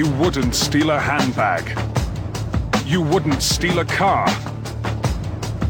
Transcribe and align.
You 0.00 0.08
wouldn't 0.12 0.54
steal 0.54 0.92
a 0.92 0.98
handbag. 0.98 1.78
You 2.86 3.02
wouldn't 3.02 3.42
steal 3.42 3.80
a 3.80 3.84
car. 3.84 4.26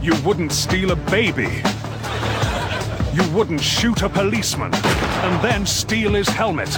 You 0.01 0.15
wouldn't 0.23 0.53
steal 0.53 0.93
a 0.93 0.95
baby. 1.11 1.65
You 3.13 3.29
wouldn't 3.33 3.61
shoot 3.61 4.03
a 4.03 4.09
policeman 4.09 4.73
and 4.73 5.43
then 5.43 5.67
steal 5.67 6.15
his 6.15 6.29
helmet. 6.29 6.73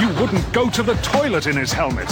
You 0.00 0.08
wouldn't 0.18 0.50
go 0.54 0.70
to 0.70 0.82
the 0.82 0.94
toilet 1.02 1.46
in 1.46 1.58
his 1.58 1.74
helmet 1.74 2.10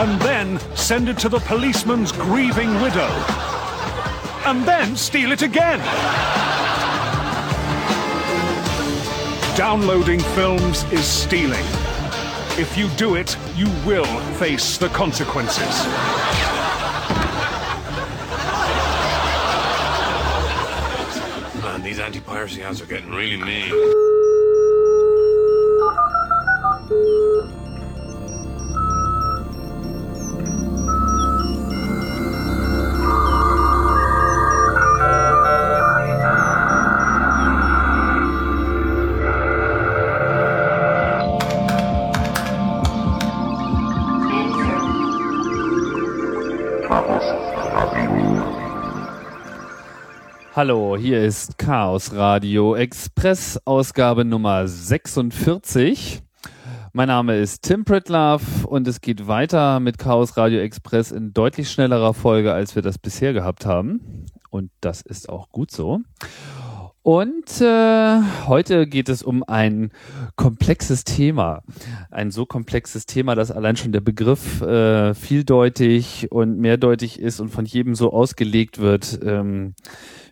and 0.00 0.18
then 0.22 0.58
send 0.74 1.10
it 1.10 1.18
to 1.18 1.28
the 1.28 1.40
policeman's 1.40 2.10
grieving 2.10 2.72
widow 2.80 3.10
and 4.46 4.64
then 4.64 4.96
steal 4.96 5.30
it 5.30 5.42
again. 5.42 5.80
Downloading 9.54 10.20
films 10.20 10.84
is 10.84 11.04
stealing. 11.04 11.66
If 12.58 12.76
you 12.76 12.88
do 12.96 13.14
it, 13.14 13.36
you 13.54 13.66
will 13.86 14.04
face 14.34 14.78
the 14.78 14.88
consequences. 14.88 15.86
Man, 21.62 21.82
these 21.84 22.00
anti-piracy 22.00 22.64
ads 22.64 22.82
are 22.82 22.86
getting 22.86 23.12
really 23.12 23.36
mean. 23.36 24.07
Hallo, 50.58 50.96
hier 50.96 51.22
ist 51.22 51.56
Chaos 51.56 52.12
Radio 52.12 52.74
Express, 52.74 53.60
Ausgabe 53.64 54.24
Nummer 54.24 54.66
46. 54.66 56.20
Mein 56.92 57.06
Name 57.06 57.36
ist 57.36 57.62
Tim 57.62 57.84
Pritlove 57.84 58.66
und 58.66 58.88
es 58.88 59.00
geht 59.00 59.28
weiter 59.28 59.78
mit 59.78 59.98
Chaos 59.98 60.36
Radio 60.36 60.58
Express 60.58 61.12
in 61.12 61.32
deutlich 61.32 61.70
schnellerer 61.70 62.12
Folge, 62.12 62.52
als 62.52 62.74
wir 62.74 62.82
das 62.82 62.98
bisher 62.98 63.32
gehabt 63.32 63.66
haben. 63.66 64.26
Und 64.50 64.72
das 64.80 65.00
ist 65.00 65.28
auch 65.28 65.50
gut 65.50 65.70
so. 65.70 66.00
Und 67.02 67.62
äh, 67.62 68.20
heute 68.48 68.86
geht 68.86 69.08
es 69.08 69.22
um 69.22 69.42
ein 69.42 69.92
komplexes 70.36 71.04
Thema. 71.04 71.62
Ein 72.10 72.30
so 72.30 72.44
komplexes 72.44 73.06
Thema, 73.06 73.34
dass 73.34 73.50
allein 73.50 73.76
schon 73.76 73.92
der 73.92 74.02
Begriff 74.02 74.60
äh, 74.60 75.14
vieldeutig 75.14 76.30
und 76.30 76.58
mehrdeutig 76.58 77.18
ist 77.18 77.40
und 77.40 77.48
von 77.48 77.64
jedem 77.64 77.94
so 77.94 78.12
ausgelegt 78.12 78.78
wird, 78.78 79.20
ähm, 79.24 79.74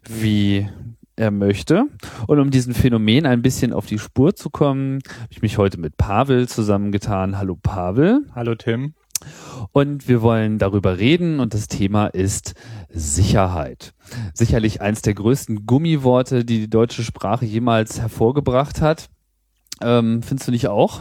wie 0.09 0.69
er 1.17 1.31
möchte. 1.31 1.87
Und 2.27 2.39
um 2.39 2.51
diesem 2.51 2.75
Phänomen 2.75 3.27
ein 3.27 3.43
bisschen 3.43 3.73
auf 3.73 3.87
die 3.87 3.99
Spur 3.99 4.35
zu 4.35 4.51
kommen, 4.51 5.01
habe 5.09 5.29
ich 5.31 5.43
mich 5.43 5.59
heute 5.59 5.79
mit 5.79 5.97
Pavel 5.97 6.49
zusammengetan. 6.49 7.39
Hallo 7.39 7.57
Pavel. 7.57 8.27
Hallo 8.35 8.55
Tim. 8.55 8.95
Und 9.73 10.09
wir 10.09 10.21
wollen 10.21 10.59
darüber 10.59 10.99
reden 10.99 11.41
und 11.41 11.55
das 11.55 11.69
Thema 11.69 12.07
ist 12.07 12.55
Sicherheit. 12.91 13.95
Sicherlich 14.35 14.83
eins 14.83 15.03
der 15.03 15.15
größten 15.15 15.67
Gummiworte, 15.67 16.45
die 16.45 16.61
die 16.61 16.71
deutsche 16.71 17.03
Sprache 17.03 17.47
jemals 17.47 17.99
hervorgebracht 17.99 18.81
hat. 18.83 19.09
Ähm, 19.81 20.23
findest 20.23 20.49
du 20.49 20.53
nicht 20.53 20.69
auch? 20.69 21.01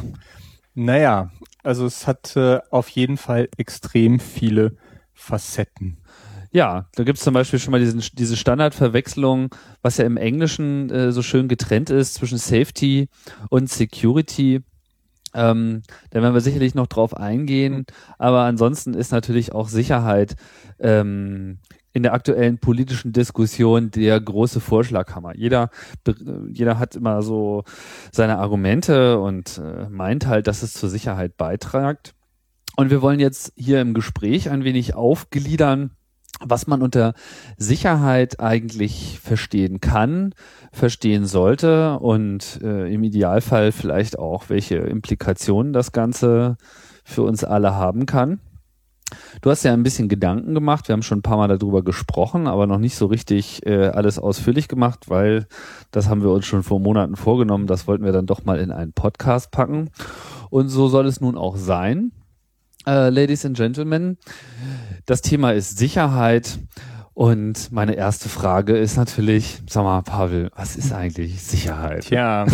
Naja, 0.74 1.32
also 1.64 1.86
es 1.86 2.08
hat 2.08 2.36
äh, 2.36 2.60
auf 2.70 2.90
jeden 2.90 3.18
Fall 3.18 3.50
extrem 3.58 4.20
viele 4.20 4.78
Facetten. 5.14 5.98
Ja, 6.56 6.86
da 6.96 7.04
gibt's 7.04 7.22
zum 7.22 7.34
Beispiel 7.34 7.60
schon 7.60 7.72
mal 7.74 7.82
diesen, 7.82 8.02
diese 8.14 8.38
Standardverwechslung, 8.38 9.54
was 9.82 9.98
ja 9.98 10.06
im 10.06 10.16
Englischen 10.16 10.90
äh, 10.90 11.12
so 11.12 11.22
schön 11.22 11.50
getrennt 11.50 11.90
ist 11.90 12.14
zwischen 12.14 12.38
Safety 12.38 13.10
und 13.50 13.70
Security. 13.70 14.62
Ähm, 15.34 15.82
da 16.12 16.22
werden 16.22 16.34
wir 16.34 16.40
sicherlich 16.40 16.74
noch 16.74 16.88
drauf 16.88 17.14
eingehen. 17.14 17.86
Aber 18.18 18.44
ansonsten 18.44 18.94
ist 18.94 19.12
natürlich 19.12 19.52
auch 19.52 19.68
Sicherheit 19.68 20.38
ähm, 20.80 21.58
in 21.92 22.04
der 22.04 22.14
aktuellen 22.14 22.58
politischen 22.58 23.12
Diskussion 23.12 23.92
der 23.92 24.18
große 24.22 24.62
Vorschlaghammer. 24.62 25.36
Jeder, 25.36 25.70
jeder 26.48 26.80
hat 26.80 26.96
immer 26.96 27.22
so 27.22 27.66
seine 28.14 28.38
Argumente 28.38 29.20
und 29.20 29.58
äh, 29.58 29.90
meint 29.90 30.26
halt, 30.26 30.48
dass 30.48 30.64
es 30.64 30.72
zur 30.72 30.88
Sicherheit 30.88 31.36
beitragt. 31.36 32.16
Und 32.78 32.92
wir 32.92 33.02
wollen 33.02 33.20
jetzt 33.20 33.52
hier 33.58 33.82
im 33.82 33.94
Gespräch 33.94 34.50
ein 34.50 34.64
wenig 34.64 34.96
aufgliedern, 34.96 35.92
was 36.42 36.68
man 36.68 36.82
unter 36.82 37.14
Sicherheit 37.58 38.40
eigentlich 38.40 39.20
verstehen 39.22 39.80
kann, 39.80 40.34
verstehen 40.72 41.26
sollte 41.26 42.00
und 42.00 42.60
äh, 42.62 42.94
im 42.94 43.04
Idealfall 43.04 43.72
vielleicht 43.72 44.20
auch, 44.20 44.50
welche 44.50 44.76
Implikationen 44.76 45.74
das 45.74 45.92
Ganze 45.92 46.58
für 47.04 47.24
uns 47.24 47.44
alle 47.44 47.76
haben 47.76 48.06
kann. 48.06 48.40
Du 49.42 49.52
hast 49.52 49.64
ja 49.64 49.74
ein 49.74 49.84
bisschen 49.84 50.10
Gedanken 50.10 50.56
gemacht, 50.56 50.88
wir 50.88 50.94
haben 50.94 51.04
schon 51.04 51.20
ein 51.20 51.24
paar 51.24 51.38
Mal 51.38 51.48
darüber 51.48 51.84
gesprochen, 51.84 52.48
aber 52.48 52.66
noch 52.66 52.80
nicht 52.80 52.96
so 52.96 53.06
richtig 53.06 53.66
äh, 53.66 53.88
alles 53.88 54.18
ausführlich 54.18 54.68
gemacht, 54.68 55.10
weil 55.10 55.48
das 55.92 56.10
haben 56.10 56.24
wir 56.24 56.32
uns 56.32 56.46
schon 56.46 56.64
vor 56.64 56.80
Monaten 56.80 57.16
vorgenommen, 57.16 57.68
das 57.68 57.88
wollten 57.88 58.04
wir 58.04 58.12
dann 58.12 58.26
doch 58.26 58.46
mal 58.46 58.60
in 58.60 58.72
einen 58.72 58.94
Podcast 58.94 59.52
packen. 59.52 59.92
Und 60.50 60.70
so 60.70 60.88
soll 60.88 61.06
es 61.06 61.22
nun 61.22 61.38
auch 61.38 61.56
sein. 61.56 62.12
Uh, 62.88 63.10
Ladies 63.10 63.44
and 63.44 63.58
Gentlemen, 63.58 64.20
das 65.08 65.24
Thema 65.24 65.54
ist 65.54 65.80
Sicherheit. 65.80 66.60
Und 67.16 67.72
meine 67.72 67.96
erste 67.96 68.30
Frage 68.30 68.78
ist 68.78 68.96
natürlich, 68.96 69.64
sag 69.68 69.84
mal, 69.84 70.04
Pavel, 70.04 70.52
was 70.56 70.76
ist 70.76 70.94
eigentlich 70.94 71.42
Sicherheit? 71.42 72.02
Tja, 72.02 72.46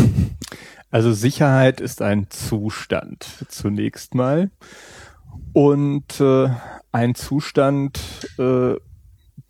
also 0.89 1.11
Sicherheit 1.11 1.81
ist 1.81 2.01
ein 2.01 2.27
Zustand 2.29 3.25
zunächst 3.49 4.15
mal. 4.15 4.51
Und 5.51 6.21
äh, 6.21 6.47
ein 6.93 7.13
Zustand, 7.13 7.99
äh, 8.37 8.75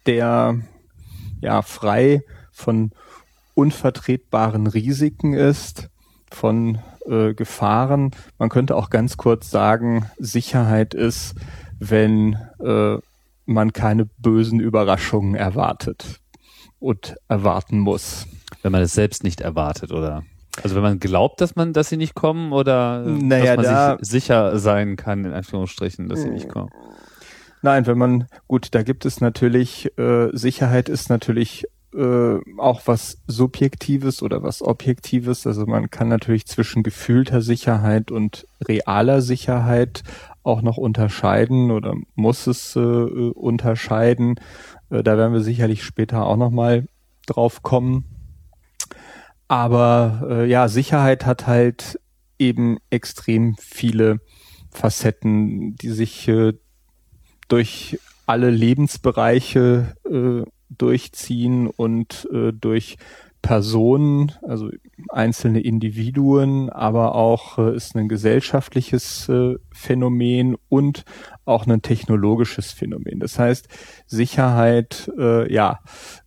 der 0.08 0.62
ja 1.42 1.62
frei 1.62 2.24
von 2.52 2.90
unvertretbaren 3.54 4.66
Risiken 4.66 5.34
ist, 5.34 5.91
von 6.34 6.80
äh, 7.06 7.34
Gefahren. 7.34 8.12
Man 8.38 8.50
könnte 8.50 8.76
auch 8.76 8.90
ganz 8.90 9.18
kurz 9.18 9.50
sagen, 9.50 10.06
Sicherheit 10.18 10.94
ist, 10.94 11.36
wenn 11.80 12.38
äh, 12.60 12.98
man 13.46 13.74
keine 13.74 14.06
bösen 14.06 14.60
Überraschungen 14.60 15.36
erwartet 15.36 16.20
und 16.80 17.16
erwarten 17.28 17.80
muss. 17.80 18.28
Wenn 18.62 18.72
man 18.72 18.82
es 18.82 18.94
selbst 18.94 19.24
nicht 19.24 19.42
erwartet, 19.42 19.92
oder? 19.92 20.24
Also 20.64 20.76
wenn 20.76 20.84
man 20.84 21.00
glaubt, 21.00 21.42
dass 21.42 21.56
man, 21.56 21.74
dass 21.74 21.90
sie 21.90 21.98
nicht 21.98 22.14
kommen, 22.14 22.52
oder 22.52 23.04
naja, 23.06 23.56
dass 23.56 23.66
man 23.66 23.76
da, 23.76 23.98
sich 24.00 24.10
sicher 24.10 24.60
sein 24.60 24.96
kann, 24.96 25.26
in 25.26 25.34
Anführungsstrichen, 25.34 26.10
dass 26.10 26.22
sie 26.22 26.30
nicht 26.30 26.50
kommen. 26.50 26.70
Nein, 27.62 27.86
wenn 27.88 27.98
man, 27.98 28.28
gut, 28.48 28.70
da 28.72 28.84
gibt 28.84 29.06
es 29.06 29.22
natürlich, 29.22 29.98
äh, 29.98 30.30
Sicherheit 30.34 30.90
ist 30.90 31.10
natürlich 31.10 31.66
äh, 31.94 32.40
auch 32.58 32.82
was 32.86 33.18
Subjektives 33.28 34.22
oder 34.22 34.44
was 34.44 34.62
Objektives. 34.62 35.46
Also 35.46 35.66
man 35.66 35.90
kann 35.90 36.08
natürlich 36.08 36.46
zwischen 36.46 36.84
gefühlter 36.84 37.42
Sicherheit 37.42 38.12
und 38.12 38.48
realer 38.68 39.22
Sicherheit 39.22 40.04
auch 40.44 40.62
noch 40.62 40.78
unterscheiden 40.78 41.72
oder 41.72 41.96
muss 42.16 42.48
es 42.48 42.76
äh, 42.76 42.80
unterscheiden. 42.80 44.40
Äh, 44.90 45.04
da 45.04 45.18
werden 45.18 45.34
wir 45.34 45.42
sicherlich 45.42 45.84
später 45.84 46.26
auch 46.26 46.38
nochmal 46.38 46.88
drauf 47.28 47.62
kommen. 47.62 48.06
Aber 49.48 50.28
äh, 50.30 50.46
ja, 50.46 50.68
Sicherheit 50.70 51.26
hat 51.26 51.46
halt 51.46 52.00
eben 52.40 52.78
extrem 52.90 53.56
viele 53.60 54.20
Facetten, 54.72 55.76
die 55.76 55.90
sich 55.90 56.28
äh, 56.28 56.54
durch 57.50 58.00
alle 58.26 58.50
Lebensbereiche 58.50 59.96
äh, 60.10 60.50
durchziehen 60.78 61.68
und 61.68 62.28
äh, 62.32 62.52
durch 62.54 62.98
Personen, 63.42 64.32
also 64.44 64.70
einzelne 65.10 65.62
Individuen, 65.62 66.70
aber 66.70 67.16
auch 67.16 67.58
äh, 67.58 67.76
ist 67.76 67.96
ein 67.96 68.08
gesellschaftliches 68.08 69.28
äh, 69.30 69.56
Phänomen 69.74 70.56
und 70.70 71.06
auch 71.46 71.66
ein 71.66 71.82
technologisches 71.82 72.72
Phänomen. 72.72 73.20
Das 73.20 73.40
heißt, 73.40 73.68
Sicherheit, 74.06 75.12
äh, 75.18 75.52
ja, 75.52 75.80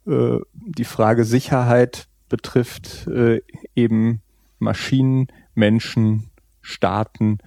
äh, 0.06 0.38
die 0.54 0.84
Frage 0.84 1.24
Sicherheit 1.24 2.08
betrifft 2.28 3.06
äh, 3.06 3.42
eben 3.76 4.22
Maschinen, 4.58 5.28
Menschen, 5.54 6.30
Staaten, 6.62 7.38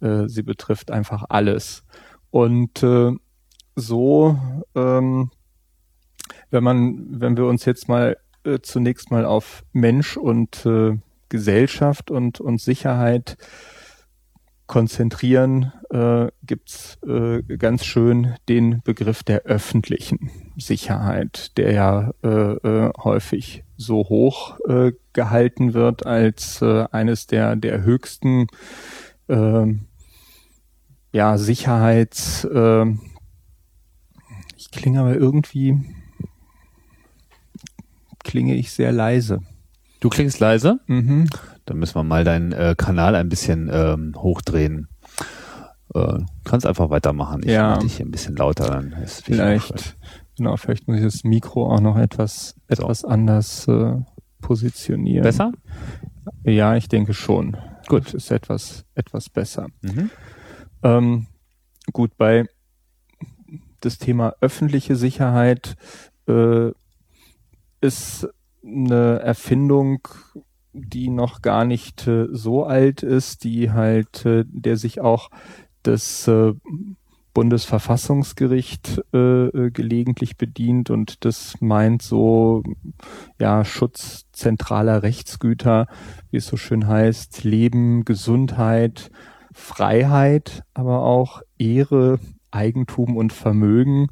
äh, 0.00 0.26
sie 0.26 0.42
betrifft 0.42 0.90
einfach 0.90 1.24
alles. 1.28 1.84
Und 2.30 2.82
äh, 2.82 3.12
so 3.76 4.38
ähm, 4.74 5.30
wenn 6.50 6.64
man, 6.64 7.20
wenn 7.20 7.36
wir 7.36 7.46
uns 7.46 7.64
jetzt 7.64 7.88
mal 7.88 8.16
äh, 8.44 8.58
zunächst 8.60 9.10
mal 9.10 9.24
auf 9.24 9.64
Mensch 9.72 10.16
und 10.16 10.64
äh, 10.66 10.98
Gesellschaft 11.28 12.10
und, 12.10 12.40
und 12.40 12.60
Sicherheit 12.60 13.36
konzentrieren, 14.66 15.72
äh, 15.90 16.28
gibt's 16.42 16.98
äh, 17.06 17.42
ganz 17.56 17.84
schön 17.84 18.34
den 18.48 18.80
Begriff 18.82 19.22
der 19.22 19.42
öffentlichen 19.42 20.30
Sicherheit, 20.56 21.56
der 21.58 21.72
ja 21.72 22.10
äh, 22.22 22.28
äh, 22.28 22.92
häufig 22.96 23.64
so 23.76 24.08
hoch 24.08 24.58
äh, 24.68 24.92
gehalten 25.12 25.74
wird 25.74 26.06
als 26.06 26.62
äh, 26.62 26.86
eines 26.92 27.26
der 27.26 27.56
der 27.56 27.82
höchsten 27.82 28.46
äh, 29.28 29.66
ja 31.12 31.38
Sicherheits 31.38 32.44
äh, 32.44 32.86
ich 34.56 34.70
klinge 34.70 35.00
aber 35.00 35.14
irgendwie 35.14 35.78
klinge 38.24 38.54
ich 38.54 38.72
sehr 38.72 38.92
leise. 38.92 39.40
Du 40.00 40.08
klingst 40.08 40.40
leise? 40.40 40.80
Mhm. 40.86 41.28
Dann 41.66 41.78
müssen 41.78 41.94
wir 41.94 42.02
mal 42.04 42.24
deinen 42.24 42.52
äh, 42.52 42.74
Kanal 42.76 43.14
ein 43.14 43.28
bisschen 43.28 43.70
ähm, 43.72 44.14
hochdrehen. 44.16 44.88
Äh, 45.94 46.18
kannst 46.44 46.66
einfach 46.66 46.90
weitermachen. 46.90 47.42
Ich 47.44 47.50
Ja. 47.52 47.70
mach 47.70 47.78
dich 47.78 47.96
hier 47.96 48.06
ein 48.06 48.10
bisschen 48.10 48.36
lauter. 48.36 48.66
Dann. 48.68 48.94
Vielleicht, 49.06 49.96
genau, 50.36 50.56
vielleicht 50.56 50.88
muss 50.88 50.98
ich 50.98 51.04
das 51.04 51.24
Mikro 51.24 51.72
auch 51.72 51.80
noch 51.80 51.96
etwas, 51.96 52.54
etwas 52.68 53.04
anders 53.04 53.66
äh, 53.68 53.96
positionieren. 54.42 55.22
Besser? 55.22 55.52
Ja, 56.42 56.76
ich 56.76 56.88
denke 56.88 57.14
schon. 57.14 57.56
Gut, 57.86 58.12
ist 58.14 58.30
etwas, 58.30 58.84
etwas 58.94 59.30
besser. 59.30 59.68
Mhm. 59.82 60.10
Ähm, 60.82 61.26
gut, 61.92 62.16
bei 62.18 62.44
das 63.80 63.98
Thema 63.98 64.34
öffentliche 64.40 64.96
Sicherheit 64.96 65.76
äh, 66.26 66.70
ist 67.84 68.28
eine 68.64 69.20
Erfindung, 69.20 70.08
die 70.72 71.10
noch 71.10 71.42
gar 71.42 71.64
nicht 71.64 72.06
äh, 72.08 72.26
so 72.32 72.64
alt 72.64 73.02
ist, 73.02 73.44
die 73.44 73.70
halt, 73.70 74.24
äh, 74.24 74.44
der 74.46 74.76
sich 74.76 75.00
auch 75.00 75.30
das 75.82 76.26
äh, 76.26 76.54
Bundesverfassungsgericht 77.34 79.02
äh, 79.12 79.18
äh, 79.18 79.70
gelegentlich 79.70 80.36
bedient 80.36 80.88
und 80.88 81.24
das 81.24 81.60
meint 81.60 82.00
so, 82.00 82.62
ja, 83.38 83.64
Schutz 83.64 84.24
zentraler 84.32 85.02
Rechtsgüter, 85.02 85.86
wie 86.30 86.38
es 86.38 86.46
so 86.46 86.56
schön 86.56 86.86
heißt, 86.86 87.44
Leben, 87.44 88.04
Gesundheit, 88.04 89.10
Freiheit, 89.52 90.62
aber 90.72 91.02
auch 91.02 91.42
Ehre, 91.58 92.18
Eigentum 92.54 93.16
und 93.16 93.32
Vermögen. 93.32 94.08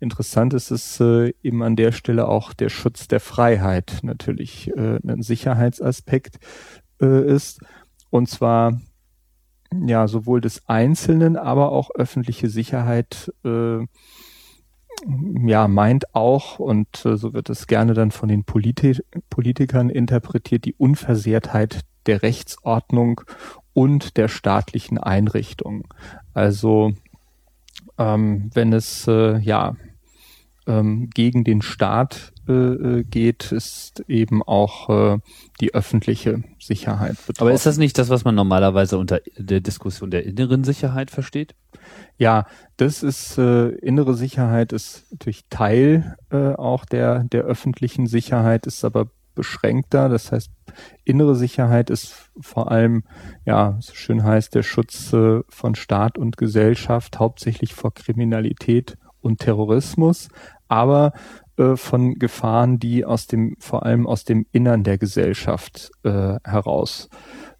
Interessant 0.00 0.54
ist 0.54 0.70
es 0.70 1.00
äh, 1.00 1.32
eben 1.42 1.62
an 1.62 1.76
der 1.76 1.92
Stelle 1.92 2.28
auch 2.28 2.52
der 2.52 2.68
Schutz 2.68 3.08
der 3.08 3.20
Freiheit 3.20 4.00
natürlich 4.02 4.70
äh, 4.76 4.98
ein 5.06 5.22
Sicherheitsaspekt 5.22 6.38
äh, 7.00 7.26
ist. 7.26 7.60
Und 8.10 8.28
zwar 8.28 8.80
ja 9.72 10.08
sowohl 10.08 10.40
des 10.40 10.68
Einzelnen, 10.68 11.36
aber 11.36 11.72
auch 11.72 11.90
öffentliche 11.94 12.48
Sicherheit 12.48 13.32
äh, 13.44 13.78
ja 15.44 15.68
meint 15.68 16.14
auch 16.14 16.58
und 16.58 17.04
äh, 17.04 17.16
so 17.16 17.34
wird 17.34 17.50
es 17.50 17.66
gerne 17.66 17.94
dann 17.94 18.10
von 18.10 18.28
den 18.28 18.44
Politi 18.44 18.98
Politikern 19.28 19.90
interpretiert 19.90 20.64
die 20.64 20.74
Unversehrtheit 20.74 21.80
der 22.06 22.22
Rechtsordnung 22.22 23.20
und 23.72 24.16
der 24.16 24.28
staatlichen 24.28 24.96
Einrichtung. 24.96 25.86
Also 26.32 26.92
ähm, 27.98 28.50
wenn 28.54 28.72
es 28.72 29.06
äh, 29.06 29.38
ja 29.38 29.76
ähm, 30.66 31.10
gegen 31.14 31.44
den 31.44 31.62
Staat 31.62 32.32
äh, 32.48 32.52
äh, 32.52 33.04
geht, 33.04 33.52
ist 33.52 34.04
eben 34.08 34.42
auch 34.42 35.14
äh, 35.14 35.18
die 35.60 35.74
öffentliche 35.74 36.42
Sicherheit 36.58 37.16
betroffen. 37.26 37.40
Aber 37.40 37.52
ist 37.52 37.66
das 37.66 37.78
nicht 37.78 37.98
das, 37.98 38.08
was 38.08 38.24
man 38.24 38.34
normalerweise 38.34 38.98
unter 38.98 39.20
der 39.36 39.60
Diskussion 39.60 40.10
der 40.10 40.24
inneren 40.24 40.64
Sicherheit 40.64 41.10
versteht? 41.10 41.54
Ja, 42.18 42.46
das 42.76 43.02
ist 43.02 43.38
äh, 43.38 43.68
innere 43.68 44.14
Sicherheit 44.14 44.72
ist 44.72 45.06
natürlich 45.12 45.44
Teil 45.50 46.16
äh, 46.30 46.54
auch 46.54 46.84
der 46.84 47.24
der 47.24 47.42
öffentlichen 47.42 48.06
Sicherheit, 48.06 48.66
ist 48.66 48.84
aber 48.84 49.08
beschränkter. 49.36 50.08
Das 50.08 50.32
heißt, 50.32 50.50
innere 51.04 51.36
Sicherheit 51.36 51.90
ist 51.90 52.30
vor 52.40 52.72
allem, 52.72 53.04
ja, 53.44 53.76
so 53.80 53.94
schön 53.94 54.24
heißt, 54.24 54.54
der 54.56 54.64
Schutz 54.64 55.12
äh, 55.12 55.42
von 55.48 55.76
Staat 55.76 56.18
und 56.18 56.36
Gesellschaft, 56.36 57.20
hauptsächlich 57.20 57.74
vor 57.74 57.94
Kriminalität 57.94 58.98
und 59.20 59.38
Terrorismus, 59.38 60.28
aber 60.66 61.12
äh, 61.56 61.76
von 61.76 62.14
Gefahren, 62.14 62.80
die 62.80 63.04
aus 63.04 63.28
dem, 63.28 63.56
vor 63.60 63.86
allem 63.86 64.06
aus 64.06 64.24
dem 64.24 64.46
Innern 64.50 64.82
der 64.82 64.98
Gesellschaft 64.98 65.92
äh, 66.02 66.38
heraus 66.44 67.08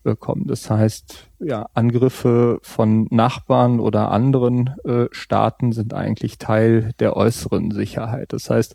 äh. 0.06 0.46
Das 0.46 0.70
heißt, 0.70 1.28
ja, 1.40 1.66
Angriffe 1.74 2.58
von 2.62 3.06
Nachbarn 3.10 3.80
oder 3.80 4.10
anderen 4.10 4.74
äh, 4.84 5.06
Staaten 5.10 5.72
sind 5.72 5.92
eigentlich 5.92 6.38
Teil 6.38 6.92
der 6.98 7.16
äußeren 7.16 7.70
Sicherheit. 7.72 8.32
Das 8.32 8.48
heißt, 8.48 8.74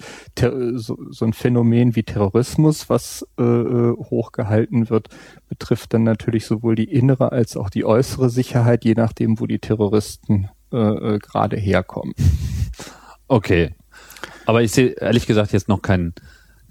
so, 0.75 0.97
so 1.09 1.25
ein 1.25 1.33
Phänomen 1.33 1.95
wie 1.95 2.03
Terrorismus, 2.03 2.89
was 2.89 3.27
äh, 3.39 3.43
äh, 3.43 3.95
hochgehalten 3.97 4.89
wird, 4.89 5.09
betrifft 5.49 5.93
dann 5.93 6.03
natürlich 6.03 6.45
sowohl 6.45 6.75
die 6.75 6.91
innere 6.91 7.31
als 7.31 7.57
auch 7.57 7.69
die 7.69 7.85
äußere 7.85 8.29
Sicherheit, 8.29 8.85
je 8.85 8.93
nachdem, 8.93 9.39
wo 9.39 9.47
die 9.47 9.59
Terroristen 9.59 10.49
äh, 10.71 10.77
äh, 10.77 11.19
gerade 11.19 11.57
herkommen. 11.57 12.13
Okay. 13.27 13.75
Aber 14.45 14.61
ich 14.61 14.71
sehe 14.71 14.89
ehrlich 14.89 15.27
gesagt 15.27 15.53
jetzt 15.53 15.69
noch 15.69 15.81
keinen, 15.81 16.13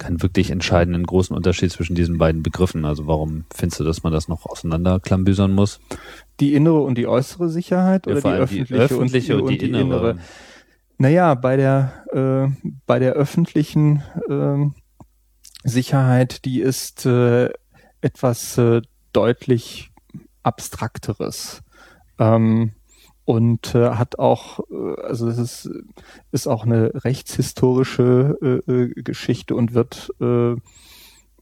keinen 0.01 0.21
wirklich 0.23 0.51
entscheidenden 0.51 1.05
großen 1.05 1.37
Unterschied 1.37 1.71
zwischen 1.71 1.95
diesen 1.95 2.19
beiden 2.19 2.43
Begriffen. 2.43 2.85
Also 2.85 3.07
warum 3.07 3.45
findest 3.55 3.81
du, 3.81 3.85
dass 3.85 4.03
man 4.03 4.13
das 4.13 4.27
noch 4.27 4.47
auseinanderklambüsern 4.47 5.53
muss? 5.53 5.79
Die 6.41 6.55
innere 6.55 6.81
und 6.81 6.97
die 6.97 7.07
äußere 7.07 7.49
Sicherheit 7.49 8.09
oder 8.09 8.21
vor 8.21 8.33
die 8.33 8.39
öffentliche, 8.39 8.75
öffentliche 8.75 9.43
und, 9.43 9.61
die, 9.61 9.71
innere. 9.71 10.19
Naja, 10.99 11.35
bei 11.35 11.57
der, 11.57 12.05
äh, 12.13 12.71
bei 12.87 12.99
der 12.99 13.13
öffentlichen 13.13 14.03
ähm, 14.29 14.75
Sicherheit, 15.63 16.45
die 16.45 16.61
ist 16.61 17.07
äh, 17.07 17.51
etwas 18.01 18.59
äh, 18.59 18.83
deutlich 19.13 19.91
abstrakteres. 20.43 21.63
Ähm, 22.19 22.73
und 23.31 23.77
äh, 23.77 23.91
hat 23.91 24.19
auch, 24.19 24.59
äh, 24.73 25.03
also 25.03 25.29
es 25.29 25.39
ist, 25.39 25.71
ist 26.33 26.49
auch 26.49 26.65
eine 26.65 26.91
rechtshistorische 27.05 28.37
äh, 28.43 28.73
äh, 28.73 28.89
Geschichte 29.03 29.55
und 29.55 29.73
wird 29.73 30.11
äh, 30.21 30.57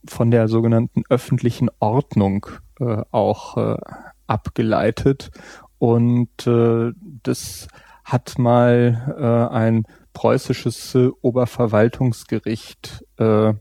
von 0.05 0.31
der 0.31 0.49
sogenannten 0.49 1.05
öffentlichen 1.09 1.71
Ordnung 1.79 2.47
äh, 2.79 3.03
auch 3.11 3.57
äh, 3.57 3.79
abgeleitet. 4.27 5.31
Und 5.79 6.47
äh, 6.47 6.93
das 7.23 7.69
hat 8.05 8.39
mal 8.39 9.15
äh, 9.19 9.55
ein 9.55 9.85
preußisches 10.13 10.95
äh, 10.95 11.09
Oberverwaltungsgericht 11.23 13.03
äh, 13.17 13.55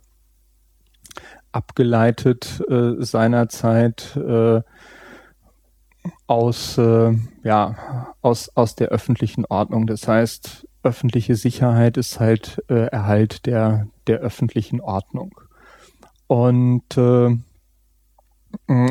abgeleitet 1.54 2.62
äh, 2.68 2.96
seinerzeit 3.00 4.18
äh, 4.18 4.62
aus 6.28 6.78
äh, 6.78 7.14
ja 7.44 8.14
aus 8.22 8.50
aus 8.56 8.76
der 8.76 8.90
öffentlichen 8.90 9.46
Ordnung. 9.46 9.88
Das 9.88 10.08
heißt, 10.08 10.68
öffentliche 10.84 11.36
Sicherheit 11.36 11.98
ist 11.98 12.20
halt 12.20 12.64
äh, 12.70 12.88
Erhalt 12.88 13.46
der 13.46 13.88
der 14.08 14.20
öffentlichen 14.20 14.82
Ordnung 14.82 15.40
und 16.28 16.98
äh, 16.98 17.36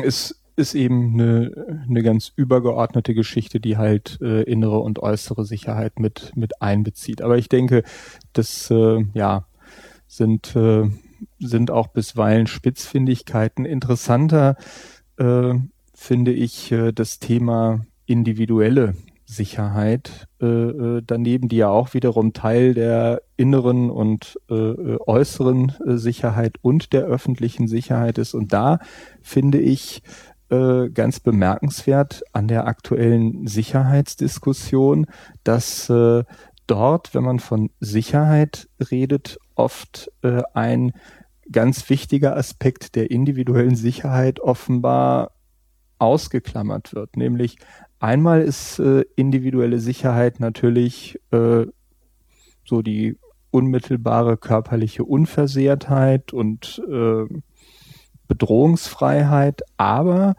ist 0.03 0.41
ist 0.55 0.73
eben 0.73 1.13
eine, 1.13 1.83
eine 1.87 2.01
ganz 2.01 2.33
übergeordnete 2.35 3.13
Geschichte, 3.13 3.59
die 3.59 3.77
halt 3.77 4.17
äh, 4.21 4.41
innere 4.41 4.79
und 4.79 4.97
äußere 4.99 5.45
Sicherheit 5.45 5.99
mit 5.99 6.31
mit 6.35 6.61
einbezieht. 6.61 7.21
Aber 7.21 7.37
ich 7.37 7.47
denke, 7.47 7.83
das 8.33 8.71
äh, 8.71 9.05
ja 9.13 9.45
sind 10.07 10.55
äh, 10.55 10.89
sind 11.39 11.71
auch 11.71 11.87
bisweilen 11.87 12.47
Spitzfindigkeiten. 12.47 13.65
Interessanter 13.65 14.55
äh, 15.17 15.53
finde 15.97 16.31
ich 16.31 16.71
äh, 16.71 16.93
das 16.93 17.19
Thema 17.19 17.85
individuelle 18.05 18.93
Sicherheit 19.25 20.27
äh, 20.39 20.45
äh, 20.45 21.01
daneben, 21.05 21.49
die 21.49 21.57
ja 21.57 21.67
auch 21.67 21.93
wiederum 21.93 22.31
Teil 22.31 22.73
der 22.73 23.23
inneren 23.35 23.89
und 23.89 24.39
äh, 24.49 24.53
äh, 24.53 24.99
äußeren 25.05 25.73
äh, 25.85 25.97
Sicherheit 25.97 26.55
und 26.61 26.93
der 26.93 27.03
öffentlichen 27.03 27.67
Sicherheit 27.67 28.19
ist. 28.19 28.35
Und 28.35 28.53
da 28.53 28.79
finde 29.21 29.59
ich 29.59 30.01
äh, 30.49 30.87
ganz 30.89 31.19
bemerkenswert 31.19 32.21
an 32.31 32.47
der 32.47 32.67
aktuellen 32.67 33.47
Sicherheitsdiskussion, 33.47 35.07
dass 35.43 35.89
äh, 35.89 36.23
dort, 36.67 37.15
wenn 37.15 37.23
man 37.23 37.39
von 37.39 37.69
Sicherheit 37.81 38.69
redet, 38.91 39.39
oft 39.55 40.09
äh, 40.21 40.43
ein 40.53 40.93
ganz 41.51 41.89
wichtiger 41.89 42.37
Aspekt 42.37 42.95
der 42.95 43.09
individuellen 43.09 43.75
Sicherheit 43.75 44.39
offenbar 44.39 45.31
ausgeklammert 45.99 46.93
wird. 46.93 47.17
Nämlich 47.17 47.57
einmal 47.99 48.41
ist 48.41 48.79
äh, 48.79 49.03
individuelle 49.15 49.79
Sicherheit 49.79 50.39
natürlich 50.39 51.19
äh, 51.31 51.65
so 52.65 52.81
die 52.81 53.17
unmittelbare 53.51 54.37
körperliche 54.37 55.03
Unversehrtheit 55.03 56.33
und 56.33 56.81
äh, 56.89 57.25
Bedrohungsfreiheit, 58.27 59.61
aber 59.77 60.35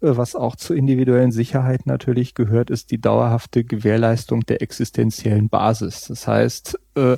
äh, 0.00 0.16
was 0.16 0.34
auch 0.34 0.56
zur 0.56 0.76
individuellen 0.76 1.32
Sicherheit 1.32 1.86
natürlich 1.86 2.34
gehört, 2.34 2.70
ist 2.70 2.90
die 2.90 3.00
dauerhafte 3.00 3.64
Gewährleistung 3.64 4.40
der 4.42 4.62
existenziellen 4.62 5.48
Basis. 5.48 6.06
Das 6.08 6.26
heißt, 6.26 6.78
äh, 6.94 7.16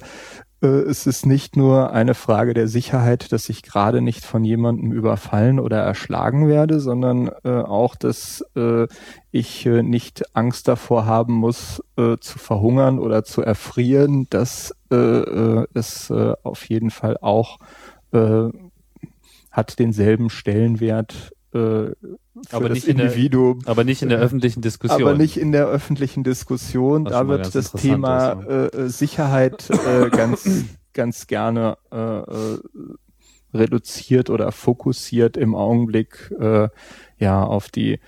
es 0.67 1.07
ist 1.07 1.27
nicht 1.27 1.57
nur 1.57 1.93
eine 1.93 2.15
Frage 2.15 2.55
der 2.55 2.69
Sicherheit, 2.69 3.33
dass 3.33 3.49
ich 3.49 3.63
gerade 3.63 4.01
nicht 4.01 4.25
von 4.25 4.45
jemandem 4.45 4.93
überfallen 4.93 5.61
oder 5.61 5.79
erschlagen 5.79 6.49
werde, 6.49 6.81
sondern 6.81 7.31
äh, 7.45 7.51
auch, 7.51 7.97
dass 7.97 8.45
äh, 8.57 8.87
ich 9.31 9.67
äh, 9.67 9.83
nicht 9.83 10.35
Angst 10.35 10.69
davor 10.69 11.07
haben 11.07 11.35
muss, 11.35 11.83
äh, 11.97 12.17
zu 12.19 12.39
verhungern 12.39 12.99
oder 12.99 13.25
zu 13.25 13.43
erfrieren. 13.43 14.27
Das 14.31 14.75
äh, 14.91 14.97
äh, 14.97 15.67
ist 15.75 16.11
äh, 16.11 16.35
auf 16.43 16.69
jeden 16.69 16.91
Fall 16.91 17.19
auch 17.21 17.59
äh, 18.13 18.49
hat 19.51 19.79
denselben 19.79 20.31
Stellenwert 20.31 21.33
äh, 21.33 21.34
für 21.55 21.97
Aber 22.51 22.69
das 22.69 22.75
nicht 22.79 22.89
in 22.89 22.97
der- 22.97 23.07
Individuum. 23.07 23.61
Aber 23.67 23.85
nicht 23.85 24.03
in 24.03 24.09
der 24.09 24.19
öffentlichen 24.19 24.61
Diskussion. 24.61 25.01
Aber 25.03 25.17
nicht 25.17 25.37
in 25.37 25.53
der 25.53 25.69
öffentlichen 25.69 26.25
Diskussion. 26.25 27.05
Was 27.05 27.13
Da 27.13 27.29
wird 27.29 27.55
das 27.55 27.71
Thema 27.71 28.43
äh, 28.43 28.67
äh, 28.67 28.89
Sicherheit 28.89 29.71
äh, 29.71 30.11
ganz, 30.11 30.65
ganz 30.95 31.29
gerne 31.29 31.79
äh, 31.93 31.97
äh, 31.97 32.59
reduziert 33.55 34.31
oder 34.31 34.51
fokussiert 34.51 35.37
im 35.37 35.55
Augenblick 35.55 36.35
äh, 36.41 36.69
ja 37.19 37.45
auf 37.45 37.69
die 37.69 38.01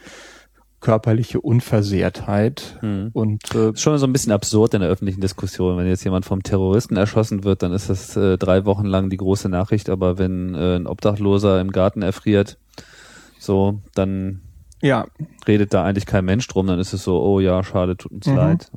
körperliche 0.80 1.40
Unversehrtheit. 1.40 2.78
Hm. 2.80 3.10
Und 3.12 3.54
äh, 3.54 3.70
ist 3.70 3.80
schon 3.80 3.96
so 3.98 4.06
ein 4.08 4.12
bisschen 4.12 4.32
absurd 4.32 4.74
in 4.74 4.80
der 4.80 4.90
öffentlichen 4.90 5.20
Diskussion. 5.20 5.76
Wenn 5.78 5.86
jetzt 5.86 6.04
jemand 6.04 6.24
vom 6.24 6.42
Terroristen 6.42 6.96
erschossen 6.96 7.44
wird, 7.44 7.62
dann 7.62 7.72
ist 7.72 7.88
das 7.90 8.16
äh, 8.16 8.38
drei 8.38 8.64
Wochen 8.64 8.86
lang 8.86 9.08
die 9.08 9.16
große 9.16 9.48
Nachricht. 9.48 9.88
Aber 9.88 10.18
wenn 10.18 10.54
äh, 10.56 10.76
ein 10.76 10.86
Obdachloser 10.88 11.60
im 11.60 11.70
Garten 11.70 12.02
erfriert, 12.02 12.58
so, 13.46 13.80
dann 13.94 14.42
ja, 14.82 15.06
redet 15.48 15.72
da 15.72 15.84
eigentlich 15.84 16.04
kein 16.06 16.24
Mensch 16.26 16.46
drum. 16.48 16.66
Dann 16.66 16.78
ist 16.78 16.92
es 16.92 17.02
so, 17.02 17.22
oh 17.22 17.40
ja, 17.40 17.64
schade, 17.64 17.96
tut 17.96 18.12
uns 18.12 18.26
Mhm. 18.26 18.36
leid. 18.36 18.70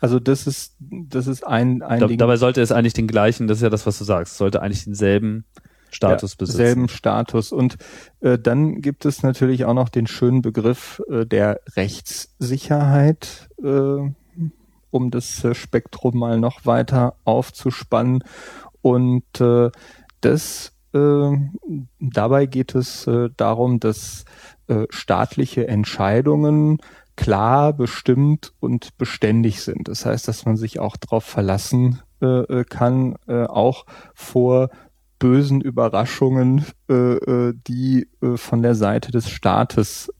Also 0.00 0.18
das 0.18 0.46
ist 0.48 0.74
das 0.80 1.26
ist 1.28 1.46
ein, 1.46 1.82
ein 1.82 2.00
Da, 2.00 2.06
Ding. 2.08 2.18
dabei 2.18 2.36
sollte 2.36 2.60
es 2.60 2.72
eigentlich 2.72 2.94
den 2.94 3.06
gleichen, 3.06 3.46
das 3.46 3.58
ist 3.58 3.62
ja 3.62 3.70
das, 3.70 3.86
was 3.86 3.98
du 3.98 4.04
sagst, 4.04 4.36
sollte 4.36 4.60
eigentlich 4.62 4.84
denselben 4.84 5.44
Status 5.90 6.32
ja, 6.32 6.36
besitzen. 6.38 6.56
selben 6.56 6.88
Status. 6.88 7.52
Und 7.52 7.76
äh, 8.20 8.36
dann 8.38 8.80
gibt 8.82 9.04
es 9.06 9.22
natürlich 9.22 9.64
auch 9.64 9.74
noch 9.74 9.88
den 9.88 10.06
schönen 10.08 10.42
Begriff 10.42 11.00
äh, 11.08 11.24
der 11.24 11.60
Rechtssicherheit, 11.76 13.48
äh, 13.62 14.10
um 14.90 15.10
das 15.10 15.44
äh, 15.44 15.54
Spektrum 15.54 16.18
mal 16.18 16.38
noch 16.40 16.66
weiter 16.66 17.14
aufzuspannen. 17.24 18.22
Und 18.82 19.40
äh, 19.40 19.70
das 20.20 20.72
äh, 20.92 21.36
dabei 22.00 22.46
geht 22.46 22.74
es 22.74 23.06
äh, 23.06 23.28
darum, 23.36 23.80
dass 23.80 24.24
äh, 24.68 24.86
staatliche 24.90 25.68
Entscheidungen 25.68 26.78
klar, 27.16 27.72
bestimmt 27.72 28.52
und 28.60 28.96
beständig 28.96 29.62
sind. 29.62 29.88
Das 29.88 30.06
heißt, 30.06 30.28
dass 30.28 30.46
man 30.46 30.56
sich 30.56 30.78
auch 30.78 30.96
darauf 30.96 31.24
verlassen 31.24 32.00
äh, 32.20 32.26
äh, 32.26 32.64
kann, 32.64 33.16
auch 33.26 33.86
vor 34.14 34.70
bösen 35.18 35.60
Überraschungen, 35.60 36.64
die 36.88 38.08
von 38.36 38.62
der 38.62 38.74
Seite 38.76 39.10
des 39.10 39.28
Staates 39.28 40.12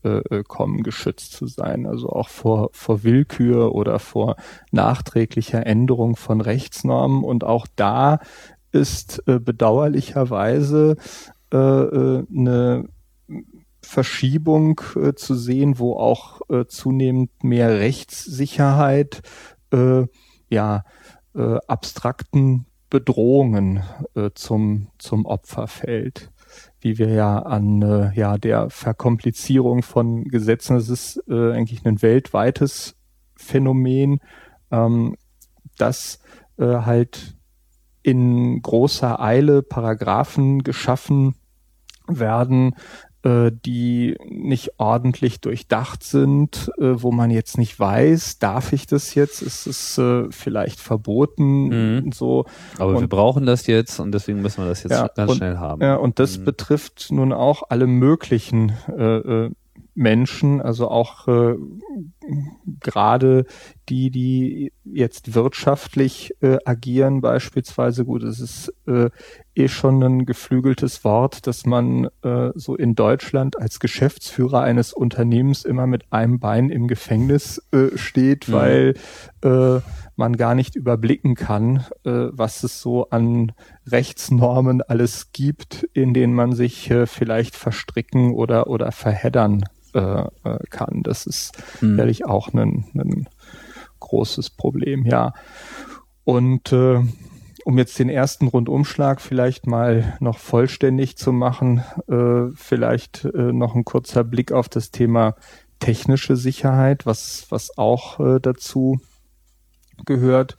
kommen, 0.48 0.82
geschützt 0.82 1.34
zu 1.34 1.46
sein. 1.46 1.86
Also 1.86 2.08
auch 2.08 2.28
vor, 2.28 2.70
vor 2.72 3.04
Willkür 3.04 3.76
oder 3.76 4.00
vor 4.00 4.34
nachträglicher 4.72 5.64
Änderung 5.64 6.16
von 6.16 6.40
Rechtsnormen. 6.40 7.22
Und 7.22 7.44
auch 7.44 7.68
da 7.76 8.18
ist 8.72 9.22
äh, 9.26 9.38
bedauerlicherweise 9.38 10.96
äh, 11.52 11.56
äh, 11.56 12.24
eine 12.34 12.88
Verschiebung 13.82 14.80
äh, 14.96 15.14
zu 15.14 15.34
sehen, 15.34 15.78
wo 15.78 15.94
auch 15.94 16.42
äh, 16.50 16.66
zunehmend 16.66 17.30
mehr 17.42 17.78
Rechtssicherheit 17.78 19.22
äh, 19.72 20.04
ja 20.50 20.84
äh, 21.34 21.56
abstrakten 21.66 22.66
Bedrohungen 22.90 23.82
äh, 24.14 24.30
zum 24.34 24.88
zum 24.98 25.24
Opfer 25.24 25.68
fällt, 25.68 26.30
wie 26.80 26.98
wir 26.98 27.08
ja 27.08 27.38
an 27.38 27.82
äh, 27.82 28.12
ja 28.14 28.36
der 28.36 28.68
Verkomplizierung 28.70 29.82
von 29.82 30.24
Gesetzen, 30.24 30.74
das 30.74 30.88
ist 30.88 31.22
äh, 31.28 31.52
eigentlich 31.52 31.86
ein 31.86 32.02
weltweites 32.02 32.94
Phänomen, 33.36 34.20
ähm, 34.70 35.16
dass 35.78 36.18
äh, 36.58 36.64
halt 36.64 37.37
in 38.08 38.60
großer 38.62 39.20
Eile 39.20 39.62
Paragraphen 39.62 40.62
geschaffen 40.62 41.34
werden, 42.06 42.74
äh, 43.22 43.50
die 43.66 44.16
nicht 44.28 44.78
ordentlich 44.78 45.40
durchdacht 45.40 46.02
sind, 46.04 46.70
äh, 46.78 47.02
wo 47.02 47.10
man 47.10 47.30
jetzt 47.30 47.58
nicht 47.58 47.78
weiß, 47.78 48.38
darf 48.38 48.72
ich 48.72 48.86
das 48.86 49.14
jetzt, 49.14 49.42
ist 49.42 49.66
es 49.66 49.98
äh, 49.98 50.28
vielleicht 50.30 50.78
verboten, 50.80 51.68
Mhm. 52.04 52.12
so. 52.12 52.44
Aber 52.78 52.92
wir 52.92 52.98
und- 53.00 53.08
brauchen 53.08 53.44
das 53.44 53.66
jetzt 53.66 53.98
und 53.98 54.12
deswegen 54.12 54.40
müssen 54.40 54.62
wir 54.62 54.68
das 54.68 54.84
jetzt 54.84 54.92
Ja, 54.92 55.08
ganz 55.08 55.32
und- 55.32 55.36
schnell 55.38 55.58
haben. 55.58 55.82
Ja, 55.82 55.96
und 55.96 56.18
das 56.20 56.38
Mhm. 56.38 56.44
betrifft 56.44 57.08
nun 57.10 57.32
auch 57.32 57.64
alle 57.68 57.86
möglichen 57.88 58.72
äh, 58.96 59.50
Menschen, 59.98 60.62
also 60.62 60.88
auch 60.88 61.26
äh, 61.26 61.56
gerade 62.80 63.46
die, 63.88 64.10
die 64.10 64.72
jetzt 64.84 65.34
wirtschaftlich 65.34 66.32
äh, 66.40 66.58
agieren, 66.64 67.20
beispielsweise. 67.20 68.04
Gut, 68.04 68.22
es 68.22 68.38
ist 68.38 68.72
äh, 68.86 69.10
eh 69.56 69.68
schon 69.68 70.02
ein 70.02 70.24
geflügeltes 70.24 71.02
Wort, 71.04 71.46
dass 71.48 71.66
man 71.66 72.08
äh, 72.22 72.50
so 72.54 72.76
in 72.76 72.94
Deutschland 72.94 73.58
als 73.60 73.80
Geschäftsführer 73.80 74.60
eines 74.60 74.92
Unternehmens 74.92 75.64
immer 75.64 75.86
mit 75.88 76.12
einem 76.12 76.38
Bein 76.38 76.70
im 76.70 76.86
Gefängnis 76.86 77.60
äh, 77.72 77.96
steht, 77.96 78.48
Mhm. 78.48 78.52
weil 78.52 78.94
äh, 79.42 79.80
man 80.14 80.36
gar 80.36 80.54
nicht 80.54 80.76
überblicken 80.76 81.34
kann, 81.34 81.84
äh, 82.04 82.28
was 82.30 82.62
es 82.62 82.80
so 82.80 83.10
an 83.10 83.52
Rechtsnormen 83.86 84.80
alles 84.82 85.32
gibt, 85.32 85.84
in 85.92 86.14
denen 86.14 86.34
man 86.34 86.52
sich 86.52 86.88
äh, 86.90 87.06
vielleicht 87.06 87.56
verstricken 87.56 88.32
oder, 88.32 88.68
oder 88.68 88.92
verheddern 88.92 89.64
äh, 89.98 90.48
äh, 90.48 90.58
kann. 90.70 91.02
Das 91.02 91.26
ist 91.26 91.52
Hm. 91.80 91.90
sicherlich 91.92 92.24
auch 92.26 92.52
ein, 92.54 92.84
ein 92.94 93.28
großes 94.00 94.50
Problem, 94.50 95.04
ja. 95.04 95.32
Und 96.24 96.72
äh, 96.72 97.00
um 97.64 97.78
jetzt 97.78 97.98
den 97.98 98.08
ersten 98.08 98.48
Rundumschlag 98.48 99.20
vielleicht 99.20 99.66
mal 99.66 100.16
noch 100.20 100.38
vollständig 100.38 101.16
zu 101.16 101.32
machen, 101.32 101.82
äh, 102.08 102.50
vielleicht 102.54 103.24
äh, 103.24 103.52
noch 103.52 103.74
ein 103.74 103.84
kurzer 103.84 104.24
Blick 104.24 104.52
auf 104.52 104.68
das 104.68 104.90
Thema 104.90 105.34
technische 105.80 106.36
Sicherheit, 106.36 107.06
was, 107.06 107.46
was 107.50 107.76
auch 107.76 108.20
äh, 108.20 108.40
dazu 108.40 109.00
gehört. 110.06 110.56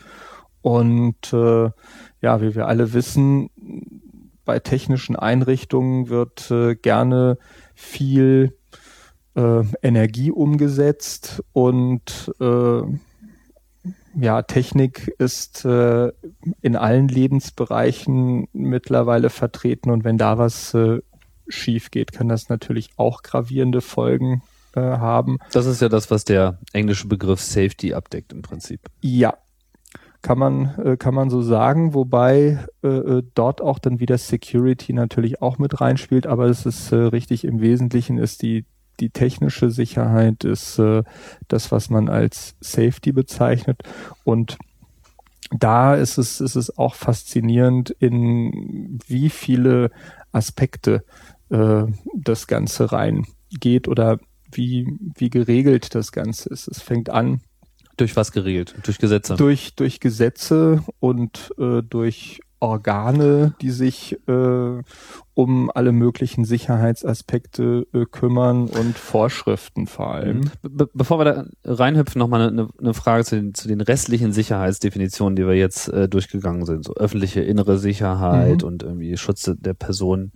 Und 0.61 1.33
äh, 1.33 1.69
ja, 2.21 2.41
wie 2.41 2.53
wir 2.55 2.67
alle 2.67 2.93
wissen, 2.93 3.49
bei 4.45 4.59
technischen 4.59 5.15
Einrichtungen 5.15 6.09
wird 6.09 6.51
äh, 6.51 6.75
gerne 6.75 7.37
viel 7.75 8.57
äh, 9.39 9.63
Energie 9.81 10.31
umgesetzt 10.31 11.43
und 11.53 12.33
äh, 12.39 12.81
ja, 14.19 14.41
Technik 14.41 15.13
ist 15.17 15.63
äh, 15.65 16.11
in 16.61 16.75
allen 16.75 17.07
Lebensbereichen 17.07 18.47
mittlerweile 18.53 19.29
vertreten 19.29 19.91
und 19.91 20.03
wenn 20.03 20.17
da 20.17 20.37
was 20.37 20.73
äh, 20.73 20.99
schief 21.47 21.91
geht, 21.91 22.11
kann 22.11 22.27
das 22.27 22.49
natürlich 22.49 22.89
auch 22.97 23.23
gravierende 23.23 23.81
Folgen 23.81 24.41
äh, 24.75 24.81
haben. 24.81 25.37
Das 25.51 25.65
ist 25.65 25.81
ja 25.81 25.89
das, 25.89 26.11
was 26.11 26.25
der 26.25 26.59
englische 26.73 27.07
Begriff 27.07 27.41
Safety 27.41 27.93
abdeckt 27.93 28.33
im 28.33 28.41
Prinzip. 28.41 28.81
Ja, 29.01 29.35
kann 30.21 30.37
man, 30.37 30.75
äh, 30.83 30.97
kann 30.97 31.13
man 31.13 31.29
so 31.29 31.41
sagen, 31.41 31.93
wobei 31.93 32.59
äh, 32.83 32.87
äh, 32.87 33.23
dort 33.35 33.61
auch 33.61 33.79
dann 33.79 33.99
wieder 33.99 34.17
Security 34.17 34.91
natürlich 34.93 35.41
auch 35.41 35.59
mit 35.59 35.79
reinspielt, 35.79 36.27
aber 36.27 36.47
es 36.47 36.65
ist 36.65 36.91
äh, 36.91 36.95
richtig, 36.95 37.45
im 37.45 37.61
Wesentlichen 37.61 38.17
ist 38.17 38.41
die, 38.41 38.65
die 38.99 39.09
technische 39.09 39.71
Sicherheit 39.71 40.43
ist 40.43 40.79
äh, 40.79 41.03
das, 41.47 41.71
was 41.71 41.89
man 41.89 42.09
als 42.09 42.55
Safety 42.61 43.11
bezeichnet 43.11 43.81
und 44.23 44.57
da 45.51 45.95
ist 45.95 46.17
es, 46.17 46.41
ist 46.41 46.55
es 46.55 46.77
auch 46.77 46.95
faszinierend, 46.95 47.89
in 47.89 48.99
wie 49.07 49.29
viele 49.29 49.89
Aspekte 50.31 51.03
äh, 51.49 51.83
das 52.15 52.47
Ganze 52.47 52.91
reingeht 52.91 53.87
oder 53.87 54.19
wie, 54.51 54.87
wie 55.15 55.29
geregelt 55.29 55.95
das 55.95 56.11
Ganze 56.11 56.49
ist. 56.49 56.67
Es 56.67 56.81
fängt 56.81 57.09
an 57.09 57.41
Durch 57.97 58.15
was 58.15 58.31
geregelt? 58.31 58.75
Durch 58.83 58.99
Gesetze. 58.99 59.35
durch, 59.35 59.75
durch 59.75 59.99
Gesetze 59.99 60.83
und 60.99 61.51
äh, 61.57 61.81
durch 61.81 62.41
Organe, 62.59 63.53
die 63.61 63.71
sich 63.71 64.17
äh, 64.27 64.81
um 65.33 65.71
alle 65.73 65.91
möglichen 65.91 66.43
Sicherheitsaspekte 66.45 67.87
äh, 67.93 68.05
kümmern 68.05 68.67
und 68.67 68.97
Vorschriften 68.97 69.87
vor 69.87 70.13
allem. 70.13 70.51
Be 70.61 70.89
bevor 70.93 71.19
wir 71.19 71.25
da 71.25 71.45
reinhüpfen, 71.63 72.19
nochmal 72.19 72.49
eine, 72.49 72.67
eine 72.79 72.93
Frage 72.93 73.23
zu 73.23 73.35
den, 73.35 73.53
zu 73.53 73.67
den 73.67 73.81
restlichen 73.81 74.33
Sicherheitsdefinitionen, 74.33 75.35
die 75.35 75.47
wir 75.47 75.55
jetzt 75.55 75.87
äh, 75.89 76.09
durchgegangen 76.09 76.65
sind. 76.65 76.85
So 76.85 76.95
öffentliche 76.95 77.41
innere 77.41 77.77
Sicherheit 77.77 78.61
Mhm. 78.61 78.67
und 78.67 78.83
irgendwie 78.83 79.15
Schutz 79.17 79.49
der 79.57 79.73
Person 79.73 80.31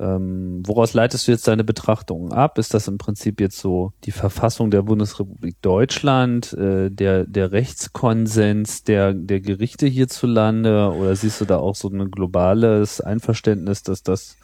Ähm, 0.00 0.62
woraus 0.64 0.94
leitest 0.94 1.26
du 1.26 1.32
jetzt 1.32 1.48
deine 1.48 1.64
Betrachtungen 1.64 2.32
ab? 2.32 2.58
Ist 2.58 2.72
das 2.74 2.86
im 2.88 2.98
Prinzip 2.98 3.40
jetzt 3.40 3.58
so 3.58 3.92
die 4.04 4.12
Verfassung 4.12 4.70
der 4.70 4.82
Bundesrepublik 4.82 5.60
Deutschland, 5.60 6.52
äh, 6.52 6.90
der, 6.90 7.24
der 7.24 7.52
Rechtskonsens 7.52 8.84
der, 8.84 9.12
der 9.12 9.40
Gerichte 9.40 9.86
hierzulande? 9.86 10.92
Oder 10.92 11.16
siehst 11.16 11.40
du 11.40 11.44
da 11.44 11.58
auch 11.58 11.74
so 11.74 11.88
ein 11.88 12.10
globales 12.10 13.00
Einverständnis, 13.00 13.82
dass 13.82 14.02
das 14.02 14.36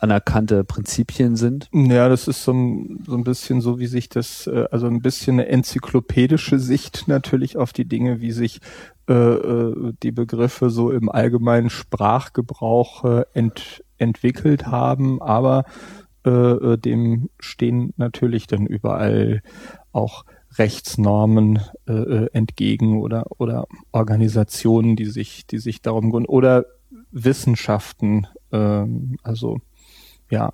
anerkannte 0.00 0.64
Prinzipien 0.64 1.36
sind? 1.36 1.68
Ja, 1.72 2.08
das 2.08 2.28
ist 2.28 2.44
so 2.44 2.52
ein, 2.52 3.04
so 3.06 3.16
ein 3.16 3.24
bisschen 3.24 3.60
so, 3.60 3.78
wie 3.78 3.86
sich 3.86 4.08
das, 4.08 4.46
äh, 4.46 4.66
also 4.70 4.86
ein 4.86 5.02
bisschen 5.02 5.34
eine 5.34 5.48
enzyklopädische 5.48 6.58
Sicht 6.58 7.08
natürlich 7.08 7.56
auf 7.56 7.72
die 7.72 7.84
Dinge, 7.84 8.20
wie 8.20 8.32
sich 8.32 8.60
äh, 9.08 9.12
äh 9.12 9.92
die 10.02 10.12
Begriffe 10.12 10.70
so 10.70 10.90
im 10.90 11.08
allgemeinen 11.08 11.70
Sprachgebrauch 11.70 13.04
äh, 13.04 13.24
ent, 13.34 13.84
entwickelt 13.98 14.66
haben, 14.66 15.20
aber 15.20 15.64
äh, 16.24 16.30
äh, 16.30 16.76
dem 16.78 17.30
stehen 17.38 17.94
natürlich 17.96 18.46
dann 18.46 18.66
überall 18.66 19.42
auch 19.92 20.24
Rechtsnormen 20.56 21.60
äh, 21.86 21.92
äh, 21.92 22.28
entgegen 22.32 23.00
oder 23.00 23.26
oder 23.38 23.66
Organisationen, 23.92 24.96
die 24.96 25.06
sich 25.06 25.46
die 25.46 25.58
sich 25.58 25.82
darum 25.82 26.10
gründen 26.10 26.28
oder 26.28 26.66
Wissenschaften, 27.10 28.26
äh, 28.50 28.84
also 29.22 29.58
ja, 30.30 30.52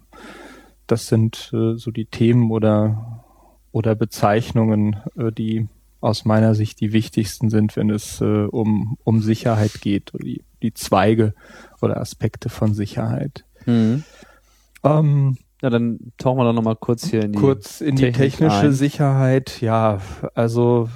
das 0.87 1.07
sind 1.07 1.51
äh, 1.53 1.77
so 1.77 1.91
die 1.91 2.07
Themen 2.07 2.51
oder 2.51 3.25
oder 3.73 3.95
Bezeichnungen, 3.95 4.97
äh, 5.17 5.33
die 5.33 5.69
aus 6.05 6.25
meiner 6.25 6.55
Sicht 6.55 6.81
die 6.81 6.93
wichtigsten 6.93 7.51
sind, 7.51 7.77
wenn 7.77 7.91
es 7.91 8.21
äh, 8.21 8.45
um 8.45 8.99
um 9.05 9.21
Sicherheit 9.23 9.81
geht 9.81 10.15
oder 10.15 10.25
die 10.25 10.43
die 10.63 10.75
Zweige 10.75 11.35
oder 11.83 12.01
Aspekte 12.01 12.49
von 12.49 12.75
Sicherheit. 12.75 13.45
Mhm. 13.67 14.03
Ähm, 14.83 15.37
ja, 15.63 15.71
dann 15.71 15.99
tauchen 16.19 16.39
wir 16.39 16.45
doch 16.45 16.53
nochmal 16.53 16.77
kurz 16.77 17.07
hier 17.07 17.23
in 17.23 17.33
die 17.33 17.39
kurz 17.39 17.81
in 17.81 17.97
die 17.97 18.13
technische 18.13 18.57
ein. 18.57 18.73
Sicherheit. 18.73 19.61
Ja, 19.61 20.01
also 20.35 20.89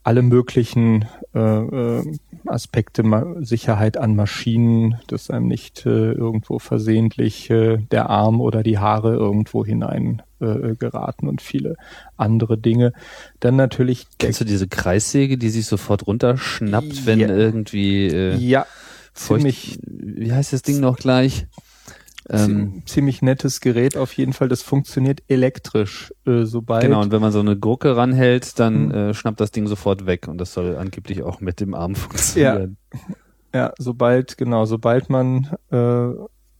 alle 0.04 0.22
möglichen 0.22 1.06
äh, 1.34 1.40
äh, 1.40 2.04
Aspekte 2.46 3.02
Sicherheit 3.40 3.96
an 3.96 4.16
Maschinen, 4.16 4.96
dass 5.06 5.30
einem 5.30 5.46
nicht 5.46 5.86
äh, 5.86 6.12
irgendwo 6.12 6.58
versehentlich 6.58 7.50
äh, 7.50 7.78
der 7.90 8.10
Arm 8.10 8.40
oder 8.40 8.62
die 8.62 8.78
Haare 8.78 9.14
irgendwo 9.14 9.64
hinein 9.64 10.22
äh, 10.40 10.74
geraten 10.76 11.28
und 11.28 11.42
viele 11.42 11.76
andere 12.16 12.58
Dinge. 12.58 12.92
Dann 13.40 13.56
natürlich. 13.56 14.06
Kennst 14.18 14.40
du 14.40 14.44
diese 14.44 14.68
Kreissäge, 14.68 15.38
die 15.38 15.50
sich 15.50 15.66
sofort 15.66 16.06
runterschnappt, 16.06 17.06
wenn 17.06 17.20
ja. 17.20 17.28
irgendwie 17.28 18.06
äh, 18.06 18.36
ja, 18.36 18.66
feucht, 19.12 19.40
ziemlich, 19.40 19.78
wie 19.82 20.32
heißt 20.32 20.52
das 20.52 20.62
Ding 20.62 20.80
noch 20.80 20.96
gleich? 20.96 21.46
Ähm, 22.30 22.82
ziemlich 22.84 23.22
nettes 23.22 23.60
Gerät 23.60 23.96
auf 23.96 24.12
jeden 24.12 24.32
Fall. 24.32 24.48
Das 24.48 24.62
funktioniert 24.62 25.22
elektrisch, 25.28 26.12
äh, 26.26 26.44
sobald. 26.44 26.82
Genau, 26.82 27.00
und 27.00 27.10
wenn 27.10 27.22
man 27.22 27.32
so 27.32 27.40
eine 27.40 27.56
Gurke 27.56 27.96
ranhält, 27.96 28.58
dann 28.58 28.86
mhm. 28.86 28.94
äh, 28.94 29.14
schnappt 29.14 29.40
das 29.40 29.50
Ding 29.50 29.66
sofort 29.66 30.04
weg 30.06 30.28
und 30.28 30.38
das 30.38 30.52
soll 30.52 30.76
angeblich 30.76 31.22
auch 31.22 31.40
mit 31.40 31.60
dem 31.60 31.74
Arm 31.74 31.94
funktionieren. 31.96 32.76
Ja, 33.54 33.60
ja 33.60 33.72
sobald, 33.78 34.36
genau, 34.36 34.66
sobald 34.66 35.08
man 35.08 35.56
äh, 35.70 36.08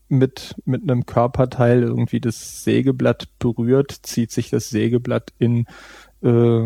mit, 0.09 0.55
mit 0.65 0.81
einem 0.83 1.05
Körperteil 1.05 1.83
irgendwie 1.83 2.19
das 2.19 2.63
Sägeblatt 2.63 3.27
berührt, 3.37 3.91
zieht 4.03 4.31
sich 4.31 4.49
das 4.49 4.69
Sägeblatt 4.69 5.31
in 5.37 5.65
äh, 6.23 6.65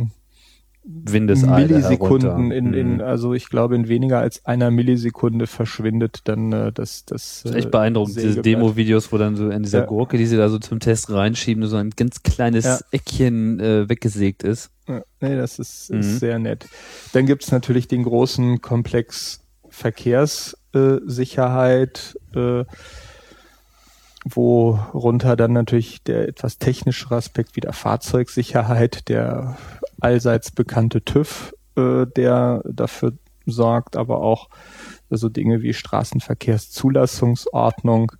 Windeseile 0.85 1.67
Millisekunden 1.67 2.51
in, 2.51 2.73
in, 2.73 2.95
mhm. 2.95 3.01
also 3.01 3.33
ich 3.33 3.47
glaube 3.47 3.73
in 3.75 3.87
weniger 3.87 4.19
als 4.19 4.45
einer 4.45 4.69
Millisekunde 4.69 5.47
verschwindet 5.47 6.19
dann 6.25 6.51
äh, 6.51 6.73
das 6.73 7.05
das. 7.05 7.43
das 7.43 7.51
ist 7.51 7.57
echt 7.57 7.71
beeindruckend 7.71 8.17
diese 8.17 8.41
Demo-Videos, 8.41 9.13
wo 9.13 9.17
dann 9.17 9.37
so 9.37 9.49
in 9.49 9.63
dieser 9.63 9.79
ja. 9.79 9.85
Gurke, 9.85 10.17
die 10.17 10.25
sie 10.25 10.35
da 10.35 10.49
so 10.49 10.59
zum 10.59 10.81
Test 10.81 11.09
reinschieben, 11.09 11.65
so 11.67 11.77
ein 11.77 11.91
ganz 11.91 12.21
kleines 12.23 12.65
ja. 12.65 12.79
Eckchen 12.91 13.61
äh, 13.61 13.87
weggesägt 13.87 14.43
ist. 14.43 14.71
Ja, 14.87 15.03
nee, 15.21 15.37
das 15.37 15.57
ist, 15.57 15.89
mhm. 15.89 16.01
ist 16.01 16.19
sehr 16.19 16.37
nett. 16.37 16.67
Dann 17.13 17.25
gibt's 17.25 17.49
natürlich 17.51 17.87
den 17.87 18.03
großen 18.03 18.59
Komplex 18.61 19.39
Verkehrssicherheit. 19.69 22.19
Äh, 22.35 22.59
äh, 22.59 22.65
worunter 24.25 25.35
dann 25.35 25.53
natürlich 25.53 26.03
der 26.03 26.27
etwas 26.27 26.57
technischere 26.57 27.15
Aspekt 27.15 27.55
wie 27.55 27.61
der 27.61 27.73
Fahrzeugsicherheit, 27.73 29.09
der 29.09 29.57
allseits 30.03 30.51
bekannte 30.51 31.03
TÜV, 31.03 31.55
äh, 31.75 32.05
der 32.05 32.61
dafür 32.65 33.13
sorgt, 33.45 33.97
aber 33.97 34.21
auch 34.21 34.47
so 34.49 35.27
also 35.27 35.29
Dinge 35.29 35.61
wie 35.61 35.73
Straßenverkehrszulassungsordnung. 35.73 38.13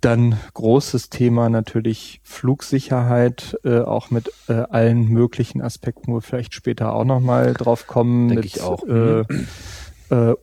Dann 0.00 0.38
großes 0.52 1.08
Thema 1.08 1.48
natürlich 1.48 2.20
Flugsicherheit, 2.22 3.58
äh, 3.64 3.80
auch 3.80 4.10
mit 4.10 4.30
äh, 4.48 4.52
allen 4.52 5.08
möglichen 5.08 5.62
Aspekten, 5.62 6.12
wo 6.12 6.16
wir 6.16 6.22
vielleicht 6.22 6.52
später 6.52 6.92
auch 6.92 7.06
nochmal 7.06 7.54
drauf 7.54 7.86
kommen. 7.86 8.28
Denke 8.28 8.46
ich 8.46 8.60
auch. 8.60 8.86
Äh, 8.86 9.20
äh, 10.10 10.34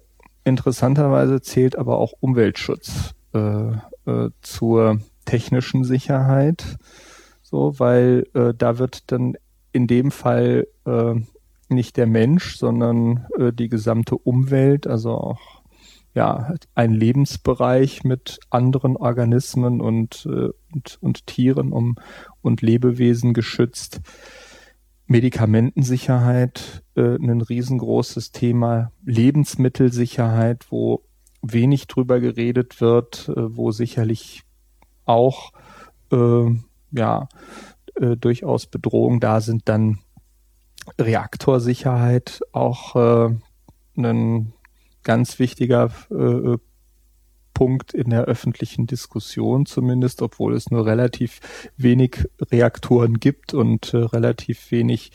interessanterweise 0.43 1.41
zählt 1.41 1.77
aber 1.77 1.99
auch 1.99 2.13
Umweltschutz 2.19 3.13
äh, 3.35 3.73
äh, 4.07 4.31
zur 4.41 4.99
technischen 5.25 5.83
Sicherheit. 5.83 6.77
So, 7.43 7.79
weil 7.79 8.23
da 8.33 8.79
wird 8.79 9.11
dann 9.11 9.35
in 9.71 9.87
dem 9.87 10.11
Fall 10.11 10.67
äh, 10.85 11.15
nicht 11.69 11.97
der 11.97 12.07
Mensch, 12.07 12.57
sondern 12.57 13.27
äh, 13.37 13.53
die 13.53 13.69
gesamte 13.69 14.15
Umwelt, 14.15 14.87
also 14.87 15.11
auch 15.11 15.61
ja 16.13 16.53
ein 16.75 16.91
Lebensbereich 16.91 18.03
mit 18.03 18.39
anderen 18.49 18.97
Organismen 18.97 19.81
und, 19.81 20.27
äh, 20.29 20.49
und, 20.73 20.97
und 20.99 21.27
Tieren 21.27 21.71
um, 21.71 21.95
und 22.41 22.61
Lebewesen 22.61 23.33
geschützt. 23.33 24.01
Medikamentensicherheit, 25.07 26.83
äh, 26.95 27.15
ein 27.15 27.41
riesengroßes 27.41 28.31
Thema, 28.31 28.91
Lebensmittelsicherheit, 29.05 30.65
wo 30.69 31.03
wenig 31.41 31.87
drüber 31.87 32.19
geredet 32.19 32.81
wird, 32.81 33.29
äh, 33.29 33.55
wo 33.55 33.71
sicherlich 33.71 34.43
auch 35.05 35.51
äh, 36.11 36.45
ja 36.91 37.27
äh, 38.01 38.17
durchaus 38.17 38.67
Bedrohungen 38.67 39.19
da 39.19 39.39
sind, 39.41 39.69
dann 39.69 39.99
Reaktorsicherheit 40.97 42.41
auch 42.51 42.95
äh, 42.95 43.35
ein 43.97 44.53
ganz 45.03 45.39
wichtiger 45.39 45.91
äh, 46.09 46.57
Punkt 47.53 47.93
in 47.93 48.09
der 48.09 48.23
öffentlichen 48.23 48.87
Diskussion 48.87 49.65
zumindest, 49.65 50.21
obwohl 50.21 50.55
es 50.55 50.71
nur 50.71 50.85
relativ 50.85 51.39
wenig 51.77 52.25
Reaktoren 52.51 53.19
gibt 53.19 53.53
und 53.53 53.93
äh, 53.93 53.97
relativ 53.97 54.71
wenig 54.71 55.11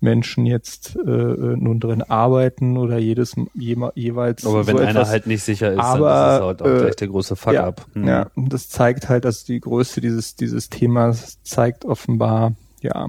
Menschen 0.00 0.46
jetzt 0.46 0.96
äh, 0.96 1.08
nun 1.08 1.78
drin 1.78 2.02
arbeiten 2.02 2.76
oder 2.76 2.98
jedes 2.98 3.36
je, 3.54 3.76
jeweils. 3.94 4.46
Aber 4.46 4.66
wenn 4.66 4.78
so 4.78 4.82
einer 4.82 5.06
halt 5.06 5.26
nicht 5.26 5.42
sicher 5.42 5.72
ist, 5.72 5.78
aber, 5.78 6.08
dann 6.08 6.30
ist 6.30 6.36
es 6.36 6.42
halt 6.42 6.62
auch 6.62 6.66
äh, 6.66 6.80
gleich 6.80 6.96
der 6.96 7.08
große 7.08 7.36
Fuck-up. 7.36 7.86
Ja, 7.94 8.00
hm. 8.00 8.08
ja, 8.08 8.26
das 8.36 8.68
zeigt 8.68 9.08
halt, 9.08 9.24
dass 9.24 9.44
die 9.44 9.60
Größe 9.60 10.00
dieses 10.00 10.36
dieses 10.36 10.70
Themas 10.70 11.42
zeigt 11.42 11.84
offenbar, 11.84 12.54
ja, 12.80 13.08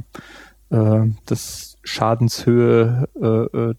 äh, 0.69 1.07
dass 1.25 1.77
Schadenshöhe 1.83 3.07
äh, 3.19 3.25
äh, 3.57 3.75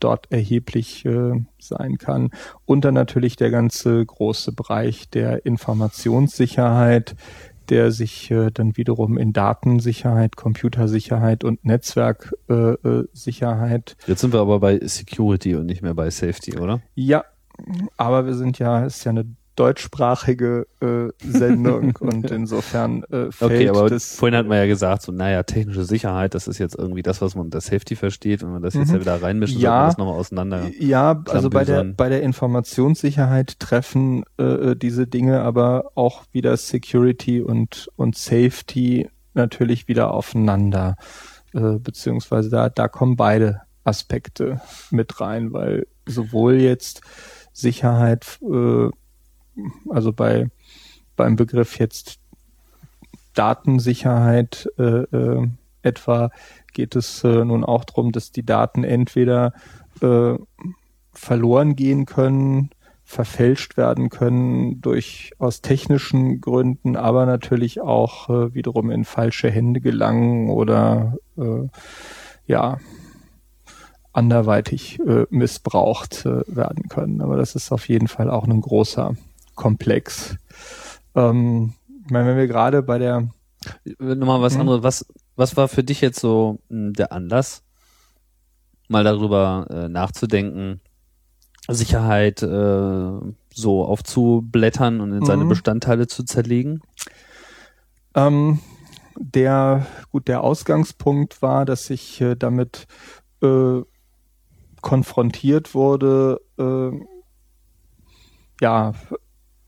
dort 0.00 0.32
erheblich 0.32 1.04
äh, 1.04 1.44
sein 1.58 1.98
kann. 1.98 2.30
Und 2.64 2.84
dann 2.84 2.94
natürlich 2.94 3.36
der 3.36 3.50
ganze 3.50 4.04
große 4.04 4.52
Bereich 4.52 5.08
der 5.10 5.46
Informationssicherheit, 5.46 7.14
der 7.70 7.90
sich 7.90 8.30
äh, 8.30 8.50
dann 8.52 8.76
wiederum 8.76 9.18
in 9.18 9.32
Datensicherheit, 9.32 10.36
Computersicherheit 10.36 11.44
und 11.44 11.64
Netzwerksicherheit. 11.64 13.96
Äh, 14.00 14.10
Jetzt 14.10 14.20
sind 14.20 14.32
wir 14.32 14.40
aber 14.40 14.60
bei 14.60 14.78
Security 14.80 15.54
und 15.54 15.66
nicht 15.66 15.82
mehr 15.82 15.94
bei 15.94 16.10
Safety, 16.10 16.58
oder? 16.58 16.80
Ja, 16.94 17.24
aber 17.96 18.26
wir 18.26 18.34
sind 18.34 18.58
ja, 18.58 18.84
ist 18.84 19.04
ja 19.04 19.10
eine 19.10 19.26
deutschsprachige 19.56 20.66
äh, 20.80 21.08
Sendung 21.18 21.96
und 22.00 22.30
insofern 22.30 23.02
äh, 23.04 23.30
fällt 23.30 23.42
Okay, 23.42 23.68
aber 23.68 23.90
das, 23.90 24.16
vorhin 24.16 24.36
hat 24.36 24.46
man 24.46 24.58
ja 24.58 24.66
gesagt, 24.66 25.02
so 25.02 25.12
naja, 25.12 25.42
technische 25.42 25.84
Sicherheit, 25.84 26.34
das 26.34 26.48
ist 26.48 26.58
jetzt 26.58 26.76
irgendwie 26.76 27.02
das, 27.02 27.20
was 27.20 27.34
man 27.34 27.46
unter 27.46 27.60
Safety 27.60 27.96
versteht. 27.96 28.42
Wenn 28.42 28.52
man 28.52 28.62
das 28.62 28.74
jetzt 28.74 28.88
mhm. 28.88 28.94
ja 28.94 29.00
wieder 29.00 29.22
reinmischt, 29.22 29.56
ja, 29.56 29.70
man 29.70 29.86
das 29.88 29.98
nochmal 29.98 30.14
auseinander. 30.14 30.70
Ja, 30.78 31.22
also 31.28 31.50
bei 31.50 31.64
der 31.64 31.84
bei 31.84 32.08
der 32.08 32.22
Informationssicherheit 32.22 33.60
treffen 33.60 34.24
äh, 34.38 34.74
diese 34.74 35.06
Dinge 35.06 35.40
aber 35.42 35.92
auch 35.94 36.24
wieder 36.32 36.56
Security 36.56 37.42
und 37.42 37.90
und 37.96 38.16
Safety 38.16 39.08
natürlich 39.34 39.88
wieder 39.88 40.12
aufeinander, 40.12 40.96
äh, 41.52 41.78
beziehungsweise 41.78 42.48
da 42.48 42.68
da 42.68 42.88
kommen 42.88 43.16
beide 43.16 43.62
Aspekte 43.84 44.60
mit 44.90 45.20
rein, 45.20 45.52
weil 45.52 45.86
sowohl 46.06 46.54
jetzt 46.54 47.02
Sicherheit, 47.52 48.38
äh, 48.42 48.88
also 49.88 50.12
bei 50.12 50.48
beim 51.16 51.36
Begriff 51.36 51.78
jetzt 51.78 52.18
Datensicherheit 53.34 54.68
äh, 54.78 55.02
äh, 55.02 55.48
etwa 55.82 56.30
geht 56.72 56.96
es 56.96 57.24
äh, 57.24 57.44
nun 57.44 57.64
auch 57.64 57.84
darum, 57.84 58.12
dass 58.12 58.32
die 58.32 58.44
Daten 58.44 58.84
entweder 58.84 59.52
äh, 60.00 60.34
verloren 61.12 61.76
gehen 61.76 62.06
können, 62.06 62.70
verfälscht 63.04 63.76
werden 63.76 64.08
können 64.08 64.80
durch 64.80 65.32
aus 65.38 65.60
technischen 65.60 66.40
Gründen, 66.40 66.96
aber 66.96 67.26
natürlich 67.26 67.80
auch 67.80 68.28
äh, 68.28 68.54
wiederum 68.54 68.90
in 68.90 69.04
falsche 69.04 69.50
Hände 69.50 69.80
gelangen 69.80 70.48
oder 70.48 71.16
äh, 71.36 71.68
ja 72.46 72.78
anderweitig 74.14 75.00
äh, 75.00 75.26
missbraucht 75.30 76.26
äh, 76.26 76.42
werden 76.46 76.88
können. 76.88 77.20
Aber 77.20 77.36
das 77.36 77.54
ist 77.54 77.72
auf 77.72 77.88
jeden 77.88 78.08
Fall 78.08 78.30
auch 78.30 78.46
ein 78.46 78.60
großer 78.60 79.14
Komplex. 79.54 80.36
Ähm, 81.14 81.74
ich 82.04 82.10
meine, 82.10 82.28
wenn 82.28 82.36
wir 82.36 82.46
gerade 82.46 82.82
bei 82.82 82.98
der 82.98 83.28
Nochmal 83.98 84.40
was 84.42 84.54
Mhm. 84.54 84.60
anderes. 84.62 84.82
Was, 84.82 85.06
was 85.36 85.56
war 85.56 85.68
für 85.68 85.84
dich 85.84 86.00
jetzt 86.00 86.18
so 86.20 86.58
mh, 86.68 86.92
der 86.92 87.12
Anlass, 87.12 87.62
mal 88.88 89.04
darüber 89.04 89.66
äh, 89.70 89.88
nachzudenken, 89.88 90.80
Sicherheit 91.68 92.42
äh, 92.42 93.20
so 93.54 93.84
aufzublättern 93.84 95.00
und 95.00 95.12
in 95.12 95.24
seine 95.24 95.44
Mhm. 95.44 95.48
Bestandteile 95.48 96.08
zu 96.08 96.24
zerlegen? 96.24 96.82
Ähm, 98.14 98.58
der, 99.16 99.86
gut, 100.10 100.26
der 100.26 100.42
Ausgangspunkt 100.42 101.40
war, 101.40 101.64
dass 101.64 101.88
ich 101.90 102.20
äh, 102.20 102.34
damit 102.34 102.86
äh, 103.42 103.82
konfrontiert 104.80 105.74
wurde, 105.74 106.40
äh, 106.58 106.90
ja, 108.60 108.92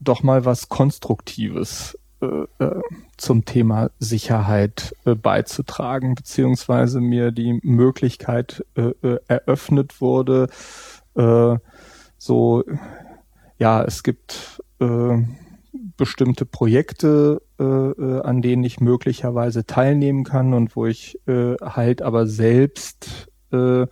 doch 0.05 0.23
mal 0.23 0.45
was 0.45 0.69
Konstruktives 0.69 1.99
äh, 2.25 2.65
äh, 2.65 2.81
zum 3.17 3.45
Thema 3.45 3.91
Sicherheit 3.99 4.95
äh, 5.05 5.15
beizutragen, 5.15 6.15
beziehungsweise 6.15 7.01
mir 7.01 7.31
die 7.31 7.61
Möglichkeit 7.63 8.65
äh, 8.75 8.93
äh, 9.03 9.19
eröffnet 9.29 10.01
wurde, 10.01 10.49
äh, 11.15 11.57
so, 12.19 12.65
ja, 13.59 13.85
es 13.85 14.03
gibt 14.03 14.63
bestimmte 15.97 16.47
Projekte, 16.47 17.43
an 17.59 18.43
denen 18.43 18.65
ich 18.65 18.81
möglicherweise 18.81 19.67
teilnehmen 19.67 20.25
kann 20.25 20.55
und 20.55 20.75
wo 20.75 20.87
ich 20.87 21.19
halt 21.27 22.01
aber 22.03 22.27
selbst 22.27 23.29
in 23.51 23.89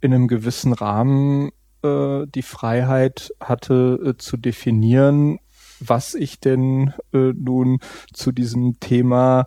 einem 0.00 0.28
gewissen 0.28 0.72
Rahmen 0.72 1.50
äh, 1.82 2.26
die 2.26 2.42
Freiheit 2.42 3.32
hatte 3.40 3.98
äh, 4.04 4.16
zu 4.16 4.36
definieren, 4.36 5.38
was 5.80 6.14
ich 6.14 6.40
denn 6.40 6.92
äh, 7.12 7.32
nun 7.34 7.78
zu 8.12 8.32
diesem 8.32 8.80
Thema 8.80 9.46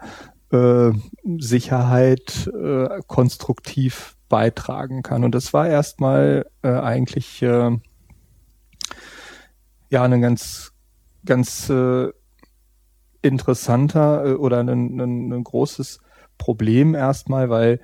äh, 0.52 0.92
Sicherheit 1.38 2.48
äh, 2.48 3.02
konstruktiv 3.08 4.16
beitragen 4.30 5.02
kann. 5.04 5.24
Und 5.24 5.36
das 5.36 5.54
war 5.54 5.68
erstmal 5.68 6.46
äh, 6.62 6.70
eigentlich 6.70 7.42
äh, 7.42 7.72
ja 9.90 10.04
ein 10.04 10.22
ganz 10.22 10.72
ganz 11.26 11.70
äh, 11.70 12.10
interessanter 13.22 14.26
äh, 14.26 14.34
oder 14.34 14.60
ein, 14.60 14.70
ein, 14.70 15.32
ein 15.34 15.44
großes 15.44 16.00
Problem 16.38 16.96
erstmal, 16.96 17.50
weil 17.50 17.80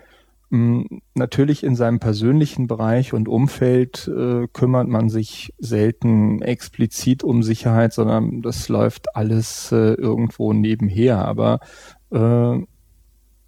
natürlich 0.50 1.64
in 1.64 1.76
seinem 1.76 2.00
persönlichen 2.00 2.68
Bereich 2.68 3.14
und 3.14 3.28
Umfeld 3.28 4.08
äh, 4.08 4.48
kümmert 4.48 4.88
man 4.88 5.10
sich 5.10 5.54
selten 5.58 6.42
explizit 6.42 7.24
um 7.24 7.44
Sicherheit, 7.44 7.92
sondern 7.92 8.42
das 8.42 8.70
läuft 8.70 9.16
alles 9.16 9.72
äh, 9.74 9.94
irgendwo 9.94 10.54
nebenher. 10.54 11.26
Aber 11.26 11.60
äh, 12.12 12.60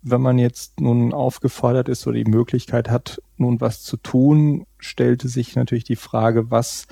wenn 0.01 0.21
man 0.21 0.39
jetzt 0.39 0.81
nun 0.81 1.13
aufgefordert 1.13 1.87
ist 1.87 2.05
oder 2.05 2.17
die 2.17 2.29
Möglichkeit 2.29 2.89
hat, 2.89 3.21
nun 3.37 3.61
was 3.61 3.83
zu 3.83 3.95
tun, 3.95 4.65
stellte 4.77 5.29
sich 5.29 5.55
natürlich 5.55 5.85
die 5.85 5.95
Frage, 5.95 6.51
was, 6.51 6.87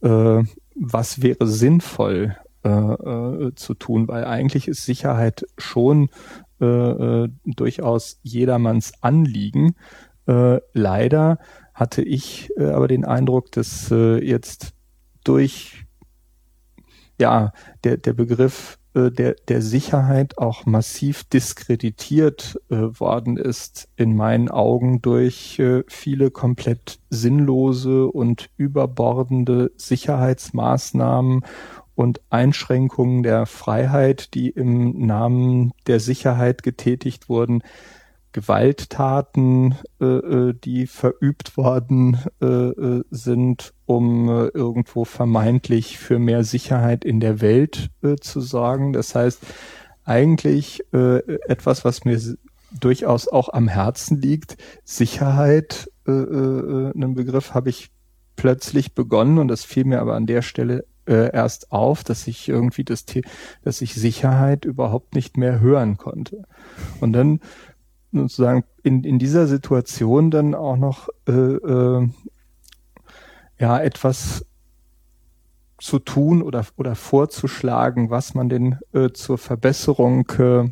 äh, 0.00 0.42
was 0.74 1.22
wäre 1.22 1.46
sinnvoll 1.46 2.36
äh, 2.64 2.68
äh, 2.70 3.54
zu 3.54 3.74
tun, 3.74 4.08
weil 4.08 4.24
eigentlich 4.24 4.68
ist 4.68 4.86
Sicherheit 4.86 5.44
schon 5.58 6.08
äh, 6.60 6.64
äh, 6.66 7.28
durchaus 7.44 8.20
jedermanns 8.22 8.92
Anliegen. 9.02 9.74
Äh, 10.26 10.60
leider 10.72 11.38
hatte 11.74 12.02
ich 12.02 12.50
äh, 12.56 12.66
aber 12.66 12.88
den 12.88 13.04
Eindruck, 13.04 13.52
dass 13.52 13.90
äh, 13.90 14.24
jetzt 14.24 14.72
durch 15.24 15.84
ja 17.20 17.52
der 17.82 17.96
der 17.96 18.12
Begriff 18.12 18.78
äh, 18.94 19.10
der 19.10 19.34
der 19.48 19.60
Sicherheit 19.60 20.38
auch 20.38 20.64
massiv 20.66 21.24
diskreditiert 21.24 22.60
äh, 22.70 22.76
worden 22.76 23.36
ist 23.36 23.88
in 23.96 24.14
meinen 24.16 24.48
Augen 24.48 25.02
durch 25.02 25.58
äh, 25.58 25.82
viele 25.88 26.30
komplett 26.30 27.00
sinnlose 27.10 28.06
und 28.06 28.50
überbordende 28.56 29.72
Sicherheitsmaßnahmen 29.76 31.44
und 31.94 32.20
Einschränkungen 32.30 33.22
der 33.22 33.46
Freiheit, 33.46 34.34
die 34.34 34.50
im 34.50 35.06
Namen 35.06 35.72
der 35.86 36.00
Sicherheit 36.00 36.62
getätigt 36.62 37.28
wurden, 37.28 37.62
Gewalttaten, 38.34 39.76
äh, 40.00 40.04
äh, 40.04 40.54
die 40.54 40.88
verübt 40.88 41.56
worden 41.56 42.18
äh, 42.42 42.46
äh, 42.46 43.04
sind, 43.10 43.72
um 43.86 44.28
äh, 44.28 44.48
irgendwo 44.48 45.04
vermeintlich 45.04 45.98
für 45.98 46.18
mehr 46.18 46.42
Sicherheit 46.42 47.04
in 47.04 47.20
der 47.20 47.40
Welt 47.40 47.90
zu 48.20 48.40
sorgen. 48.40 48.92
Das 48.92 49.14
heißt, 49.14 49.40
eigentlich 50.04 50.82
etwas, 50.92 51.84
was 51.86 52.04
mir 52.04 52.20
durchaus 52.78 53.28
auch 53.28 53.48
am 53.48 53.68
Herzen 53.68 54.20
liegt, 54.20 54.58
Sicherheit, 54.84 55.90
einen 56.06 57.14
Begriff 57.14 57.54
habe 57.54 57.70
ich 57.70 57.90
plötzlich 58.36 58.94
begonnen 58.94 59.38
und 59.38 59.48
das 59.48 59.64
fiel 59.64 59.84
mir 59.84 60.00
aber 60.00 60.14
an 60.14 60.26
der 60.26 60.42
Stelle 60.42 60.84
äh, 61.06 61.32
erst 61.32 61.72
auf, 61.72 62.04
dass 62.04 62.26
ich 62.26 62.48
irgendwie 62.48 62.84
das, 62.84 63.04
The- 63.08 63.22
dass 63.62 63.80
ich 63.80 63.94
Sicherheit 63.94 64.64
überhaupt 64.64 65.14
nicht 65.14 65.36
mehr 65.36 65.60
hören 65.60 65.96
konnte. 65.96 66.44
Und 67.00 67.12
dann 67.12 67.40
sozusagen 68.12 68.64
in, 68.82 69.02
in 69.04 69.18
dieser 69.18 69.46
Situation 69.46 70.30
dann 70.30 70.54
auch 70.54 70.76
noch 70.76 71.08
äh, 71.26 71.32
äh, 71.32 72.08
ja 73.58 73.78
etwas 73.80 74.46
zu 75.78 75.98
tun 75.98 76.42
oder 76.42 76.64
oder 76.76 76.94
vorzuschlagen, 76.94 78.10
was 78.10 78.34
man 78.34 78.48
denn 78.48 78.78
äh, 78.92 79.10
zur 79.10 79.38
Verbesserung 79.38 80.28
äh, 80.38 80.70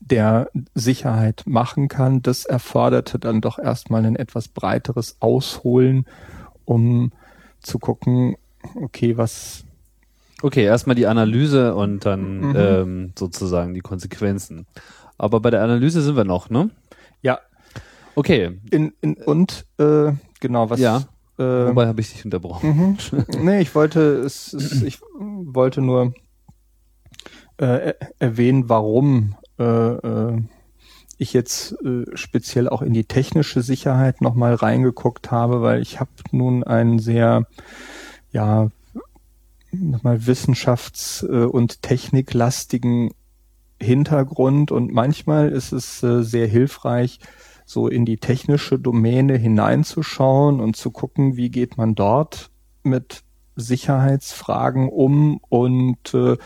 der 0.00 0.50
Sicherheit 0.74 1.44
machen 1.46 1.88
kann, 1.88 2.22
das 2.22 2.44
erforderte 2.44 3.18
dann 3.18 3.40
doch 3.40 3.58
erstmal 3.58 4.04
ein 4.04 4.16
etwas 4.16 4.48
breiteres 4.48 5.16
Ausholen, 5.20 6.06
um 6.64 7.12
zu 7.60 7.78
gucken, 7.78 8.36
okay, 8.74 9.16
was 9.16 9.64
Okay, 10.44 10.64
erstmal 10.64 10.96
die 10.96 11.06
Analyse 11.06 11.74
und 11.74 12.04
dann 12.04 12.40
Mhm. 12.40 12.52
ähm, 12.56 13.12
sozusagen 13.16 13.74
die 13.74 13.80
Konsequenzen. 13.80 14.66
Aber 15.16 15.38
bei 15.40 15.50
der 15.50 15.62
Analyse 15.62 16.02
sind 16.02 16.16
wir 16.16 16.24
noch, 16.24 16.50
ne? 16.50 16.70
ja 17.20 17.38
Okay, 18.16 18.58
in, 18.70 18.92
in 19.00 19.14
und 19.14 19.64
äh, 19.78 20.12
genau 20.40 20.68
was 20.68 20.80
Ja. 20.80 20.96
äh, 21.38 21.42
wobei 21.68 21.86
habe 21.86 22.00
ich 22.00 22.12
dich 22.12 22.24
unterbrochen? 22.24 22.98
Mhm. 23.08 23.24
nee, 23.44 23.60
ich 23.60 23.74
wollte 23.74 24.00
es, 24.16 24.52
es 24.52 24.82
ich 24.82 25.00
wollte 25.20 25.80
nur 25.80 26.12
äh, 27.58 27.64
er- 27.92 27.96
erwähnen, 28.18 28.68
warum 28.68 29.36
äh, 29.58 29.64
äh, 29.64 30.42
ich 31.18 31.32
jetzt 31.32 31.72
äh, 31.84 32.04
speziell 32.14 32.68
auch 32.68 32.82
in 32.82 32.92
die 32.92 33.04
technische 33.04 33.62
Sicherheit 33.62 34.20
nochmal 34.20 34.54
reingeguckt 34.54 35.30
habe, 35.30 35.62
weil 35.62 35.80
ich 35.80 36.00
habe 36.00 36.10
nun 36.32 36.64
einen 36.64 36.98
sehr 36.98 37.46
ja 38.32 38.70
nochmal 39.72 40.18
wissenschafts- 40.18 41.24
äh, 41.26 41.46
und 41.46 41.82
techniklastigen 41.82 43.10
Hintergrund 43.80 44.70
und 44.70 44.92
manchmal 44.92 45.50
ist 45.50 45.72
es 45.72 46.02
äh, 46.02 46.22
sehr 46.22 46.46
hilfreich, 46.46 47.18
so 47.64 47.88
in 47.88 48.04
die 48.04 48.18
technische 48.18 48.78
Domäne 48.78 49.36
hineinzuschauen 49.36 50.60
und 50.60 50.76
zu 50.76 50.90
gucken, 50.90 51.36
wie 51.36 51.50
geht 51.50 51.76
man 51.76 51.94
dort 51.94 52.50
mit 52.82 53.22
Sicherheitsfragen 53.56 54.88
um 54.88 55.38
und 55.48 56.14
äh, 56.14 56.36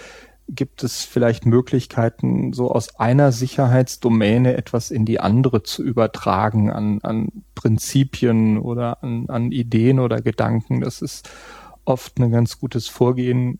gibt 0.49 0.85
es 0.85 1.05
vielleicht 1.05 1.45
Möglichkeiten, 1.45 2.53
so 2.53 2.71
aus 2.71 2.99
einer 3.01 3.33
Sicherheitsdomäne 3.33 4.57
etwas 4.57 4.91
in 4.91 5.05
die 5.05 5.19
andere 5.19 5.63
zu 5.65 5.83
übertragen 5.83 6.71
an, 6.71 7.01
an 7.03 7.29
Prinzipien 7.55 8.59
oder 8.59 9.03
an, 9.03 9.29
an 9.29 9.51
Ideen 9.51 9.99
oder 9.99 10.21
Gedanken. 10.21 10.81
Das 10.83 11.03
ist 11.03 11.29
oft 11.87 12.19
ein 12.19 12.31
ganz 12.31 12.59
gutes 12.59 12.89
Vorgehen, 12.89 13.59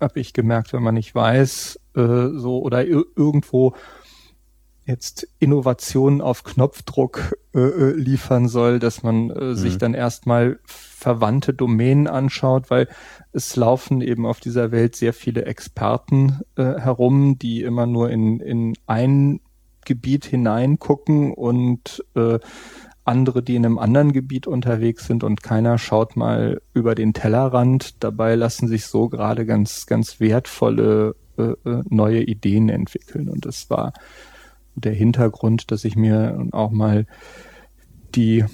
habe 0.00 0.20
ich 0.20 0.32
gemerkt, 0.32 0.72
wenn 0.72 0.82
man 0.82 0.94
nicht 0.94 1.14
weiß, 1.14 1.80
äh, 1.96 2.28
so 2.34 2.60
oder 2.62 2.84
ir 2.84 3.04
irgendwo 3.16 3.74
jetzt 4.86 5.28
Innovationen 5.38 6.22
auf 6.22 6.44
Knopfdruck 6.44 7.36
äh, 7.54 7.58
äh 7.60 7.92
liefern 7.92 8.48
soll, 8.48 8.78
dass 8.78 9.02
man 9.02 9.30
äh, 9.30 9.44
mhm. 9.44 9.54
sich 9.54 9.76
dann 9.76 9.92
erstmal 9.92 10.58
verwandte 10.64 11.52
Domänen 11.52 12.06
anschaut, 12.06 12.70
weil 12.70 12.88
es 13.32 13.54
laufen 13.54 14.00
eben 14.00 14.24
auf 14.24 14.40
dieser 14.40 14.72
Welt 14.72 14.96
sehr 14.96 15.12
viele 15.12 15.44
Experten 15.44 16.40
äh, 16.56 16.62
herum, 16.62 17.38
die 17.38 17.62
immer 17.62 17.86
nur 17.86 18.10
in, 18.10 18.40
in 18.40 18.74
ein 18.86 19.40
Gebiet 19.84 20.24
hineingucken 20.24 21.32
und 21.32 22.04
äh, 22.14 22.38
andere, 23.08 23.42
die 23.42 23.56
in 23.56 23.64
einem 23.64 23.78
anderen 23.78 24.12
Gebiet 24.12 24.46
unterwegs 24.46 25.06
sind 25.06 25.24
und 25.24 25.42
keiner 25.42 25.78
schaut 25.78 26.16
mal 26.16 26.60
über 26.74 26.94
den 26.94 27.14
Tellerrand. 27.14 28.02
Dabei 28.04 28.34
lassen 28.34 28.68
sich 28.68 28.86
so 28.86 29.08
gerade 29.08 29.46
ganz, 29.46 29.86
ganz 29.86 30.20
wertvolle 30.20 31.16
äh, 31.36 31.42
äh 31.42 31.82
neue 31.88 32.22
Ideen 32.22 32.68
entwickeln. 32.68 33.28
Und 33.28 33.46
das 33.46 33.70
war 33.70 33.92
der 34.76 34.92
Hintergrund, 34.92 35.70
dass 35.70 35.84
ich 35.84 35.96
mir 35.96 36.46
auch 36.52 36.70
mal 36.70 37.06
die 38.14 38.44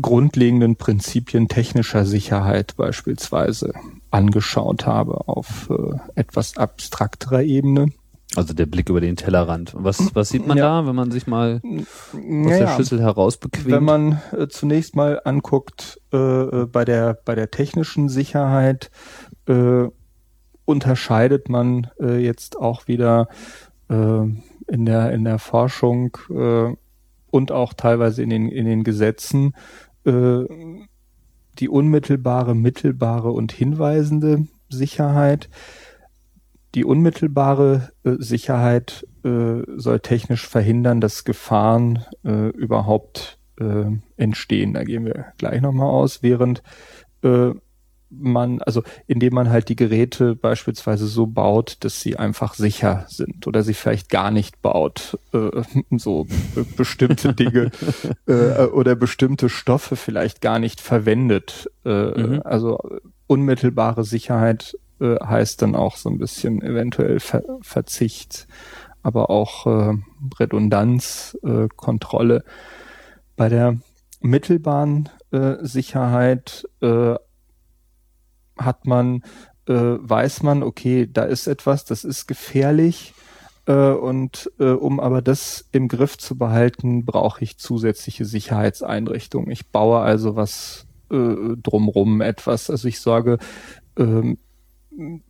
grundlegenden 0.00 0.76
Prinzipien 0.76 1.48
technischer 1.48 2.04
Sicherheit 2.04 2.76
beispielsweise 2.76 3.72
angeschaut 4.10 4.86
habe 4.86 5.28
auf 5.28 5.70
äh, 5.70 5.96
etwas 6.14 6.56
abstrakterer 6.56 7.42
Ebene. 7.42 7.92
Also 8.34 8.54
der 8.54 8.66
Blick 8.66 8.88
über 8.88 9.00
den 9.00 9.16
Tellerrand. 9.16 9.74
Was, 9.76 10.14
was 10.14 10.30
sieht 10.30 10.46
man 10.46 10.56
ja. 10.56 10.80
da, 10.80 10.86
wenn 10.86 10.96
man 10.96 11.10
sich 11.10 11.26
mal 11.26 11.60
aus 11.62 12.50
ja, 12.50 12.58
der 12.58 12.68
Schüssel 12.68 13.00
herausbequemt? 13.00 13.70
Wenn 13.70 13.84
man 13.84 14.22
äh, 14.32 14.48
zunächst 14.48 14.96
mal 14.96 15.20
anguckt, 15.24 16.00
äh, 16.12 16.16
äh, 16.16 16.66
bei 16.66 16.84
der 16.84 17.18
bei 17.24 17.34
der 17.34 17.50
technischen 17.50 18.08
Sicherheit 18.08 18.90
äh, 19.46 19.84
unterscheidet 20.64 21.48
man 21.50 21.88
äh, 22.00 22.18
jetzt 22.18 22.58
auch 22.58 22.88
wieder 22.88 23.28
äh, 23.90 24.22
in 24.68 24.86
der 24.86 25.12
in 25.12 25.24
der 25.24 25.38
Forschung 25.38 26.16
und 27.30 27.52
auch 27.52 27.74
teilweise 27.74 28.22
in 28.22 28.30
den 28.30 28.48
in 28.48 28.64
den 28.64 28.84
Gesetzen 28.84 29.54
die 30.04 31.68
unmittelbare, 31.68 32.54
mittelbare 32.54 33.30
und 33.30 33.52
hinweisende 33.52 34.46
Sicherheit. 34.68 35.48
Die 36.74 36.84
unmittelbare 36.84 37.90
äh, 38.04 38.12
Sicherheit 38.18 39.06
äh, 39.24 39.62
soll 39.76 40.00
technisch 40.00 40.46
verhindern, 40.48 41.00
dass 41.00 41.24
Gefahren 41.24 42.04
äh, 42.24 42.48
überhaupt 42.48 43.38
äh, 43.60 43.84
entstehen. 44.16 44.74
Da 44.74 44.84
gehen 44.84 45.04
wir 45.04 45.26
gleich 45.38 45.60
nochmal 45.60 45.88
aus, 45.88 46.22
während 46.22 46.62
äh, 47.22 47.52
man, 48.12 48.60
also 48.62 48.82
indem 49.06 49.34
man 49.34 49.50
halt 49.50 49.68
die 49.68 49.76
Geräte 49.76 50.36
beispielsweise 50.36 51.06
so 51.06 51.26
baut, 51.26 51.78
dass 51.80 52.00
sie 52.00 52.16
einfach 52.16 52.54
sicher 52.54 53.06
sind 53.08 53.46
oder 53.46 53.62
sie 53.62 53.74
vielleicht 53.74 54.10
gar 54.10 54.30
nicht 54.30 54.60
baut, 54.60 55.18
äh, 55.32 55.62
so 55.90 56.26
bestimmte 56.76 57.34
Dinge 57.34 57.70
äh, 58.26 58.64
oder 58.66 58.94
bestimmte 58.94 59.48
Stoffe 59.48 59.96
vielleicht 59.96 60.40
gar 60.40 60.58
nicht 60.58 60.80
verwendet. 60.80 61.70
Äh, 61.84 62.20
mhm. 62.20 62.42
Also 62.44 62.78
unmittelbare 63.26 64.04
Sicherheit 64.04 64.76
äh, 65.02 65.16
heißt 65.22 65.62
dann 65.62 65.74
auch 65.74 65.96
so 65.96 66.08
ein 66.08 66.18
bisschen 66.18 66.62
eventuell 66.62 67.20
Ver 67.20 67.42
Verzicht, 67.60 68.46
aber 69.02 69.30
auch 69.30 69.66
äh, 69.66 69.94
Redundanz, 70.38 71.36
äh, 71.42 71.68
Kontrolle. 71.76 72.44
Bei 73.36 73.48
der 73.48 73.78
mittelbaren 74.20 75.08
äh, 75.32 75.56
Sicherheit 75.62 76.68
äh, 76.80 77.14
hat 78.56 78.86
man, 78.86 79.22
äh, 79.66 79.72
weiß 79.74 80.44
man, 80.44 80.62
okay, 80.62 81.08
da 81.12 81.24
ist 81.24 81.48
etwas, 81.48 81.84
das 81.84 82.04
ist 82.04 82.26
gefährlich. 82.28 83.14
Äh, 83.66 83.92
und 83.92 84.50
äh, 84.58 84.70
um 84.70 85.00
aber 85.00 85.22
das 85.22 85.68
im 85.72 85.88
Griff 85.88 86.18
zu 86.18 86.36
behalten, 86.36 87.04
brauche 87.04 87.42
ich 87.42 87.58
zusätzliche 87.58 88.24
Sicherheitseinrichtungen. 88.24 89.50
Ich 89.50 89.68
baue 89.68 90.00
also 90.00 90.36
was 90.36 90.86
äh, 91.10 91.56
drumrum 91.62 92.20
etwas. 92.20 92.70
Also 92.70 92.88
ich 92.88 93.00
sorge 93.00 93.38
ähm, 93.96 94.38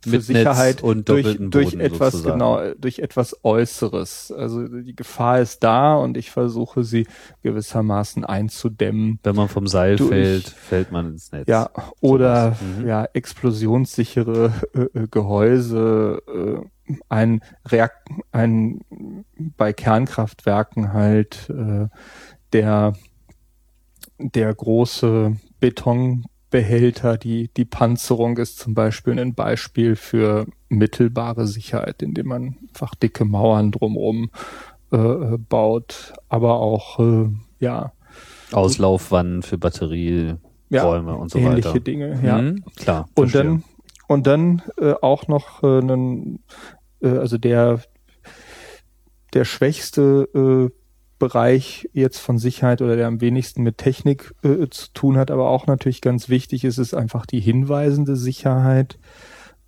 für 0.05 0.21
Sicherheit 0.21 0.83
und 0.83 1.07
durch, 1.09 1.37
durch 1.39 1.73
etwas 1.75 2.13
sozusagen. 2.13 2.39
genau 2.39 2.73
durch 2.77 2.99
etwas 2.99 3.43
Äußeres. 3.43 4.31
Also 4.31 4.67
die 4.67 4.95
Gefahr 4.95 5.39
ist 5.39 5.63
da 5.63 5.95
und 5.95 6.17
ich 6.17 6.31
versuche 6.31 6.83
sie 6.83 7.07
gewissermaßen 7.41 8.25
einzudämmen. 8.25 9.19
Wenn 9.23 9.35
man 9.35 9.47
vom 9.47 9.67
Seil 9.67 9.95
durch, 9.95 10.09
fällt, 10.09 10.49
fällt 10.49 10.91
man 10.91 11.13
ins 11.13 11.31
Netz. 11.31 11.47
Ja, 11.47 11.69
oder 12.01 12.57
mhm. 12.79 12.87
ja 12.87 13.05
explosionssichere 13.13 14.53
äh, 14.73 14.81
äh, 14.99 15.07
Gehäuse, 15.09 16.21
äh, 16.27 16.93
ein 17.07 17.41
Reakt, 17.65 18.09
ein 18.31 18.81
bei 19.57 19.71
Kernkraftwerken 19.71 20.91
halt 20.91 21.49
äh, 21.49 21.87
der 22.51 22.93
der 24.19 24.53
große 24.53 25.37
Beton 25.59 26.25
Behälter, 26.53 27.17
die, 27.17 27.49
die 27.57 27.65
Panzerung 27.65 28.37
ist 28.37 28.59
zum 28.59 28.75
Beispiel 28.75 29.19
ein 29.19 29.33
Beispiel 29.33 29.95
für 29.95 30.45
mittelbare 30.69 31.47
Sicherheit, 31.47 32.03
indem 32.03 32.27
man 32.27 32.57
einfach 32.69 32.93
dicke 32.93 33.25
Mauern 33.25 33.71
drumherum 33.71 34.29
äh, 34.91 35.39
baut, 35.49 36.13
aber 36.29 36.59
auch, 36.59 36.99
äh, 36.99 37.29
ja. 37.57 37.93
Auslaufwannen 38.51 39.41
für 39.41 39.57
Batterieräume 39.57 40.37
ja, 40.69 40.99
und 40.99 41.31
so 41.31 41.39
ähnliche 41.39 41.69
weiter. 41.69 41.79
Dinge, 41.79 42.19
ja. 42.23 42.37
Mhm, 42.39 42.63
klar. 42.75 43.09
Und 43.15 43.31
verstehe. 43.31 43.43
dann, 43.49 43.63
und 44.07 44.27
dann 44.27 44.61
äh, 44.77 44.93
auch 45.01 45.27
noch 45.27 45.63
äh, 45.63 45.79
einen, 45.79 46.43
äh, 47.01 47.17
also 47.17 47.39
der, 47.39 47.79
der 49.33 49.45
schwächste 49.45 50.69
äh, 50.69 50.82
Bereich 51.23 51.89
jetzt 51.93 52.19
von 52.19 52.37
Sicherheit 52.37 52.81
oder 52.81 52.97
der 52.97 53.07
am 53.07 53.21
wenigsten 53.21 53.63
mit 53.63 53.77
Technik 53.77 54.33
äh, 54.43 54.67
zu 54.69 54.91
tun 54.93 55.17
hat, 55.17 55.31
aber 55.31 55.47
auch 55.47 55.67
natürlich 55.67 56.01
ganz 56.01 56.27
wichtig 56.27 56.65
ist 56.65 56.79
es 56.79 56.93
einfach 56.93 57.25
die 57.25 57.39
hinweisende 57.39 58.17
Sicherheit. 58.17 58.99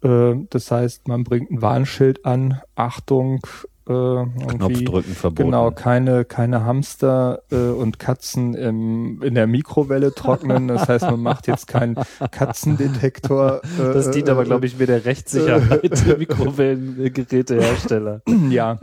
Äh, 0.04 0.34
das 0.50 0.70
heißt, 0.70 1.08
man 1.08 1.24
bringt 1.24 1.52
ein 1.52 1.62
Warnschild 1.62 2.26
an, 2.26 2.62
Achtung, 2.76 3.48
äh, 3.88 4.26
Knopfdrücken 4.48 5.14
verboten. 5.14 5.50
Genau, 5.50 5.72
keine, 5.72 6.26
keine 6.26 6.66
Hamster 6.66 7.44
äh, 7.52 7.56
und 7.56 8.00
Katzen 8.00 8.56
im, 8.56 9.22
in 9.22 9.36
der 9.36 9.48
Mikrowelle 9.48 10.14
trocknen. 10.14 10.68
Das 10.68 10.88
heißt, 10.88 11.06
man 11.06 11.22
macht 11.22 11.48
jetzt 11.48 11.68
keinen 11.68 11.96
Katzendetektor. 12.32 13.62
Äh, 13.64 13.94
das 13.94 14.12
dient 14.12 14.30
aber, 14.30 14.44
glaube 14.44 14.66
ich, 14.66 14.80
mit 14.80 14.90
der 14.90 15.06
Rechtssicherheit 15.06 15.84
der 16.08 16.18
Mikrowellengerätehersteller. 16.18 18.22
ja, 18.50 18.80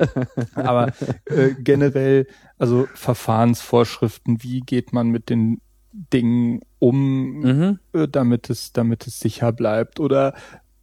aber 0.54 0.92
äh, 1.24 1.50
generell, 1.58 2.26
also 2.58 2.86
Verfahrensvorschriften, 2.94 4.42
wie 4.42 4.60
geht 4.60 4.92
man 4.92 5.08
mit 5.08 5.30
den 5.30 5.60
Dingen 5.92 6.60
um, 6.78 7.40
mhm. 7.40 7.78
äh, 7.92 8.08
damit 8.08 8.50
es, 8.50 8.72
damit 8.72 9.06
es 9.06 9.20
sicher 9.20 9.52
bleibt 9.52 10.00
oder 10.00 10.34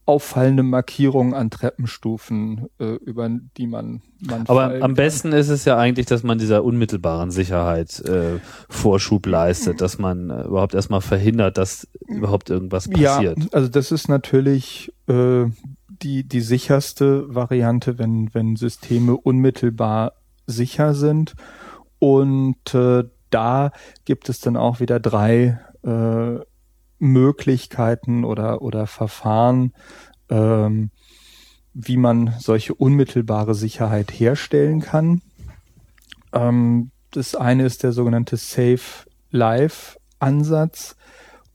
auffallende 0.09 0.63
Markierungen 0.63 1.35
an 1.35 1.51
Treppenstufen, 1.51 2.67
äh, 2.79 2.95
über 2.95 3.29
die 3.57 3.67
man, 3.67 4.01
man 4.19 4.47
Aber 4.47 4.81
am 4.81 4.95
besten 4.95 5.33
ist 5.33 5.49
es 5.49 5.65
ja 5.65 5.77
eigentlich, 5.77 6.07
dass 6.07 6.23
man 6.23 6.39
dieser 6.39 6.63
unmittelbaren 6.63 7.29
Sicherheit 7.29 7.99
äh, 7.99 8.39
Vorschub 8.69 9.27
leistet, 9.27 9.81
dass 9.81 9.99
man 9.99 10.31
äh, 10.31 10.45
überhaupt 10.45 10.73
erstmal 10.73 11.01
verhindert, 11.01 11.59
dass 11.59 11.87
überhaupt 12.07 12.49
irgendwas 12.49 12.89
passiert. 12.89 13.37
Ja, 13.37 13.45
also 13.51 13.69
das 13.69 13.91
ist 13.91 14.09
natürlich 14.09 14.91
äh, 15.07 15.45
die, 15.87 16.23
die 16.27 16.41
sicherste 16.41 17.23
Variante, 17.33 17.99
wenn, 17.99 18.33
wenn 18.33 18.55
Systeme 18.55 19.15
unmittelbar 19.15 20.13
sicher 20.47 20.95
sind. 20.95 21.35
Und 21.99 22.73
äh, 22.73 23.03
da 23.29 23.71
gibt 24.05 24.27
es 24.27 24.39
dann 24.39 24.57
auch 24.57 24.79
wieder 24.79 24.99
drei 24.99 25.59
äh, 25.83 26.39
Möglichkeiten 26.99 28.23
oder, 28.23 28.61
oder 28.61 28.87
Verfahren, 28.87 29.73
ähm, 30.29 30.91
wie 31.73 31.97
man 31.97 32.35
solche 32.39 32.73
unmittelbare 32.75 33.55
Sicherheit 33.55 34.11
herstellen 34.11 34.81
kann. 34.81 35.21
Ähm, 36.33 36.91
das 37.11 37.35
eine 37.35 37.65
ist 37.65 37.83
der 37.83 37.91
sogenannte 37.91 38.37
Safe 38.37 39.07
Life 39.31 39.97
Ansatz 40.19 40.95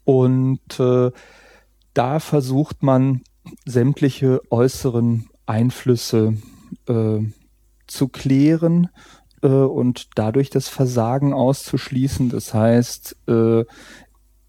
und 0.04 0.80
äh, 0.80 1.10
da 1.92 2.20
versucht 2.20 2.82
man 2.82 3.22
sämtliche 3.64 4.40
äußeren 4.50 5.28
Einflüsse 5.46 6.38
äh, 6.88 7.20
zu 7.86 8.08
klären 8.08 8.88
äh, 9.42 9.48
und 9.48 10.08
dadurch 10.14 10.50
das 10.50 10.68
Versagen 10.68 11.32
auszuschließen. 11.32 12.30
Das 12.30 12.54
heißt, 12.54 13.16
äh, 13.28 13.64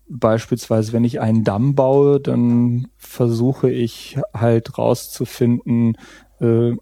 beispielsweise, 0.07 0.93
wenn 0.93 1.03
ich 1.03 1.19
einen 1.19 1.43
Damm 1.43 1.75
baue, 1.75 2.19
dann 2.19 2.87
versuche 2.97 3.69
ich 3.69 4.17
halt 4.33 4.77
rauszufinden, 4.77 5.97
äh, 6.39 6.73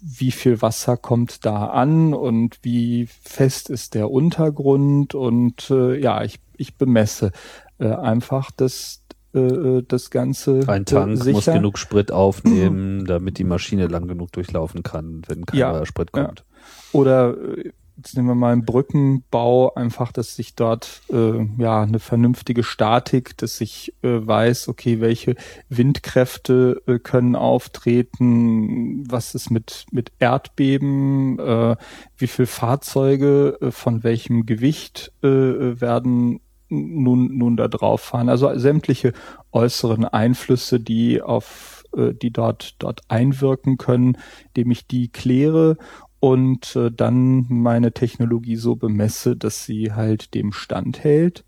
wie 0.00 0.30
viel 0.30 0.62
Wasser 0.62 0.96
kommt 0.96 1.44
da 1.44 1.66
an 1.66 2.14
und 2.14 2.58
wie 2.62 3.06
fest 3.06 3.68
ist 3.68 3.94
der 3.94 4.10
Untergrund 4.10 5.14
und 5.14 5.70
äh, 5.70 6.00
ja, 6.00 6.22
ich, 6.24 6.40
ich 6.56 6.76
bemesse 6.76 7.32
äh, 7.78 7.88
einfach 7.88 8.50
das 8.50 9.02
äh, 9.34 9.40
äh 9.40 9.82
das 9.86 10.10
Ganze 10.10 10.60
Ein 10.66 10.86
Tank 10.86 11.26
äh, 11.26 11.32
muss 11.32 11.44
genug 11.44 11.76
Sprit 11.78 12.10
aufnehmen, 12.10 13.04
damit 13.06 13.38
die 13.38 13.44
Maschine 13.44 13.86
lang 13.88 14.08
genug 14.08 14.32
durchlaufen 14.32 14.82
kann, 14.82 15.22
wenn 15.26 15.44
kein 15.44 15.58
ja, 15.58 15.84
Sprit 15.84 16.12
kommt. 16.12 16.40
Ja. 16.40 16.98
Oder 16.98 17.36
äh, 17.58 17.72
jetzt 17.96 18.16
nehmen 18.16 18.28
wir 18.28 18.34
mal 18.34 18.52
einen 18.52 18.64
Brückenbau, 18.64 19.74
einfach, 19.74 20.12
dass 20.12 20.36
sich 20.36 20.54
dort 20.54 21.02
äh, 21.10 21.46
ja 21.58 21.82
eine 21.82 21.98
vernünftige 21.98 22.62
Statik, 22.62 23.36
dass 23.38 23.60
ich 23.60 23.94
äh, 24.02 24.26
weiß, 24.26 24.68
okay, 24.68 25.00
welche 25.00 25.34
Windkräfte 25.68 26.82
äh, 26.86 26.98
können 26.98 27.36
auftreten, 27.36 29.04
was 29.10 29.34
ist 29.34 29.50
mit 29.50 29.86
mit 29.90 30.12
Erdbeben, 30.18 31.38
äh, 31.38 31.76
wie 32.16 32.26
viel 32.26 32.46
Fahrzeuge 32.46 33.58
äh, 33.60 33.70
von 33.70 34.04
welchem 34.04 34.46
Gewicht 34.46 35.12
äh, 35.22 35.28
werden 35.28 36.40
nun 36.68 37.36
nun 37.36 37.56
da 37.56 37.68
drauf 37.68 38.00
fahren. 38.00 38.28
Also 38.28 38.56
sämtliche 38.58 39.12
äußeren 39.52 40.04
Einflüsse, 40.04 40.80
die 40.80 41.22
auf 41.22 41.84
äh, 41.96 42.12
die 42.14 42.30
dort 42.30 42.74
dort 42.78 43.00
einwirken 43.08 43.78
können, 43.78 44.18
indem 44.48 44.70
ich 44.70 44.86
die 44.86 45.08
kläre 45.08 45.76
und 46.20 46.76
äh, 46.76 46.90
dann 46.90 47.46
meine 47.48 47.92
Technologie 47.92 48.56
so 48.56 48.76
bemesse, 48.76 49.36
dass 49.36 49.64
sie 49.64 49.92
halt 49.92 50.34
dem 50.34 50.52
Stand 50.52 51.04
hält. 51.04 51.44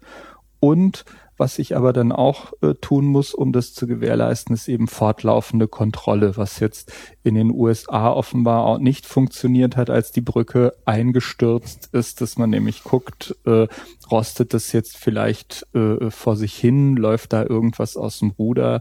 Und 0.60 1.04
was 1.38 1.60
ich 1.60 1.76
aber 1.76 1.92
dann 1.92 2.10
auch 2.10 2.52
äh, 2.62 2.74
tun 2.74 3.06
muss, 3.06 3.32
um 3.32 3.52
das 3.52 3.72
zu 3.72 3.86
gewährleisten, 3.86 4.54
ist 4.54 4.68
eben 4.68 4.88
fortlaufende 4.88 5.68
Kontrolle, 5.68 6.36
was 6.36 6.58
jetzt 6.58 6.92
in 7.22 7.36
den 7.36 7.52
USA 7.52 8.10
offenbar 8.10 8.64
auch 8.64 8.78
nicht 8.78 9.06
funktioniert 9.06 9.76
hat, 9.76 9.88
als 9.88 10.10
die 10.10 10.20
Brücke 10.20 10.74
eingestürzt 10.84 11.90
ist, 11.92 12.20
dass 12.20 12.38
man 12.38 12.50
nämlich 12.50 12.82
guckt, 12.82 13.36
äh, 13.46 13.68
rostet 14.10 14.52
das 14.52 14.72
jetzt 14.72 14.96
vielleicht 14.96 15.64
äh, 15.74 16.10
vor 16.10 16.34
sich 16.34 16.54
hin, 16.54 16.96
läuft 16.96 17.32
da 17.32 17.44
irgendwas 17.44 17.96
aus 17.96 18.18
dem 18.18 18.30
Ruder, 18.30 18.80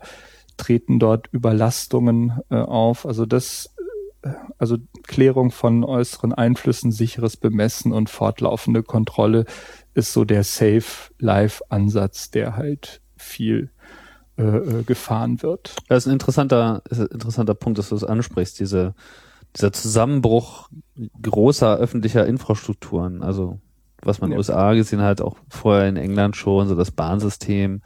treten 0.57 0.97
dort 0.97 1.31
Überlastungen 1.31 2.39
äh, 2.49 2.55
auf. 2.55 3.05
Also 3.05 3.27
das 3.27 3.69
also 4.57 4.77
Klärung 5.07 5.51
von 5.51 5.83
äußeren 5.83 6.33
Einflüssen, 6.33 6.91
sicheres 6.91 7.37
Bemessen 7.37 7.91
und 7.91 8.09
fortlaufende 8.09 8.83
Kontrolle 8.83 9.45
ist 9.93 10.13
so 10.13 10.25
der 10.25 10.43
Safe-Life-Ansatz, 10.43 12.29
der 12.29 12.55
halt 12.55 13.01
viel 13.15 13.71
äh, 14.37 14.43
äh, 14.43 14.83
gefahren 14.83 15.41
wird. 15.41 15.75
Das 15.87 16.03
ist 16.03 16.07
ein 16.07 16.13
interessanter, 16.13 16.83
ist 16.89 16.99
ein 16.99 17.07
interessanter 17.07 17.55
Punkt, 17.55 17.79
dass 17.79 17.89
du 17.89 17.95
das 17.95 18.03
ansprichst, 18.03 18.59
diese, 18.59 18.93
dieser 19.55 19.73
Zusammenbruch 19.73 20.69
großer 21.21 21.77
öffentlicher 21.77 22.27
Infrastrukturen, 22.27 23.23
also 23.23 23.59
was 24.03 24.21
man 24.21 24.29
in 24.29 24.33
den 24.33 24.37
USA 24.37 24.73
gesehen 24.73 25.01
hat, 25.01 25.21
auch 25.21 25.37
vorher 25.49 25.89
in 25.89 25.97
England 25.97 26.35
schon, 26.35 26.67
so 26.67 26.75
das 26.75 26.91
Bahnsystem, 26.91 27.81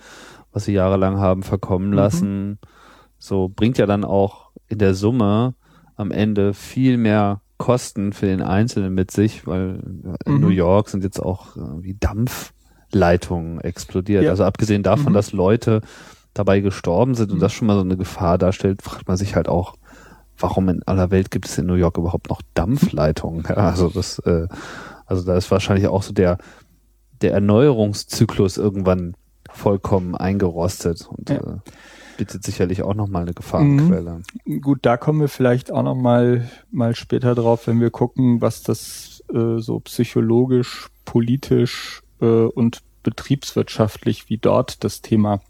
was 0.52 0.66
sie 0.66 0.74
jahrelang 0.74 1.20
haben 1.20 1.44
verkommen 1.44 1.92
mhm. 1.92 1.94
lassen, 1.94 2.48
mhm. 2.50 2.58
so 3.18 3.48
bringt 3.48 3.78
ja 3.78 3.86
dann 3.86 4.04
auch 4.04 4.52
in 4.68 4.80
der 4.80 4.94
Summe 4.94 5.56
am 6.02 6.12
Ende 6.12 6.54
viel 6.54 6.98
mehr 6.98 7.42
Kosten 7.58 8.12
für 8.12 8.26
den 8.26 8.42
Einzelnen 8.42 8.94
mit 8.94 9.12
sich, 9.12 9.46
weil 9.46 9.80
in 10.26 10.34
mhm. 10.34 10.40
New 10.42 10.50
York 10.50 10.90
sind 10.90 11.04
jetzt 11.04 11.20
auch 11.20 11.56
äh, 11.56 11.84
wie 11.84 11.96
Dampfleitungen 12.00 13.62
explodiert. 13.62 14.24
Ja. 14.24 14.32
Also 14.32 14.44
abgesehen 14.44 14.84
davon, 14.84 15.14
mhm. 15.14 15.16
dass 15.16 15.32
Leute 15.32 15.82
dabei 16.34 16.60
gestorben 16.60 17.14
sind 17.14 17.32
und 17.32 17.38
mhm. 17.38 17.42
das 17.42 17.54
schon 17.54 17.68
mal 17.68 17.76
so 17.76 17.82
eine 17.82 17.98
Gefahr 17.98 18.38
darstellt, 18.38 18.82
fragt 18.82 19.08
man 19.08 19.18
sich 19.18 19.36
halt 19.36 19.48
auch, 19.48 19.76
warum 20.40 20.70
in 20.70 20.82
aller 20.84 21.12
Welt 21.12 21.30
gibt 21.30 21.48
es 21.48 21.58
in 21.58 21.68
New 21.68 21.76
York 21.76 21.98
überhaupt 21.98 22.30
noch 22.30 22.42
Dampfleitungen? 22.56 23.44
Ja, 23.48 23.56
also 23.56 23.90
das, 23.90 24.18
äh, 24.20 24.48
also 25.06 25.24
da 25.24 25.36
ist 25.38 25.52
wahrscheinlich 25.52 25.88
auch 25.88 26.04
so 26.04 26.14
der 26.14 26.38
der 27.22 27.34
Erneuerungszyklus 27.34 28.58
irgendwann 28.58 29.16
vollkommen 29.52 30.16
eingerostet 30.16 31.08
und 31.08 31.30
ja. 31.30 31.36
äh, 31.36 31.58
bietet 32.22 32.44
sicherlich 32.44 32.84
auch 32.84 32.94
nochmal 32.94 33.24
eine 33.24 33.34
Gefahrenquelle. 33.34 34.22
Mhm. 34.46 34.62
Gut, 34.62 34.82
da 34.84 34.96
kommen 34.96 35.22
wir 35.22 35.28
vielleicht 35.28 35.72
auch 35.72 35.82
nochmal 35.82 36.48
mal 36.70 36.94
später 36.94 37.34
drauf, 37.34 37.66
wenn 37.66 37.82
wir 37.82 37.90
gucken, 37.90 38.42
was 38.42 38.62
das 38.62 39.24
äh, 39.34 39.58
so 39.58 39.80
psychologisch, 39.80 40.90
politisch 41.04 42.04
äh, 42.22 42.26
und 42.26 42.84
betriebswirtschaftlich, 43.02 44.30
wie 44.30 44.38
dort 44.38 44.84
das 44.84 45.02
Thema 45.02 45.42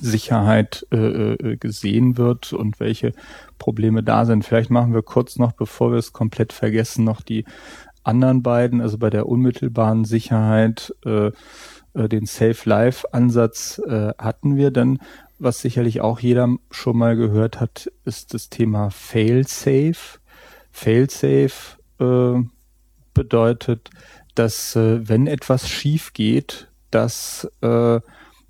Sicherheit 0.00 0.86
äh, 0.92 1.32
äh, 1.32 1.56
gesehen 1.56 2.16
wird 2.16 2.52
und 2.52 2.78
welche 2.78 3.12
Probleme 3.58 4.04
da 4.04 4.24
sind. 4.24 4.44
Vielleicht 4.44 4.70
machen 4.70 4.94
wir 4.94 5.02
kurz 5.02 5.36
noch, 5.36 5.50
bevor 5.50 5.90
wir 5.90 5.98
es 5.98 6.12
komplett 6.12 6.52
vergessen, 6.52 7.02
noch 7.02 7.22
die 7.22 7.44
anderen 8.04 8.44
beiden, 8.44 8.80
also 8.80 8.98
bei 8.98 9.10
der 9.10 9.28
unmittelbaren 9.28 10.04
Sicherheit, 10.04 10.94
äh, 11.04 11.32
äh, 11.94 12.08
den 12.08 12.26
Safe 12.26 12.68
Life 12.68 13.12
Ansatz 13.12 13.80
äh, 13.84 14.12
hatten 14.16 14.56
wir 14.56 14.70
dann 14.70 15.00
was 15.38 15.60
sicherlich 15.60 16.00
auch 16.00 16.20
jeder 16.20 16.56
schon 16.70 16.98
mal 16.98 17.16
gehört 17.16 17.60
hat, 17.60 17.90
ist 18.04 18.34
das 18.34 18.48
Thema 18.48 18.90
Failsafe. 18.90 20.18
Failsafe 20.70 21.78
äh, 21.98 22.42
bedeutet, 23.14 23.90
dass 24.34 24.76
äh, 24.76 25.08
wenn 25.08 25.26
etwas 25.26 25.68
schief 25.68 26.12
geht, 26.12 26.68
dass 26.90 27.50
äh, 27.60 28.00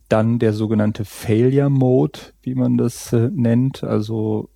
dann 0.09 0.39
der 0.39 0.53
sogenannte 0.53 1.05
Failure 1.05 1.71
Mode, 1.71 2.21
wie 2.43 2.55
man 2.55 2.79
das 2.79 3.13
äh, 3.13 3.31
nennt, 3.33 3.85
also 3.85 4.49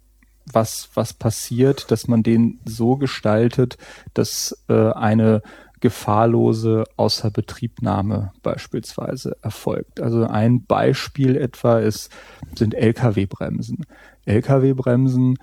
was 0.50 0.90
was 0.94 1.14
passiert, 1.14 1.90
dass 1.90 2.08
man 2.08 2.22
den 2.22 2.60
so 2.64 2.96
gestaltet, 2.96 3.78
dass 4.14 4.64
äh, 4.68 4.92
eine 4.92 5.42
gefahrlose 5.82 6.84
Außerbetriebnahme 6.96 8.32
beispielsweise 8.42 9.36
erfolgt. 9.42 10.00
Also 10.00 10.24
ein 10.24 10.64
Beispiel 10.64 11.36
etwa 11.36 11.80
ist, 11.80 12.10
sind 12.56 12.74
Lkw-Bremsen. 12.74 13.84
Lkw-Bremsen 14.24 15.36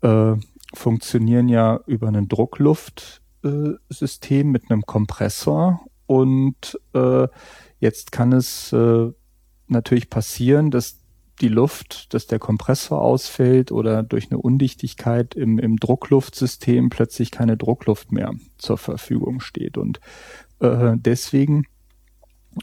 äh, 0.00 0.32
funktionieren 0.74 1.48
ja 1.48 1.78
über 1.86 2.08
ein 2.08 2.26
Druckluftsystem 2.26 4.50
mit 4.50 4.68
einem 4.70 4.82
Kompressor 4.82 5.82
und 6.06 6.80
äh, 6.94 7.28
jetzt 7.78 8.10
kann 8.12 8.32
es 8.32 8.72
äh, 8.72 9.12
natürlich 9.68 10.08
passieren, 10.08 10.70
dass 10.70 11.00
die 11.40 11.48
Luft, 11.48 12.14
dass 12.14 12.26
der 12.26 12.38
Kompressor 12.38 13.00
ausfällt 13.00 13.72
oder 13.72 14.02
durch 14.02 14.30
eine 14.30 14.38
Undichtigkeit 14.38 15.34
im, 15.34 15.58
im 15.58 15.76
Druckluftsystem 15.76 16.90
plötzlich 16.90 17.30
keine 17.30 17.56
Druckluft 17.56 18.12
mehr 18.12 18.34
zur 18.58 18.78
Verfügung 18.78 19.40
steht. 19.40 19.76
Und 19.76 20.00
äh, 20.60 20.92
deswegen 20.96 21.64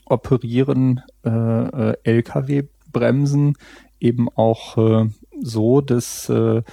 operieren 0.05 1.01
äh, 1.23 1.29
äh 1.29 1.95
Lkw-Bremsen 2.03 3.55
eben 3.99 4.27
auch 4.29 4.77
äh, 4.77 5.09
so, 5.39 5.81
dass 5.81 6.29
äh, 6.29 6.63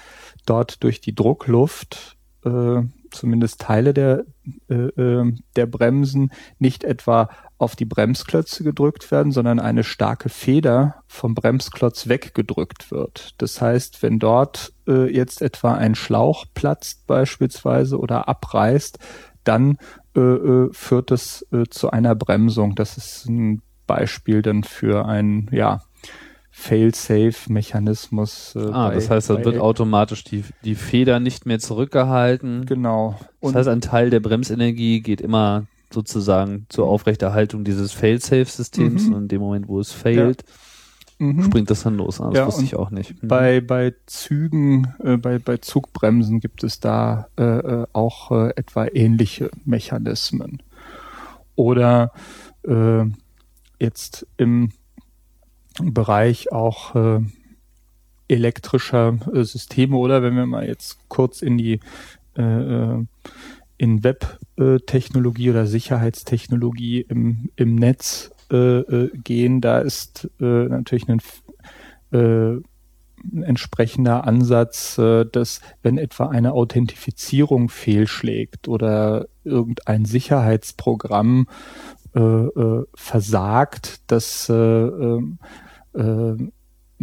dort 0.47 0.83
durch 0.83 1.01
die 1.01 1.15
Druckluft 1.15 2.17
äh, 2.45 2.83
zumindest 3.11 3.61
Teile 3.61 3.95
der, 3.95 4.25
äh, 4.69 4.75
äh 4.75 5.33
der 5.57 5.67
Bremsen 5.67 6.31
nicht 6.59 6.85
etwa 6.85 7.29
auf 7.59 7.77
die 7.77 7.85
Bremsklötze 7.85 8.65
gedrückt 8.65 9.11
werden, 9.11 9.33
sondern 9.33 9.61
eine 9.61 9.85
starke 9.85 10.29
Feder 10.29 10.97
vom 11.07 11.35
Bremsklotz 11.35 12.09
weggedrückt 12.09 12.91
wird. 12.91 13.35
Das 13.39 13.61
heißt, 13.61 14.03
wenn 14.03 14.19
dort 14.19 14.73
äh, 14.89 15.15
jetzt 15.15 15.43
etwa 15.43 15.75
ein 15.75 15.95
Schlauch 15.95 16.47
platzt 16.55 17.07
beispielsweise 17.07 17.99
oder 17.99 18.29
abreißt, 18.29 18.99
dann 19.45 19.79
äh, 20.17 20.21
äh, 20.21 20.69
führt 20.73 21.11
es 21.11 21.47
äh, 21.53 21.65
zu 21.69 21.91
einer 21.91 22.15
Bremsung. 22.15 22.75
Das 22.75 22.97
ist 22.97 23.27
ein 23.27 23.63
Beispiel 23.87 24.43
dann 24.43 24.65
für 24.65 25.07
ein, 25.07 25.49
ja, 25.53 25.83
Fail-Safe-Mechanismus. 26.51 28.57
Äh, 28.57 28.71
ah, 28.73 28.89
bei, 28.89 28.95
das 28.95 29.09
heißt, 29.09 29.31
da 29.31 29.45
wird 29.45 29.59
automatisch 29.59 30.25
die, 30.25 30.43
die 30.65 30.75
Feder 30.75 31.21
nicht 31.21 31.47
mehr 31.47 31.61
zurückgehalten. 31.61 32.67
Genau. 32.67 33.19
Das 33.41 33.55
heißt, 33.55 33.69
ein 33.69 33.81
Teil 33.81 34.11
der 34.11 34.21
Bremsenergie 34.21 35.01
geht 35.01 35.21
immer 35.21 35.67
sozusagen 35.93 36.67
zur 36.69 36.87
Aufrechterhaltung 36.87 37.65
dieses 37.65 37.93
Fail-Safe-Systems 37.93 39.07
mhm. 39.07 39.15
und 39.15 39.23
in 39.23 39.29
dem 39.29 39.41
Moment, 39.41 39.69
wo 39.69 39.81
es 39.81 39.93
failt, 39.93 40.45
ja. 41.19 41.27
mhm. 41.27 41.45
springt 41.45 41.71
das 41.71 41.83
dann 41.83 41.97
los. 41.97 42.21
Also 42.21 42.33
das 42.33 42.39
ja, 42.39 42.47
wusste 42.47 42.65
ich 42.65 42.77
auch 42.77 42.91
nicht. 42.91 43.23
Mhm. 43.23 43.29
Bei, 43.29 43.61
bei 43.61 43.95
Zügen, 44.07 44.95
äh, 45.03 45.17
bei, 45.17 45.39
bei 45.39 45.57
Zugbremsen 45.57 46.41
gibt 46.41 46.65
es 46.65 46.81
da 46.81 47.29
äh, 47.39 47.43
äh, 47.43 47.87
auch 47.93 48.31
äh, 48.31 48.51
etwa 48.57 48.87
ähnliche 48.87 49.51
Mechanismen. 49.65 50.63
Oder 51.57 52.13
äh, 52.67 53.05
jetzt 53.79 54.27
im 54.37 54.71
Bereich 55.83 56.53
auch 56.53 56.95
äh, 56.95 57.21
elektrischer 58.29 59.19
äh, 59.33 59.43
Systeme 59.45 59.97
oder? 59.97 60.23
Wenn 60.23 60.37
wir 60.37 60.47
mal 60.47 60.67
jetzt 60.67 60.99
kurz 61.09 61.43
in 61.43 61.59
die 61.59 61.81
äh, 62.37 62.43
äh 62.43 63.05
in 63.81 64.05
Web-Technologie 64.05 65.49
oder 65.49 65.67
Sicherheitstechnologie 65.67 67.01
im, 67.01 67.49
im 67.57 67.77
Netz 67.77 68.31
äh, 68.53 68.81
äh, 68.81 69.11
gehen, 69.25 69.63
da 69.63 69.79
ist 69.79 70.29
äh, 70.39 70.45
natürlich 70.45 71.09
ein, 71.09 71.23
äh, 72.13 72.61
ein 73.25 73.43
entsprechender 73.43 74.27
Ansatz, 74.27 74.99
äh, 74.99 75.25
dass 75.25 75.63
wenn 75.83 75.97
etwa 75.97 76.29
eine 76.29 76.53
Authentifizierung 76.53 77.71
fehlschlägt 77.71 78.69
oder 78.69 79.29
irgendein 79.45 80.05
Sicherheitsprogramm 80.05 81.47
äh, 82.15 82.21
äh, 82.21 82.85
versagt, 82.95 84.03
dass 84.09 84.51
äh, 84.51 84.55
äh, 84.55 85.23
äh, 85.95 86.37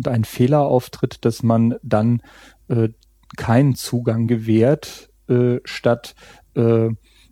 ein 0.06 0.24
Fehler 0.24 0.62
auftritt, 0.62 1.26
dass 1.26 1.44
man 1.44 1.76
dann 1.82 2.22
äh, 2.68 2.90
keinen 3.36 3.76
Zugang 3.76 4.28
gewährt, 4.28 5.10
äh, 5.28 5.58
statt 5.64 6.16
äh, 6.56 6.90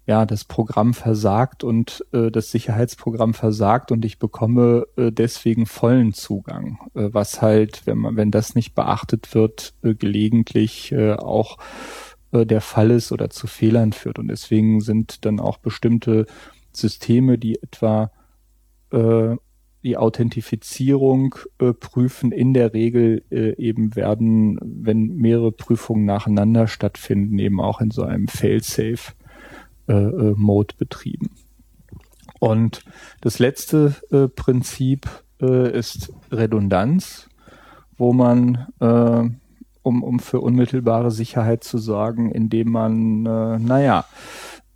ja, 0.08 0.26
das 0.28 0.46
Programm 0.46 0.94
versagt 0.94 1.64
und 1.64 2.06
äh, 2.12 2.30
das 2.30 2.52
Sicherheitsprogramm 2.52 3.34
versagt 3.34 3.92
und 3.92 4.06
ich 4.06 4.20
bekomme 4.20 4.86
äh, 4.98 5.12
deswegen 5.12 5.66
vollen 5.66 6.14
Zugang, 6.14 6.78
äh, 6.94 7.10
was 7.12 7.42
halt, 7.42 7.88
wenn 7.88 7.98
man, 7.98 8.16
wenn 8.16 8.30
das 8.30 8.54
nicht 8.54 8.76
beachtet 8.76 9.34
wird, 9.34 9.74
äh, 9.82 9.96
gelegentlich 9.96 10.92
äh, 10.92 11.14
auch 11.14 11.58
äh, 12.32 12.46
der 12.46 12.62
Fall 12.62 12.92
ist 12.92 13.12
oder 13.12 13.32
zu 13.32 13.48
Fehlern 13.48 13.94
führt. 13.94 14.20
Und 14.20 14.28
deswegen 14.28 14.80
sind 14.80 15.26
dann 15.26 15.40
auch 15.40 15.58
bestimmte 15.58 16.28
Systeme, 16.72 17.40
die 17.40 17.62
etwa 17.62 18.12
äh, 18.92 19.36
die 19.86 19.98
Authentifizierung 19.98 21.36
äh, 21.60 21.72
prüfen, 21.72 22.32
in 22.32 22.54
der 22.54 22.74
Regel 22.74 23.24
äh, 23.30 23.56
eben 23.56 23.96
werden, 23.96 24.58
wenn 24.62 25.16
mehrere 25.16 25.52
Prüfungen 25.52 26.06
nacheinander 26.06 26.68
stattfinden, 26.68 27.38
eben 27.38 27.62
auch 27.62 27.80
in 27.82 27.92
so 27.92 28.02
einem 28.02 28.28
Fail-Safe 28.28 29.14
äh, 29.88 29.94
äh, 29.94 30.66
betrieben. 30.78 31.30
Und 32.40 32.84
das 33.22 33.38
letzte 33.38 33.96
äh, 34.12 34.28
Prinzip 34.28 35.08
äh, 35.40 35.78
ist 35.78 36.12
Redundanz, 36.32 37.30
wo 37.98 38.12
man, 38.12 38.68
um, 38.80 40.04
um 40.04 40.20
für 40.20 40.42
unmittelbare 40.42 41.12
Sicherheit 41.12 41.64
zu 41.64 41.78
sorgen, 41.78 42.30
indem 42.30 42.70
man, 42.70 43.24
naja, 43.24 44.04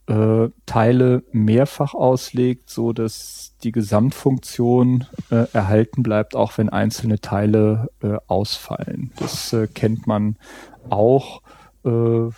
äh, 0.09 0.49
Teile 0.65 1.23
mehrfach 1.31 1.93
auslegt, 1.93 2.69
so 2.69 2.93
dass 2.93 3.55
die 3.63 3.71
Gesamtfunktion 3.71 5.05
äh, 5.29 5.45
erhalten 5.53 6.01
bleibt, 6.01 6.35
auch 6.35 6.57
wenn 6.57 6.69
einzelne 6.69 7.19
Teile 7.19 7.89
äh, 8.01 8.17
ausfallen. 8.27 9.11
Das 9.17 9.53
äh, 9.53 9.67
kennt 9.67 10.07
man 10.07 10.37
auch. 10.89 11.41
Äh, 11.85 12.29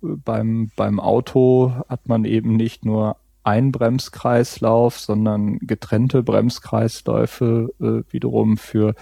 beim, 0.00 0.70
beim 0.76 1.00
Auto 1.00 1.72
hat 1.88 2.06
man 2.06 2.24
eben 2.24 2.54
nicht 2.54 2.84
nur 2.84 3.16
ein 3.42 3.72
Bremskreislauf, 3.72 4.98
sondern 5.00 5.58
getrennte 5.58 6.22
Bremskreisläufe 6.22 7.70
äh, 7.80 8.12
wiederum 8.12 8.56
für 8.56 8.94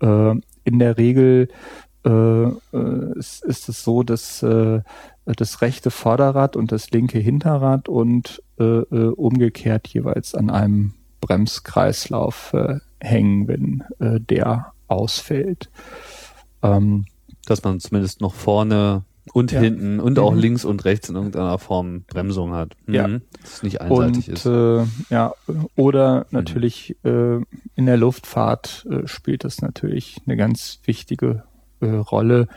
äh, 0.00 0.34
in 0.64 0.78
der 0.78 0.98
Regel 0.98 1.48
äh, 2.04 2.10
äh, 2.10 3.18
ist, 3.18 3.44
ist 3.44 3.68
es 3.68 3.84
so, 3.84 4.02
dass 4.02 4.42
äh, 4.42 4.80
das 5.36 5.62
rechte 5.62 5.90
Vorderrad 5.90 6.56
und 6.56 6.72
das 6.72 6.90
linke 6.90 7.18
Hinterrad 7.18 7.88
und 7.88 8.42
äh, 8.58 8.64
äh, 8.64 9.08
umgekehrt 9.08 9.88
jeweils 9.88 10.34
an 10.34 10.50
einem 10.50 10.94
Bremskreislauf 11.20 12.52
äh, 12.54 12.78
hängen, 13.00 13.48
wenn 13.48 13.84
äh, 13.98 14.20
der 14.20 14.72
ausfällt. 14.88 15.70
Ähm, 16.62 17.06
Dass 17.46 17.62
man 17.62 17.80
zumindest 17.80 18.20
noch 18.20 18.34
vorne 18.34 19.04
und 19.32 19.52
ja. 19.52 19.60
hinten 19.60 20.00
und 20.00 20.18
auch 20.18 20.32
mhm. 20.32 20.38
links 20.38 20.64
und 20.64 20.84
rechts 20.84 21.08
in 21.08 21.16
irgendeiner 21.16 21.58
Form 21.58 22.02
Bremsung 22.02 22.52
hat. 22.52 22.76
Mhm. 22.86 22.94
Ja. 22.94 23.08
Das 23.42 23.54
ist 23.54 23.62
nicht 23.62 23.80
einseitig 23.80 24.28
und, 24.28 24.34
ist. 24.34 24.46
Äh, 24.46 24.84
ja, 25.10 25.34
oder 25.76 26.26
natürlich 26.30 26.96
mhm. 27.02 27.46
äh, 27.46 27.60
in 27.76 27.86
der 27.86 27.96
Luftfahrt 27.96 28.86
äh, 28.90 29.06
spielt 29.06 29.44
das 29.44 29.62
natürlich 29.62 30.20
eine 30.26 30.36
ganz 30.36 30.80
wichtige 30.84 31.44
äh, 31.80 31.86
Rolle. 31.86 32.48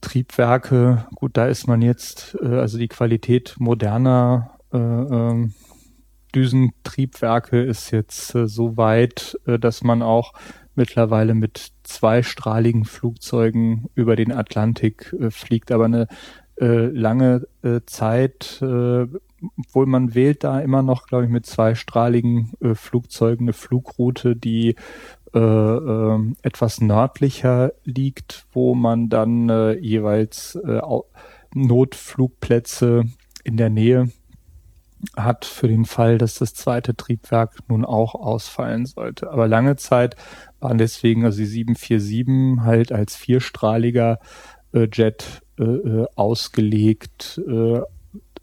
Triebwerke, 0.00 1.06
gut, 1.14 1.36
da 1.36 1.46
ist 1.46 1.66
man 1.66 1.82
jetzt, 1.82 2.36
äh, 2.42 2.46
also 2.46 2.78
die 2.78 2.88
Qualität 2.88 3.56
moderner 3.58 4.58
äh, 4.72 4.78
äh, 4.78 5.48
Düsentriebwerke 6.34 7.62
ist 7.62 7.90
jetzt 7.90 8.34
äh, 8.34 8.46
so 8.46 8.76
weit, 8.76 9.38
äh, 9.46 9.58
dass 9.58 9.82
man 9.82 10.02
auch 10.02 10.32
mittlerweile 10.74 11.34
mit 11.34 11.72
zweistrahligen 11.82 12.84
Flugzeugen 12.84 13.86
über 13.94 14.14
den 14.14 14.32
Atlantik 14.32 15.14
äh, 15.18 15.30
fliegt, 15.30 15.72
aber 15.72 15.86
eine 15.86 16.06
äh, 16.60 16.86
lange 16.86 17.46
äh, 17.62 17.80
Zeit, 17.86 18.60
äh, 18.62 19.06
obwohl 19.56 19.86
man 19.86 20.14
wählt 20.14 20.42
da 20.42 20.60
immer 20.60 20.82
noch, 20.82 21.06
glaube 21.06 21.24
ich, 21.24 21.30
mit 21.30 21.46
zweistrahligen 21.46 22.52
äh, 22.60 22.74
Flugzeugen 22.74 23.44
eine 23.44 23.52
Flugroute, 23.52 24.34
die 24.34 24.74
äh, 25.34 25.38
äh, 25.38 26.18
etwas 26.42 26.80
nördlicher 26.80 27.72
liegt, 27.84 28.46
wo 28.52 28.74
man 28.74 29.08
dann 29.08 29.48
äh, 29.48 29.72
jeweils 29.74 30.56
äh, 30.56 30.80
Notflugplätze 31.54 33.04
in 33.44 33.56
der 33.56 33.70
Nähe 33.70 34.10
hat 35.16 35.44
für 35.44 35.68
den 35.68 35.84
Fall, 35.84 36.18
dass 36.18 36.34
das 36.34 36.54
zweite 36.54 36.94
Triebwerk 36.96 37.58
nun 37.68 37.84
auch 37.84 38.14
ausfallen 38.14 38.86
sollte. 38.86 39.30
Aber 39.30 39.48
lange 39.48 39.76
Zeit 39.76 40.16
waren 40.60 40.78
deswegen 40.78 41.24
also 41.24 41.38
die 41.38 41.46
747 41.46 42.64
halt 42.64 42.92
als 42.92 43.14
vierstrahliger 43.16 44.18
äh, 44.72 44.88
Jet 44.92 45.42
äh, 45.58 45.64
äh, 45.64 46.06
ausgelegt, 46.16 47.40
äh, 47.46 47.80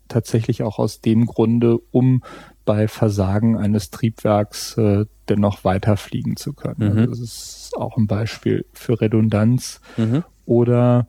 tatsächlich 0.07 0.63
auch 0.63 0.79
aus 0.79 1.01
dem 1.01 1.25
Grunde, 1.25 1.77
um 1.91 2.23
bei 2.65 2.87
Versagen 2.87 3.57
eines 3.57 3.91
Triebwerks 3.91 4.77
äh, 4.77 5.05
dennoch 5.29 5.63
weiterfliegen 5.63 6.35
zu 6.35 6.53
können. 6.53 6.93
Mhm. 6.93 6.99
Also 6.99 7.21
das 7.21 7.21
ist 7.21 7.77
auch 7.77 7.97
ein 7.97 8.07
Beispiel 8.07 8.65
für 8.73 8.99
Redundanz 8.99 9.81
mhm. 9.97 10.23
oder 10.45 11.07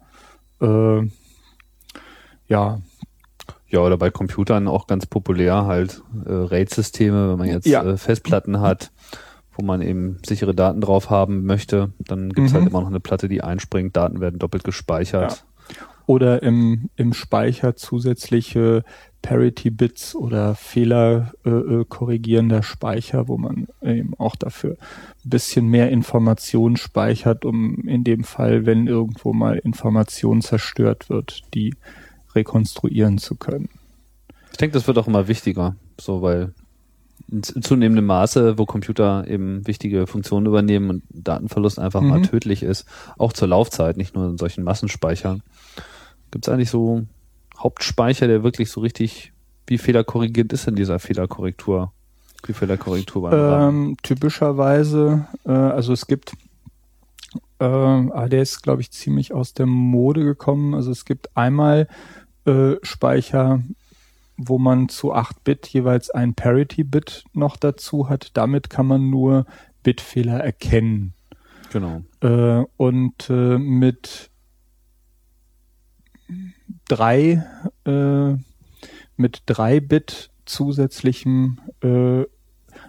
äh, 0.61 1.03
ja, 2.49 2.81
ja, 3.69 3.81
oder 3.81 3.97
bei 3.97 4.11
Computern 4.11 4.69
auch 4.69 4.87
ganz 4.87 5.07
populär 5.07 5.67
halt 5.67 6.03
äh, 6.25 6.33
RAID-Systeme, 6.33 7.31
wenn 7.31 7.39
man 7.39 7.49
jetzt 7.49 7.67
ja. 7.67 7.83
äh, 7.83 7.97
Festplatten 7.97 8.61
hat, 8.61 8.93
wo 9.53 9.65
man 9.65 9.83
eben 9.83 10.19
sichere 10.25 10.55
Daten 10.55 10.81
drauf 10.81 11.11
haben 11.11 11.45
möchte, 11.45 11.93
dann 11.99 12.31
gibt's 12.31 12.53
halt 12.53 12.63
mhm. 12.63 12.67
halt 12.67 12.73
immer 12.73 12.81
noch 12.83 12.89
eine 12.89 13.01
Platte, 13.01 13.29
die 13.29 13.43
einspringt, 13.43 13.97
Daten 13.97 14.21
werden 14.21 14.39
doppelt 14.39 14.63
gespeichert. 14.63 15.45
Ja. 15.69 15.77
Oder 16.07 16.45
im, 16.45 16.91
im 16.95 17.13
Speicher 17.13 17.75
zusätzliche 17.75 18.85
Parity-Bits 19.27 20.15
oder 20.15 20.55
Fehler 20.55 21.33
äh, 21.45 21.51
äh, 21.51 21.85
korrigierender 21.89 22.63
Speicher, 22.63 23.27
wo 23.27 23.37
man 23.37 23.67
eben 23.83 24.15
auch 24.19 24.37
dafür 24.37 24.77
ein 25.25 25.31
bisschen 25.31 25.67
mehr 25.67 25.91
Informationen 25.91 26.77
speichert, 26.77 27.45
um 27.45 27.89
in 27.89 28.05
dem 28.05 28.23
Fall, 28.23 28.67
wenn 28.67 28.87
irgendwo 28.87 29.33
mal 29.33 29.59
Information 29.59 30.43
zerstört 30.43 31.11
wird, 31.11 31.43
die 31.55 31.75
rekonstruieren 32.37 33.19
zu 33.19 33.35
können. 33.35 33.69
Ich 34.53 34.59
denke, 34.59 34.75
das 34.75 34.87
wird 34.87 34.97
auch 34.97 35.09
immer 35.09 35.27
wichtiger, 35.27 35.75
so 36.01 36.23
weil 36.23 36.55
in 37.29 37.43
zunehmendem 37.43 38.07
Maße, 38.07 38.59
wo 38.59 38.65
Computer 38.65 39.27
eben 39.27 39.67
wichtige 39.67 40.07
Funktionen 40.07 40.47
übernehmen 40.47 40.89
und 40.89 41.03
Datenverlust 41.11 41.81
einfach 41.81 42.01
mhm. 42.01 42.09
mal 42.11 42.23
tödlich 42.23 42.63
ist, 42.63 42.87
auch 43.19 43.33
zur 43.33 43.49
Laufzeit, 43.49 43.97
nicht 43.97 44.15
nur 44.15 44.31
in 44.31 44.39
solchen 44.39 44.63
Massenspeichern. 44.63 45.43
Gibt 46.31 46.47
es 46.47 46.53
eigentlich 46.53 46.71
so 46.71 47.07
Hauptspeicher, 47.59 48.27
der 48.27 48.43
wirklich 48.43 48.71
so 48.71 48.81
richtig, 48.81 49.33
wie 49.67 49.79
fehlerkorrigierend 49.79 50.53
ist 50.53 50.69
in 50.69 50.77
dieser 50.77 50.99
Fehlerkorrektur? 50.99 51.93
Wie 52.47 52.53
Fehlerkorrektur 52.53 53.33
ähm, 53.33 53.97
Typischerweise, 54.03 55.27
äh, 55.45 55.51
also 55.51 55.93
es 55.93 56.07
gibt 56.07 56.33
äh, 57.59 57.65
ah, 57.65 58.29
der 58.29 58.43
ist, 58.43 58.63
glaube 58.63 58.83
ich, 58.83 58.91
ziemlich 58.91 59.33
aus 59.33 59.55
der 59.55 59.67
Mode 59.67 60.25
gekommen. 60.25 60.75
Also 60.75 60.91
es 60.91 61.05
gibt 61.05 61.37
einmal 61.37 61.89
äh, 62.45 62.75
Speicher, 62.83 63.63
wo 64.37 64.59
man 64.59 64.89
zu 64.89 65.15
8-Bit 65.15 65.67
jeweils 65.69 66.11
ein 66.11 66.35
Parity-Bit 66.35 67.25
noch 67.33 67.57
dazu 67.57 68.09
hat. 68.09 68.31
Damit 68.35 68.71
kann 68.71 68.87
man 68.87 69.09
nur 69.09 69.47
Bitfehler 69.83 70.39
erkennen. 70.39 71.15
Genau. 71.73 72.03
Äh, 72.21 72.65
und 72.77 73.31
äh, 73.31 73.59
mit 73.59 74.31
drei 76.89 77.45
äh, 77.85 78.35
mit 79.17 79.43
drei 79.47 79.81
Bit 79.81 80.31
zusätzlichem, 80.45 81.59
äh, 81.83 82.25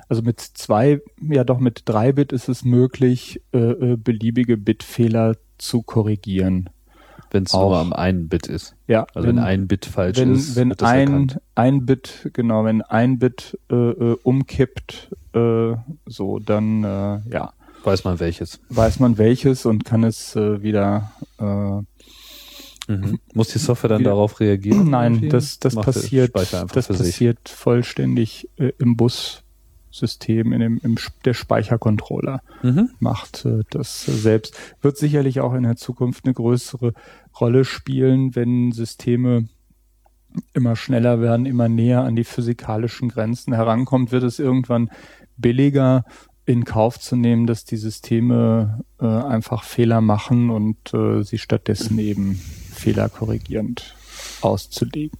also 0.10 0.22
mit 0.22 0.40
zwei, 0.40 1.02
ja 1.22 1.44
doch 1.44 1.60
mit 1.60 1.84
drei 1.86 2.12
Bit 2.12 2.32
ist 2.32 2.50
es 2.50 2.64
möglich, 2.64 3.42
äh, 3.54 3.58
äh 3.58 3.98
beliebige 3.98 4.58
Bitfehler 4.58 5.36
zu 5.58 5.82
korrigieren. 5.82 6.70
Wenn 7.32 7.44
es 7.44 7.54
nur 7.54 7.78
am 7.78 7.92
einen 7.92 8.30
Bit 8.30 8.48
ist. 8.48 8.76
Ja. 8.88 9.06
Also 9.14 9.28
wenn, 9.28 9.38
wenn 9.38 9.44
ein 9.44 9.68
Bit 9.68 9.86
falsch 9.86 10.18
wenn, 10.18 10.34
ist. 10.34 10.56
Wenn 10.56 10.72
ein, 10.80 11.36
ein 11.56 11.86
Bit, 11.86 12.30
genau, 12.34 12.64
wenn 12.64 12.82
ein 12.82 13.20
Bit 13.20 13.58
äh, 13.70 13.76
äh, 13.76 14.18
umkippt, 14.24 15.10
äh, 15.34 15.74
so, 16.06 16.40
dann 16.40 16.84
äh, 16.84 17.20
ja. 17.30 17.54
Weiß 17.84 18.04
man 18.04 18.20
welches. 18.20 18.60
Weiß 18.70 19.00
man 19.00 19.18
welches 19.18 19.66
und 19.66 19.86
kann 19.86 20.04
es 20.04 20.36
äh, 20.36 20.62
wieder 20.62 21.12
äh, 21.38 21.82
Mhm. 22.88 23.20
Muss 23.34 23.50
die 23.50 23.60
Software 23.60 23.90
dann 23.90 24.04
darauf 24.04 24.40
reagieren? 24.40 24.90
Nein, 24.90 25.30
das, 25.30 25.60
das 25.60 25.76
passiert, 25.76 26.32
das 26.36 26.88
passiert 26.88 27.50
vollständig 27.50 28.50
äh, 28.58 28.72
im 28.80 28.96
Bus 28.96 29.44
System, 29.90 30.54
in 30.54 30.60
dem, 30.60 30.80
im, 30.84 30.96
der 31.26 31.34
Speichercontroller 31.34 32.42
mhm. 32.62 32.92
macht 33.00 33.46
äh, 33.46 33.64
das 33.70 34.06
selbst. 34.06 34.56
Wird 34.82 34.98
sicherlich 34.98 35.40
auch 35.42 35.54
in 35.54 35.64
der 35.64 35.76
Zukunft 35.76 36.26
eine 36.26 36.34
größere 36.34 36.94
Rolle 37.40 37.66
spielen, 37.66 38.36
wenn 38.36 38.72
Systeme 38.72 39.48
immer 40.54 40.76
schneller 40.76 41.20
werden, 41.20 41.46
immer 41.46 41.68
näher 41.68 42.04
an 42.04 42.16
die 42.16 42.24
physikalischen 42.24 43.10
Grenzen 43.10 43.54
herankommt, 43.54 44.12
wird 44.12 44.24
es 44.24 44.40
irgendwann 44.40 44.90
billiger, 45.36 46.06
in 46.46 46.64
Kauf 46.64 46.98
zu 46.98 47.18
nehmen, 47.18 47.46
dass 47.46 47.66
die 47.66 47.76
Systeme 47.76 48.86
äh, 49.02 49.06
einfach 49.06 49.64
Fehler 49.64 50.00
machen 50.00 50.50
und 50.50 50.94
äh, 50.94 51.22
sie 51.22 51.40
stattdessen 51.40 52.00
eben 52.00 52.40
fehlerkorrigierend 52.78 53.96
auszulegen. 54.42 55.18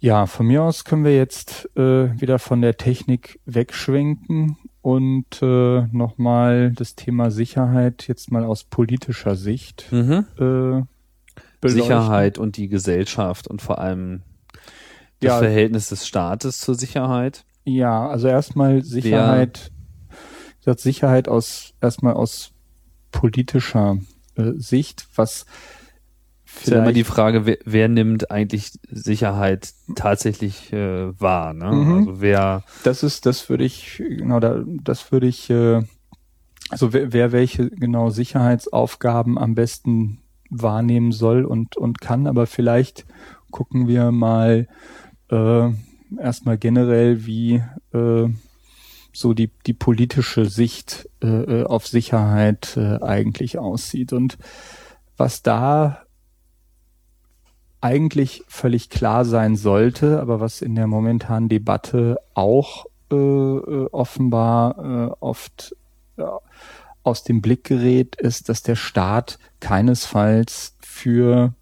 Ja, 0.00 0.26
von 0.26 0.46
mir 0.46 0.62
aus 0.62 0.84
können 0.84 1.04
wir 1.04 1.16
jetzt 1.16 1.70
äh, 1.76 2.20
wieder 2.20 2.38
von 2.38 2.60
der 2.60 2.76
Technik 2.76 3.40
wegschwenken 3.46 4.58
und 4.82 5.40
äh, 5.40 5.86
nochmal 5.92 6.72
das 6.72 6.94
Thema 6.94 7.30
Sicherheit 7.30 8.06
jetzt 8.06 8.30
mal 8.30 8.44
aus 8.44 8.64
politischer 8.64 9.34
Sicht 9.34 9.86
Mhm. 9.90 10.26
äh, 10.36 10.36
beleuchten. 10.38 10.86
Sicherheit 11.62 12.36
und 12.38 12.58
die 12.58 12.68
Gesellschaft 12.68 13.48
und 13.48 13.62
vor 13.62 13.78
allem 13.78 14.20
das 15.20 15.28
Ja. 15.28 15.38
Verhältnis 15.38 15.88
des 15.88 16.06
Staates 16.06 16.60
zur 16.60 16.74
Sicherheit. 16.74 17.46
Ja, 17.64 18.06
also 18.06 18.28
erstmal 18.28 18.82
Sicherheit, 18.82 19.70
gesagt, 20.60 20.80
Sicherheit 20.80 21.28
aus 21.28 21.72
erstmal 21.80 22.12
aus 22.12 22.52
politischer 23.10 23.96
Sicht, 24.36 25.06
was 25.14 25.46
Ist 26.44 26.68
ja 26.68 26.76
immer 26.76 26.84
vielleicht 26.84 26.96
die 26.96 27.04
Frage, 27.04 27.46
wer, 27.46 27.58
wer 27.64 27.88
nimmt 27.88 28.30
eigentlich 28.30 28.72
Sicherheit 28.90 29.72
tatsächlich 29.94 30.72
äh, 30.72 31.18
wahr? 31.20 31.52
Ne? 31.54 31.72
Mhm. 31.72 31.98
Also 31.98 32.20
wer 32.20 32.64
das 32.82 33.02
ist, 33.02 33.26
das 33.26 33.48
würde 33.48 33.64
ich 33.64 34.02
genau, 34.06 34.40
da, 34.40 34.62
das 34.66 35.12
würde 35.12 35.26
ich, 35.26 35.50
äh, 35.50 35.82
also 36.70 36.92
wer, 36.92 37.12
wer 37.12 37.32
welche 37.32 37.70
genau 37.70 38.10
Sicherheitsaufgaben 38.10 39.38
am 39.38 39.54
besten 39.54 40.20
wahrnehmen 40.50 41.12
soll 41.12 41.44
und 41.44 41.76
und 41.76 42.00
kann, 42.00 42.26
aber 42.26 42.46
vielleicht 42.46 43.06
gucken 43.50 43.88
wir 43.88 44.10
mal 44.12 44.68
äh, 45.30 45.70
erstmal 46.18 46.58
generell, 46.58 47.26
wie 47.26 47.62
äh, 47.92 48.28
so 49.14 49.32
die 49.32 49.50
die 49.66 49.72
politische 49.72 50.46
Sicht 50.46 51.08
äh, 51.22 51.26
äh, 51.26 51.64
auf 51.64 51.86
Sicherheit 51.86 52.76
äh, 52.76 53.00
eigentlich 53.00 53.58
aussieht 53.58 54.12
und 54.12 54.36
was 55.16 55.42
da 55.42 56.04
eigentlich 57.80 58.42
völlig 58.48 58.88
klar 58.88 59.24
sein 59.24 59.56
sollte, 59.56 60.20
aber 60.20 60.40
was 60.40 60.62
in 60.62 60.74
der 60.74 60.86
momentanen 60.86 61.48
Debatte 61.48 62.16
auch 62.32 62.86
äh, 63.10 63.14
äh, 63.14 63.88
offenbar 63.92 64.78
äh, 64.78 65.14
oft 65.20 65.76
ja, 66.16 66.38
aus 67.02 67.22
dem 67.24 67.42
Blick 67.42 67.64
gerät, 67.64 68.16
ist, 68.16 68.48
dass 68.48 68.62
der 68.62 68.76
Staat 68.76 69.38
keinesfalls 69.60 70.76
für 70.80 71.52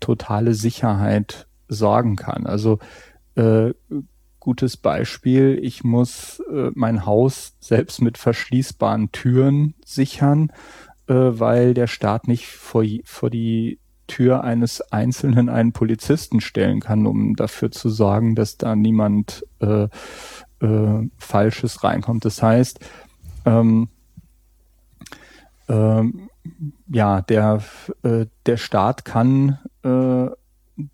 totale 0.00 0.54
Sicherheit 0.54 1.46
sorgen 1.68 2.16
kann. 2.16 2.46
Also 2.46 2.80
äh, 3.36 3.72
gutes 4.40 4.76
Beispiel, 4.76 5.58
ich 5.62 5.84
muss 5.84 6.40
äh, 6.50 6.70
mein 6.74 7.06
Haus 7.06 7.54
selbst 7.60 8.00
mit 8.00 8.18
verschließbaren 8.18 9.12
Türen 9.12 9.74
sichern, 9.84 10.52
äh, 11.06 11.14
weil 11.14 11.74
der 11.74 11.86
Staat 11.86 12.28
nicht 12.28 12.46
vor, 12.46 12.84
vor 13.04 13.30
die 13.30 13.78
Tür 14.06 14.42
eines 14.42 14.80
Einzelnen 14.92 15.48
einen 15.48 15.72
Polizisten 15.72 16.40
stellen 16.40 16.80
kann, 16.80 17.06
um 17.06 17.36
dafür 17.36 17.70
zu 17.70 17.90
sorgen, 17.90 18.34
dass 18.34 18.56
da 18.56 18.74
niemand 18.74 19.44
äh, 19.60 19.88
äh, 20.60 21.08
Falsches 21.18 21.84
reinkommt. 21.84 22.24
Das 22.24 22.42
heißt, 22.42 22.80
ähm, 23.44 23.88
ähm, 25.68 26.30
ja, 26.88 27.20
der, 27.22 27.62
äh, 28.02 28.26
der 28.46 28.56
Staat 28.56 29.04
kann 29.04 29.58
äh, 29.82 30.26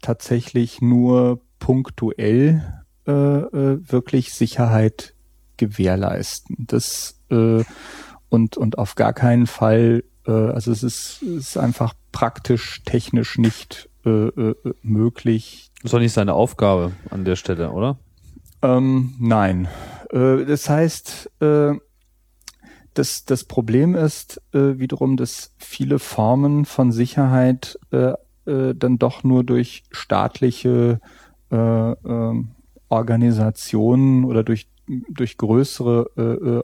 tatsächlich 0.03 0.83
nur 0.83 1.41
punktuell 1.59 2.84
äh, 3.07 3.13
äh, 3.13 3.79
wirklich 3.91 4.33
Sicherheit 4.33 5.15
gewährleisten. 5.57 6.57
Das 6.59 7.21
äh, 7.31 7.65
und 8.29 8.57
und 8.57 8.79
auf 8.79 8.95
gar 8.95 9.13
keinen 9.13 9.47
Fall, 9.47 10.05
äh, 10.27 10.33
also 10.33 10.73
es 10.73 10.83
ist, 10.83 11.23
es 11.23 11.49
ist 11.49 11.57
einfach 11.57 11.95
praktisch 12.13 12.83
technisch 12.85 13.39
nicht 13.39 13.89
äh, 14.05 14.29
äh, 14.29 14.55
möglich. 14.83 15.71
ist 15.83 15.95
doch 15.95 15.99
nicht 15.99 16.13
seine 16.13 16.35
Aufgabe 16.35 16.93
an 17.11 17.25
der 17.25 17.37
Stelle, 17.37 17.71
oder? 17.71 17.99
Ähm, 18.63 19.15
nein, 19.19 19.69
äh, 20.11 20.45
das 20.45 20.69
heißt, 20.69 21.31
äh, 21.41 21.73
das, 22.95 23.25
das 23.25 23.45
Problem 23.45 23.95
ist 23.95 24.41
äh, 24.53 24.79
wiederum, 24.79 25.17
dass 25.17 25.53
viele 25.59 25.99
Formen 25.99 26.65
von 26.65 26.93
Sicherheit 26.93 27.79
äh, 27.91 28.15
äh, 28.47 28.75
dann 28.75 28.99
doch 28.99 29.25
nur 29.25 29.43
durch 29.43 29.83
staatliche 29.91 31.01
äh, 31.51 31.57
äh, 31.57 32.45
Organisationen 32.89 34.25
oder 34.25 34.43
durch, 34.43 34.69
durch 35.09 35.37
größere 35.37 36.11
äh, 36.17 36.23
äh, 36.59 36.63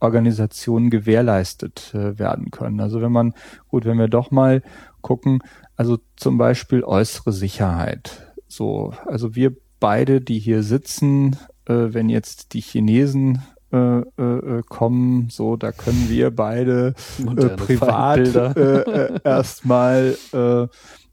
Organisationen 0.00 0.90
gewährleistet 0.90 1.94
äh, 1.94 2.18
werden 2.18 2.50
können. 2.50 2.80
Also 2.80 3.00
wenn 3.00 3.12
man, 3.12 3.34
gut, 3.68 3.84
wenn 3.84 3.98
wir 3.98 4.08
doch 4.08 4.30
mal 4.30 4.62
gucken, 5.00 5.40
also 5.76 5.98
zum 6.16 6.38
Beispiel 6.38 6.84
äußere 6.84 7.32
Sicherheit. 7.32 8.34
So, 8.46 8.92
also 9.06 9.34
wir 9.34 9.56
beide, 9.80 10.20
die 10.20 10.38
hier 10.38 10.62
sitzen, 10.62 11.36
äh, 11.66 11.74
wenn 11.88 12.08
jetzt 12.08 12.52
die 12.54 12.60
Chinesen 12.60 13.42
äh, 13.72 13.98
äh, 13.98 14.62
kommen, 14.68 15.28
so, 15.30 15.56
da 15.56 15.72
können 15.72 16.08
wir 16.08 16.30
beide 16.30 16.94
äh, 17.18 17.48
privat 17.56 18.34
äh, 18.34 18.80
äh, 18.80 19.20
erstmal 19.24 20.16
äh, 20.32 20.68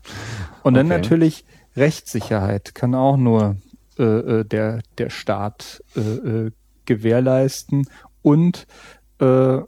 Und 0.62 0.74
dann 0.74 0.86
Okay. 0.86 0.96
natürlich 0.96 1.44
Rechtssicherheit 1.76 2.74
kann 2.74 2.94
auch 2.94 3.16
nur 3.16 3.56
äh, 3.98 4.02
äh, 4.02 4.44
der 4.44 4.80
der 4.98 5.10
Staat 5.10 5.82
äh, 5.96 6.00
äh, 6.00 6.50
gewährleisten 6.84 7.88
und 8.22 8.66
äh, 9.20 9.58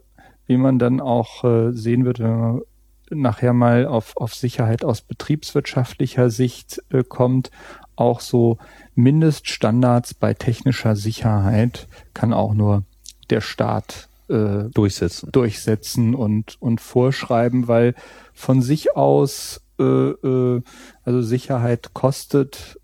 wie 0.46 0.56
man 0.56 0.78
dann 0.78 1.00
auch 1.00 1.44
äh, 1.44 1.72
sehen 1.72 2.04
wird, 2.04 2.18
wenn 2.20 2.38
wir 2.38 2.62
nachher 3.10 3.52
mal 3.52 3.86
auf, 3.86 4.16
auf 4.16 4.34
Sicherheit 4.34 4.84
aus 4.84 5.00
betriebswirtschaftlicher 5.00 6.30
Sicht 6.30 6.82
äh, 6.90 7.02
kommt, 7.04 7.50
auch 7.96 8.20
so 8.20 8.58
Mindeststandards 8.94 10.14
bei 10.14 10.34
technischer 10.34 10.96
Sicherheit 10.96 11.88
kann 12.14 12.32
auch 12.32 12.54
nur 12.54 12.84
der 13.30 13.40
Staat 13.40 14.08
äh, 14.28 14.70
durchsetzen. 14.70 15.30
durchsetzen 15.32 16.14
und, 16.14 16.60
und 16.60 16.80
vorschreiben, 16.80 17.68
weil 17.68 17.94
von 18.34 18.62
sich 18.62 18.96
aus, 18.96 19.60
äh, 19.78 19.82
äh, 19.84 20.62
also 21.04 21.22
Sicherheit 21.22 21.94
kostet 21.94 22.78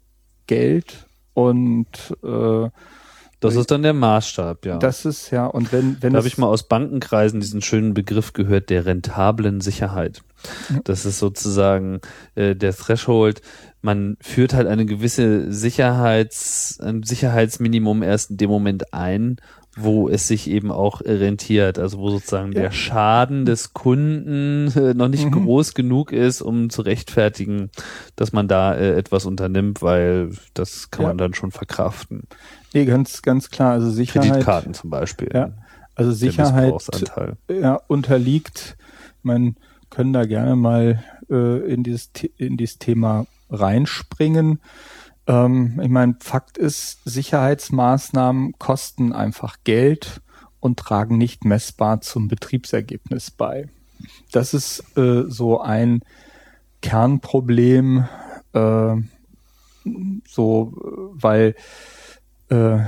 Geld 0.47 1.07
und 1.35 2.17
äh, 2.23 2.69
das 3.41 3.57
ist 3.57 3.71
dann 3.71 3.83
der 3.83 3.93
Maßstab, 3.93 4.65
ja. 4.65 4.79
Das 4.79 5.05
ist 5.05 5.31
ja, 5.31 5.45
und 5.45 5.71
wenn, 5.71 5.99
wenn 6.01 6.15
da 6.15 6.19
habe 6.19 6.29
ich 6.29 6.39
mal 6.39 6.47
aus 6.47 6.67
Bankenkreisen 6.67 7.41
diesen 7.41 7.61
schönen 7.61 7.93
Begriff 7.93 8.33
gehört 8.33 8.71
der 8.71 8.87
rentablen 8.87 9.61
Sicherheit. 9.61 10.23
Das 10.85 11.05
ist 11.05 11.19
sozusagen 11.19 12.01
äh, 12.37 12.57
der 12.57 12.75
Threshold. 12.75 13.43
Man 13.83 14.17
führt 14.21 14.55
halt 14.55 14.67
eine 14.67 14.87
gewisse 14.87 15.53
Sicherheits, 15.53 16.79
ein 16.81 17.03
Sicherheitsminimum 17.03 18.03
erst 18.03 18.31
in 18.31 18.39
dem 18.39 18.49
Moment 18.49 18.95
ein, 18.95 19.37
wo 19.77 20.09
es 20.09 20.29
sich 20.29 20.49
eben 20.49 20.71
auch 20.71 21.01
rentiert, 21.01 21.79
also 21.79 21.99
wo 21.99 22.11
sozusagen 22.11 22.53
ja. 22.53 22.63
der 22.63 22.71
Schaden 22.71 23.45
des 23.45 23.73
Kunden 23.73 24.71
äh, 24.77 24.95
noch 24.95 25.09
nicht 25.09 25.27
mhm. 25.27 25.33
groß 25.45 25.75
genug 25.75 26.13
ist, 26.13 26.43
um 26.43 26.71
zu 26.71 26.83
rechtfertigen, 26.83 27.71
dass 28.17 28.33
man 28.33 28.49
da 28.49 28.75
äh, 28.75 28.97
etwas 28.97 29.27
unternimmt, 29.27 29.83
weil 29.83 30.31
das 30.55 30.91
kann 30.91 31.03
ja. 31.03 31.09
man 31.09 31.19
dann 31.19 31.35
schon 31.35 31.51
verkraften. 31.51 32.23
Nee, 32.73 32.85
ganz, 32.85 33.23
ganz 33.23 33.51
klar. 33.51 33.73
Also 33.73 33.91
Sicherheit. 33.91 34.31
Kreditkarten 34.31 34.75
zum 34.75 34.91
Beispiel. 34.91 35.31
Ja. 35.33 35.53
Also 35.95 36.13
Sicherheit 36.13 36.75
ja, 37.49 37.81
unterliegt, 37.87 38.77
man 39.23 39.57
können 39.91 40.13
da 40.13 40.25
gerne 40.25 40.57
mal 40.57 41.05
äh, 41.31 41.73
in, 41.73 41.85
dieses, 41.85 42.11
in 42.37 42.57
dieses 42.57 42.79
Thema 42.79 43.27
reinspringen. 43.51 44.61
Ähm, 45.27 45.81
ich 45.83 45.89
meine, 45.89 46.17
Fakt 46.21 46.59
ist, 46.59 47.01
Sicherheitsmaßnahmen 47.05 48.55
kosten 48.59 49.13
einfach 49.13 49.57
Geld 49.65 50.21
und 50.61 50.79
tragen 50.79 51.19
nicht 51.19 51.45
messbar 51.45 52.01
zum 52.01 52.29
Betriebsergebnis 52.29 53.31
bei. 53.31 53.69
Das 54.33 54.55
ist 54.55 54.97
äh, 54.97 55.25
so 55.29 55.61
ein 55.61 56.01
Kernproblem, 56.83 58.07
äh, 58.53 58.97
so, 60.27 60.73
weil 61.13 61.55
äh, 62.49 62.79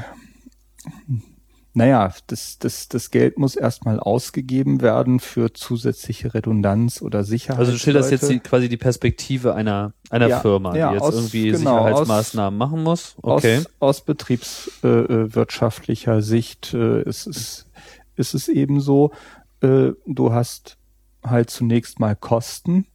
naja, 1.76 2.12
das, 2.26 2.58
das, 2.58 2.88
das 2.88 3.10
Geld 3.10 3.38
muss 3.38 3.54
erstmal 3.54 4.00
ausgegeben 4.00 4.80
werden 4.80 5.20
für 5.20 5.52
zusätzliche 5.52 6.32
Redundanz 6.32 7.02
oder 7.02 7.22
Sicherheit. 7.22 7.58
Also 7.58 7.72
du 7.72 7.78
schilderst 7.78 8.10
jetzt 8.10 8.30
die, 8.30 8.40
quasi 8.40 8.70
die 8.70 8.78
Perspektive 8.78 9.54
einer, 9.54 9.92
einer 10.08 10.28
ja, 10.28 10.40
Firma, 10.40 10.72
die 10.72 10.78
ja, 10.78 10.94
jetzt 10.94 11.02
aus, 11.02 11.14
irgendwie 11.14 11.50
genau, 11.50 11.84
Sicherheitsmaßnahmen 11.84 12.62
aus, 12.62 12.70
machen 12.70 12.82
muss. 12.82 13.16
Okay. 13.20 13.58
Aus, 13.58 13.66
aus 13.78 14.00
betriebswirtschaftlicher 14.00 16.16
äh, 16.16 16.22
Sicht 16.22 16.72
äh, 16.72 17.02
ist, 17.02 17.26
es, 17.26 17.66
ist 18.14 18.32
es 18.32 18.48
eben 18.48 18.80
so, 18.80 19.12
äh, 19.60 19.90
du 20.06 20.32
hast 20.32 20.78
halt 21.22 21.50
zunächst 21.50 22.00
mal 22.00 22.16
Kosten 22.16 22.86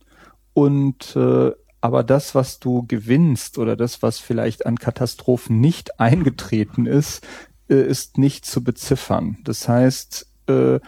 und 0.53 1.15
äh, 1.15 1.51
aber 1.83 2.03
das, 2.03 2.33
was 2.33 2.59
du 2.59 2.85
gewinnst 2.87 3.57
oder 3.57 3.75
das, 3.75 4.03
was 4.03 4.19
vielleicht 4.19 4.65
an 4.65 4.77
Katastrophen 4.77 5.59
nicht 5.59 5.99
eingetreten 5.99 6.87
ist, 6.87 7.23
äh, 7.71 7.81
ist 7.81 8.17
nicht 8.17 8.45
zu 8.45 8.63
beziffern. 8.63 9.37
Das 9.43 9.67
heißt, 9.67 10.27
äh, 10.47 10.79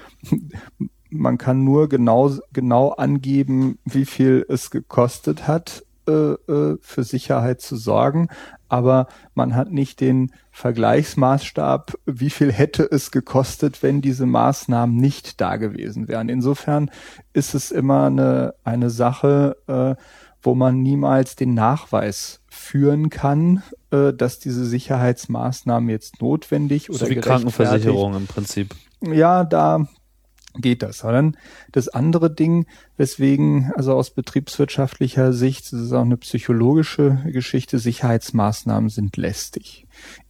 man 1.10 1.38
kann 1.38 1.64
nur 1.64 1.90
genau, 1.90 2.32
genau 2.52 2.90
angeben, 2.90 3.80
wie 3.86 4.06
viel 4.06 4.46
es 4.50 4.70
gekostet 4.70 5.48
hat, 5.48 5.84
äh, 6.06 6.36
für 6.82 7.04
Sicherheit 7.04 7.62
zu 7.62 7.78
sorgen, 7.78 8.28
aber 8.68 9.08
man 9.36 9.56
hat 9.56 9.72
nicht 9.72 10.02
den 10.02 10.32
Vergleichsmaßstab, 10.52 11.94
wie 12.06 12.30
viel 12.30 12.52
hätte 12.52 12.84
es 12.84 13.12
gekostet, 13.12 13.82
wenn 13.84 14.02
diese 14.02 14.26
Maßnahmen 14.26 14.98
nicht 14.98 15.40
da 15.40 15.56
gewesen 15.56 16.10
wären. 16.10 16.28
Insofern 16.28 16.92
ist 17.32 17.54
es 17.56 17.72
immer 17.72 18.08
eine, 18.08 18.54
eine 18.66 18.90
Sache, 18.90 19.56
äh, 19.68 19.96
wo 20.44 20.56
man 20.56 20.82
niemals 20.82 21.36
den 21.36 21.54
Nachweis 21.54 22.42
führen 22.50 23.10
kann, 23.10 23.64
äh, 23.92 24.14
dass 24.14 24.40
diese 24.40 24.66
Sicherheitsmaßnahmen 24.66 25.90
jetzt 25.90 26.22
notwendig 26.22 26.90
oder 26.90 27.00
so 27.00 27.10
wie 27.10 27.16
Krankenversicherung 27.16 28.16
im 28.16 28.28
Prinzip. 28.28 28.76
Ja, 29.02 29.44
da 29.44 29.88
geht 30.56 30.84
das. 30.84 31.04
Aber 31.04 31.14
dann 31.14 31.38
das 31.72 31.90
andere 31.90 32.34
Ding, 32.34 32.68
weswegen, 32.98 33.72
also 33.76 33.94
aus 33.94 34.12
betriebswirtschaftlicher 34.12 35.34
Sicht, 35.34 35.72
das 35.74 35.82
ist 35.82 35.94
auch 35.94 36.02
eine 36.02 36.18
psychologische 36.18 37.24
Geschichte, 37.26 37.80
Sicherheitsmaßnahmen 37.80 38.90
sind 38.90 39.18
lästig. 39.18 39.88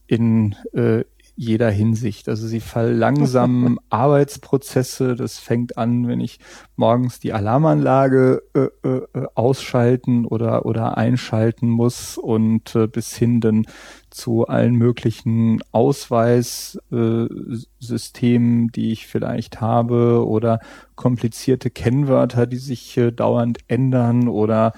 In, 0.08 0.56
äh, 0.74 1.04
jeder 1.36 1.72
Hinsicht. 1.72 2.30
Also 2.30 2.48
sie 2.48 2.60
verlangsamen 2.60 3.80
Arbeitsprozesse. 3.90 5.16
Das 5.16 5.40
fängt 5.40 5.78
an, 5.78 6.08
wenn 6.08 6.20
ich 6.20 6.40
morgens 6.76 7.20
die 7.20 7.34
Alarmanlage 7.34 8.44
äh, 8.54 8.68
äh, 8.88 9.08
ausschalten 9.36 10.26
oder 10.26 10.66
oder 10.66 10.98
einschalten 10.98 11.70
muss 11.70 12.18
und 12.18 12.76
äh, 12.76 12.88
bis 12.88 13.16
hin 13.16 13.42
dann 13.42 13.66
zu 14.10 14.48
allen 14.48 14.76
möglichen 14.76 15.62
Ausweissystemen, 15.72 18.68
äh, 18.68 18.72
die 18.72 18.92
ich 18.92 19.08
vielleicht 19.08 19.60
habe 19.60 20.28
oder 20.28 20.60
komplizierte 20.96 21.72
Kennwörter, 21.72 22.46
die 22.46 22.58
sich 22.58 22.96
äh, 22.98 23.12
dauernd 23.12 23.60
ändern 23.68 24.28
oder 24.28 24.74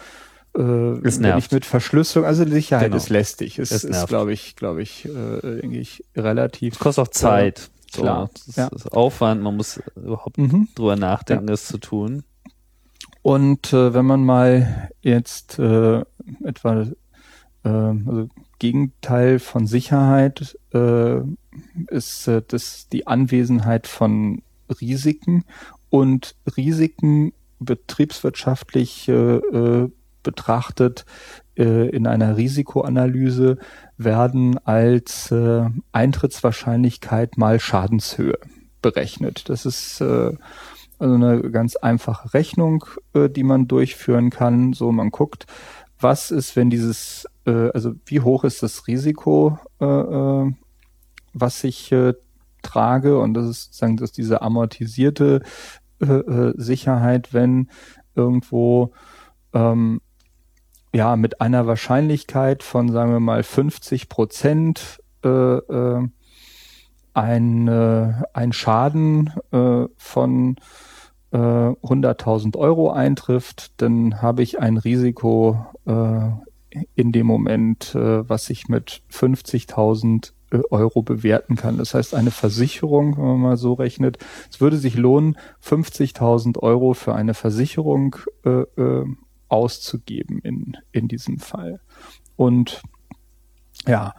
äh, 0.57 1.07
es 1.07 1.19
nervt. 1.19 1.51
mit 1.51 1.65
Verschlüsselung, 1.65 2.27
also 2.27 2.45
Sicherheit 2.47 2.87
genau. 2.87 2.97
ist 2.97 3.09
lästig. 3.09 3.59
Es, 3.59 3.71
es 3.71 3.83
ist, 3.83 4.07
glaube 4.07 4.33
ich, 4.33 4.55
glaube 4.55 4.81
ich, 4.81 5.05
äh, 5.05 5.61
eigentlich 5.61 6.03
relativ. 6.15 6.73
Es 6.73 6.79
kostet 6.79 7.07
auch 7.07 7.11
Zeit. 7.11 7.69
So, 7.91 8.01
klar. 8.01 8.29
Das 8.45 8.55
ja. 8.55 8.67
ist 8.67 8.91
Aufwand, 8.91 9.41
man 9.41 9.55
muss 9.55 9.81
überhaupt 9.95 10.37
mhm. 10.37 10.69
drüber 10.75 10.95
nachdenken, 10.95 11.47
ja. 11.47 11.51
das 11.53 11.65
zu 11.65 11.77
tun. 11.77 12.23
Und 13.21 13.73
äh, 13.73 13.93
wenn 13.93 14.05
man 14.05 14.23
mal 14.23 14.89
jetzt 15.01 15.57
äh, 15.59 16.01
etwa 16.43 16.81
äh, 17.63 17.69
also 17.69 18.29
Gegenteil 18.59 19.39
von 19.39 19.67
Sicherheit 19.67 20.57
äh, 20.73 21.21
ist 21.87 22.27
äh, 22.27 22.41
das 22.47 22.87
die 22.89 23.07
Anwesenheit 23.07 23.87
von 23.87 24.43
Risiken 24.79 25.43
und 25.89 26.35
Risiken 26.55 27.33
betriebswirtschaftlich 27.59 29.09
äh, 29.09 29.37
äh 29.37 29.89
betrachtet 30.25 31.05
äh, 31.57 31.87
in 31.89 32.05
einer 32.07 32.35
Risikoanalyse 32.35 33.57
werden 33.97 34.57
als 34.65 35.31
äh, 35.31 35.69
Eintrittswahrscheinlichkeit 35.93 37.37
mal 37.37 37.61
Schadenshöhe 37.61 38.37
berechnet. 38.81 39.47
Das 39.47 39.65
ist 39.65 40.01
äh, 40.01 40.33
also 40.99 41.15
eine 41.15 41.49
ganz 41.51 41.77
einfache 41.77 42.33
Rechnung, 42.33 42.85
äh, 43.13 43.29
die 43.29 43.43
man 43.43 43.67
durchführen 43.67 44.29
kann. 44.29 44.73
So, 44.73 44.91
man 44.91 45.11
guckt, 45.11 45.45
was 45.99 46.31
ist, 46.31 46.55
wenn 46.55 46.69
dieses, 46.69 47.25
äh, 47.45 47.69
also 47.73 47.93
wie 48.05 48.19
hoch 48.19 48.43
ist 48.43 48.61
das 48.63 48.87
Risiko, 48.87 49.57
äh, 49.79 49.85
äh, 49.85 50.51
was 51.33 51.63
ich 51.63 51.91
äh, 51.91 52.13
trage 52.61 53.19
und 53.19 53.33
das 53.33 53.45
ist 53.45 53.63
sozusagen 53.65 53.97
das 53.97 54.11
diese 54.11 54.41
amortisierte 54.41 55.41
äh, 56.01 56.05
äh, 56.05 56.53
Sicherheit, 56.57 57.33
wenn 57.33 57.69
irgendwo 58.15 58.91
ähm, 59.53 60.01
ja, 60.95 61.17
mit 61.17 61.41
einer 61.41 61.67
Wahrscheinlichkeit 61.67 62.63
von, 62.63 62.89
sagen 62.89 63.11
wir 63.11 63.19
mal, 63.19 63.43
50 63.43 64.07
Prozent 64.07 65.03
äh, 65.25 65.27
äh, 65.27 66.07
ein, 67.13 67.67
äh, 67.67 68.13
ein 68.31 68.53
Schaden 68.53 69.33
äh, 69.51 69.87
von 69.97 70.55
äh, 71.31 71.37
100.000 71.37 72.57
Euro 72.57 72.91
eintrifft, 72.91 73.73
dann 73.81 74.21
habe 74.21 74.41
ich 74.41 74.59
ein 74.61 74.77
Risiko 74.77 75.65
äh, 75.85 76.29
in 76.95 77.11
dem 77.11 77.27
Moment, 77.27 77.93
äh, 77.93 78.29
was 78.29 78.49
ich 78.49 78.69
mit 78.69 79.01
50.000 79.11 80.31
äh, 80.51 80.59
Euro 80.69 81.01
bewerten 81.01 81.57
kann. 81.57 81.77
Das 81.77 81.93
heißt, 81.93 82.15
eine 82.15 82.31
Versicherung, 82.31 83.17
wenn 83.17 83.25
man 83.25 83.41
mal 83.41 83.57
so 83.57 83.73
rechnet, 83.73 84.17
es 84.49 84.61
würde 84.61 84.77
sich 84.77 84.95
lohnen, 84.95 85.37
50.000 85.61 86.59
Euro 86.59 86.93
für 86.93 87.13
eine 87.13 87.33
Versicherung 87.33 88.15
äh, 88.45 88.61
äh, 88.81 89.05
auszugeben 89.55 90.39
in, 90.39 90.77
in 90.91 91.07
diesem 91.07 91.39
Fall. 91.39 91.79
Und 92.35 92.81
ja, 93.87 94.13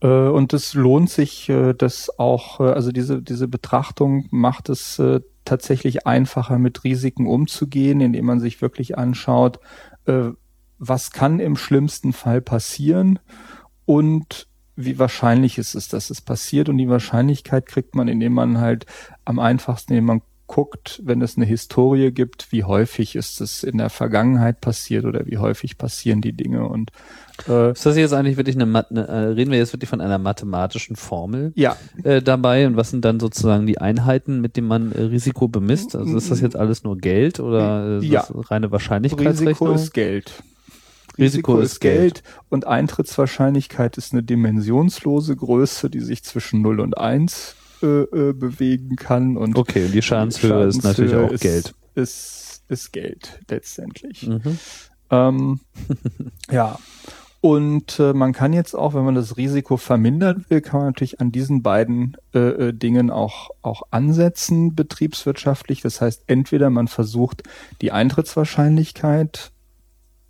äh, 0.00 0.06
und 0.06 0.52
es 0.52 0.74
lohnt 0.74 1.10
sich, 1.10 1.48
äh, 1.48 1.74
das 1.74 2.18
auch, 2.18 2.60
äh, 2.60 2.64
also 2.64 2.92
diese, 2.92 3.22
diese 3.22 3.48
Betrachtung 3.48 4.26
macht 4.30 4.68
es 4.68 4.98
äh, 4.98 5.20
tatsächlich 5.44 6.06
einfacher, 6.06 6.58
mit 6.58 6.84
Risiken 6.84 7.26
umzugehen, 7.26 8.00
indem 8.00 8.26
man 8.26 8.40
sich 8.40 8.60
wirklich 8.60 8.98
anschaut, 8.98 9.60
was 10.78 11.10
kann 11.10 11.38
im 11.38 11.56
schlimmsten 11.56 12.14
Fall 12.14 12.40
passieren 12.40 13.18
und 13.84 14.46
wie 14.74 14.98
wahrscheinlich 14.98 15.58
ist 15.58 15.74
es, 15.74 15.88
dass 15.88 16.08
es 16.08 16.22
passiert. 16.22 16.68
Und 16.68 16.78
die 16.78 16.88
Wahrscheinlichkeit 16.88 17.66
kriegt 17.66 17.94
man, 17.94 18.08
indem 18.08 18.32
man 18.32 18.58
halt 18.58 18.86
am 19.24 19.38
einfachsten, 19.38 19.92
indem 19.92 20.04
man 20.04 20.22
guckt, 20.48 21.00
wenn 21.04 21.22
es 21.22 21.36
eine 21.36 21.46
Historie 21.46 22.10
gibt, 22.10 22.50
wie 22.50 22.64
häufig 22.64 23.14
ist 23.14 23.40
es 23.40 23.62
in 23.62 23.78
der 23.78 23.90
Vergangenheit 23.90 24.60
passiert 24.60 25.04
oder 25.04 25.26
wie 25.26 25.38
häufig 25.38 25.78
passieren 25.78 26.20
die 26.20 26.32
Dinge 26.32 26.66
und 26.66 26.90
äh, 27.46 27.70
ist 27.70 27.86
das 27.86 27.96
jetzt 27.96 28.12
eigentlich 28.12 28.36
wirklich 28.36 28.56
eine, 28.56 28.64
eine 28.90 29.06
äh, 29.06 29.16
reden 29.28 29.52
wir 29.52 29.58
jetzt 29.58 29.72
wirklich 29.72 29.90
von 29.90 30.00
einer 30.00 30.18
mathematischen 30.18 30.96
Formel 30.96 31.52
ja. 31.54 31.76
äh, 32.02 32.20
dabei 32.20 32.66
und 32.66 32.76
was 32.76 32.90
sind 32.90 33.04
dann 33.04 33.20
sozusagen 33.20 33.66
die 33.66 33.78
Einheiten, 33.78 34.40
mit 34.40 34.56
denen 34.56 34.66
man 34.66 34.90
äh, 34.90 35.02
Risiko 35.02 35.46
bemisst? 35.46 35.94
Also 35.94 36.16
ist 36.16 36.30
das 36.30 36.40
jetzt 36.40 36.56
alles 36.56 36.82
nur 36.82 36.98
Geld 36.98 37.38
oder 37.38 38.00
äh, 38.00 38.04
ja. 38.04 38.26
reine 38.30 38.72
Wahrscheinlichkeitsrechnung? 38.72 39.48
Risiko 39.48 39.72
ist 39.72 39.92
Geld. 39.92 40.42
Risiko, 41.18 41.52
Risiko 41.52 41.60
ist 41.60 41.80
Geld. 41.80 41.98
Geld 41.98 42.22
und 42.48 42.66
Eintrittswahrscheinlichkeit 42.66 43.98
ist 43.98 44.12
eine 44.12 44.22
dimensionslose 44.22 45.36
Größe, 45.36 45.90
die 45.90 46.00
sich 46.00 46.24
zwischen 46.24 46.62
0 46.62 46.80
und 46.80 46.96
1 46.96 47.54
äh, 47.82 47.86
äh, 47.86 48.32
bewegen 48.32 48.96
kann. 48.96 49.36
Und 49.36 49.56
okay, 49.56 49.86
und 49.86 49.92
die 49.94 50.02
Schadenshöhe, 50.02 50.64
ist 50.64 50.82
natürlich 50.82 51.14
auch 51.14 51.30
ist, 51.30 51.40
Geld. 51.40 51.74
Ist, 51.94 52.62
ist 52.68 52.92
Geld 52.92 53.40
letztendlich. 53.48 54.26
Mhm. 54.26 54.58
Ähm, 55.10 55.60
ja. 56.50 56.78
Und 57.40 58.00
äh, 58.00 58.12
man 58.14 58.32
kann 58.32 58.52
jetzt 58.52 58.74
auch, 58.74 58.94
wenn 58.94 59.04
man 59.04 59.14
das 59.14 59.36
Risiko 59.36 59.76
vermindern 59.76 60.44
will, 60.48 60.60
kann 60.60 60.80
man 60.80 60.88
natürlich 60.88 61.20
an 61.20 61.30
diesen 61.30 61.62
beiden 61.62 62.16
äh, 62.34 62.38
äh, 62.38 62.72
Dingen 62.72 63.10
auch, 63.10 63.50
auch 63.62 63.82
ansetzen, 63.92 64.74
betriebswirtschaftlich. 64.74 65.80
Das 65.80 66.00
heißt, 66.00 66.24
entweder 66.26 66.68
man 66.68 66.88
versucht, 66.88 67.44
die 67.80 67.92
Eintrittswahrscheinlichkeit 67.92 69.52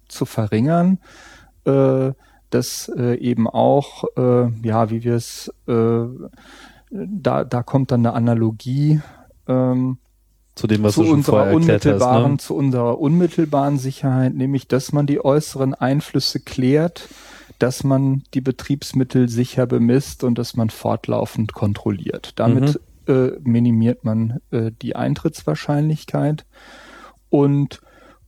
zu 0.08 0.26
verringern, 0.26 0.98
äh, 1.64 2.12
das 2.50 2.90
äh, 2.96 3.14
eben 3.16 3.46
auch, 3.48 4.04
äh, 4.16 4.48
ja, 4.62 4.90
wie 4.90 5.04
wir 5.04 5.14
es, 5.14 5.52
äh, 5.66 6.04
da, 6.90 7.44
da 7.44 7.62
kommt 7.62 7.90
dann 7.90 8.06
eine 8.06 8.14
Analogie 8.14 9.00
ähm, 9.46 9.98
zu 10.54 10.66
dem, 10.66 10.82
was 10.82 10.94
zu 10.94 11.04
du 11.04 11.12
unserer 11.12 11.52
unmittelbaren, 11.54 12.24
hast, 12.24 12.30
ne? 12.30 12.36
zu 12.38 12.56
unserer 12.56 12.98
unmittelbaren 12.98 13.78
Sicherheit, 13.78 14.34
nämlich, 14.34 14.66
dass 14.66 14.92
man 14.92 15.06
die 15.06 15.24
äußeren 15.24 15.74
Einflüsse 15.74 16.40
klärt, 16.40 17.08
dass 17.58 17.84
man 17.84 18.22
die 18.34 18.40
Betriebsmittel 18.40 19.28
sicher 19.28 19.66
bemisst 19.66 20.24
und 20.24 20.38
dass 20.38 20.56
man 20.56 20.70
fortlaufend 20.70 21.52
kontrolliert. 21.52 22.32
Damit 22.36 22.80
mhm. 23.06 23.14
äh, 23.14 23.30
minimiert 23.40 24.04
man 24.04 24.40
äh, 24.50 24.72
die 24.82 24.96
Eintrittswahrscheinlichkeit 24.96 26.44
und 27.30 27.80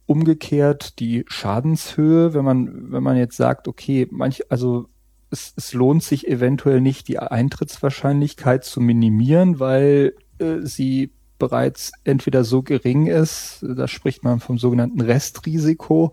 umgekehrt 0.06 0.98
die 0.98 1.24
Schadenshöhe, 1.28 2.34
wenn 2.34 2.44
man, 2.44 2.92
wenn 2.92 3.02
man 3.02 3.16
jetzt 3.16 3.36
sagt, 3.36 3.68
okay, 3.68 4.08
manch, 4.10 4.42
also 4.50 4.88
es, 5.30 5.52
es 5.56 5.72
lohnt 5.72 6.02
sich 6.02 6.28
eventuell 6.28 6.80
nicht, 6.80 7.08
die 7.08 7.18
Eintrittswahrscheinlichkeit 7.18 8.64
zu 8.64 8.80
minimieren, 8.80 9.60
weil 9.60 10.14
äh, 10.38 10.58
sie 10.62 11.12
bereits 11.38 11.92
entweder 12.04 12.44
so 12.44 12.62
gering 12.62 13.06
ist, 13.06 13.64
da 13.66 13.88
spricht 13.88 14.22
man 14.22 14.40
vom 14.40 14.58
sogenannten 14.58 15.00
Restrisiko, 15.00 16.12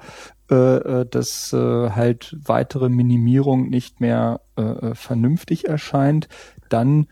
äh, 0.50 0.56
äh, 0.56 1.06
dass 1.06 1.52
äh, 1.54 1.58
halt 1.92 2.36
weitere 2.44 2.90
Minimierung 2.90 3.70
nicht 3.70 4.00
mehr 4.00 4.42
äh, 4.58 4.62
äh 4.62 4.96
vernünftig 4.96 5.68
erscheint, 5.68 6.30
dann 6.70 7.08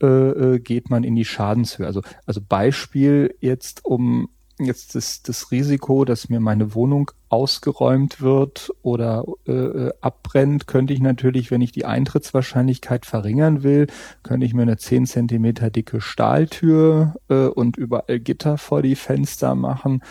äh, 0.00 0.58
geht 0.58 0.90
man 0.90 1.04
in 1.04 1.14
die 1.14 1.24
Schadenshöhe. 1.24 1.86
Also, 1.86 2.02
also 2.26 2.40
Beispiel 2.46 3.34
jetzt, 3.40 3.84
um 3.84 4.28
jetzt 4.64 4.94
das, 4.94 5.22
das 5.22 5.50
Risiko, 5.50 6.04
dass 6.04 6.28
mir 6.28 6.40
meine 6.40 6.74
Wohnung 6.74 7.10
ausgeräumt 7.28 8.20
wird 8.20 8.70
oder 8.82 9.24
äh, 9.46 9.52
äh, 9.52 9.92
abbrennt, 10.00 10.66
könnte 10.66 10.92
ich 10.92 11.00
natürlich, 11.00 11.50
wenn 11.50 11.60
ich 11.60 11.72
die 11.72 11.84
Eintrittswahrscheinlichkeit 11.84 13.06
verringern 13.06 13.62
will, 13.62 13.86
könnte 14.22 14.46
ich 14.46 14.54
mir 14.54 14.62
eine 14.62 14.76
10 14.76 15.06
Zentimeter 15.06 15.70
dicke 15.70 16.00
Stahltür 16.00 17.14
äh, 17.28 17.46
und 17.46 17.76
überall 17.76 18.20
Gitter 18.20 18.58
vor 18.58 18.82
die 18.82 18.96
Fenster 18.96 19.54
machen. 19.54 20.02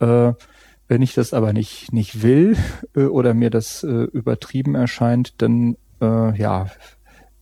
Äh, 0.00 0.32
wenn 0.86 1.02
ich 1.02 1.14
das 1.14 1.32
aber 1.32 1.52
nicht, 1.52 1.92
nicht 1.92 2.22
will 2.22 2.56
äh, 2.94 3.04
oder 3.04 3.34
mir 3.34 3.50
das 3.50 3.82
äh, 3.82 3.88
übertrieben 3.88 4.74
erscheint, 4.74 5.40
dann 5.42 5.76
äh, 6.00 6.38
ja, 6.38 6.66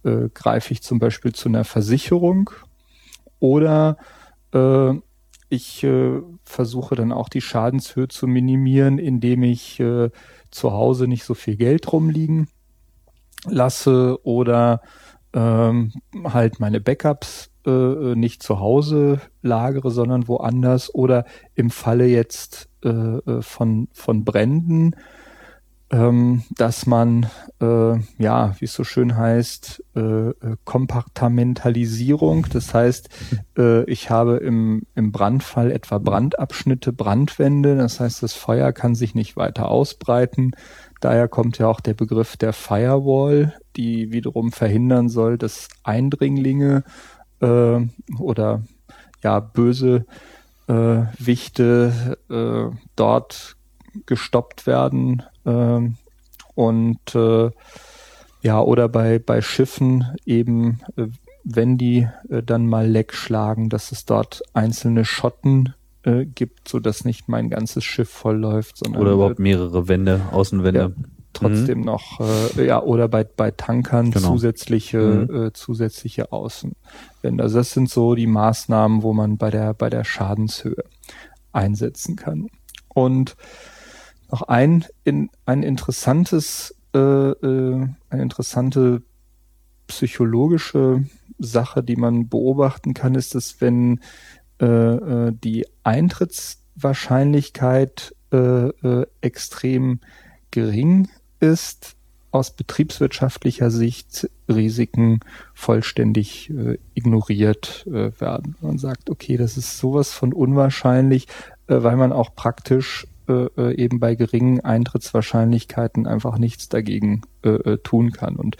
äh, 0.05 0.29
greife 0.33 0.73
ich 0.73 0.83
zum 0.83 0.99
Beispiel 0.99 1.33
zu 1.33 1.49
einer 1.49 1.65
Versicherung 1.65 2.51
oder 3.41 3.97
äh, 4.53 4.95
ich 5.53 5.85
äh, 5.85 6.23
versuche 6.45 6.95
dann 6.95 7.13
auch 7.13 7.29
die 7.29 7.43
Schadenshöhe 7.43 8.09
zu 8.09 8.27
minimieren, 8.27 8.99
indem 8.99 9.43
ich 9.43 9.79
äh, 9.81 10.09
zu 10.51 10.73
Hause 10.73 11.07
nicht 11.07 11.25
so 11.25 11.35
viel 11.35 11.57
Geld 11.57 11.93
rumliegen 11.93 12.49
lasse 13.45 14.19
oder 14.25 14.81
ähm, 15.35 15.93
halt 16.25 16.59
meine 16.59 16.81
Backups 16.81 17.51
äh, 17.67 18.15
nicht 18.15 18.43
zu 18.43 18.61
Hause 18.61 19.21
lagere, 19.43 19.91
sondern 19.91 20.27
woanders 20.27 20.95
oder 20.95 21.27
im 21.55 21.69
Falle 21.69 22.07
jetzt 22.07 22.71
äh, 22.83 22.89
äh 22.89 23.43
von, 23.43 23.89
von 23.93 24.25
Bränden 24.25 24.97
ähm, 25.93 26.43
dass 26.57 26.87
man, 26.87 27.27
äh, 27.61 27.99
ja, 28.17 28.57
wie 28.59 28.65
es 28.65 28.73
so 28.73 28.83
schön 28.83 29.15
heißt, 29.15 29.85
äh, 29.95 30.01
äh, 30.01 30.35
Kompartamentalisierung, 30.65 32.47
das 32.51 32.73
heißt, 32.73 33.11
äh, 33.59 33.85
ich 33.85 34.09
habe 34.09 34.39
im, 34.39 34.87
im 34.95 35.13
Brandfall 35.13 35.71
etwa 35.71 35.99
Brandabschnitte, 35.99 36.95
Brandwände, 36.95 37.77
das 37.77 38.01
heißt, 38.01 38.23
das 38.23 38.33
Feuer 38.33 38.73
kann 38.73 38.95
sich 38.95 39.15
nicht 39.15 39.37
weiter 39.37 39.69
ausbreiten. 39.69 40.53
Daher 41.03 41.29
kommt 41.29 41.59
ja 41.59 41.67
auch 41.67 41.81
der 41.81 41.95
Begriff 41.95 42.39
der 42.39 42.55
Firewall, 42.55 43.53
die 43.77 44.13
wiederum 44.13 44.51
verhindern 44.51 45.11
soll, 45.11 45.37
dass 45.37 45.69
Eindringlinge 45.83 46.85
äh, 47.41 47.81
oder 48.19 48.63
ja 49.23 49.41
böse 49.41 50.07
äh, 50.69 51.03
Wichte 51.19 52.17
äh, 52.31 52.75
dort 52.97 53.57
gestoppt 54.07 54.67
werden 54.67 55.23
ähm, 55.47 55.97
und 56.55 57.15
äh, 57.15 57.51
ja, 58.43 58.61
oder 58.61 58.89
bei, 58.89 59.19
bei 59.19 59.41
Schiffen 59.41 60.05
eben, 60.27 60.81
äh, 60.97 61.07
wenn 61.45 61.79
die 61.79 62.09
äh, 62.29 62.43
dann 62.43 62.67
mal 62.67 62.89
leck 62.89 63.15
schlagen, 63.15 63.69
dass 63.69 63.93
es 63.93 64.05
dort 64.05 64.43
einzelne 64.53 65.05
Schotten 65.05 65.75
äh, 66.03 66.25
gibt, 66.25 66.69
so 66.69 66.81
dass 66.81 67.05
nicht 67.05 67.29
mein 67.29 67.51
ganzes 67.51 67.85
Schiff 67.85 68.11
voll 68.11 68.37
läuft, 68.37 68.79
sondern 68.79 69.01
oder 69.01 69.13
überhaupt 69.13 69.39
mehrere 69.39 69.89
Wände, 69.89 70.21
Außenwände. 70.33 70.81
Ja, 70.81 70.91
trotzdem 71.33 71.79
mhm. 71.79 71.85
noch 71.85 72.21
äh, 72.57 72.67
ja 72.67 72.83
oder 72.83 73.09
bei 73.09 73.25
bei 73.25 73.51
Tankern 73.51 74.11
genau. 74.11 74.33
zusätzliche 74.33 74.99
mhm. 75.29 75.47
äh, 75.47 75.53
zusätzliche 75.53 76.33
Außenwände. 76.33 77.43
Also 77.43 77.59
das 77.59 77.71
sind 77.73 77.89
so 77.89 78.15
die 78.15 78.27
Maßnahmen, 78.27 79.03
wo 79.03 79.13
man 79.13 79.39
bei 79.39 79.51
der 79.51 79.75
bei 79.75 79.89
der 79.89 80.05
Schadenshöhe 80.05 80.85
einsetzen 81.53 82.17
kann. 82.17 82.49
Und 82.89 83.37
noch 84.33 84.43
ein, 84.43 84.85
in, 85.05 85.31
ein 85.47 85.63
interessantes, 85.63 86.75
äh, 86.95 86.99
äh, 86.99 87.87
eine 88.09 88.23
interessante 88.23 89.03
psychologische 89.87 91.05
Sache, 91.39 91.85
die 91.85 91.97
man 91.97 92.29
beobachten 92.29 92.93
kann, 92.95 93.15
ist, 93.15 93.35
dass 93.35 93.61
wenn 93.61 94.01
äh, 94.61 94.67
äh, 94.67 95.33
die 95.33 95.67
Eintrittswahrscheinlichkeit 95.85 98.15
äh, 98.33 98.69
äh, 98.69 99.07
extrem 99.21 100.01
gering 100.51 101.09
ist, 101.41 101.97
aus 102.31 102.57
betriebswirtschaftlicher 102.57 103.71
Sicht 103.71 104.31
Risiken 104.49 105.21
vollständig 105.53 106.49
äh, 106.49 106.79
ignoriert 106.95 107.87
äh, 107.87 108.19
werden. 108.19 108.57
Man 108.63 108.79
sagt, 108.79 109.11
okay, 109.11 109.37
das 109.37 109.59
ist 109.59 109.77
sowas 109.77 110.15
von 110.15 110.33
unwahrscheinlich, 110.33 111.29
äh, 111.67 111.83
weil 111.83 111.97
man 111.97 112.13
auch 112.13 112.35
praktisch 112.35 113.07
äh, 113.29 113.45
äh, 113.57 113.77
eben 113.77 114.01
bei 114.01 114.17
geringen 114.17 114.59
Eintrittswahrscheinlichkeiten 114.61 116.09
einfach 116.09 116.39
nichts 116.39 116.69
dagegen 116.69 117.23
äh, 117.45 117.51
äh, 117.51 117.79
tun 117.79 118.11
kann. 118.11 118.35
Und 118.37 118.57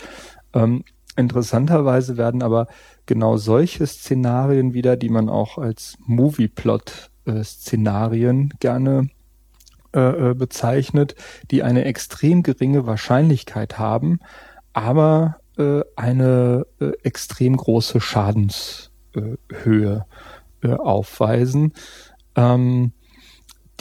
ähm, 0.55 0.85
interessanterweise 1.17 2.17
werden 2.17 2.43
aber 2.43 2.69
genau 3.07 3.39
solche 3.39 3.85
Szenarien 3.87 4.73
wieder, 4.73 4.97
die 4.97 5.09
man 5.09 5.29
auch 5.29 5.59
als 5.59 5.99
Movieplot-Szenarien 6.07 8.51
äh, 8.53 8.57
gerne 8.61 9.09
äh, 9.93 10.35
bezeichnet, 10.35 11.17
die 11.51 11.65
eine 11.65 11.85
extrem 11.85 12.45
geringe 12.45 12.87
Wahrscheinlichkeit 12.87 13.79
haben, 13.79 14.21
aber 14.73 15.39
äh, 15.59 15.81
eine 15.97 16.67
äh, 16.81 16.93
extrem 17.03 17.57
große 17.57 18.01
Schadenshöhe 18.01 20.07
aufweisen. 20.63 21.73
Ähm, 22.37 22.93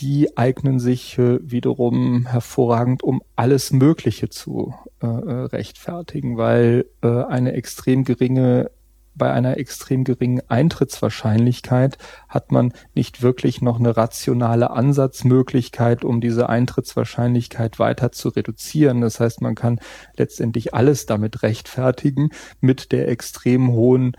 die 0.01 0.35
eignen 0.35 0.79
sich 0.79 1.17
äh, 1.19 1.39
wiederum 1.43 2.25
hervorragend, 2.25 3.03
um 3.03 3.21
alles 3.35 3.71
Mögliche 3.71 4.29
zu 4.29 4.73
äh, 5.01 5.05
äh, 5.05 5.45
rechtfertigen, 5.45 6.37
weil 6.37 6.85
äh, 7.03 7.07
eine 7.07 7.53
extrem 7.53 8.03
geringe 8.03 8.71
bei 9.13 9.31
einer 9.31 9.57
extrem 9.57 10.05
geringen 10.05 10.41
Eintrittswahrscheinlichkeit 10.47 11.97
hat 12.29 12.51
man 12.53 12.73
nicht 12.95 13.21
wirklich 13.21 13.61
noch 13.61 13.77
eine 13.77 13.97
rationale 13.97 14.71
Ansatzmöglichkeit, 14.71 16.05
um 16.05 16.21
diese 16.21 16.47
Eintrittswahrscheinlichkeit 16.47 17.77
weiter 17.77 18.13
zu 18.13 18.29
reduzieren. 18.29 19.01
Das 19.01 19.19
heißt, 19.19 19.41
man 19.41 19.53
kann 19.53 19.81
letztendlich 20.15 20.73
alles 20.73 21.07
damit 21.07 21.43
rechtfertigen 21.43 22.29
mit 22.61 22.93
der 22.93 23.09
extrem 23.09 23.73
hohen 23.73 24.13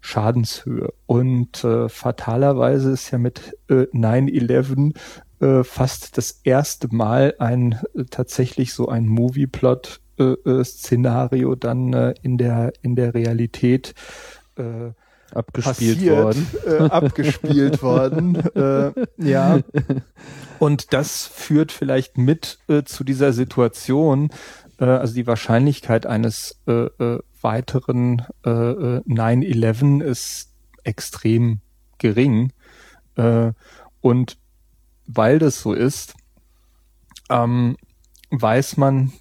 Schadenshöhe. 0.00 0.92
Und 1.06 1.62
äh, 1.64 1.88
fatalerweise 1.88 2.92
ist 2.92 3.10
ja 3.10 3.18
mit 3.18 3.54
äh, 3.68 3.86
9-11 3.92 4.94
äh, 5.40 5.64
fast 5.64 6.18
das 6.18 6.40
erste 6.44 6.94
Mal 6.94 7.34
ein 7.38 7.80
äh, 7.94 8.04
tatsächlich 8.10 8.74
so 8.74 8.88
ein 8.88 9.06
Movieplot-Szenario 9.06 11.50
äh, 11.50 11.54
äh, 11.54 11.58
dann 11.58 11.92
äh, 11.92 12.14
in 12.22 12.38
der 12.38 12.72
in 12.82 12.96
der 12.96 13.14
Realität 13.14 13.94
abgespielt 15.32 15.98
passiert, 15.98 16.16
worden. 16.16 16.48
Abgespielt 16.90 17.80
worden. 17.84 18.42
Ja. 19.18 19.60
Und 20.58 20.92
das 20.92 21.26
führt 21.26 21.70
vielleicht 21.70 22.18
mit 22.18 22.58
zu 22.86 23.04
dieser 23.04 23.32
Situation, 23.32 24.30
also 24.78 25.14
die 25.14 25.28
Wahrscheinlichkeit 25.28 26.06
eines 26.06 26.60
weiteren 27.42 28.22
äh, 28.44 28.48
9-11 28.48 30.02
äh, 30.02 30.10
ist 30.10 30.54
extrem 30.84 31.60
gering. 31.98 32.52
Und 34.00 34.38
weil 35.08 35.38
das 35.38 35.60
so 35.60 35.72
ist, 35.72 36.14
ähm, 37.30 37.76
weiß 38.30 38.76
man 38.76 39.12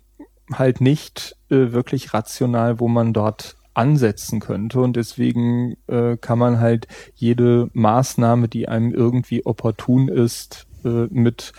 halt 0.54 0.82
nicht 0.82 1.36
äh, 1.50 1.72
wirklich 1.72 2.14
rational, 2.14 2.80
wo 2.80 2.88
man 2.88 3.14
dort 3.14 3.58
ansetzen 3.74 4.40
könnte. 4.40 4.82
Und 4.82 4.96
deswegen 4.96 5.78
äh, 5.88 6.18
kann 6.18 6.40
man 6.40 6.60
halt 6.60 6.88
jede 7.16 7.70
Maßnahme, 7.74 8.48
die 8.48 8.68
einem 8.68 8.94
irgendwie 8.94 9.46
opportun 9.46 10.08
ist, 10.10 10.68
äh, 10.84 11.08
mit 11.10 11.54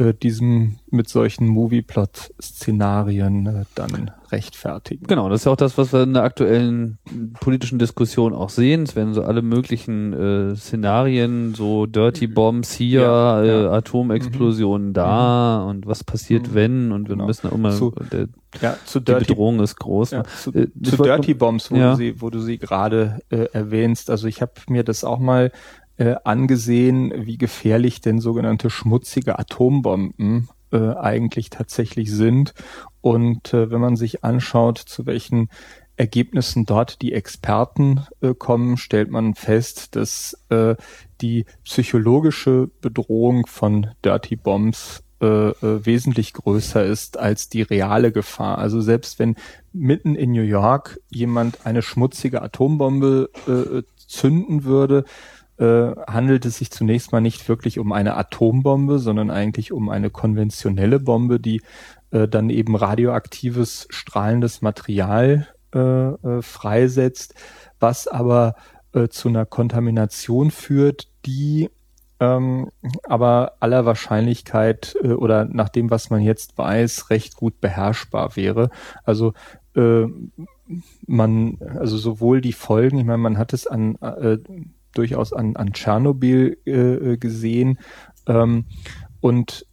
äh, 0.00 0.14
diesem, 0.14 0.78
mit 0.90 1.10
solchen 1.10 1.46
Movieplot-Szenarien 1.46 3.46
äh, 3.46 3.64
dann 3.74 4.10
rechtfertigen. 4.32 5.06
Genau, 5.06 5.28
das 5.28 5.40
ist 5.40 5.44
ja 5.44 5.52
auch 5.52 5.56
das, 5.56 5.76
was 5.76 5.92
wir 5.92 6.04
in 6.04 6.14
der 6.14 6.22
aktuellen 6.22 6.98
politischen 7.40 7.78
Diskussion 7.78 8.32
auch 8.32 8.48
sehen. 8.48 8.84
Es 8.84 8.96
werden 8.96 9.12
so 9.12 9.22
alle 9.22 9.42
möglichen 9.42 10.12
äh, 10.12 10.56
Szenarien, 10.56 11.54
so 11.54 11.84
Dirty 11.84 12.28
mhm. 12.28 12.34
Bombs 12.34 12.72
hier, 12.72 13.02
ja, 13.02 13.42
äh, 13.42 13.62
ja. 13.64 13.72
Atomexplosionen 13.72 14.88
mhm. 14.88 14.94
da 14.94 15.64
und 15.64 15.86
was 15.86 16.02
passiert, 16.02 16.48
mhm. 16.48 16.54
wenn 16.54 16.92
und 16.92 17.08
wir 17.08 17.16
genau. 17.16 17.26
müssen 17.26 17.50
immer 17.50 17.72
zu, 17.72 17.92
der, 18.10 18.28
ja, 18.62 18.76
zu 18.86 19.00
die 19.00 19.12
Bedrohung 19.12 19.60
ist 19.60 19.76
groß. 19.76 20.12
Ja, 20.12 20.24
zu, 20.24 20.54
äh, 20.54 20.68
zu 20.82 20.96
Dirty 20.96 21.34
Bombs, 21.34 21.70
wo 21.70 21.76
du 21.76 21.96
sie, 21.96 22.22
wo 22.22 22.30
du 22.30 22.40
sie 22.40 22.56
gerade 22.56 23.20
äh, 23.28 23.48
erwähnst. 23.52 24.08
Also 24.08 24.28
ich 24.28 24.40
habe 24.40 24.52
mir 24.68 24.82
das 24.82 25.04
auch 25.04 25.18
mal 25.18 25.52
äh, 26.00 26.16
angesehen, 26.24 27.12
wie 27.26 27.36
gefährlich 27.36 28.00
denn 28.00 28.20
sogenannte 28.20 28.70
schmutzige 28.70 29.38
Atombomben 29.38 30.48
äh, 30.72 30.94
eigentlich 30.94 31.50
tatsächlich 31.50 32.10
sind. 32.10 32.54
Und 33.02 33.52
äh, 33.52 33.70
wenn 33.70 33.82
man 33.82 33.96
sich 33.96 34.24
anschaut, 34.24 34.78
zu 34.78 35.04
welchen 35.04 35.50
Ergebnissen 35.96 36.64
dort 36.64 37.02
die 37.02 37.12
Experten 37.12 38.06
äh, 38.22 38.32
kommen, 38.32 38.78
stellt 38.78 39.10
man 39.10 39.34
fest, 39.34 39.94
dass 39.94 40.38
äh, 40.48 40.74
die 41.20 41.44
psychologische 41.64 42.70
Bedrohung 42.80 43.44
von 43.44 43.88
Dirty 44.02 44.36
Bombs 44.36 45.02
äh, 45.20 45.26
äh, 45.26 45.84
wesentlich 45.84 46.32
größer 46.32 46.82
ist 46.82 47.18
als 47.18 47.50
die 47.50 47.60
reale 47.60 48.10
Gefahr. 48.10 48.56
Also 48.56 48.80
selbst 48.80 49.18
wenn 49.18 49.36
mitten 49.74 50.14
in 50.14 50.30
New 50.30 50.40
York 50.40 50.98
jemand 51.10 51.66
eine 51.66 51.82
schmutzige 51.82 52.40
Atombombe 52.40 53.28
äh, 53.46 53.82
zünden 54.06 54.64
würde, 54.64 55.04
äh, 55.60 55.94
handelt 56.06 56.46
es 56.46 56.56
sich 56.56 56.70
zunächst 56.70 57.12
mal 57.12 57.20
nicht 57.20 57.46
wirklich 57.48 57.78
um 57.78 57.92
eine 57.92 58.16
Atombombe, 58.16 58.98
sondern 58.98 59.30
eigentlich 59.30 59.72
um 59.72 59.90
eine 59.90 60.08
konventionelle 60.08 60.98
Bombe, 60.98 61.38
die 61.38 61.60
äh, 62.12 62.26
dann 62.26 62.48
eben 62.48 62.74
radioaktives 62.74 63.86
strahlendes 63.90 64.62
Material 64.62 65.48
äh, 65.74 65.78
äh, 65.78 66.40
freisetzt, 66.40 67.34
was 67.78 68.08
aber 68.08 68.54
äh, 68.94 69.08
zu 69.08 69.28
einer 69.28 69.44
Kontamination 69.44 70.50
führt, 70.50 71.08
die 71.26 71.68
ähm, 72.20 72.70
aber 73.02 73.52
aller 73.60 73.84
Wahrscheinlichkeit 73.84 74.94
oder 75.02 75.44
nach 75.44 75.68
dem, 75.68 75.90
was 75.90 76.10
man 76.10 76.22
jetzt 76.22 76.56
weiß, 76.58 77.10
recht 77.10 77.36
gut 77.36 77.60
beherrschbar 77.60 78.36
wäre. 78.36 78.70
Also 79.04 79.32
man, 81.06 81.58
also 81.78 81.96
sowohl 81.96 82.40
die 82.40 82.52
Folgen, 82.52 82.98
ich 82.98 83.04
meine, 83.04 83.18
man 83.18 83.38
hat 83.38 83.52
es 83.52 83.68
an 83.68 83.96
durchaus 84.94 85.32
an, 85.32 85.56
an 85.56 85.72
Tschernobyl 85.72 86.58
äh, 86.64 87.16
gesehen. 87.16 87.78
Ähm, 88.26 88.64
und 89.20 89.66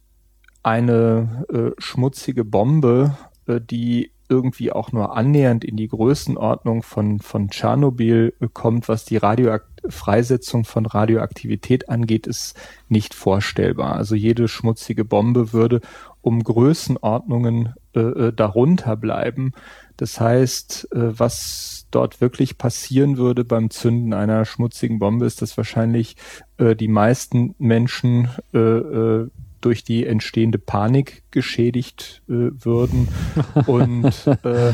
eine 0.62 1.46
äh, 1.50 1.80
schmutzige 1.80 2.44
Bombe, 2.44 3.16
äh, 3.46 3.60
die 3.60 4.12
irgendwie 4.28 4.72
auch 4.72 4.92
nur 4.92 5.16
annähernd 5.16 5.64
in 5.64 5.76
die 5.76 5.88
Größenordnung 5.88 6.82
von, 6.82 7.18
von 7.20 7.48
Tschernobyl 7.48 8.34
äh, 8.40 8.48
kommt, 8.52 8.88
was 8.88 9.04
die 9.04 9.16
Radioakt 9.16 9.66
Freisetzung 9.88 10.64
von 10.64 10.86
Radioaktivität 10.86 11.88
angeht, 11.88 12.26
ist 12.26 12.56
nicht 12.88 13.14
vorstellbar. 13.14 13.94
Also 13.94 14.14
jede 14.14 14.48
schmutzige 14.48 15.04
Bombe 15.04 15.52
würde 15.52 15.80
um 16.20 16.42
Größenordnungen 16.42 17.74
äh, 17.94 18.00
äh 18.00 18.32
darunter 18.32 18.96
bleiben. 18.96 19.52
Das 19.96 20.20
heißt, 20.20 20.88
äh, 20.92 21.18
was 21.18 21.77
dort 21.90 22.20
wirklich 22.20 22.58
passieren 22.58 23.16
würde 23.16 23.44
beim 23.44 23.70
Zünden 23.70 24.12
einer 24.12 24.44
schmutzigen 24.44 24.98
Bombe, 24.98 25.26
ist, 25.26 25.42
dass 25.42 25.56
wahrscheinlich 25.56 26.16
äh, 26.58 26.74
die 26.76 26.88
meisten 26.88 27.54
Menschen 27.58 28.28
äh, 28.52 28.58
äh, 28.58 29.28
durch 29.60 29.84
die 29.84 30.06
entstehende 30.06 30.58
Panik 30.58 31.22
geschädigt 31.30 32.22
äh, 32.28 32.50
würden 32.52 33.08
und 33.66 34.12
äh, 34.44 34.72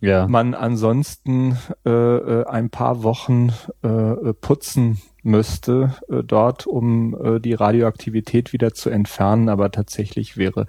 ja. 0.00 0.26
man 0.26 0.54
ansonsten 0.54 1.56
äh, 1.86 1.90
äh 1.90 2.46
ein 2.46 2.70
paar 2.70 3.02
Wochen 3.02 3.52
äh, 3.82 4.32
putzen 4.34 4.98
müsste 5.22 5.94
äh, 6.08 6.22
dort, 6.22 6.66
um 6.66 7.14
äh, 7.14 7.40
die 7.40 7.54
Radioaktivität 7.54 8.52
wieder 8.52 8.74
zu 8.74 8.90
entfernen, 8.90 9.48
aber 9.48 9.70
tatsächlich 9.70 10.36
wäre 10.36 10.66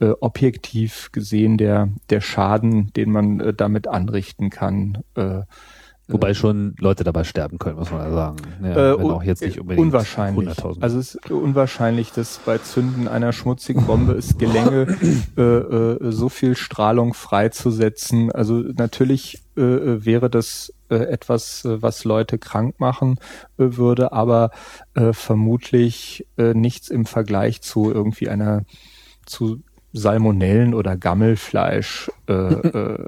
äh, 0.00 0.10
objektiv 0.20 1.10
gesehen 1.12 1.56
der, 1.56 1.88
der 2.10 2.20
Schaden, 2.20 2.92
den 2.94 3.12
man 3.12 3.40
äh, 3.40 3.54
damit 3.54 3.86
anrichten 3.86 4.50
kann. 4.50 5.02
Äh, 5.14 5.42
Wobei 6.06 6.30
äh, 6.30 6.34
schon 6.34 6.74
Leute 6.78 7.02
dabei 7.02 7.24
sterben 7.24 7.58
können, 7.58 7.78
muss 7.78 7.90
man 7.90 8.02
ja 8.02 8.12
sagen. 8.12 8.36
Ja, 8.62 8.92
äh, 8.92 8.94
auch 8.94 9.22
jetzt 9.22 9.40
nicht 9.42 9.58
unbedingt 9.58 9.86
unwahrscheinlich. 9.86 10.48
Also 10.80 10.98
es 10.98 11.14
ist 11.14 11.30
unwahrscheinlich, 11.30 12.12
dass 12.12 12.38
bei 12.38 12.58
Zünden 12.58 13.08
einer 13.08 13.32
schmutzigen 13.32 13.86
Bombe 13.86 14.12
es 14.12 14.36
gelänge, 14.36 14.98
äh, 15.36 15.42
äh, 15.42 16.12
so 16.12 16.28
viel 16.28 16.56
Strahlung 16.56 17.14
freizusetzen. 17.14 18.30
Also 18.32 18.56
natürlich 18.56 19.42
äh, 19.56 19.62
wäre 19.62 20.28
das 20.28 20.74
äh, 20.90 20.96
etwas, 20.96 21.64
äh, 21.64 21.80
was 21.80 22.04
Leute 22.04 22.38
krank 22.38 22.80
machen 22.80 23.18
äh, 23.56 23.76
würde, 23.76 24.12
aber 24.12 24.50
äh, 24.94 25.14
vermutlich 25.14 26.26
äh, 26.36 26.52
nichts 26.52 26.88
im 26.88 27.06
Vergleich 27.06 27.62
zu 27.62 27.90
irgendwie 27.90 28.28
einer 28.28 28.64
zu 29.24 29.62
Salmonellen 29.94 30.74
oder 30.74 30.96
Gammelfleisch, 30.96 32.10
äh, 32.28 32.32
äh, 32.34 33.04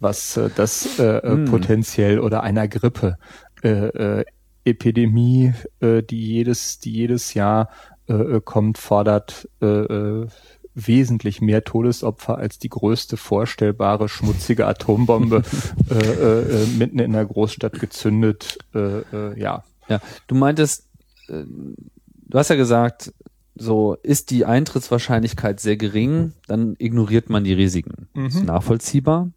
was 0.00 0.36
äh, 0.36 0.50
das 0.54 0.98
äh, 0.98 1.26
mm. 1.26 1.44
potenziell 1.46 2.18
oder 2.18 2.42
einer 2.42 2.68
Grippe 2.68 3.16
äh, 3.62 3.68
äh, 3.68 4.24
Epidemie, 4.64 5.54
äh, 5.80 6.02
die 6.02 6.20
jedes, 6.20 6.80
die 6.80 6.92
jedes 6.92 7.34
Jahr 7.34 7.70
äh, 8.08 8.12
äh 8.12 8.40
kommt, 8.44 8.78
fordert 8.78 9.48
äh, 9.62 9.66
äh, 9.66 10.26
wesentlich 10.74 11.40
mehr 11.40 11.64
Todesopfer 11.64 12.38
als 12.38 12.58
die 12.58 12.68
größte 12.68 13.16
vorstellbare 13.16 14.08
schmutzige 14.08 14.66
Atombombe 14.66 15.42
äh, 15.90 15.94
äh, 15.94 16.66
mitten 16.66 16.98
in 16.98 17.12
der 17.12 17.24
Großstadt 17.24 17.80
gezündet. 17.80 18.58
Äh, 18.74 19.00
äh, 19.12 19.40
ja. 19.40 19.64
Ja, 19.88 20.00
du 20.26 20.34
meintest, 20.34 20.86
äh, 21.28 21.44
du 21.46 22.38
hast 22.38 22.50
ja 22.50 22.56
gesagt, 22.56 23.12
so 23.58 23.96
ist 24.02 24.30
die 24.30 24.44
Eintrittswahrscheinlichkeit 24.44 25.60
sehr 25.60 25.76
gering, 25.76 26.32
dann 26.46 26.74
ignoriert 26.78 27.28
man 27.28 27.44
die 27.44 27.52
Risiken. 27.52 28.08
Mhm. 28.14 28.26
Ist 28.26 28.44
nachvollziehbar. 28.44 29.30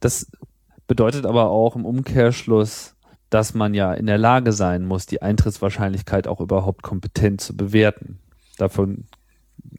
Das 0.00 0.30
bedeutet 0.86 1.26
aber 1.26 1.50
auch 1.50 1.76
im 1.76 1.84
Umkehrschluss, 1.84 2.94
dass 3.30 3.54
man 3.54 3.74
ja 3.74 3.92
in 3.94 4.06
der 4.06 4.18
Lage 4.18 4.52
sein 4.52 4.84
muss, 4.84 5.06
die 5.06 5.22
Eintrittswahrscheinlichkeit 5.22 6.28
auch 6.28 6.40
überhaupt 6.40 6.82
kompetent 6.82 7.40
zu 7.40 7.56
bewerten. 7.56 8.18
Davon 8.58 9.04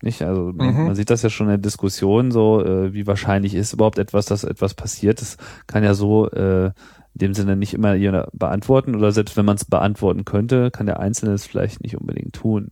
nicht, 0.01 0.23
also 0.23 0.51
mhm. 0.51 0.57
man, 0.57 0.95
sieht 0.95 1.09
das 1.09 1.21
ja 1.21 1.29
schon 1.29 1.47
in 1.47 1.51
der 1.51 1.57
Diskussion 1.59 2.31
so, 2.31 2.63
äh, 2.63 2.93
wie 2.93 3.07
wahrscheinlich 3.07 3.55
ist 3.55 3.73
überhaupt 3.73 3.97
etwas, 3.97 4.25
dass 4.25 4.43
etwas 4.43 4.73
passiert. 4.73 5.21
Das 5.21 5.37
kann 5.67 5.83
ja 5.83 5.93
so 5.93 6.29
äh, 6.31 6.65
in 6.65 7.19
dem 7.19 7.33
Sinne 7.33 7.55
nicht 7.55 7.73
immer 7.73 7.93
jeder 7.93 8.29
beantworten 8.33 8.95
oder 8.95 9.11
selbst 9.11 9.37
wenn 9.37 9.45
man 9.45 9.55
es 9.55 9.63
beantworten 9.63 10.25
könnte, 10.25 10.69
kann 10.69 10.85
der 10.85 10.99
Einzelne 10.99 11.33
es 11.33 11.45
vielleicht 11.45 11.81
nicht 11.81 11.97
unbedingt 11.97 12.33
tun 12.33 12.71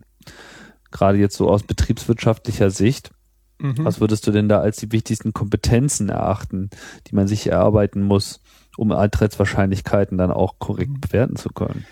gerade 0.94 1.18
jetzt 1.18 1.36
so 1.36 1.50
aus 1.50 1.64
betriebswirtschaftlicher 1.64 2.70
Sicht. 2.70 3.12
Mhm. 3.60 3.86
Was 3.86 4.00
würdest 4.00 4.26
du 4.26 4.32
denn 4.32 4.48
da 4.48 4.60
als 4.60 4.78
die 4.78 4.92
wichtigsten 4.92 5.34
Kompetenzen 5.34 6.10
erachten, 6.10 6.70
die 7.08 7.16
man 7.16 7.28
sich 7.28 7.48
erarbeiten 7.48 8.02
muss, 8.02 8.40
um 8.78 8.92
Eintrittswahrscheinlichkeiten 8.92 10.18
dann 10.18 10.32
auch 10.32 10.60
korrekt 10.60 10.92
mhm. 10.92 11.02
bewerten 11.02 11.36
zu 11.36 11.50
können? 11.50 11.86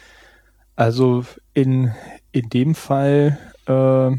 Also 0.76 1.26
in, 1.54 1.92
in 2.32 2.50
dem 2.50 2.76
Fall 2.76 3.38
äh, 3.68 4.12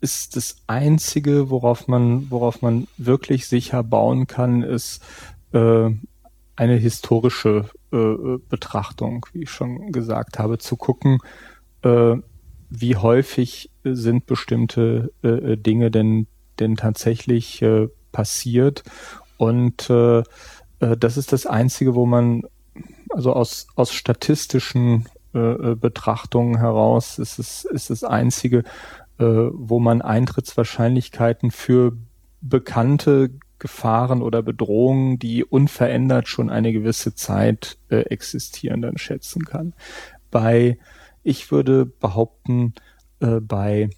ist 0.00 0.36
das 0.36 0.56
Einzige, 0.66 1.50
worauf 1.50 1.88
man, 1.88 2.30
worauf 2.30 2.62
man 2.62 2.86
wirklich 2.96 3.46
sicher 3.46 3.82
bauen 3.82 4.26
kann, 4.26 4.62
ist 4.62 5.02
äh, 5.52 5.90
eine 6.56 6.76
historische 6.76 7.70
äh, 7.92 8.38
Betrachtung, 8.48 9.26
wie 9.32 9.44
ich 9.44 9.50
schon 9.50 9.92
gesagt 9.92 10.38
habe, 10.38 10.58
zu 10.58 10.76
gucken, 10.76 11.18
äh, 11.82 12.16
wie 12.70 12.96
häufig 12.96 13.70
sind 13.84 14.26
bestimmte 14.26 15.12
äh, 15.22 15.56
Dinge 15.56 15.90
denn, 15.90 16.26
denn 16.58 16.76
tatsächlich 16.76 17.60
äh, 17.62 17.88
passiert. 18.12 18.84
Und 19.36 19.90
äh, 19.90 20.20
äh, 20.20 20.96
das 20.98 21.16
ist 21.16 21.32
das 21.32 21.46
Einzige, 21.46 21.94
wo 21.94 22.06
man, 22.06 22.42
also 23.10 23.32
aus, 23.32 23.66
aus 23.74 23.92
statistischen 23.92 25.06
äh, 25.32 25.74
Betrachtungen 25.74 26.58
heraus, 26.58 27.18
ist 27.18 27.38
es 27.38 27.64
ist 27.64 27.90
das 27.90 28.04
Einzige, 28.04 28.64
äh, 29.18 29.24
wo 29.24 29.78
man 29.78 30.02
Eintrittswahrscheinlichkeiten 30.02 31.50
für 31.50 31.96
bekannte 32.40 33.30
Gefahren 33.58 34.22
oder 34.22 34.42
Bedrohungen, 34.42 35.18
die 35.18 35.44
unverändert 35.44 36.28
schon 36.28 36.50
eine 36.50 36.72
gewisse 36.72 37.14
Zeit 37.14 37.78
äh, 37.90 38.00
existieren, 38.00 38.80
dann 38.82 38.96
schätzen 38.98 39.44
kann. 39.44 39.74
Bei, 40.30 40.78
ich 41.22 41.50
würde 41.50 41.86
behaupten, 41.86 42.74
äh, 43.20 43.40
bei 43.40 43.90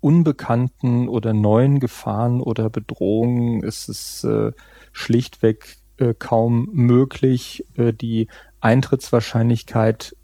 unbekannten 0.00 1.08
oder 1.08 1.32
neuen 1.34 1.80
Gefahren 1.80 2.40
oder 2.40 2.70
Bedrohungen 2.70 3.62
ist 3.62 3.88
es 3.88 4.24
äh, 4.24 4.52
schlichtweg 4.92 5.76
äh, 5.98 6.14
kaum 6.16 6.68
möglich, 6.72 7.64
äh, 7.74 7.92
die 7.92 8.28
Eintrittswahrscheinlichkeit 8.60 10.14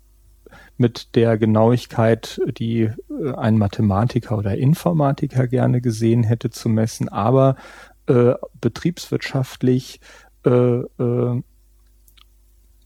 mit 0.77 1.15
der 1.17 1.39
Genauigkeit, 1.39 2.41
die 2.59 2.83
äh, 2.83 3.35
ein 3.37 3.59
Mathematiker 3.59 4.39
oder 4.39 4.57
Informatiker 4.57 5.49
gerne 5.49 5.81
gesehen 5.81 6.23
hätte, 6.23 6.51
zu 6.51 6.69
messen. 6.69 7.09
Aber 7.09 7.57
äh, 8.07 8.35
betriebswirtschaftlich 8.61 10.01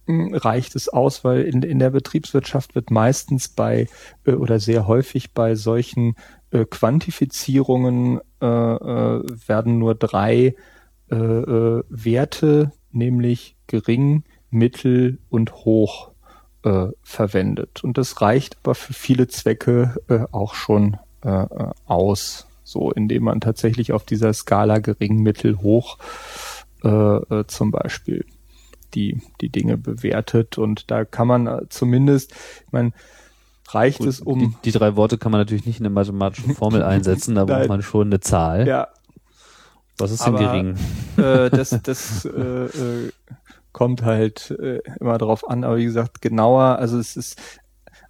reicht 0.09 0.75
es 0.75 0.89
aus, 0.89 1.25
weil 1.25 1.43
in, 1.43 1.63
in 1.63 1.79
der 1.79 1.91
Betriebswirtschaft 1.91 2.75
wird 2.75 2.91
meistens 2.91 3.49
bei 3.49 3.89
äh, 4.25 4.33
oder 4.33 4.59
sehr 4.59 4.87
häufig 4.87 5.33
bei 5.33 5.55
solchen 5.55 6.17
äh, 6.51 6.65
Quantifizierungen 6.65 8.21
äh, 8.41 8.47
äh, 8.47 9.23
werden 9.47 9.79
nur 9.79 9.95
drei 9.95 10.55
äh, 11.11 11.15
äh, 11.15 11.83
Werte, 11.89 12.73
nämlich 12.91 13.57
gering, 13.67 14.25
mittel 14.51 15.19
und 15.29 15.53
hoch 15.55 16.13
verwendet. 17.03 17.85
Und 17.85 17.97
das 17.97 18.21
reicht 18.21 18.59
aber 18.59 18.75
für 18.75 18.93
viele 18.93 19.29
Zwecke 19.29 19.95
auch 20.33 20.55
schon 20.55 20.97
aus 21.87 22.49
so 22.65 22.91
indem 22.91 23.23
man 23.23 23.41
tatsächlich 23.41 23.93
auf 23.93 24.05
dieser 24.05 24.35
Skala 24.35 24.81
gering, 24.81 25.23
mittel, 25.23 25.59
hoch 25.63 25.99
zum 26.83 27.71
Beispiel 27.71 28.27
die, 28.95 29.21
die 29.41 29.49
Dinge 29.49 29.77
bewertet. 29.77 30.59
Und 30.59 30.91
da 30.91 31.05
kann 31.05 31.29
man 31.29 31.47
äh, 31.47 31.69
zumindest, 31.69 32.33
ich 32.33 32.73
meine, 32.73 32.93
reicht 33.69 33.99
Gut, 33.99 34.09
es 34.09 34.21
um. 34.21 34.39
Die, 34.39 34.55
die, 34.65 34.73
drei 34.73 34.97
Worte 34.97 35.19
kann 35.19 35.33
man 35.33 35.41
natürlich 35.41 35.67
nicht 35.67 35.81
in 35.81 35.87
eine 35.87 35.95
mathematische 35.95 36.55
Formel 36.55 36.83
einsetzen, 36.85 37.35
da 37.35 37.45
braucht 37.45 37.69
man 37.69 37.83
schon 37.83 38.09
eine 38.09 38.21
Zahl. 38.21 38.67
Ja. 38.67 38.89
Was 39.99 40.13
ist 40.13 40.25
denn 40.25 40.37
gering? 40.37 40.77
Äh, 41.17 41.51
das 41.51 41.71
das 41.83 42.25
äh, 42.25 42.31
äh, 42.31 43.13
kommt 43.73 44.03
halt 44.03 44.51
äh, 44.59 44.81
immer 45.01 45.19
drauf 45.19 45.49
an, 45.49 45.65
aber 45.65 45.77
wie 45.77 45.85
gesagt, 45.85 46.23
genauer, 46.23 46.79
also 46.79 46.99
es 46.99 47.17
ist, 47.17 47.41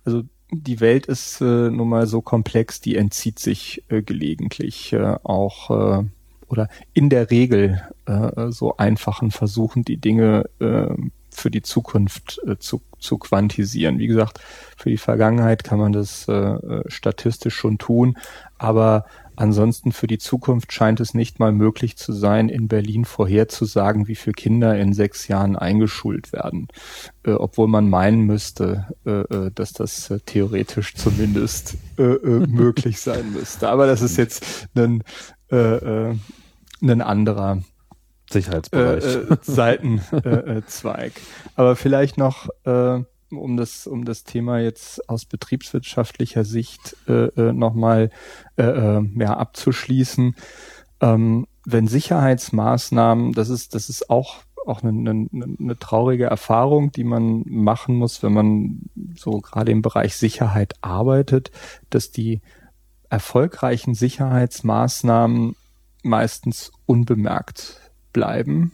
also 0.04 0.22
die 0.50 0.80
Welt 0.80 1.06
ist 1.06 1.40
äh, 1.40 1.70
nun 1.70 1.88
mal 1.88 2.06
so 2.06 2.22
komplex, 2.22 2.80
die 2.80 2.96
entzieht 2.96 3.38
sich 3.38 3.84
äh, 3.88 4.02
gelegentlich 4.02 4.92
äh, 4.92 5.16
auch 5.22 6.00
äh, 6.00 6.04
oder 6.48 6.68
in 6.92 7.10
der 7.10 7.30
Regel 7.30 7.82
äh, 8.06 8.50
so 8.50 8.76
einfachen 8.76 9.30
Versuchen, 9.30 9.84
die 9.84 9.98
Dinge 9.98 10.44
äh, 10.60 10.88
für 11.30 11.50
die 11.50 11.62
Zukunft 11.62 12.40
äh, 12.46 12.58
zu, 12.58 12.82
zu 12.98 13.18
quantisieren. 13.18 13.98
Wie 13.98 14.06
gesagt, 14.06 14.40
für 14.76 14.90
die 14.90 14.98
Vergangenheit 14.98 15.64
kann 15.64 15.78
man 15.78 15.92
das 15.92 16.26
äh, 16.28 16.32
äh 16.32 16.82
statistisch 16.88 17.54
schon 17.54 17.78
tun, 17.78 18.18
aber 18.58 19.04
Ansonsten 19.38 19.92
für 19.92 20.08
die 20.08 20.18
Zukunft 20.18 20.72
scheint 20.72 20.98
es 20.98 21.14
nicht 21.14 21.38
mal 21.38 21.52
möglich 21.52 21.96
zu 21.96 22.12
sein, 22.12 22.48
in 22.48 22.66
Berlin 22.66 23.04
vorherzusagen, 23.04 24.08
wie 24.08 24.16
viele 24.16 24.34
Kinder 24.34 24.76
in 24.76 24.92
sechs 24.92 25.28
Jahren 25.28 25.54
eingeschult 25.54 26.32
werden. 26.32 26.66
Äh, 27.22 27.34
obwohl 27.34 27.68
man 27.68 27.88
meinen 27.88 28.22
müsste, 28.22 28.88
äh, 29.06 29.20
äh 29.20 29.50
dass 29.54 29.72
das 29.74 30.10
äh, 30.10 30.18
theoretisch 30.26 30.96
zumindest 30.96 31.76
äh, 31.98 32.02
äh, 32.02 32.48
möglich 32.48 33.00
sein 33.00 33.32
müsste. 33.32 33.68
Aber 33.68 33.86
das 33.86 34.02
ist 34.02 34.16
jetzt 34.16 34.66
ein, 34.74 35.04
ein 35.50 37.00
anderer 37.00 37.62
Sicherheitsbereich. 38.30 39.04
Seitenzweig. 39.42 41.12
Aber 41.56 41.76
vielleicht 41.76 42.18
noch 42.18 42.48
um 43.30 43.56
das, 43.56 43.86
um 43.86 44.04
das 44.04 44.24
Thema 44.24 44.58
jetzt 44.60 45.08
aus 45.08 45.24
betriebswirtschaftlicher 45.24 46.44
Sicht 46.44 46.96
äh, 47.08 47.26
äh, 47.26 47.52
nochmal 47.52 48.10
äh, 48.56 48.62
äh, 48.62 49.02
ja, 49.16 49.36
abzuschließen. 49.36 50.34
Ähm, 51.00 51.46
wenn 51.64 51.86
Sicherheitsmaßnahmen, 51.86 53.32
das 53.32 53.50
ist, 53.50 53.74
das 53.74 53.88
ist 53.88 54.10
auch 54.10 54.42
auch 54.66 54.82
eine, 54.82 55.10
eine, 55.10 55.28
eine 55.58 55.78
traurige 55.78 56.26
Erfahrung, 56.26 56.92
die 56.92 57.04
man 57.04 57.42
machen 57.46 57.94
muss, 57.94 58.22
wenn 58.22 58.34
man 58.34 58.82
so 59.16 59.40
gerade 59.40 59.72
im 59.72 59.80
Bereich 59.80 60.16
Sicherheit 60.16 60.74
arbeitet, 60.82 61.50
dass 61.88 62.10
die 62.10 62.42
erfolgreichen 63.10 63.94
Sicherheitsmaßnahmen 63.94 65.56
meistens 66.02 66.72
unbemerkt 66.86 67.80
bleiben. 68.12 68.72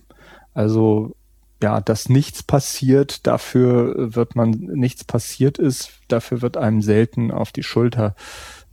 Also 0.52 1.14
ja, 1.62 1.80
dass 1.80 2.08
nichts 2.08 2.42
passiert, 2.42 3.26
dafür 3.26 4.14
wird 4.14 4.36
man, 4.36 4.50
nichts 4.50 5.04
passiert 5.04 5.58
ist, 5.58 5.92
dafür 6.08 6.42
wird 6.42 6.56
einem 6.56 6.82
selten 6.82 7.30
auf 7.30 7.52
die 7.52 7.62
Schulter, 7.62 8.14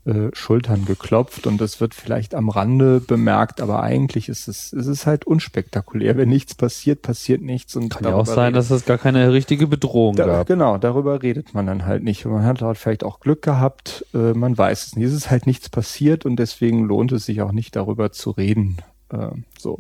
äh, 0.06 0.30
Schultern 0.34 0.86
geklopft 0.86 1.46
und 1.46 1.62
das 1.62 1.80
wird 1.80 1.94
vielleicht 1.94 2.34
am 2.34 2.50
Rande 2.50 3.00
bemerkt, 3.00 3.62
aber 3.62 3.84
eigentlich 3.84 4.30
ist 4.30 4.48
es, 4.48 4.74
es 4.74 4.88
ist 4.88 5.06
halt 5.06 5.26
unspektakulär. 5.26 6.18
Wenn 6.18 6.30
nichts 6.30 6.56
passiert, 6.56 7.02
passiert 7.02 7.42
nichts 7.42 7.76
und 7.76 7.90
kann 7.90 8.06
ja 8.06 8.16
auch 8.16 8.26
sein, 8.26 8.54
dass 8.54 8.72
es 8.72 8.86
gar 8.86 8.98
keine 8.98 9.32
richtige 9.32 9.68
Bedrohung 9.68 10.16
da, 10.16 10.26
gab. 10.26 10.48
Genau, 10.48 10.78
darüber 10.78 11.22
redet 11.22 11.54
man 11.54 11.68
dann 11.68 11.86
halt 11.86 12.04
nicht. 12.04 12.26
Man 12.26 12.44
hat 12.44 12.62
halt 12.62 12.78
vielleicht 12.78 13.04
auch 13.04 13.20
Glück 13.20 13.44
gehabt, 13.44 14.06
äh, 14.14 14.34
man 14.34 14.58
weiß 14.58 14.88
es 14.88 14.96
nicht. 14.96 15.06
Es 15.06 15.14
ist 15.14 15.30
halt 15.30 15.46
nichts 15.46 15.70
passiert 15.70 16.26
und 16.26 16.38
deswegen 16.38 16.86
lohnt 16.86 17.12
es 17.12 17.26
sich 17.26 17.42
auch 17.42 17.52
nicht 17.52 17.76
darüber 17.76 18.12
zu 18.12 18.32
reden. 18.32 18.78
Äh, 19.10 19.28
so. 19.60 19.78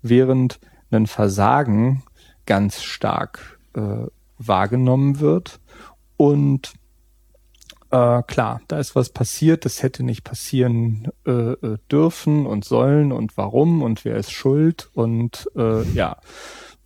Während 0.00 0.60
ein 0.90 1.06
Versagen 1.06 2.02
ganz 2.46 2.82
stark 2.82 3.58
äh, 3.74 4.06
wahrgenommen 4.38 5.20
wird. 5.20 5.60
Und 6.16 6.72
äh, 7.92 8.22
klar, 8.22 8.62
da 8.68 8.78
ist 8.78 8.96
was 8.96 9.10
passiert, 9.10 9.64
das 9.64 9.82
hätte 9.82 10.02
nicht 10.02 10.24
passieren 10.24 11.08
äh, 11.26 11.52
äh, 11.52 11.78
dürfen 11.90 12.46
und 12.46 12.64
sollen 12.64 13.12
und 13.12 13.36
warum 13.36 13.82
und 13.82 14.04
wer 14.04 14.16
ist 14.16 14.32
schuld 14.32 14.90
und 14.94 15.48
äh, 15.56 15.82
ja. 15.92 16.16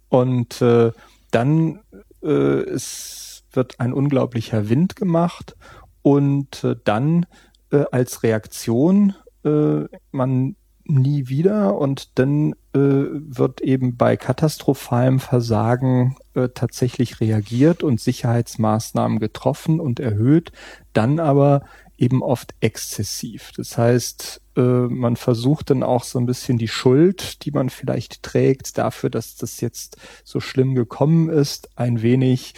Und 0.09 0.61
äh, 0.61 0.93
dann 1.31 1.81
äh, 2.23 2.29
es 2.29 3.45
wird 3.53 3.79
ein 3.81 3.93
unglaublicher 3.93 4.69
Wind 4.69 4.97
gemacht 4.97 5.57
und 6.03 6.65
äh, 6.65 6.75
dann 6.85 7.27
äh, 7.71 7.85
als 7.93 8.23
Reaktion 8.23 9.15
äh, 9.45 9.85
man 10.11 10.57
nie 10.89 11.29
wieder 11.29 11.77
und 11.79 12.19
dann 12.19 12.53
äh, 12.75 12.79
wird 12.79 13.61
eben 13.61 13.97
bei 13.97 14.17
katastrophalem 14.17 15.21
Versagen 15.21 16.17
äh, 16.35 16.49
tatsächlich 16.49 17.21
reagiert 17.21 17.83
und 17.83 18.01
Sicherheitsmaßnahmen 18.01 19.19
getroffen 19.19 19.81
und 19.81 20.01
erhöht, 20.01 20.53
dann 20.93 21.19
aber 21.19 21.63
eben 21.99 22.23
oft 22.23 22.55
exzessiv. 22.61 23.53
Das 23.57 23.79
heißt, 23.79 24.43
äh, 24.57 24.61
man 24.61 25.17
versucht 25.17 25.71
dann 25.71 25.83
auch 25.83 26.05
so 26.05 26.19
ein 26.19 26.27
bisschen 26.27 26.59
die 26.59 26.69
Schuld, 26.69 27.45
die 27.45 27.51
man 27.51 27.71
vielleicht 27.71 28.23
trägt, 28.23 28.77
dafür, 28.77 29.11
dass 29.11 29.37
das 29.37 29.61
jetzt 29.61 29.97
so 30.25 30.41
schlimm 30.41 30.75
gekommen 30.75 31.31
ist, 31.31 31.71
ein 31.77 32.03
wenig 32.03 32.55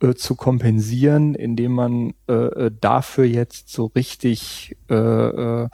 äh, 0.00 0.14
zu 0.14 0.34
kompensieren, 0.34 1.34
indem 1.34 1.72
man 1.72 2.14
äh, 2.28 2.32
äh 2.32 2.70
dafür 2.80 3.24
jetzt 3.24 3.70
so 3.70 3.86
richtig 3.86 4.76
äh, 4.90 4.94
äh, 4.94 5.68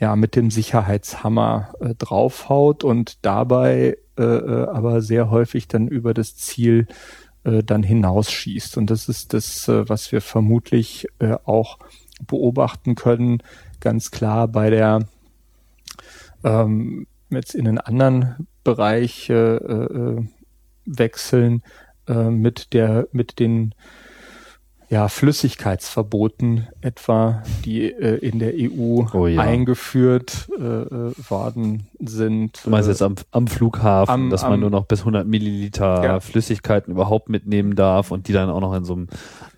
ja 0.00 0.16
mit 0.16 0.36
dem 0.36 0.50
Sicherheitshammer 0.50 1.74
äh, 1.80 1.94
draufhaut 1.94 2.84
und 2.84 3.24
dabei 3.24 3.96
äh, 4.18 4.22
äh, 4.22 4.68
aber 4.68 5.02
sehr 5.02 5.30
häufig 5.30 5.68
dann 5.68 5.88
über 5.88 6.14
das 6.14 6.36
Ziel 6.36 6.86
äh, 7.44 7.62
dann 7.62 7.82
hinausschießt. 7.82 8.78
Und 8.78 8.90
das 8.90 9.08
ist 9.08 9.34
das, 9.34 9.68
äh, 9.68 9.88
was 9.88 10.10
wir 10.10 10.22
vermutlich 10.22 11.06
äh, 11.18 11.36
auch 11.44 11.78
beobachten 12.26 12.94
können, 12.94 13.42
ganz 13.80 14.10
klar 14.10 14.48
bei 14.48 14.70
der 14.70 15.06
ähm, 16.44 17.06
jetzt 17.28 17.54
in 17.54 17.68
einen 17.68 17.78
anderen 17.78 18.48
Bereich 18.64 19.28
äh, 19.28 19.56
äh, 19.56 20.24
wechseln 20.86 21.62
äh, 22.08 22.30
mit 22.30 22.72
der 22.72 23.08
mit 23.12 23.38
den 23.38 23.74
ja, 24.88 25.08
Flüssigkeitsverboten 25.08 26.68
etwa, 26.80 27.42
die 27.64 27.90
äh, 27.92 28.16
in 28.18 28.38
der 28.38 28.52
EU 28.54 29.04
Oh 29.12 29.26
ja. 29.26 29.40
eingeführt 29.40 30.48
äh, 30.58 30.62
äh, 30.62 31.12
worden 31.28 31.86
sind. 31.98 32.60
Du 32.64 32.70
meinst 32.70 32.88
Äh, 32.88 32.92
jetzt 32.92 33.02
am, 33.02 33.16
am 33.32 33.46
Flughafen, 33.48 34.12
am- 34.12 34.30
dass 34.30 34.42
man 34.42 34.54
am- 34.54 34.60
nur 34.60 34.70
noch 34.70 34.86
bis 34.86 35.00
100 35.00 35.26
Milliliter 35.26 36.04
Ja. 36.04 36.20
Flüssigkeiten 36.20 36.92
überhaupt 36.92 37.28
mitnehmen 37.28 37.74
darf 37.74 38.10
und 38.10 38.28
die 38.28 38.32
dann 38.32 38.48
auch 38.48 38.60
noch 38.60 38.74
in 38.74 38.84
so 38.84 38.92
einem 38.94 39.08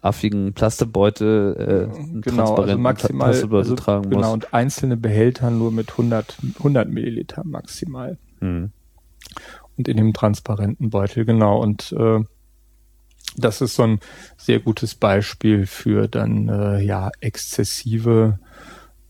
affigen 0.01 0.55
Plastebeutel, 0.55 1.91
äh, 1.93 2.21
genau, 2.21 2.55
also 2.55 2.79
maximal 2.79 3.29
Plastebeutel 3.31 3.59
also, 3.73 3.75
tragen 3.75 4.11
genau, 4.11 4.23
muss. 4.23 4.33
und 4.33 4.55
einzelne 4.55 4.97
Behälter 4.97 5.51
nur 5.51 5.73
mit 5.73 5.91
100, 5.91 6.39
100 6.59 6.89
Milliliter 6.89 7.43
maximal. 7.45 8.17
Hm. 8.41 8.71
und 9.77 9.89
in 9.89 9.97
dem 9.97 10.13
transparenten 10.15 10.91
Beutel, 10.91 11.25
genau. 11.25 11.61
Und 11.61 11.93
äh, 11.93 12.21
das 13.39 13.61
ist 13.61 13.77
so 13.77 13.85
ein 13.85 14.01
sehr 14.37 14.61
gutes 14.61 14.95
Beispiel 14.95 15.67
für 15.67 16.09
dann 16.09 16.49
äh, 16.49 16.81
ja 16.81 17.11
exzessive, 17.21 18.39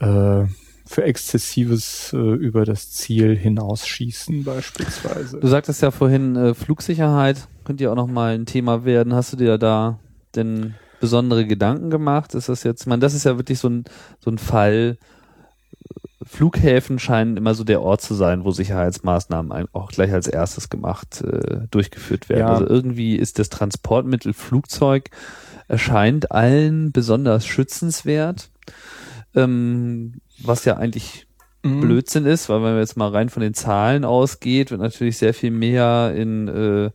äh, 0.00 0.44
für 0.86 1.02
exzessives 1.02 2.12
äh, 2.12 2.16
über 2.16 2.64
das 2.64 2.92
Ziel 2.92 3.36
hinausschießen 3.36 4.44
beispielsweise. 4.44 5.40
Du 5.40 5.48
sagtest 5.48 5.82
ja 5.82 5.90
vorhin, 5.90 6.36
äh, 6.36 6.54
Flugsicherheit 6.54 7.48
könnte 7.64 7.84
ja 7.84 7.90
auch 7.90 7.96
noch 7.96 8.06
mal 8.06 8.34
ein 8.34 8.46
Thema 8.46 8.84
werden. 8.84 9.14
Hast 9.14 9.32
du 9.32 9.36
dir 9.36 9.58
da 9.58 9.98
denn 10.34 10.74
besondere 11.00 11.46
Gedanken 11.46 11.90
gemacht? 11.90 12.34
Ist 12.34 12.48
das 12.48 12.62
jetzt, 12.62 12.86
man, 12.86 13.00
das 13.00 13.14
ist 13.14 13.24
ja 13.24 13.36
wirklich 13.36 13.58
so 13.58 13.68
ein, 13.68 13.84
so 14.20 14.30
ein 14.30 14.38
Fall. 14.38 14.98
Flughäfen 16.28 16.98
scheinen 16.98 17.36
immer 17.36 17.54
so 17.54 17.64
der 17.64 17.82
Ort 17.82 18.02
zu 18.02 18.14
sein, 18.14 18.44
wo 18.44 18.50
Sicherheitsmaßnahmen 18.50 19.68
auch 19.72 19.90
gleich 19.90 20.12
als 20.12 20.28
erstes 20.28 20.68
gemacht, 20.68 21.22
äh, 21.22 21.66
durchgeführt 21.70 22.28
werden. 22.28 22.40
Ja. 22.40 22.48
Also 22.48 22.66
irgendwie 22.66 23.16
ist 23.16 23.38
das 23.38 23.48
Transportmittel 23.48 24.32
Flugzeug 24.32 25.10
erscheint 25.68 26.30
allen 26.30 26.92
besonders 26.92 27.46
schützenswert, 27.46 28.50
ähm, 29.34 30.20
was 30.42 30.64
ja 30.64 30.76
eigentlich 30.76 31.28
Mhm. 31.62 31.80
Blödsinn 31.80 32.26
ist, 32.26 32.48
weil 32.48 32.62
wenn 32.62 32.72
man 32.72 32.78
jetzt 32.78 32.96
mal 32.96 33.10
rein 33.10 33.28
von 33.28 33.42
den 33.42 33.54
Zahlen 33.54 34.04
ausgeht, 34.04 34.70
wird 34.70 34.80
natürlich 34.80 35.18
sehr 35.18 35.34
viel 35.34 35.50
mehr 35.50 36.12
in 36.14 36.48
äh, 36.48 36.90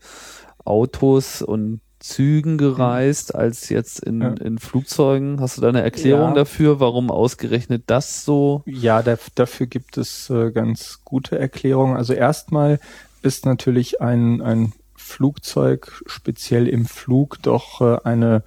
Autos 0.64 1.42
und 1.42 1.82
Zügen 2.04 2.58
gereist 2.58 3.34
als 3.34 3.70
jetzt 3.70 4.00
in, 4.04 4.22
Ja. 4.22 4.34
in 4.34 4.58
Flugzeugen. 4.60 5.40
Hast 5.40 5.56
du 5.58 5.62
da 5.62 5.70
eine 5.70 5.82
Erklärung 5.82 6.30
Ja. 6.30 6.34
dafür, 6.34 6.82
warum 6.82 7.10
ausgerechnet 7.10 7.84
das 7.88 8.26
so? 8.26 8.62
Ja, 8.66 9.02
da, 9.02 9.18
dafür 9.36 9.68
gibt 9.68 9.98
es 9.98 10.30
äh, 10.30 10.52
ganz 10.52 11.00
gute 11.06 11.40
Erklärungen. 11.40 11.96
Also 11.96 12.12
erstmal 12.14 12.80
ist 13.22 13.46
natürlich 13.46 14.02
ein, 14.02 14.42
ein 14.42 14.74
Flugzeug, 14.98 16.04
speziell 16.06 16.68
im 16.68 16.86
Flug, 16.86 17.38
doch 17.42 17.80
äh, 17.80 17.98
eine 18.04 18.44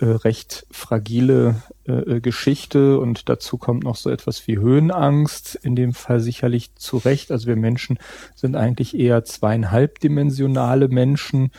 äh, 0.00 0.06
recht 0.06 0.66
fragile 0.70 1.62
äh, 1.88 1.92
äh, 1.92 2.20
Geschichte 2.20 3.00
und 3.00 3.28
dazu 3.28 3.56
kommt 3.56 3.84
noch 3.84 3.96
so 3.96 4.10
etwas 4.10 4.46
wie 4.46 4.58
Höhenangst, 4.58 5.54
in 5.54 5.74
dem 5.74 5.94
Fall 5.94 6.20
sicherlich 6.20 6.74
zu 6.74 6.98
Recht. 6.98 7.30
Also 7.32 7.46
wir 7.46 7.56
Menschen 7.56 7.98
sind 8.34 8.56
eigentlich 8.56 8.96
eher 8.98 9.24
zweieinhalbdimensionale 9.24 10.88
Menschen. 10.88 11.50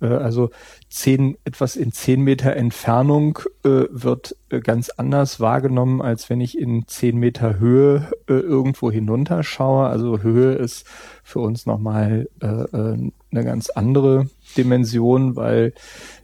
Äh, 0.00 0.08
also 0.08 0.50
zehn, 0.90 1.38
etwas 1.44 1.76
in 1.76 1.92
zehn 1.92 2.20
Meter 2.20 2.54
Entfernung 2.54 3.38
äh, 3.64 3.86
wird 3.90 4.36
äh, 4.50 4.60
ganz 4.60 4.90
anders 4.90 5.40
wahrgenommen, 5.40 6.02
als 6.02 6.28
wenn 6.28 6.42
ich 6.42 6.58
in 6.58 6.86
zehn 6.86 7.16
Meter 7.16 7.58
Höhe 7.58 8.10
irgendwo 8.26 8.90
hinunterschaue. 8.90 9.86
Also 9.86 10.20
Höhe 10.20 10.52
ist 10.52 10.86
für 11.24 11.40
uns 11.40 11.64
nochmal 11.66 12.28
eine 12.40 13.12
ganz 13.32 13.70
andere 13.70 14.28
Dimension, 14.56 15.36
weil 15.36 15.72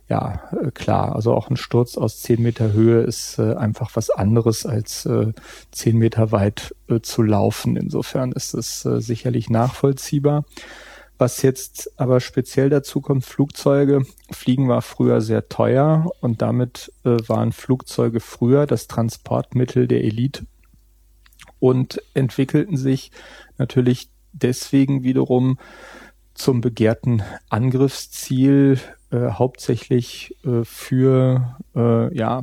ja, 0.09 0.43
äh, 0.53 0.71
klar, 0.71 1.15
also 1.15 1.35
auch 1.35 1.49
ein 1.49 1.57
Sturz 1.57 1.97
aus 1.97 2.21
zehn 2.21 2.43
Meter 2.43 2.73
Höhe 2.73 3.03
ist 3.03 3.39
äh, 3.39 3.55
einfach 3.55 3.91
was 3.95 4.11
anderes 4.11 4.67
als 4.67 5.07
äh, 5.07 5.33
zehn 5.71 5.97
Meter 5.97 6.31
weit 6.31 6.75
äh, 6.89 7.01
zu 7.01 7.23
laufen. 7.23 7.77
Insofern 7.77 8.33
ist 8.33 8.55
es 8.55 8.85
äh, 8.85 9.01
sicherlich 9.01 9.49
nachvollziehbar. 9.49 10.45
Was 11.17 11.43
jetzt 11.43 11.93
aber 11.99 12.21
speziell 12.21 12.71
dazu 12.71 13.01
kommt, 13.01 13.25
Flugzeuge. 13.25 14.05
Fliegen 14.33 14.69
war 14.69 14.83
früher 14.83 15.21
sehr 15.21 15.49
teuer 15.49 16.11
und 16.21 16.43
damit 16.43 16.93
äh, 17.05 17.17
waren 17.29 17.53
Flugzeuge 17.53 18.21
früher 18.21 18.67
das 18.67 18.89
Transportmittel 18.89 19.87
der 19.87 20.03
Elite 20.03 20.45
und 21.61 22.03
entwickelten 22.15 22.77
sich 22.77 23.11
natürlich 23.59 24.11
deswegen 24.33 25.05
wiederum 25.05 25.59
zum 26.35 26.61
begehrten 26.61 27.22
Angriffsziel 27.49 28.78
äh, 29.11 29.30
hauptsächlich 29.30 30.37
äh, 30.45 30.64
für 30.64 31.57
äh, 31.74 32.16
ja 32.16 32.43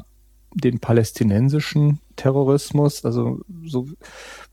den 0.54 0.80
palästinensischen 0.80 2.00
Terrorismus, 2.16 3.06
also 3.06 3.40
so 3.66 3.88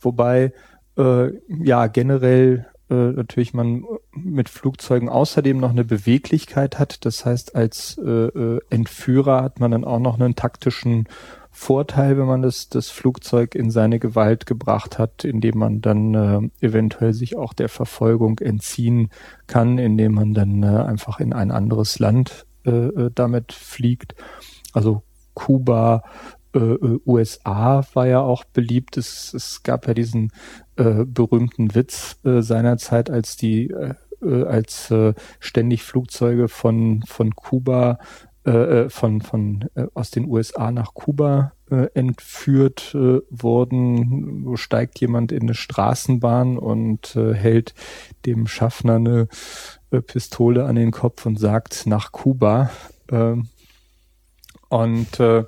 wobei 0.00 0.52
äh, 0.96 1.30
ja 1.48 1.86
generell 1.86 2.66
äh, 2.90 2.94
natürlich 2.94 3.52
man 3.52 3.84
mit 4.12 4.48
Flugzeugen 4.48 5.08
außerdem 5.08 5.58
noch 5.58 5.70
eine 5.70 5.84
Beweglichkeit 5.84 6.78
hat. 6.78 7.04
Das 7.04 7.24
heißt, 7.24 7.54
als 7.54 7.98
äh, 7.98 8.10
äh, 8.10 8.60
Entführer 8.70 9.42
hat 9.42 9.60
man 9.60 9.72
dann 9.72 9.84
auch 9.84 9.98
noch 9.98 10.18
einen 10.18 10.36
taktischen 10.36 11.06
Vorteil, 11.50 12.18
wenn 12.18 12.26
man 12.26 12.42
das, 12.42 12.68
das 12.68 12.90
Flugzeug 12.90 13.54
in 13.54 13.70
seine 13.70 13.98
Gewalt 13.98 14.46
gebracht 14.46 14.98
hat, 14.98 15.24
indem 15.24 15.58
man 15.58 15.80
dann 15.80 16.14
äh, 16.14 16.66
eventuell 16.66 17.12
sich 17.12 17.36
auch 17.36 17.52
der 17.52 17.68
Verfolgung 17.68 18.38
entziehen 18.38 19.10
kann, 19.46 19.78
indem 19.78 20.14
man 20.14 20.34
dann 20.34 20.62
äh, 20.62 20.66
einfach 20.66 21.20
in 21.20 21.32
ein 21.32 21.50
anderes 21.50 21.98
Land 21.98 22.46
äh, 22.64 22.70
äh, 22.70 23.10
damit 23.14 23.52
fliegt. 23.52 24.14
Also 24.72 25.02
Kuba, 25.34 26.02
äh, 26.54 26.58
äh, 26.58 27.00
USA 27.06 27.84
war 27.94 28.06
ja 28.06 28.20
auch 28.20 28.44
beliebt. 28.44 28.96
Es, 28.96 29.34
es 29.34 29.62
gab 29.62 29.86
ja 29.86 29.94
diesen 29.94 30.32
äh, 30.76 31.04
berühmten 31.04 31.74
Witz 31.74 32.18
äh, 32.24 32.40
seinerzeit, 32.40 33.10
als 33.10 33.36
die 33.36 33.70
äh, 33.70 33.94
äh, 34.22 34.44
als 34.44 34.90
äh, 34.90 35.14
ständig 35.38 35.82
Flugzeuge 35.82 36.48
von 36.48 37.02
von 37.06 37.34
Kuba 37.34 37.98
äh, 38.48 38.84
äh, 38.84 38.88
von 38.88 39.20
von 39.20 39.68
äh, 39.74 39.84
aus 39.92 40.10
den 40.10 40.26
USA 40.26 40.72
nach 40.72 40.94
Kuba 40.94 41.52
äh, 41.70 41.88
entführt 41.92 42.94
äh, 42.94 43.20
wurden. 43.28 44.46
Wo 44.46 44.56
steigt 44.56 44.98
jemand 45.00 45.32
in 45.32 45.42
eine 45.42 45.54
Straßenbahn 45.54 46.56
und 46.56 47.14
äh, 47.14 47.34
hält 47.34 47.74
dem 48.24 48.46
Schaffner 48.46 48.94
eine 48.94 49.28
äh, 49.90 50.00
Pistole 50.00 50.64
an 50.64 50.76
den 50.76 50.92
Kopf 50.92 51.26
und 51.26 51.38
sagt 51.38 51.86
nach 51.86 52.10
Kuba. 52.10 52.70
Ähm, 53.10 53.48
und 54.70 55.20
äh, 55.20 55.44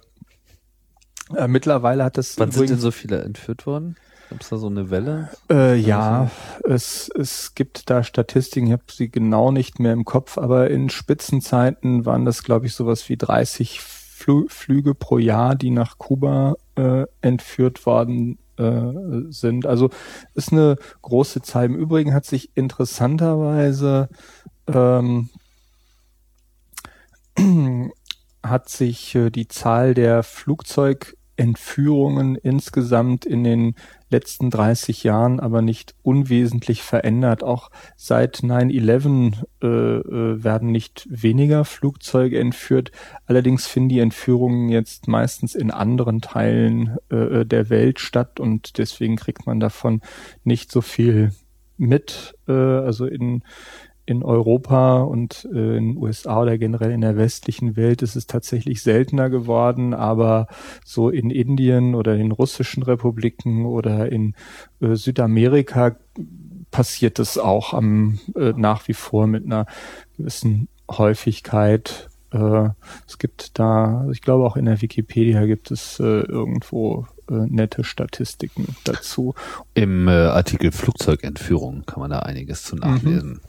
äh, 1.36 1.48
mittlerweile 1.48 2.04
hat 2.04 2.18
das 2.18 2.38
Wann 2.38 2.50
sind 2.50 2.68
denn 2.68 2.80
so 2.80 2.90
viele 2.90 3.22
entführt 3.22 3.64
worden? 3.64 3.96
Gab 4.30 4.42
es 4.42 4.48
da 4.48 4.58
so 4.58 4.68
eine 4.68 4.90
Welle? 4.90 5.28
äh, 5.50 5.76
ja, 5.76 6.30
es, 6.62 7.10
es 7.18 7.56
gibt 7.56 7.90
da 7.90 8.04
Statistiken, 8.04 8.68
ich 8.68 8.72
habe 8.72 8.84
sie 8.88 9.10
genau 9.10 9.50
nicht 9.50 9.80
mehr 9.80 9.92
im 9.92 10.04
Kopf, 10.04 10.38
aber 10.38 10.70
in 10.70 10.88
Spitzenzeiten 10.88 12.06
waren 12.06 12.24
das, 12.24 12.44
glaube 12.44 12.66
ich, 12.66 12.74
sowas 12.74 13.08
wie 13.08 13.16
30 13.16 13.80
Flü 13.80 14.46
Flüge 14.48 14.94
pro 14.94 15.18
Jahr, 15.18 15.56
die 15.56 15.70
nach 15.70 15.98
Kuba 15.98 16.54
äh, 16.76 17.06
entführt 17.22 17.86
worden 17.86 18.38
äh, 18.56 18.92
sind. 19.30 19.66
Also 19.66 19.90
ist 20.34 20.52
eine 20.52 20.76
große 21.02 21.42
Zahl. 21.42 21.64
Im 21.64 21.74
Übrigen 21.74 22.14
hat 22.14 22.26
sich 22.26 22.50
interessanterweise 22.54 24.10
ähm, 24.68 25.30
hat 28.44 28.68
sich 28.68 29.14
äh, 29.16 29.30
die 29.30 29.48
Zahl 29.48 29.94
der 29.94 30.22
Flugzeugentführungen 31.40 32.36
insgesamt 32.36 33.24
in 33.24 33.44
den 33.44 33.74
letzten 34.10 34.50
30 34.50 35.04
Jahren 35.04 35.40
aber 35.40 35.62
nicht 35.62 35.94
unwesentlich 36.02 36.82
verändert. 36.82 37.42
Auch 37.42 37.70
seit 37.96 38.38
9-11 38.38 39.44
äh, 39.62 39.66
äh, 39.66 40.44
werden 40.44 40.70
nicht 40.70 41.06
weniger 41.08 41.64
Flugzeuge 41.64 42.38
entführt. 42.38 42.92
Allerdings 43.26 43.66
finden 43.66 43.88
die 43.88 44.00
Entführungen 44.00 44.68
jetzt 44.68 45.08
meistens 45.08 45.54
in 45.54 45.70
anderen 45.70 46.20
Teilen 46.20 46.98
äh, 47.08 47.46
der 47.46 47.70
Welt 47.70 48.00
statt 48.00 48.38
und 48.38 48.76
deswegen 48.78 49.16
kriegt 49.16 49.46
man 49.46 49.60
davon 49.60 50.02
nicht 50.44 50.70
so 50.70 50.82
viel 50.82 51.32
mit. 51.78 52.34
Äh, 52.48 52.52
also 52.52 53.06
in 53.06 53.42
in 54.10 54.24
Europa 54.24 55.02
und 55.02 55.48
äh, 55.54 55.76
in 55.76 55.94
den 55.94 55.96
USA 55.96 56.42
oder 56.42 56.58
generell 56.58 56.90
in 56.90 57.00
der 57.00 57.16
westlichen 57.16 57.76
Welt 57.76 58.02
ist 58.02 58.16
es 58.16 58.26
tatsächlich 58.26 58.82
seltener 58.82 59.30
geworden, 59.30 59.94
aber 59.94 60.48
so 60.84 61.10
in 61.10 61.30
Indien 61.30 61.94
oder 61.94 62.16
in 62.16 62.32
russischen 62.32 62.82
Republiken 62.82 63.66
oder 63.66 64.10
in 64.10 64.34
äh, 64.80 64.96
Südamerika 64.96 65.96
passiert 66.72 67.20
es 67.20 67.38
auch 67.38 67.72
am 67.72 68.18
äh, 68.34 68.52
nach 68.56 68.88
wie 68.88 68.94
vor 68.94 69.28
mit 69.28 69.44
einer 69.44 69.66
gewissen 70.16 70.66
Häufigkeit. 70.90 72.08
Äh, 72.32 72.70
es 73.06 73.18
gibt 73.18 73.60
da, 73.60 74.08
ich 74.10 74.22
glaube 74.22 74.44
auch 74.44 74.56
in 74.56 74.64
der 74.64 74.82
Wikipedia 74.82 75.46
gibt 75.46 75.70
es 75.70 76.00
äh, 76.00 76.02
irgendwo 76.02 77.06
äh, 77.28 77.34
nette 77.34 77.84
Statistiken 77.84 78.74
dazu. 78.82 79.34
Im 79.74 80.08
Artikel 80.08 80.72
Flugzeugentführung 80.72 81.84
kann 81.86 82.00
man 82.00 82.10
da 82.10 82.18
einiges 82.20 82.64
zu 82.64 82.74
nachlesen. 82.74 83.34
Mhm. 83.34 83.40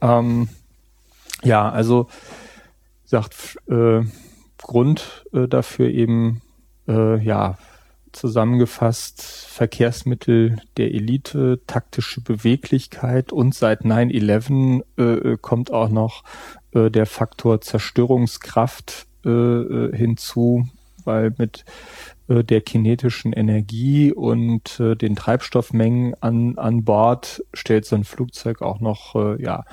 Ähm, 0.00 0.48
ja, 1.42 1.68
also 1.68 2.08
sagt, 3.04 3.58
äh, 3.68 4.02
Grund 4.58 5.24
äh, 5.32 5.48
dafür 5.48 5.88
eben, 5.88 6.40
äh, 6.88 7.22
ja, 7.22 7.58
zusammengefasst 8.12 9.22
Verkehrsmittel 9.22 10.58
der 10.76 10.94
Elite, 10.94 11.60
taktische 11.66 12.20
Beweglichkeit 12.20 13.32
und 13.32 13.54
seit 13.54 13.82
9-11 13.82 14.82
äh, 14.98 15.02
äh, 15.02 15.38
kommt 15.40 15.72
auch 15.72 15.88
noch 15.88 16.22
äh, 16.72 16.90
der 16.90 17.06
Faktor 17.06 17.60
Zerstörungskraft 17.60 19.06
äh, 19.24 19.30
äh, 19.30 19.96
hinzu, 19.96 20.68
weil 21.04 21.34
mit 21.38 21.64
äh, 22.28 22.44
der 22.44 22.60
kinetischen 22.60 23.32
Energie 23.32 24.12
und 24.12 24.78
äh, 24.80 24.94
den 24.94 25.16
Treibstoffmengen 25.16 26.14
an, 26.20 26.58
an 26.58 26.84
Bord 26.84 27.42
stellt 27.52 27.84
so 27.84 27.96
ein 27.96 28.04
Flugzeug 28.04 28.62
auch 28.62 28.80
noch 28.80 29.14
äh, 29.16 29.42
ja 29.42 29.64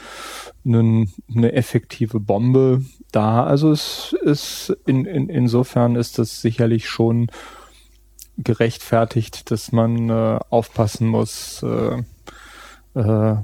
einen, 0.65 1.13
eine 1.33 1.53
effektive 1.53 2.19
Bombe 2.19 2.83
dar. 3.11 3.47
Also 3.47 3.71
es 3.71 4.15
ist 4.21 4.75
in, 4.85 5.05
in, 5.05 5.29
insofern 5.29 5.95
ist 5.95 6.17
das 6.17 6.41
sicherlich 6.41 6.87
schon 6.87 7.27
gerechtfertigt, 8.37 9.51
dass 9.51 9.71
man 9.71 10.09
äh, 10.09 10.39
aufpassen 10.49 11.07
muss, 11.07 11.63
äh, 11.63 12.03
äh, 12.95 13.35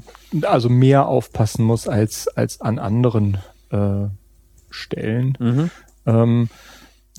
also 0.42 0.70
mehr 0.70 1.08
aufpassen 1.08 1.64
muss 1.66 1.88
als 1.88 2.28
als 2.28 2.62
an 2.62 2.80
anderen 2.80 3.38
äh, 3.70 4.08
Stellen. 4.70 5.38
Mhm. 5.40 5.72
Ähm, 6.06 6.50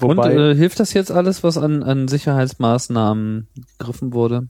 Und 0.00 0.18
wobei, 0.18 0.34
äh, 0.34 0.54
hilft 0.54 0.78
das 0.80 0.92
jetzt 0.92 1.10
alles, 1.10 1.42
was 1.42 1.56
an, 1.56 1.82
an 1.82 2.08
Sicherheitsmaßnahmen 2.08 3.48
gegriffen 3.78 4.12
wurde? 4.12 4.48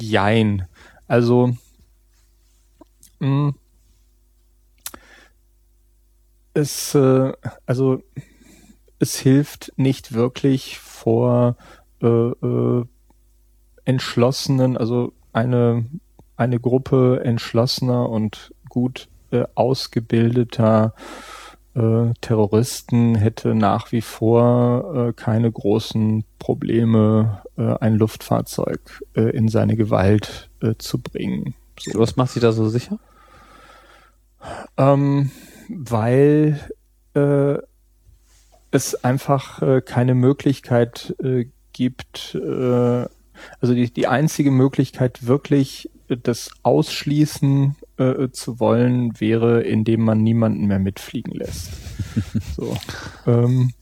Jein. 0.00 0.66
Also 1.06 1.54
mh, 3.20 3.52
es 6.54 6.94
äh, 6.94 7.32
also 7.66 8.02
es 8.98 9.18
hilft 9.18 9.72
nicht 9.76 10.14
wirklich 10.14 10.78
vor 10.78 11.56
äh, 12.00 12.06
äh, 12.06 12.84
entschlossenen, 13.84 14.76
also 14.78 15.12
eine 15.32 15.84
eine 16.36 16.58
Gruppe 16.58 17.20
entschlossener 17.24 18.08
und 18.08 18.54
gut 18.68 19.08
äh, 19.30 19.44
ausgebildeter 19.54 20.94
äh, 21.74 22.12
Terroristen 22.20 23.14
hätte 23.14 23.54
nach 23.54 23.92
wie 23.92 24.02
vor 24.02 25.08
äh, 25.08 25.12
keine 25.14 25.50
großen 25.50 26.24
Probleme, 26.38 27.42
äh, 27.56 27.74
ein 27.80 27.94
Luftfahrzeug 27.94 29.02
äh, 29.14 29.30
in 29.30 29.48
seine 29.48 29.76
Gewalt 29.76 30.50
äh, 30.60 30.74
zu 30.76 30.98
bringen. 30.98 31.54
So. 31.78 31.98
Was 31.98 32.16
macht 32.16 32.32
sich 32.32 32.42
da 32.42 32.52
so 32.52 32.68
sicher? 32.68 32.98
Ähm, 34.76 35.30
weil 35.68 36.60
äh, 37.14 37.56
es 38.70 39.04
einfach 39.04 39.82
keine 39.84 40.14
Möglichkeit 40.14 41.14
gibt, 41.74 42.34
also 42.34 43.74
die, 43.74 43.92
die 43.92 44.06
einzige 44.06 44.50
Möglichkeit 44.50 45.26
wirklich 45.26 45.90
das 46.16 46.50
Ausschließen 46.62 47.76
äh, 47.96 48.28
zu 48.30 48.60
wollen 48.60 49.20
wäre, 49.20 49.62
indem 49.62 50.04
man 50.04 50.22
niemanden 50.22 50.66
mehr 50.66 50.78
mitfliegen 50.78 51.32
lässt. 51.32 51.70
so. 52.56 52.76
Ähm, 53.26 53.72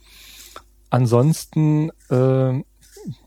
ansonsten 0.91 1.91
äh, 2.09 2.61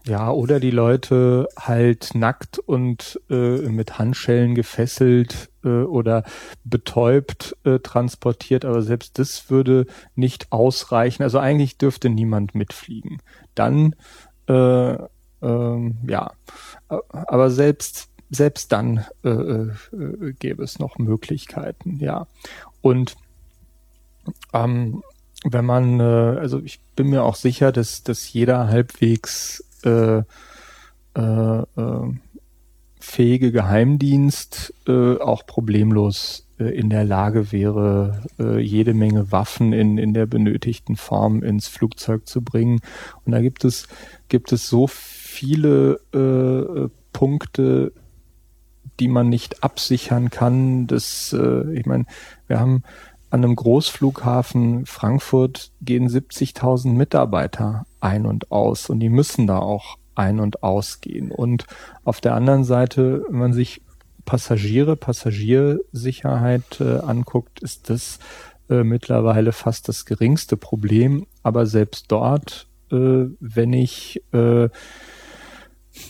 ja, 0.05 0.31
oder 0.31 0.59
die 0.59 0.71
Leute 0.71 1.47
halt 1.57 2.13
nackt 2.13 2.59
und 2.59 3.19
äh, 3.29 3.57
mit 3.57 3.97
Handschellen 3.97 4.55
gefesselt 4.55 5.49
äh, 5.63 5.83
oder 5.83 6.23
betäubt 6.63 7.55
äh, 7.63 7.79
transportiert, 7.79 8.65
aber 8.65 8.81
selbst 8.81 9.17
das 9.19 9.49
würde 9.49 9.85
nicht 10.15 10.51
ausreichen. 10.51 11.23
Also 11.23 11.39
eigentlich 11.39 11.77
dürfte 11.77 12.09
niemand 12.09 12.55
mitfliegen. 12.55 13.21
Dann, 13.55 13.95
äh, 14.47 14.97
ähm, 15.41 15.97
ja, 16.07 16.31
aber 16.87 17.49
selbst 17.49 18.09
selbst 18.33 18.71
dann 18.71 19.05
äh, 19.23 19.29
äh, 19.29 20.33
gäbe 20.39 20.63
es 20.63 20.79
noch 20.79 20.97
Möglichkeiten, 20.97 21.97
ja. 21.99 22.27
Und 22.81 23.15
ähm, 24.53 25.03
wenn 25.43 25.65
man, 25.65 25.99
äh, 25.99 26.03
also 26.03 26.61
ich 26.63 26.79
bin 26.95 27.09
mir 27.09 27.23
auch 27.23 27.35
sicher, 27.35 27.71
dass, 27.71 28.03
dass 28.03 28.31
jeder 28.31 28.67
halbwegs 28.67 29.63
äh, 29.83 30.23
äh, 31.15 31.59
äh, 31.61 32.13
fähige 32.99 33.51
Geheimdienst 33.51 34.73
äh, 34.87 35.17
auch 35.17 35.45
problemlos 35.45 36.47
äh, 36.57 36.65
in 36.65 36.89
der 36.89 37.03
Lage 37.03 37.51
wäre, 37.51 38.23
äh, 38.39 38.59
jede 38.59 38.93
Menge 38.93 39.31
Waffen 39.31 39.73
in, 39.73 39.97
in 39.97 40.13
der 40.13 40.25
benötigten 40.25 40.95
Form 40.95 41.43
ins 41.43 41.67
Flugzeug 41.67 42.27
zu 42.27 42.41
bringen. 42.41 42.79
Und 43.25 43.33
da 43.33 43.41
gibt 43.41 43.65
es, 43.65 43.87
gibt 44.29 44.53
es 44.53 44.69
so 44.69 44.87
viele 44.87 45.99
äh, 46.13 46.89
Punkte, 47.11 47.91
die 48.99 49.07
man 49.07 49.29
nicht 49.29 49.63
absichern 49.63 50.29
kann. 50.29 50.87
Das, 50.87 51.33
äh, 51.33 51.71
ich 51.73 51.85
meine, 51.85 52.05
wir 52.47 52.59
haben 52.59 52.83
an 53.29 53.43
einem 53.43 53.55
Großflughafen 53.55 54.85
Frankfurt 54.85 55.71
gehen 55.81 56.07
70.000 56.07 56.89
Mitarbeiter 56.89 57.85
ein 57.99 58.25
und 58.27 58.51
aus 58.51 58.89
und 58.89 58.99
die 58.99 59.09
müssen 59.09 59.47
da 59.47 59.57
auch 59.57 59.97
ein 60.13 60.39
und 60.39 60.61
ausgehen. 60.61 61.31
Und 61.31 61.65
auf 62.03 62.21
der 62.21 62.35
anderen 62.35 62.63
Seite, 62.63 63.25
wenn 63.29 63.39
man 63.39 63.53
sich 63.53 63.81
Passagiere, 64.25 64.95
Passagiersicherheit 64.95 66.79
äh, 66.79 66.99
anguckt, 66.99 67.59
ist 67.61 67.89
das 67.89 68.19
äh, 68.69 68.83
mittlerweile 68.83 69.51
fast 69.51 69.89
das 69.89 70.05
geringste 70.05 70.55
Problem. 70.55 71.25
Aber 71.41 71.65
selbst 71.65 72.05
dort, 72.09 72.67
äh, 72.91 73.25
wenn 73.39 73.73
ich 73.73 74.21
äh, 74.31 74.69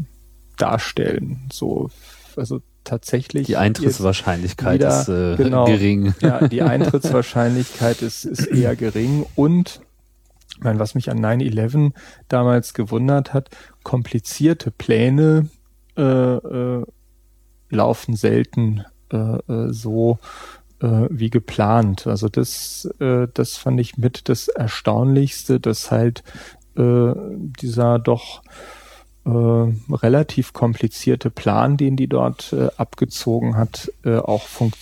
darstellen. 0.57 1.49
So, 1.53 1.91
also 2.37 2.63
tatsächlich. 2.85 3.47
Die 3.47 3.57
Eintrittswahrscheinlichkeit 3.57 4.81
wieder, 4.81 5.01
ist 5.01 5.09
äh, 5.09 5.37
genau, 5.37 5.67
gering. 5.67 6.15
Ja, 6.21 6.49
die 6.49 6.63
Eintrittswahrscheinlichkeit 6.63 8.03
ist, 8.03 8.25
ist 8.25 8.47
eher 8.47 8.75
gering 8.75 9.25
und 9.37 9.81
ich 10.59 10.65
meine, 10.65 10.81
was 10.81 10.95
mich 10.95 11.11
an 11.11 11.25
9-11 11.25 11.93
damals 12.27 12.75
gewundert 12.75 13.33
hat, 13.33 13.51
komplizierte 13.85 14.71
Pläne 14.73 15.49
äh, 15.97 16.03
äh, 16.03 16.85
laufen 17.71 18.17
selten 18.17 18.85
äh, 19.13 19.17
äh, 19.17 19.73
so 19.73 20.19
äh, 20.81 21.07
wie 21.11 21.31
geplant. 21.31 22.07
Also 22.07 22.29
das, 22.29 22.89
äh, 22.99 23.29
das 23.33 23.57
fand 23.57 23.79
ich 23.81 23.99
mit 23.99 24.29
das 24.29 24.49
Erstaunlichste, 24.49 25.61
dass 25.61 25.91
halt 25.91 26.23
dieser 26.81 27.99
doch 27.99 28.43
relativ 29.27 30.53
komplizierte 30.53 31.29
Plan, 31.29 31.77
den 31.77 31.97
die 31.97 32.07
dort 32.07 32.55
abgezogen 32.77 33.57
hat, 33.57 33.91
auch 34.05 34.43
funkt, 34.43 34.79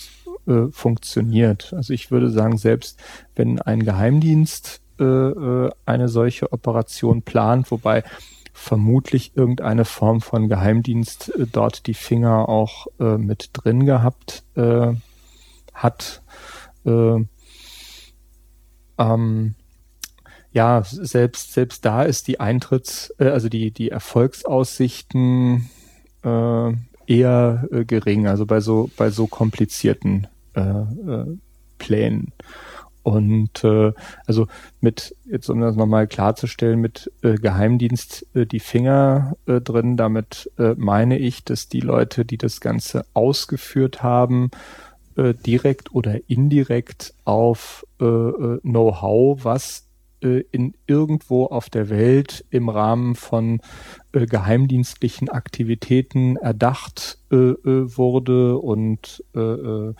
äh, 0.47 0.71
funktioniert. 0.71 1.73
Also 1.73 1.91
ich 1.91 2.09
würde 2.09 2.29
sagen, 2.29 2.57
selbst 2.57 2.97
wenn 3.35 3.61
ein 3.61 3.83
Geheimdienst 3.83 4.79
äh, 4.99 5.03
äh, 5.03 5.69
eine 5.85 6.09
solche 6.09 6.51
Operation 6.51 7.21
plant, 7.21 7.71
wobei 7.71 8.03
vermutlich 8.53 9.37
irgendeine 9.37 9.85
Form 9.85 10.19
von 10.19 10.49
Geheimdienst 10.49 11.33
äh, 11.35 11.45
dort 11.51 11.87
die 11.87 11.93
Finger 11.93 12.49
auch 12.49 12.87
äh, 12.99 13.17
mit 13.17 13.51
drin 13.53 13.85
gehabt 13.85 14.43
äh, 14.55 14.93
hat. 15.73 16.23
Äh, 16.85 17.19
ähm, 18.97 19.55
ja, 20.51 20.81
selbst 20.83 21.53
selbst 21.53 21.85
da 21.85 22.01
ist 22.01 22.27
die 22.27 22.39
Eintritts, 22.39 23.13
äh, 23.19 23.29
also 23.29 23.47
die 23.47 23.69
die 23.71 23.91
Erfolgsaussichten 23.91 25.69
äh, 26.23 26.73
eher 27.05 27.67
äh, 27.71 27.85
gering, 27.85 28.27
also 28.27 28.45
bei 28.47 28.59
so 28.59 28.89
bei 28.97 29.11
so 29.11 29.27
komplizierten 29.27 30.27
äh, 30.55 30.61
äh, 30.61 31.37
Plänen. 31.77 32.33
Und 33.07 33.63
äh, 33.63 33.93
also 34.25 34.47
mit, 34.81 35.15
jetzt 35.31 35.49
um 35.49 35.61
das 35.61 35.77
nochmal 35.77 36.07
klarzustellen, 36.07 36.81
mit 36.81 37.09
äh, 37.21 37.35
Geheimdienst 37.35 38.25
äh, 38.35 38.45
die 38.45 38.59
Finger 38.59 39.37
äh, 39.45 39.61
drin, 39.61 39.95
damit 39.95 40.51
äh, 40.59 40.73
meine 40.75 41.17
ich, 41.17 41.45
dass 41.45 41.69
die 41.69 41.79
Leute, 41.79 42.25
die 42.25 42.37
das 42.37 42.59
Ganze 42.59 43.05
ausgeführt 43.13 44.03
haben, 44.03 44.51
äh, 45.15 45.33
direkt 45.33 45.95
oder 45.95 46.19
indirekt 46.27 47.13
auf 47.23 47.85
äh, 48.01 48.03
äh, 48.03 48.59
Know-how, 48.63 49.45
was 49.45 49.87
äh, 50.21 50.43
in 50.51 50.73
irgendwo 50.85 51.45
auf 51.45 51.69
der 51.69 51.89
Welt 51.89 52.43
im 52.49 52.67
Rahmen 52.67 53.15
von 53.15 53.61
äh, 54.11 54.25
geheimdienstlichen 54.25 55.29
Aktivitäten 55.29 56.35
erdacht 56.35 57.19
äh, 57.31 57.35
äh, 57.35 57.97
wurde 57.97 58.57
und 58.57 59.23
äh, 59.33 59.39
äh, 59.39 59.93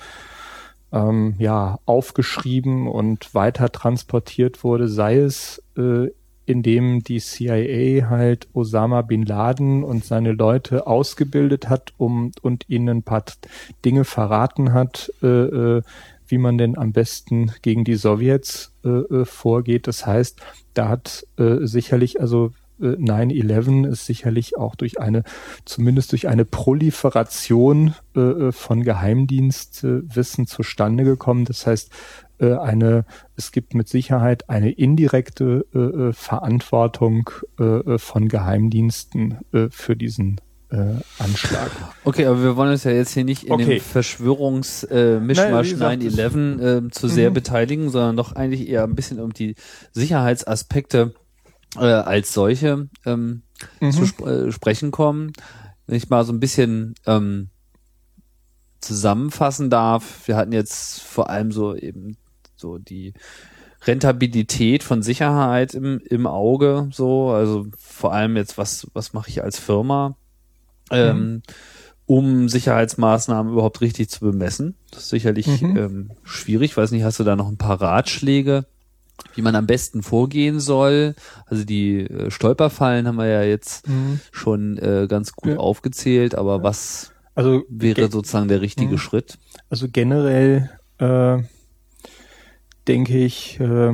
ähm, 0.91 1.35
ja, 1.38 1.80
aufgeschrieben 1.85 2.88
und 2.88 3.34
weiter 3.34 3.72
transportiert 3.72 4.64
wurde, 4.64 4.88
sei 4.88 5.18
es 5.18 5.61
äh, 5.77 6.09
indem 6.47 7.03
die 7.03 7.19
CIA 7.19 8.09
halt 8.09 8.47
Osama 8.53 9.01
bin 9.01 9.23
Laden 9.23 9.84
und 9.84 10.05
seine 10.05 10.31
Leute 10.31 10.88
ausgebildet 10.88 11.69
hat, 11.69 11.93
um 11.97 12.31
und 12.41 12.64
ihnen 12.69 12.89
ein 12.89 13.03
paar 13.03 13.26
Dinge 13.84 14.05
verraten 14.05 14.72
hat, 14.73 15.11
äh, 15.22 15.27
äh, 15.27 15.81
wie 16.26 16.38
man 16.38 16.57
denn 16.57 16.77
am 16.77 16.93
besten 16.93 17.51
gegen 17.61 17.84
die 17.84 17.95
Sowjets 17.95 18.73
äh, 18.84 18.89
äh 18.89 19.26
vorgeht. 19.26 19.88
Das 19.88 20.05
heißt, 20.05 20.39
da 20.73 20.88
hat 20.88 21.27
äh, 21.38 21.57
sicherlich 21.65 22.22
also 22.22 22.51
9-11 22.80 23.86
äh, 23.86 23.91
ist 23.91 24.06
sicherlich 24.06 24.58
auch 24.58 24.76
durch 24.76 24.99
eine, 24.99 25.24
zumindest 25.66 26.12
durch 26.12 26.28
eine 26.28 26.45
Proliferation 26.45 27.95
äh, 28.16 28.20
äh 28.20 28.52
von 28.52 28.84
Geheimdienstwissen 28.84 30.48
zustande 30.48 31.04
gekommen. 31.04 31.45
Das 31.45 31.66
heißt, 31.66 31.91
äh, 32.40 32.54
eine, 32.54 33.06
es 33.36 33.52
gibt 33.52 33.74
mit 33.74 33.88
Sicherheit 33.88 34.49
eine 34.49 34.72
indirekte 34.72 35.66
äh, 35.74 35.80
äh 35.80 36.14
Verantwortung 36.14 37.30
äh, 37.60 37.98
von 37.98 38.28
Geheimdiensten 38.28 39.40
äh, 39.54 39.68
für 39.70 39.95
diesen 39.95 40.40
äh, 40.70 40.78
Anschlag. 41.20 41.72
Okay, 42.04 42.26
aber 42.26 42.44
wir 42.44 42.56
wollen 42.56 42.72
uns 42.72 42.84
ja 42.84 42.91
jetzt 42.91 43.14
hier 43.14 43.24
nicht 43.24 43.45
in 43.45 43.54
okay. 43.54 43.66
dem 43.66 43.80
Verschwörungsmischmasch 43.80 45.72
äh, 45.74 45.76
9-11 45.76 46.88
äh, 46.88 46.91
zu 46.91 47.08
sehr 47.08 47.30
mhm. 47.30 47.36
beteiligen, 47.36 47.90
sondern 47.90 48.18
doch 48.18 48.36
eigentlich 48.36 48.68
eher 48.68 48.84
ein 48.84 48.95
bisschen 48.95 49.20
um 49.20 49.34
die 49.34 49.56
Sicherheitsaspekte 49.94 51.14
äh, 51.76 51.85
als 51.85 52.34
solche 52.34 52.89
ähm, 53.06 53.41
mhm. 53.80 53.91
zu 53.91 54.03
sp 54.07 54.23
äh, 54.26 54.52
sprechen 54.52 54.91
kommen. 54.91 55.34
Wenn 55.85 55.98
ich 55.98 56.10
mal 56.10 56.26
so 56.26 56.34
ein 56.34 56.39
bisschen 56.39 56.95
ähm, 57.06 57.49
zusammenfassen 58.81 59.69
darf, 59.69 60.27
wir 60.27 60.35
hatten 60.35 60.52
jetzt 60.52 61.02
vor 61.02 61.30
allem 61.30 61.52
so 61.52 61.76
eben 61.76 62.18
so 62.56 62.77
die 62.77 63.14
Rentabilität 63.85 64.84
von 64.84 65.02
Sicherheit 65.02 65.73
im, 65.73 65.99
im 65.99 66.27
Auge, 66.27 66.89
so, 66.91 67.30
also 67.30 67.68
vor 67.77 68.14
allem 68.14 68.35
jetzt, 68.35 68.57
was, 68.57 68.88
was 68.94 69.14
mache 69.14 69.30
ich 69.30 69.44
als 69.44 69.60
Firma, 69.60 70.18
ähm, 70.91 71.18
mhm. 71.18 71.41
um 72.06 72.49
Sicherheitsmaßnahmen 72.49 73.53
überhaupt 73.53 73.81
richtig 73.81 74.10
zu 74.10 74.19
bemessen. 74.22 74.76
Das 74.91 75.03
ist 75.03 75.10
sicherlich 75.10 75.61
mhm. 75.61 75.77
ähm, 75.77 76.11
schwierig. 76.23 76.76
weiß 76.76 76.91
nicht, 76.91 77.03
hast 77.03 77.19
du 77.19 77.23
da 77.23 77.35
noch 77.35 77.48
ein 77.48 77.57
paar 77.57 77.80
Ratschläge? 77.80 78.65
Wie 79.35 79.41
man 79.41 79.56
am 79.56 79.68
besten 79.68 80.03
vorgehen 80.03 80.60
soll. 80.60 81.15
Also 81.45 81.64
die 81.64 82.02
äh, 82.02 82.31
Stolperfallen 82.31 83.07
haben 83.07 83.18
wir 83.18 83.27
ja 83.27 83.44
jetzt 83.44 83.88
mhm. 83.88 84.19
schon 84.31 84.77
äh, 84.77 85.07
ganz 85.10 85.34
gut 85.34 85.53
ja. 85.53 85.57
aufgezählt, 85.57 86.35
aber 86.35 86.64
was 86.64 87.11
also 87.35 87.64
wäre 87.69 88.10
sozusagen 88.10 88.48
der 88.48 88.61
richtige 88.61 88.94
mhm. 88.94 88.98
Schritt? 88.98 89.38
Also 89.69 89.88
generell 89.91 90.72
äh, 90.98 91.38
denke 92.88 93.18
ich, 93.18 93.60
äh, 93.60 93.94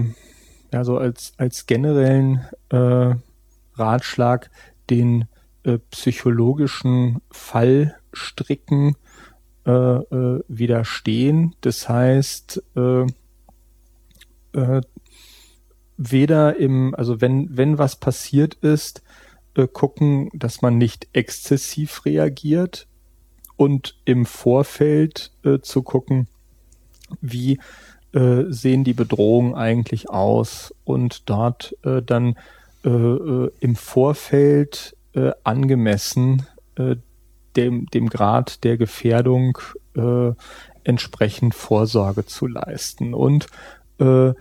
ja 0.72 0.84
so 0.84 0.98
als 0.98 1.34
als 1.38 1.66
generellen 1.66 2.42
äh, 2.70 3.16
Ratschlag 3.76 4.50
den 4.90 5.26
äh, 5.64 5.80
psychologischen 5.92 7.22
Fallstricken 7.32 8.96
äh, 9.66 9.72
äh, 9.72 10.44
widerstehen. 10.48 11.56
Das 11.62 11.88
heißt, 11.88 12.64
äh, 12.76 13.06
äh, 14.54 14.82
weder 15.98 16.58
im, 16.58 16.96
also 16.96 17.22
wenn, 17.22 17.56
wenn 17.56 17.78
was 17.78 17.96
passiert 17.96 18.56
ist, 18.56 19.04
äh, 19.56 19.68
gucken, 19.68 20.30
dass 20.34 20.62
man 20.62 20.78
nicht 20.78 21.08
exzessiv 21.14 22.06
reagiert 22.06 22.88
und 23.56 23.96
im 24.06 24.26
Vorfeld 24.26 25.32
äh, 25.44 25.60
zu 25.60 25.84
gucken, 25.84 26.28
wie 27.22 27.60
äh, 28.14 28.46
sehen 28.48 28.84
die 28.84 28.94
Bedrohungen 28.94 29.54
eigentlich 29.56 30.10
aus 30.10 30.74
und 30.84 31.30
dort 31.30 31.76
äh, 31.84 32.02
dann 32.02 32.36
äh, 32.84 32.90
äh, 32.90 33.52
im 33.60 33.76
Vorfeld 33.76 34.98
angemessen 35.44 36.48
dem, 37.56 37.86
dem 37.86 38.10
Grad 38.10 38.64
der 38.64 38.78
Gefährdung 38.78 39.60
äh, 39.96 40.32
entsprechend 40.84 41.56
Vorsorge 41.56 42.26
zu 42.26 42.48
leisten. 42.48 43.14
Und 43.14 43.48
äh, 44.00 44.34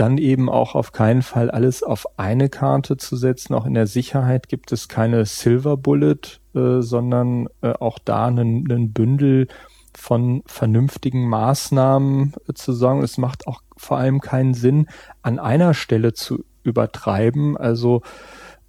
dann 0.00 0.16
eben 0.16 0.48
auch 0.48 0.74
auf 0.74 0.92
keinen 0.92 1.20
Fall 1.20 1.50
alles 1.50 1.82
auf 1.82 2.06
eine 2.16 2.48
Karte 2.48 2.96
zu 2.96 3.16
setzen. 3.16 3.52
Auch 3.52 3.66
in 3.66 3.74
der 3.74 3.86
Sicherheit 3.86 4.48
gibt 4.48 4.72
es 4.72 4.88
keine 4.88 5.26
Silver 5.26 5.76
Bullet, 5.76 6.40
äh, 6.54 6.80
sondern 6.80 7.48
äh, 7.60 7.74
auch 7.74 7.98
da 7.98 8.26
einen, 8.26 8.70
einen 8.70 8.92
Bündel 8.94 9.46
von 9.94 10.42
vernünftigen 10.46 11.28
Maßnahmen 11.28 12.32
äh, 12.48 12.54
zu 12.54 12.72
sagen. 12.72 13.02
Es 13.02 13.18
macht 13.18 13.46
auch 13.46 13.60
vor 13.76 13.98
allem 13.98 14.20
keinen 14.20 14.54
Sinn, 14.54 14.86
an 15.20 15.38
einer 15.38 15.74
Stelle 15.74 16.14
zu 16.14 16.44
übertreiben. 16.62 17.58
Also 17.58 18.00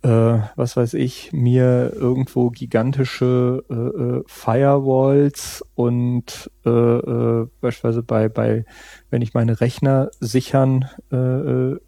äh, 0.03 0.39
was 0.55 0.77
weiß 0.77 0.95
ich, 0.95 1.31
mir 1.31 1.93
irgendwo 1.95 2.49
gigantische 2.49 3.63
äh, 3.69 3.73
äh, 3.73 4.23
Firewalls 4.25 5.63
und 5.75 6.49
äh, 6.65 6.69
äh, 6.69 7.47
beispielsweise 7.61 8.03
bei, 8.03 8.29
bei, 8.29 8.65
wenn 9.09 9.21
ich 9.21 9.33
meine 9.33 9.61
Rechner 9.61 10.09
sichern 10.19 10.89
äh, 11.11 11.15
äh 11.15 11.79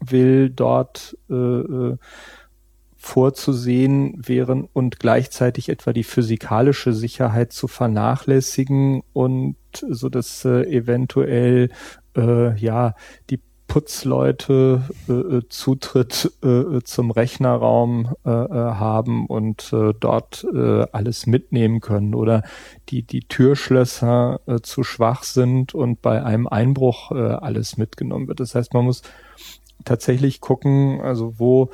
will, 0.00 0.50
dort 0.50 1.16
äh, 1.30 1.34
äh, 1.34 1.96
vorzusehen 2.96 4.20
wären 4.26 4.68
und 4.72 4.98
gleichzeitig 4.98 5.68
etwa 5.68 5.92
die 5.92 6.04
physikalische 6.04 6.92
Sicherheit 6.92 7.52
zu 7.52 7.68
vernachlässigen 7.68 9.02
und 9.12 9.56
so 9.72 10.08
dass 10.08 10.44
äh, 10.44 10.64
eventuell 10.64 11.70
äh, 12.16 12.58
ja 12.58 12.94
die 13.30 13.40
Putzleute 13.66 14.82
äh, 15.08 15.12
äh, 15.12 15.48
Zutritt 15.48 16.32
äh, 16.42 16.80
zum 16.82 17.10
Rechnerraum 17.10 18.14
äh, 18.24 18.30
äh, 18.30 18.48
haben 18.74 19.26
und 19.26 19.72
äh, 19.72 19.92
dort 19.98 20.46
äh, 20.54 20.86
alles 20.92 21.26
mitnehmen 21.26 21.80
können 21.80 22.14
oder 22.14 22.42
die 22.88 23.02
die 23.02 23.20
Türschlösser 23.20 24.40
äh, 24.46 24.60
zu 24.60 24.82
schwach 24.82 25.24
sind 25.24 25.74
und 25.74 26.00
bei 26.02 26.24
einem 26.24 26.46
Einbruch 26.46 27.10
äh, 27.12 27.16
alles 27.16 27.76
mitgenommen 27.76 28.28
wird. 28.28 28.40
Das 28.40 28.54
heißt, 28.54 28.72
man 28.74 28.84
muss 28.84 29.02
tatsächlich 29.84 30.40
gucken, 30.40 31.00
also 31.00 31.34
wo 31.38 31.70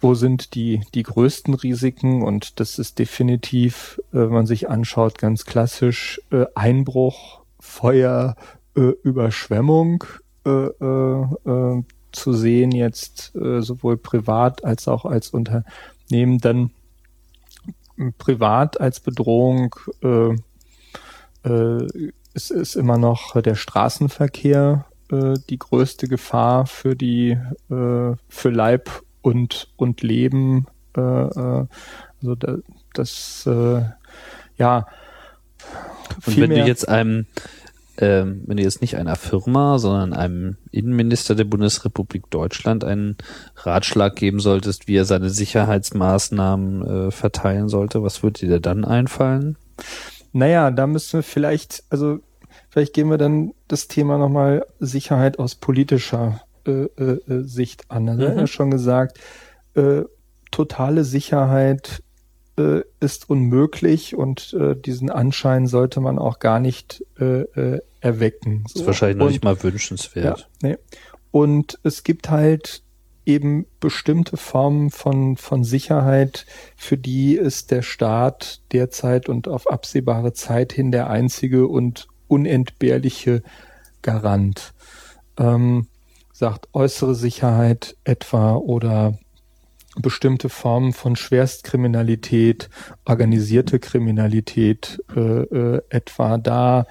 wo 0.00 0.14
sind 0.14 0.54
die 0.54 0.82
die 0.94 1.02
größten 1.02 1.54
Risiken 1.54 2.22
und 2.22 2.60
das 2.60 2.78
ist 2.78 2.98
definitiv, 2.98 4.00
äh, 4.12 4.18
wenn 4.18 4.30
man 4.30 4.46
sich 4.46 4.68
anschaut, 4.68 5.18
ganz 5.18 5.44
klassisch 5.44 6.20
äh, 6.30 6.44
Einbruch, 6.54 7.40
Feuer, 7.58 8.36
äh, 8.76 8.92
Überschwemmung 9.02 10.04
äh, 10.44 10.50
äh, 10.50 11.22
äh, 11.46 11.82
zu 12.12 12.32
sehen, 12.32 12.72
jetzt 12.72 13.34
äh, 13.36 13.60
sowohl 13.60 13.96
privat 13.96 14.64
als 14.64 14.88
auch 14.88 15.04
als 15.04 15.30
Unternehmen, 15.30 16.38
dann 16.40 16.70
privat 18.18 18.80
als 18.80 19.00
Bedrohung 19.00 19.74
äh, 20.02 20.34
äh, 21.44 22.10
ist, 22.34 22.50
ist 22.50 22.76
immer 22.76 22.98
noch 22.98 23.40
der 23.40 23.54
Straßenverkehr 23.54 24.86
äh, 25.10 25.34
die 25.48 25.58
größte 25.58 26.08
Gefahr 26.08 26.66
für 26.66 26.94
die 26.94 27.30
äh, 27.70 28.14
für 28.28 28.50
Leib 28.50 28.90
und 29.22 29.68
und 29.76 30.02
Leben. 30.02 30.66
Äh, 30.96 31.00
äh, 31.00 31.66
also 32.20 32.34
da, 32.36 32.56
das 32.94 33.46
äh, 33.46 33.82
ja. 34.56 34.86
Und 36.26 36.36
wenn 36.36 36.50
du 36.50 36.64
jetzt 36.64 36.88
einem 36.88 37.26
ähm, 38.00 38.42
wenn 38.46 38.56
du 38.56 38.62
jetzt 38.62 38.80
nicht 38.80 38.96
einer 38.96 39.16
Firma, 39.16 39.78
sondern 39.78 40.12
einem 40.12 40.56
Innenminister 40.70 41.34
der 41.34 41.44
Bundesrepublik 41.44 42.30
Deutschland 42.30 42.84
einen 42.84 43.16
Ratschlag 43.56 44.14
geben 44.14 44.38
solltest, 44.38 44.86
wie 44.86 44.96
er 44.96 45.04
seine 45.04 45.30
Sicherheitsmaßnahmen 45.30 47.08
äh, 47.08 47.10
verteilen 47.10 47.68
sollte, 47.68 48.02
was 48.02 48.22
würde 48.22 48.46
dir 48.46 48.60
dann 48.60 48.84
einfallen? 48.84 49.56
Naja, 50.32 50.70
da 50.70 50.86
müssen 50.86 51.18
wir 51.18 51.22
vielleicht, 51.24 51.82
also 51.90 52.20
vielleicht 52.70 52.94
gehen 52.94 53.10
wir 53.10 53.18
dann 53.18 53.52
das 53.66 53.88
Thema 53.88 54.16
nochmal 54.16 54.64
Sicherheit 54.78 55.40
aus 55.40 55.56
politischer 55.56 56.40
äh, 56.66 56.84
äh, 57.02 57.42
Sicht 57.42 57.90
an. 57.90 58.08
Also 58.08 58.28
mhm. 58.28 58.38
ja 58.38 58.46
schon 58.46 58.70
gesagt, 58.70 59.18
äh, 59.74 60.02
totale 60.50 61.04
Sicherheit 61.04 62.02
ist 62.98 63.30
unmöglich 63.30 64.16
und 64.16 64.52
äh, 64.52 64.74
diesen 64.74 65.10
Anschein 65.10 65.68
sollte 65.68 66.00
man 66.00 66.18
auch 66.18 66.40
gar 66.40 66.58
nicht 66.58 67.04
äh, 67.20 67.42
äh, 67.42 67.80
erwecken. 68.00 68.64
So. 68.66 68.74
Das 68.74 68.80
ist 68.82 68.86
wahrscheinlich 68.86 69.18
noch 69.18 69.26
und, 69.26 69.32
nicht 69.32 69.44
mal 69.44 69.62
wünschenswert. 69.62 70.48
Ja, 70.62 70.68
nee. 70.68 70.76
Und 71.30 71.78
es 71.82 72.04
gibt 72.04 72.30
halt 72.30 72.82
eben 73.26 73.66
bestimmte 73.80 74.38
Formen 74.38 74.90
von, 74.90 75.36
von 75.36 75.62
Sicherheit, 75.62 76.46
für 76.76 76.96
die 76.96 77.34
ist 77.34 77.70
der 77.70 77.82
Staat 77.82 78.62
derzeit 78.72 79.28
und 79.28 79.48
auf 79.48 79.70
absehbare 79.70 80.32
Zeit 80.32 80.72
hin 80.72 80.90
der 80.90 81.10
einzige 81.10 81.68
und 81.68 82.08
unentbehrliche 82.26 83.42
Garant. 84.00 84.72
Ähm, 85.36 85.88
sagt 86.32 86.68
äußere 86.72 87.14
Sicherheit 87.14 87.96
etwa 88.04 88.54
oder 88.54 89.18
bestimmte 90.00 90.48
Formen 90.48 90.92
von 90.92 91.16
Schwerstkriminalität, 91.16 92.70
organisierte 93.04 93.78
Kriminalität 93.78 95.02
äh, 95.14 95.20
äh, 95.20 95.82
etwa 95.90 96.38
da 96.38 96.86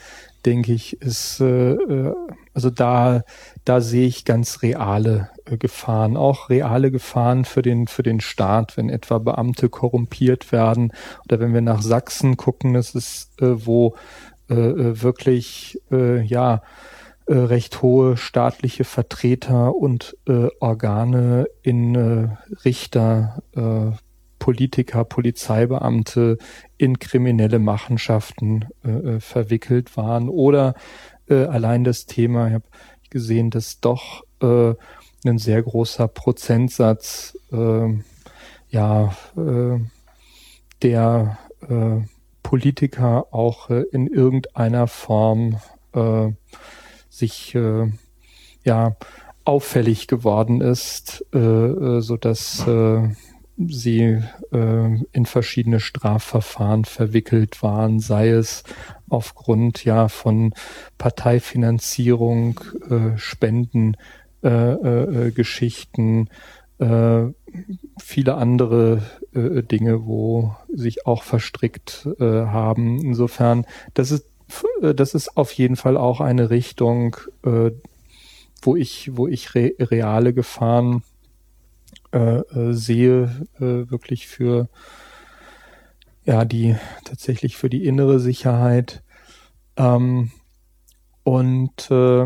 denke 0.48 0.72
ich, 0.72 1.02
ist 1.02 1.42
äh, 1.42 1.74
äh, 1.74 2.14
also 2.54 2.70
da 2.70 3.24
da 3.66 3.82
sehe 3.82 4.08
ich 4.08 4.24
ganz 4.24 4.62
reale 4.62 5.30
äh, 5.46 5.58
Gefahren, 5.58 6.16
auch 6.16 6.50
reale 6.50 6.90
Gefahren 6.90 7.44
für 7.44 7.62
den 7.62 7.88
für 7.88 8.02
den 8.02 8.22
Staat, 8.22 8.78
wenn 8.78 8.90
etwa 8.90 9.18
Beamte 9.18 9.68
korrumpiert 9.68 10.54
werden 10.54 10.94
oder 11.26 11.42
wenn 11.42 11.54
wir 11.54 11.62
nach 11.62 11.82
Sachsen 11.82 12.38
gucken, 12.38 12.74
das 12.74 12.96
ist 12.96 13.42
äh, 13.42 13.66
wo 13.66 13.96
äh, 14.50 14.54
äh 14.56 15.02
wirklich 15.04 15.82
äh, 15.92 16.22
ja 16.22 16.62
recht 17.30 17.82
hohe 17.82 18.16
staatliche 18.16 18.86
Vertreter 18.86 19.76
und 19.76 20.16
äh, 20.30 20.48
Organe 20.62 21.48
in 21.62 21.94
äh, 21.94 22.30
Richter, 22.64 23.44
Politiker, 24.40 25.04
Polizeibeamte 25.04 26.38
in 26.78 27.00
kriminelle 27.00 27.60
Machenschaften 27.60 28.66
äh, 28.86 28.90
äh, 28.90 29.20
verwickelt 29.20 29.98
waren. 29.98 30.30
Oder 30.30 30.76
äh, 31.30 31.46
allein 31.46 31.84
das 31.84 32.06
Thema, 32.06 32.48
ich 32.48 32.54
habe 32.54 32.66
gesehen, 33.10 33.50
dass 33.50 33.80
doch 33.80 34.24
äh, 34.42 34.74
ein 35.26 35.38
sehr 35.38 35.62
großer 35.62 36.08
Prozentsatz 36.08 37.38
äh, 37.52 38.00
ja 38.70 39.16
äh, 39.36 39.80
der 40.82 41.38
äh, 41.68 42.02
Politiker 42.44 43.28
auch 43.32 43.70
äh, 43.70 43.84
in 43.92 44.08
irgendeiner 44.08 44.88
Form 44.88 45.60
äh, 45.94 46.30
sich 47.10 47.56
äh, 47.56 47.92
ja 48.64 48.96
auffällig 49.44 50.08
geworden 50.08 50.62
ist, 50.62 51.26
äh, 51.34 51.40
äh 51.40 52.02
so 52.02 52.18
dass 52.18 52.68
äh, 52.68 53.10
sie 53.58 54.22
äh, 54.52 55.04
in 55.12 55.26
verschiedene 55.26 55.80
Strafverfahren 55.80 56.86
verwickelt 56.86 57.64
waren, 57.64 58.00
sei 58.00 58.30
es 58.30 58.64
aufgrund 59.10 59.84
ja 59.84 60.10
von 60.10 60.54
Parteifinanzierung, 60.98 62.60
äh, 62.90 63.18
Spenden, 63.18 63.98
äh, 64.44 64.50
äh, 64.50 65.32
Geschichten, 65.32 66.30
äh, 66.80 67.26
viele 68.00 68.36
andere 68.36 69.02
äh, 69.34 69.64
Dinge, 69.64 70.06
wo 70.06 70.56
sich 70.72 71.08
auch 71.08 71.24
verstrickt 71.24 72.08
äh, 72.20 72.24
haben. 72.24 73.00
Insofern, 73.00 73.66
das 73.96 74.12
ist 74.12 74.26
äh, 74.82 74.94
das 74.94 75.14
ist 75.14 75.38
auf 75.38 75.52
jeden 75.52 75.76
Fall 75.76 75.98
auch 75.98 76.22
eine 76.22 76.50
Richtung, 76.50 77.18
äh, 77.44 77.72
wo 78.62 78.76
ich, 78.76 79.16
wo 79.16 79.28
ich 79.28 79.56
re 79.56 79.74
reale 79.80 80.34
Gefahren 80.34 81.04
äh, 82.18 82.38
äh, 82.40 82.74
sehe, 82.74 83.48
äh, 83.58 83.90
wirklich 83.92 84.28
für 84.28 84.70
ja 86.26 86.46
die 86.46 86.76
tatsächlich 87.06 87.58
für 87.58 87.70
die 87.70 87.86
innere 87.86 88.20
Sicherheit. 88.20 89.04
Ähm, 89.78 90.32
und 91.24 91.92
äh, 91.92 92.26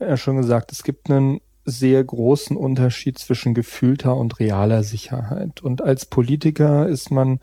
ja 0.00 0.16
schon 0.16 0.36
gesagt, 0.36 0.70
es 0.72 0.82
gibt 0.82 1.10
einen 1.10 1.40
sehr 1.64 2.02
großen 2.04 2.56
Unterschied 2.56 3.18
zwischen 3.18 3.54
gefühlter 3.54 4.16
und 4.16 4.38
realer 4.40 4.82
Sicherheit. 4.82 5.62
Und 5.62 5.82
als 5.82 6.06
Politiker 6.06 6.88
ist 6.88 7.10
man 7.10 7.38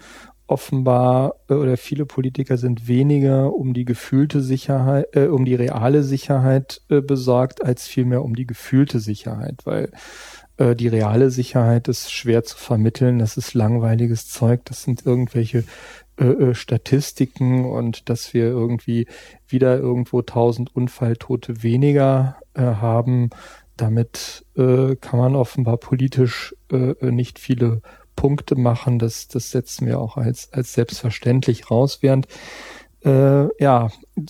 offenbar 0.49 1.35
äh, 1.49 1.53
oder 1.53 1.77
viele 1.77 2.05
Politiker 2.05 2.57
sind 2.57 2.87
weniger 2.87 3.53
um 3.53 3.73
die 3.73 3.85
gefühlte 3.85 4.41
Sicherheit, 4.41 5.07
äh, 5.15 5.27
um 5.27 5.45
die 5.45 5.55
reale 5.55 6.03
Sicherheit 6.03 6.81
äh, 6.89 7.01
besorgt, 7.01 7.63
als 7.63 7.87
vielmehr 7.87 8.23
um 8.23 8.35
die 8.35 8.47
gefühlte 8.47 8.99
Sicherheit, 8.99 9.61
weil 9.65 9.91
äh, 10.59 10.75
die 10.75 10.87
reale 10.87 11.31
Sicherheit 11.31 11.87
ist 11.87 12.11
schwer 12.11 12.43
zu 12.43 12.57
vermitteln, 12.57 13.19
das 13.19 13.37
ist 13.37 13.53
langweiliges 13.53 14.27
Zeug, 14.27 14.65
das 14.65 14.83
sind 14.83 15.05
irgendwelche 15.05 15.63
äh, 16.19 16.25
äh 16.25 16.53
Statistiken 16.53 17.65
und 17.65 18.09
dass 18.09 18.33
wir 18.33 18.43
irgendwie 18.43 19.07
wieder 19.47 19.77
irgendwo 19.77 20.21
tausend 20.21 20.75
Unfalltote 20.75 21.63
weniger 21.63 22.37
äh, 22.53 22.61
haben, 22.61 23.29
damit 23.77 24.45
äh, 24.55 24.95
kann 24.97 25.19
man 25.19 25.35
offenbar 25.35 25.77
politisch 25.77 26.53
äh, 26.71 26.93
nicht 27.09 27.39
viele 27.39 27.81
Punkte 28.15 28.55
machen, 28.55 28.99
das, 28.99 29.29
das 29.29 29.51
setzen 29.51 29.87
wir 29.87 29.99
auch 29.99 30.17
als, 30.17 30.51
als 30.51 30.73
selbstverständlich 30.73 31.71
raus, 31.71 31.99
während 32.01 32.27
äh, 33.05 33.63
ja, 33.63 33.89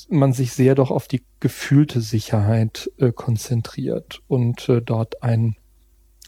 man 0.09 0.33
sich 0.33 0.53
sehr 0.53 0.75
doch 0.75 0.91
auf 0.91 1.07
die 1.07 1.23
gefühlte 1.39 2.01
Sicherheit 2.01 2.91
äh, 2.99 3.11
konzentriert 3.11 4.21
und 4.27 4.69
äh, 4.69 4.83
dort 4.83 5.23
ein 5.23 5.55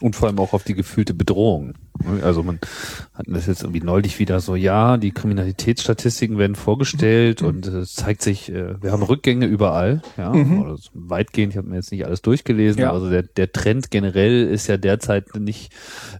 und 0.02 0.16
vor 0.16 0.28
allem 0.28 0.38
auch 0.38 0.52
auf 0.52 0.64
die 0.64 0.74
gefühlte 0.74 1.14
Bedrohung. 1.14 1.74
Also 2.22 2.42
man 2.42 2.58
hat 3.14 3.26
das 3.28 3.46
jetzt 3.46 3.62
irgendwie 3.62 3.80
neulich 3.80 4.18
wieder 4.18 4.40
so, 4.40 4.56
ja, 4.56 4.96
die 4.96 5.12
Kriminalitätsstatistiken 5.12 6.36
werden 6.38 6.56
vorgestellt 6.56 7.42
mhm. 7.42 7.48
und 7.48 7.66
es 7.66 7.94
zeigt 7.94 8.22
sich, 8.22 8.50
äh, 8.50 8.82
wir 8.82 8.90
haben 8.90 9.02
Rückgänge 9.02 9.46
überall, 9.46 10.02
ja, 10.16 10.32
mhm. 10.32 10.62
oder 10.62 10.76
weitgehend, 10.94 11.52
ich 11.52 11.58
habe 11.58 11.68
mir 11.68 11.76
jetzt 11.76 11.92
nicht 11.92 12.04
alles 12.04 12.22
durchgelesen, 12.22 12.82
ja. 12.82 12.92
also 12.92 13.08
der, 13.08 13.22
der 13.22 13.52
Trend 13.52 13.90
generell 13.90 14.48
ist 14.48 14.66
ja 14.66 14.78
derzeit 14.78 15.36
nicht, 15.36 15.72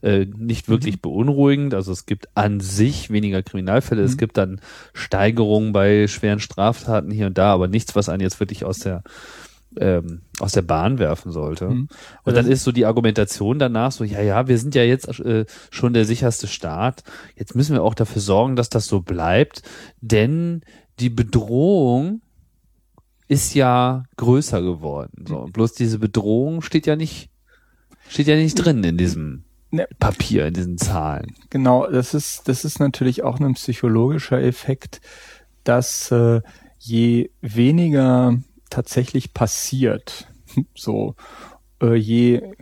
äh, 0.02 0.26
nicht 0.26 0.68
wirklich 0.68 0.96
mhm. 0.96 1.00
beunruhigend. 1.00 1.74
Also 1.74 1.90
es 1.90 2.06
gibt 2.06 2.28
an 2.34 2.60
sich 2.60 3.10
weniger 3.10 3.42
Kriminalfälle, 3.42 4.02
es 4.02 4.12
mhm. 4.12 4.18
gibt 4.18 4.36
dann 4.36 4.60
Steigerungen 4.92 5.72
bei 5.72 6.06
schweren 6.06 6.38
Straftaten 6.38 7.10
hier 7.10 7.26
und 7.26 7.38
da, 7.38 7.52
aber 7.52 7.66
nichts, 7.66 7.96
was 7.96 8.08
einen 8.08 8.22
jetzt 8.22 8.38
wirklich 8.38 8.64
aus 8.64 8.78
der 8.78 9.02
ähm, 9.78 10.20
aus 10.42 10.52
der 10.52 10.62
Bahn 10.62 10.98
werfen 10.98 11.30
sollte. 11.30 11.68
Mhm. 11.68 11.88
Und 12.24 12.36
dann 12.36 12.46
ist 12.46 12.64
so 12.64 12.72
die 12.72 12.84
Argumentation 12.84 13.58
danach 13.58 13.92
so, 13.92 14.04
ja, 14.04 14.20
ja, 14.20 14.48
wir 14.48 14.58
sind 14.58 14.74
ja 14.74 14.82
jetzt 14.82 15.08
äh, 15.20 15.46
schon 15.70 15.94
der 15.94 16.04
sicherste 16.04 16.48
Staat. 16.48 17.04
Jetzt 17.36 17.54
müssen 17.54 17.74
wir 17.74 17.82
auch 17.82 17.94
dafür 17.94 18.20
sorgen, 18.20 18.56
dass 18.56 18.68
das 18.68 18.86
so 18.86 19.00
bleibt, 19.00 19.62
denn 20.00 20.62
die 20.98 21.10
Bedrohung 21.10 22.22
ist 23.28 23.54
ja 23.54 24.02
größer 24.16 24.60
geworden. 24.62 25.24
So, 25.26 25.38
und 25.38 25.52
bloß 25.52 25.74
diese 25.74 25.98
Bedrohung 25.98 26.60
steht 26.60 26.86
ja 26.86 26.96
nicht, 26.96 27.30
steht 28.08 28.26
ja 28.26 28.36
nicht 28.36 28.54
drin 28.54 28.82
in 28.84 28.98
diesem 28.98 29.44
ne. 29.70 29.86
Papier, 29.98 30.46
in 30.46 30.54
diesen 30.54 30.76
Zahlen. 30.76 31.34
Genau, 31.50 31.86
das 31.88 32.14
ist, 32.14 32.48
das 32.48 32.64
ist 32.64 32.80
natürlich 32.80 33.22
auch 33.22 33.40
ein 33.40 33.54
psychologischer 33.54 34.42
Effekt, 34.42 35.00
dass 35.64 36.10
äh, 36.10 36.40
je 36.78 37.30
weniger 37.40 38.36
tatsächlich 38.70 39.34
passiert. 39.34 40.26
So, 40.74 41.14
äh, 41.80 41.94
je, 41.94 42.54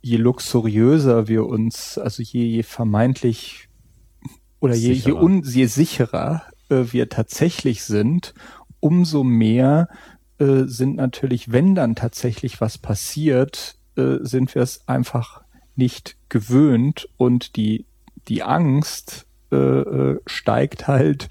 je 0.00 0.16
luxuriöser 0.16 1.28
wir 1.28 1.46
uns, 1.46 1.98
also 1.98 2.22
je, 2.22 2.44
je 2.44 2.62
vermeintlich 2.62 3.68
oder 4.60 4.74
je, 4.74 4.92
je, 4.92 5.12
un, 5.12 5.42
je 5.44 5.66
sicherer 5.66 6.42
äh, 6.68 6.84
wir 6.90 7.08
tatsächlich 7.08 7.84
sind, 7.84 8.34
umso 8.80 9.24
mehr 9.24 9.88
äh, 10.38 10.64
sind 10.64 10.96
natürlich, 10.96 11.52
wenn 11.52 11.74
dann 11.74 11.94
tatsächlich 11.94 12.60
was 12.60 12.78
passiert, 12.78 13.76
äh, 13.96 14.18
sind 14.20 14.54
wir 14.54 14.62
es 14.62 14.86
einfach 14.88 15.42
nicht 15.74 16.16
gewöhnt 16.28 17.08
und 17.16 17.56
die, 17.56 17.86
die 18.28 18.42
Angst 18.42 19.26
äh, 19.50 19.56
äh 19.56 20.20
steigt 20.26 20.88
halt 20.88 21.28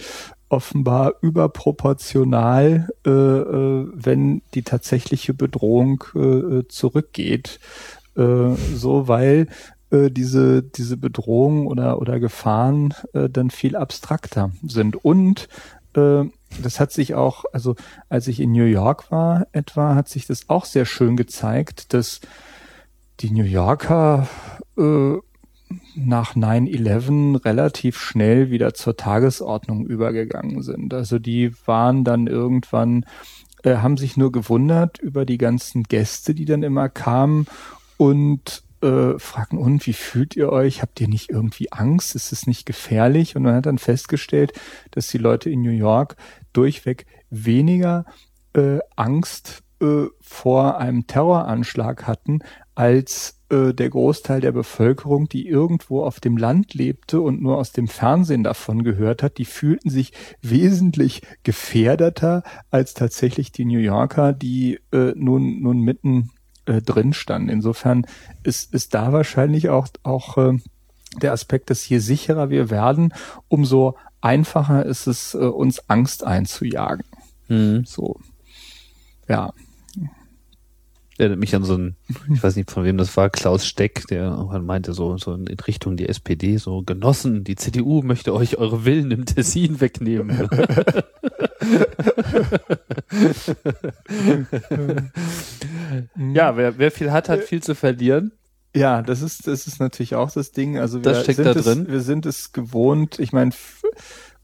offenbar 0.50 1.16
überproportional, 1.22 2.90
äh, 3.06 3.10
äh, 3.10 3.88
wenn 3.94 4.42
die 4.54 4.64
tatsächliche 4.64 5.34
Bedrohung 5.34 6.04
äh, 6.16 6.68
zurückgeht. 6.68 7.60
Äh, 8.16 8.56
so, 8.74 9.08
weil 9.08 9.48
äh, 9.90 10.10
diese, 10.10 10.64
diese 10.64 10.98
Bedrohungen 10.98 11.68
oder, 11.68 12.02
oder 12.02 12.20
Gefahren 12.20 12.94
äh, 13.14 13.30
dann 13.30 13.50
viel 13.50 13.76
abstrakter 13.76 14.52
sind. 14.64 15.04
Und 15.04 15.48
äh, 15.96 16.26
das 16.62 16.80
hat 16.80 16.92
sich 16.92 17.16
auch, 17.16 17.46
also 17.52 17.76
als 18.10 18.28
ich 18.28 18.40
in 18.40 18.52
New 18.52 18.66
York 18.66 19.12
war 19.12 19.48
etwa, 19.52 19.96
hat 19.96 20.10
sich 20.10 20.28
das 20.28 20.50
auch 20.50 20.66
sehr 20.66 20.86
schön 20.86 21.18
gezeigt, 21.18 21.94
dass 21.94 22.22
die 23.20 23.32
New 23.32 23.44
Yorker 23.44 24.28
äh, 24.78 25.16
nach 25.96 26.36
9-11 26.36 27.44
relativ 27.44 28.00
schnell 28.00 28.50
wieder 28.50 28.74
zur 28.74 28.96
Tagesordnung 28.96 29.86
übergegangen 29.86 30.62
sind. 30.62 30.94
Also 30.94 31.20
die 31.20 31.54
waren 31.66 32.04
dann 32.04 32.28
irgendwann, 32.28 33.06
äh, 33.64 33.78
haben 33.78 33.98
sich 33.98 34.18
nur 34.18 34.32
gewundert 34.32 35.00
über 35.00 35.26
die 35.26 35.38
ganzen 35.38 35.84
Gäste, 35.84 36.34
die 36.34 36.46
dann 36.46 36.64
immer 36.64 36.90
kamen 36.90 37.48
und 37.98 38.64
äh, 38.82 39.18
fragten, 39.18 39.58
und 39.58 39.86
wie 39.88 39.94
fühlt 39.94 40.36
ihr 40.36 40.52
euch? 40.52 40.82
Habt 40.82 41.02
ihr 41.02 41.08
nicht 41.08 41.32
irgendwie 41.32 41.72
Angst? 41.72 42.16
Ist 42.16 42.32
es 42.32 42.46
nicht 42.46 42.66
gefährlich? 42.66 43.36
Und 43.36 43.44
man 43.44 43.56
hat 43.56 43.66
dann 43.66 43.80
festgestellt, 43.80 44.54
dass 44.92 45.08
die 45.08 45.18
Leute 45.18 45.50
in 45.50 45.62
New 45.62 45.72
York 45.72 46.16
durchweg 46.54 47.08
weniger 47.30 48.06
äh, 48.54 48.80
Angst 48.96 49.64
äh, 49.82 50.08
vor 50.22 50.78
einem 50.78 51.08
Terroranschlag 51.08 52.08
hatten, 52.08 52.40
als 52.76 53.40
äh, 53.50 53.74
der 53.74 53.90
Großteil 53.90 54.42
der 54.42 54.52
Bevölkerung, 54.52 55.30
die 55.30 55.48
irgendwo 55.48 56.04
auf 56.04 56.20
dem 56.20 56.38
Land 56.38 56.74
lebte 56.74 57.22
und 57.22 57.42
nur 57.42 57.58
aus 57.58 57.72
dem 57.72 57.88
Fernsehen 57.88 58.44
davon 58.44 58.84
gehört 58.84 59.24
hat, 59.24 59.38
die 59.38 59.46
fühlten 59.46 59.90
sich 59.90 60.12
wesentlich 60.42 61.22
gefährdeter 61.44 62.44
als 62.72 62.94
tatsächlich 62.94 63.52
die 63.52 63.66
New 63.66 63.80
Yorker, 63.80 64.34
die 64.34 64.80
äh, 64.92 65.14
nun, 65.16 65.62
nun 65.62 65.80
mitten 65.80 66.32
äh, 66.66 66.82
drin 66.82 67.14
standen. 67.14 67.50
Insofern 67.50 68.06
ist, 68.44 68.74
ist 68.74 68.94
da 68.94 69.14
wahrscheinlich 69.14 69.70
auch, 69.70 69.88
auch 70.04 70.38
äh, 70.38 70.58
der 71.22 71.32
Aspekt, 71.32 71.70
dass 71.70 71.88
je 71.88 72.00
sicherer 72.00 72.50
wir 72.50 72.70
werden, 72.70 73.14
umso 73.48 73.96
einfacher 74.22 74.86
ist 74.86 75.08
es, 75.08 75.34
äh, 75.34 75.38
uns 75.38 75.90
Angst 75.90 76.24
einzujagen. 76.24 77.06
Mhm. 77.48 77.86
So. 77.86 78.20
Ja. 79.28 79.54
Erinnert 81.18 81.40
mich 81.40 81.56
an 81.56 81.64
so 81.64 81.76
ein, 81.76 81.96
ich 82.32 82.44
weiß 82.44 82.56
nicht 82.56 82.70
von 82.70 82.84
wem 82.84 82.98
das 82.98 83.18
war, 83.18 83.30
Klaus 83.30 83.66
Steck, 83.66 84.06
der 84.08 84.26
irgendwann 84.26 84.66
meinte 84.66 84.94
so, 84.94 85.18
so 85.18 85.34
in 85.34 85.48
Richtung 85.48 85.98
die 85.98 86.08
SPD, 86.08 86.58
so 86.58 86.84
Genossen, 86.84 87.44
die 87.44 87.56
CDU 87.56 88.04
möchte 88.04 88.34
euch 88.34 88.58
eure 88.58 88.86
Willen 88.86 89.10
im 89.12 89.26
Tessin 89.26 89.82
wegnehmen. 89.82 90.48
ja, 96.34 96.56
wer, 96.56 96.78
wer 96.78 96.92
viel 96.92 97.12
hat, 97.12 97.30
hat 97.30 97.44
viel 97.44 97.64
zu 97.64 97.74
verlieren. 97.74 98.32
Ja, 98.76 99.02
das 99.02 99.22
ist, 99.24 99.48
das 99.48 99.66
ist 99.66 99.80
natürlich 99.80 100.14
auch 100.14 100.30
das 100.30 100.52
Ding. 100.52 100.78
Also 100.78 101.04
wir 101.04 101.16
sind, 101.24 101.40
da 101.40 101.52
es, 101.52 101.88
wir 101.88 102.02
sind 102.02 102.28
es 102.28 102.52
gewohnt. 102.52 103.18
Ich 103.18 103.32
meine, 103.32 103.52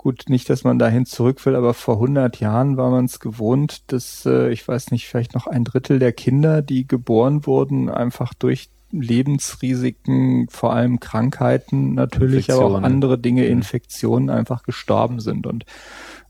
gut, 0.04 0.26
nicht, 0.28 0.50
dass 0.50 0.66
man 0.66 0.80
dahin 0.80 1.06
zurück 1.06 1.44
will, 1.46 1.56
aber 1.56 1.74
vor 1.74 1.96
100 1.96 2.42
Jahren 2.42 2.76
war 2.76 2.92
man 2.92 3.06
es 3.06 3.22
gewohnt, 3.22 3.84
dass, 3.88 4.26
äh, 4.26 4.52
ich 4.52 4.68
weiß 4.68 4.92
nicht, 4.92 5.08
vielleicht 5.08 5.34
noch 5.34 5.48
ein 5.48 5.64
Drittel 5.64 5.98
der 5.98 6.12
Kinder, 6.12 6.62
die 6.62 6.86
geboren 6.86 7.46
wurden, 7.46 7.90
einfach 7.90 8.34
durch 8.34 8.70
Lebensrisiken, 8.92 10.48
vor 10.50 10.74
allem 10.74 11.00
Krankheiten 11.00 11.94
natürlich, 11.94 12.52
aber 12.52 12.66
auch 12.66 12.82
andere 12.82 13.18
Dinge, 13.18 13.44
mhm. 13.44 13.52
Infektionen 13.52 14.30
einfach 14.30 14.64
gestorben 14.64 15.22
sind. 15.22 15.48
Und 15.48 15.66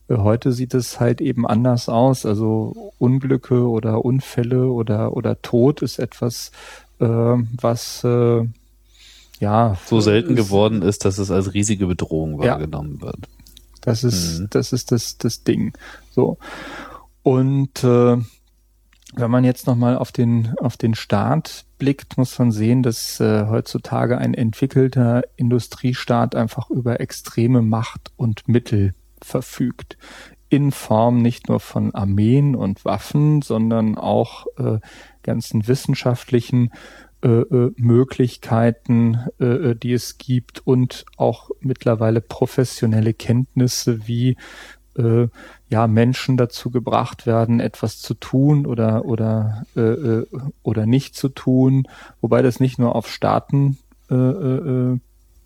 äh, 0.08 0.18
heute 0.18 0.52
sieht 0.52 0.76
es 0.76 1.00
halt 1.00 1.20
eben 1.20 1.48
anders 1.48 1.90
aus. 1.90 2.28
Also 2.28 2.94
Unglücke 3.00 3.68
oder 3.68 4.06
Unfälle 4.06 4.68
oder, 4.68 5.18
oder 5.18 5.42
Tod 5.42 5.82
ist 5.82 5.98
etwas, 5.98 6.52
äh, 7.00 7.06
was 7.06 8.04
äh, 8.04 8.46
ja 9.40 9.78
so 9.88 10.00
selten 10.00 10.36
geworden 10.36 10.84
ist, 10.84 11.06
dass 11.06 11.18
es 11.18 11.32
als 11.32 11.56
riesige 11.56 11.88
Bedrohung 11.88 12.38
wahrgenommen 12.38 13.00
ja. 13.02 13.08
wird. 13.08 13.28
Das 13.84 14.04
ist, 14.04 14.40
mhm. 14.40 14.48
das 14.50 14.74
ist 14.74 14.92
das, 14.92 15.18
das 15.18 15.44
Ding. 15.44 15.74
So. 16.12 16.38
Und 17.22 17.84
äh, 17.84 18.18
wenn 19.16 19.32
man 19.32 19.44
jetzt 19.44 19.68
nochmal 19.68 19.98
auf 19.98 20.12
den, 20.12 20.56
auf 20.60 20.78
den 20.78 20.96
Staat 20.96 21.66
blickt, 21.78 22.18
muss 22.18 22.38
man 22.40 22.52
sehen, 22.52 22.82
dass 22.82 23.20
äh, 23.20 23.46
heutzutage 23.48 24.18
ein 24.18 24.34
entwickelter 24.34 25.24
Industriestaat 25.36 26.36
einfach 26.36 26.70
über 26.70 27.00
extreme 27.00 27.62
Macht 27.62 28.12
und 28.16 28.48
Mittel 28.48 28.96
verfügt. 29.22 29.98
In 30.50 30.72
Form 30.72 31.22
nicht 31.22 31.50
nur 31.50 31.60
von 31.60 31.94
Armeen 31.94 32.56
und 32.56 32.86
Waffen, 32.86 33.42
sondern 33.42 33.98
auch 33.98 34.46
äh, 34.58 34.80
ganzen 35.24 35.68
wissenschaftlichen 35.68 36.72
äh, 37.24 37.28
äh, 37.28 37.72
Möglichkeiten, 37.78 39.18
äh, 39.40 39.76
die 39.76 39.94
es 39.94 40.18
gibt 40.18 40.68
und 40.68 41.06
auch 41.16 41.52
mittlerweile 41.62 42.20
professionelle 42.20 43.14
Kenntnisse, 43.14 44.08
wie 44.08 44.38
ja 44.96 45.88
Menschen 45.88 46.38
dazu 46.38 46.70
gebracht 46.70 47.26
werden, 47.26 47.60
etwas 47.60 47.98
zu 47.98 48.14
tun 48.14 48.68
oder 48.68 49.06
oder 49.06 49.66
oder 50.62 50.86
nicht 50.86 51.16
zu 51.16 51.30
tun, 51.30 51.88
wobei 52.22 52.44
das 52.44 52.60
nicht 52.60 52.78
nur 52.78 52.94
auf 52.96 53.10
Staaten 53.10 53.80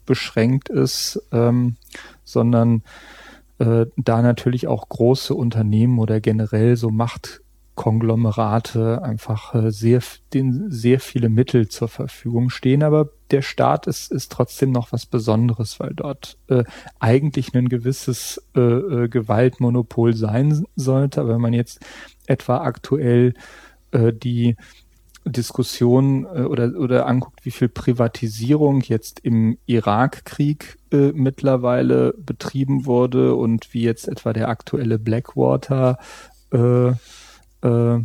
beschränkt 0.06 0.68
ist, 0.68 1.24
ähm, 1.32 1.78
sondern 2.26 2.84
da 3.58 4.22
natürlich 4.22 4.68
auch 4.68 4.90
große 4.90 5.34
Unternehmen 5.34 5.98
oder 5.98 6.20
generell 6.20 6.76
so 6.76 6.90
Macht 6.90 7.40
Konglomerate 7.78 9.02
einfach 9.04 9.56
äh, 9.56 9.72
sehr, 9.72 10.02
den 10.34 10.70
sehr 10.70 11.00
viele 11.00 11.30
Mittel 11.30 11.70
zur 11.70 11.88
Verfügung 11.88 12.50
stehen, 12.50 12.84
aber 12.84 13.10
der 13.32 13.42
Staat 13.42 13.88
ist, 13.88 14.12
ist 14.12 14.32
trotzdem 14.32 14.72
noch 14.72 14.92
was 14.92 15.06
Besonderes, 15.06 15.80
weil 15.80 15.94
dort 15.94 16.38
äh, 16.48 16.64
eigentlich 17.00 17.54
ein 17.54 17.70
gewisses 17.70 18.44
äh, 18.56 18.60
äh, 18.60 19.08
Gewaltmonopol 19.08 20.14
sein 20.14 20.66
sollte. 20.76 21.22
Aber 21.22 21.36
wenn 21.36 21.42
man 21.42 21.54
jetzt 21.54 21.80
etwa 22.26 22.58
aktuell 22.62 23.34
äh, 23.92 24.12
die 24.12 24.56
Diskussion 25.24 26.26
äh, 26.26 26.42
oder, 26.42 26.74
oder 26.80 27.06
anguckt, 27.06 27.46
wie 27.46 27.52
viel 27.52 27.70
Privatisierung 27.70 28.82
jetzt 28.82 29.20
im 29.20 29.58
Irakkrieg 29.68 30.78
äh, 30.92 31.12
mittlerweile 31.14 32.14
betrieben 32.18 32.86
wurde 32.86 33.36
und 33.36 33.74
wie 33.74 33.84
jetzt 33.84 34.08
etwa 34.08 34.34
der 34.34 34.50
aktuelle 34.50 34.98
Blackwater 34.98 36.00
äh, 36.52 36.94
äh, 37.62 38.00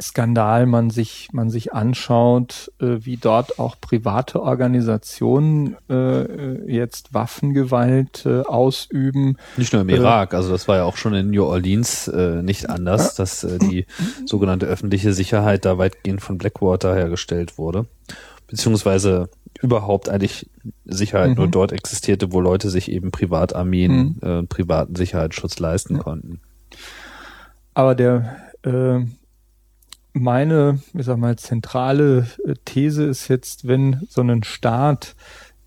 Skandal 0.00 0.64
man 0.66 0.88
sich 0.88 1.28
man 1.32 1.50
sich 1.50 1.74
anschaut, 1.74 2.72
äh, 2.80 2.98
wie 3.00 3.18
dort 3.18 3.58
auch 3.58 3.76
private 3.80 4.40
Organisationen 4.40 5.76
äh, 5.90 6.72
jetzt 6.72 7.12
Waffengewalt 7.12 8.24
äh, 8.24 8.40
ausüben. 8.40 9.36
Nicht 9.58 9.72
nur 9.72 9.82
im 9.82 9.90
Irak, 9.90 10.32
also 10.32 10.50
das 10.50 10.66
war 10.66 10.78
ja 10.78 10.84
auch 10.84 10.96
schon 10.96 11.14
in 11.14 11.30
New 11.30 11.44
Orleans 11.44 12.08
äh, 12.08 12.42
nicht 12.42 12.70
anders, 12.70 13.14
dass 13.14 13.44
äh, 13.44 13.58
die 13.58 13.86
sogenannte 14.26 14.66
öffentliche 14.66 15.12
Sicherheit 15.12 15.66
da 15.66 15.76
weitgehend 15.76 16.22
von 16.22 16.38
Blackwater 16.38 16.94
hergestellt 16.94 17.58
wurde, 17.58 17.84
beziehungsweise 18.46 19.28
überhaupt 19.60 20.08
eigentlich 20.08 20.48
Sicherheit 20.86 21.30
mhm. 21.30 21.36
nur 21.36 21.48
dort 21.48 21.72
existierte, 21.72 22.32
wo 22.32 22.40
Leute 22.40 22.70
sich 22.70 22.90
eben 22.90 23.10
Privatarmeen, 23.10 24.18
mhm. 24.20 24.28
äh, 24.28 24.42
privaten 24.44 24.96
Sicherheitsschutz 24.96 25.58
leisten 25.58 25.96
ja. 25.96 26.02
konnten. 26.02 26.40
Aber 27.74 27.94
der 27.94 28.36
äh, 28.62 29.00
meine, 30.12 30.80
ich 30.94 31.06
sag 31.06 31.18
mal, 31.18 31.36
zentrale 31.36 32.26
äh, 32.46 32.54
These 32.64 33.04
ist 33.04 33.28
jetzt, 33.28 33.66
wenn 33.66 34.06
so 34.08 34.20
ein 34.20 34.44
Staat, 34.44 35.14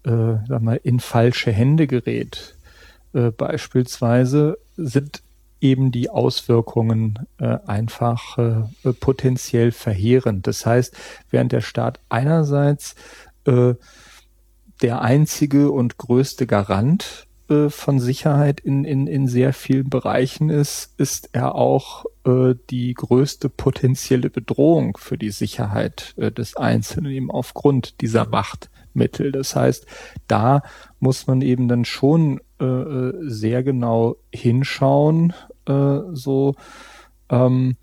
äh, 0.06 0.36
sag 0.48 0.62
mal, 0.62 0.80
in 0.84 1.00
falsche 1.00 1.52
Hände 1.52 1.88
gerät, 1.88 2.56
äh, 3.14 3.32
beispielsweise, 3.32 4.58
sind 4.78 5.24
eben 5.62 5.92
die 5.92 6.10
Auswirkungen 6.10 7.28
äh, 7.40 7.58
einfach 7.66 8.38
äh, 8.38 8.94
potenziell 9.00 9.72
verheerend. 9.72 10.46
Das 10.48 10.66
heißt, 10.66 10.96
während 11.32 11.52
der 11.52 11.62
Staat 11.62 12.00
einerseits 12.10 12.96
äh, 13.46 13.74
der 14.82 15.02
einzige 15.02 15.72
und 15.72 15.98
größte 15.98 16.46
Garant 16.46 17.26
äh, 17.50 17.70
von 17.70 18.00
Sicherheit 18.00 18.60
in, 18.60 18.86
in, 18.86 19.08
in 19.08 19.28
sehr 19.28 19.54
vielen 19.54 19.90
Bereichen 19.90 20.50
ist, 20.50 20.94
ist 20.98 21.30
er 21.34 21.56
auch 21.56 22.06
äh, 22.26 22.56
die 22.70 22.94
größte 22.94 23.50
potenzielle 23.50 24.30
Bedrohung 24.30 24.98
für 24.98 25.18
die 25.18 25.30
Sicherheit 25.30 26.16
äh, 26.18 26.32
des 26.32 26.58
Einzelnen 26.58 27.12
eben 27.12 27.30
aufgrund 27.30 28.02
dieser 28.02 28.28
Machtmittel. 28.28 29.32
Das 29.32 29.56
heißt, 29.56 29.86
da 30.28 30.64
muss 31.00 31.28
man 31.28 31.42
eben 31.42 31.68
dann 31.68 31.86
schon 31.86 32.42
äh, 32.60 32.66
äh 32.66 33.14
sehr 33.30 33.62
genau 33.62 34.16
hinschauen, 34.34 35.34
äh, 35.68 36.00
so 36.14 36.56
ähm, 37.30 37.76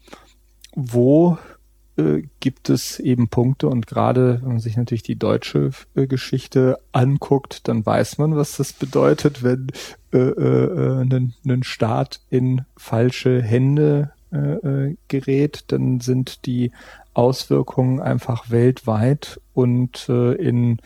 wo 0.75 1.39
äh, 2.03 2.29
gibt 2.41 2.71
es 2.71 2.99
eben 2.99 3.29
Punkte 3.29 3.69
und 3.69 3.87
gerade 3.87 4.41
wenn 4.43 4.49
man 4.49 4.61
sich 4.61 4.77
natürlich 4.77 5.03
die 5.03 5.19
deutsche 5.19 5.71
äh, 5.95 6.07
Geschichte 6.07 6.79
anguckt, 6.93 7.69
dann 7.69 7.85
weiß 7.85 8.19
man, 8.19 8.37
was 8.37 8.57
das 8.57 8.73
bedeutet, 8.73 9.43
wenn 9.43 9.69
äh, 10.13 10.19
äh, 10.19 11.01
ein, 11.03 11.35
ein 11.47 11.63
Staat 11.63 12.21
in 12.31 12.63
falsche 12.77 13.43
Hände 13.43 14.13
äh, 14.31 14.97
gerät, 15.09 15.65
dann 15.69 16.01
sind 16.01 16.47
die 16.47 16.73
Auswirkungen 17.15 18.01
einfach 18.01 18.51
weltweit 18.51 19.41
und 19.53 20.09
äh, 20.09 20.33
in 20.35 20.79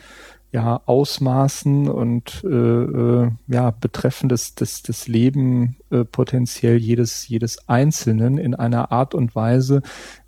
ja, 0.51 0.81
Ausmaßen 0.85 1.89
und 1.89 2.43
äh, 2.43 2.47
äh, 2.47 3.31
ja, 3.47 3.71
betreffen 3.71 4.29
das, 4.29 4.55
das, 4.55 4.81
das 4.81 5.07
Leben 5.07 5.77
äh, 5.91 6.05
potenziell 6.05 6.77
jedes, 6.77 7.27
jedes 7.27 7.67
Einzelnen 7.67 8.37
in 8.37 8.55
einer 8.55 8.91
Art 8.91 9.13
und 9.13 9.35
Weise, 9.35 9.81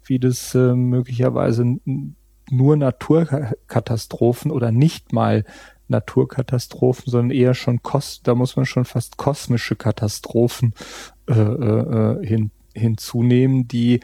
wie 0.10 0.20
das 0.20 0.56
äh, 0.56 0.74
möglicherweise 0.74 1.78
nur 2.50 2.76
Naturkatastrophen 2.76 4.52
oder 4.52 4.72
nicht 4.72 5.14
mal 5.14 5.46
Naturkatastrophen, 5.88 7.12
sondern 7.12 7.32
eher 7.32 7.54
schon 7.54 7.82
kost, 7.82 8.28
da 8.28 8.36
muss 8.36 8.56
man 8.56 8.66
schon 8.66 8.86
fast 8.86 9.18
kosmische 9.18 9.76
Katastrophen 9.76 10.74
äh, 11.28 11.34
äh, 11.34 12.26
hin, 12.26 12.52
hinzunehmen, 12.74 13.68
die 13.68 14.00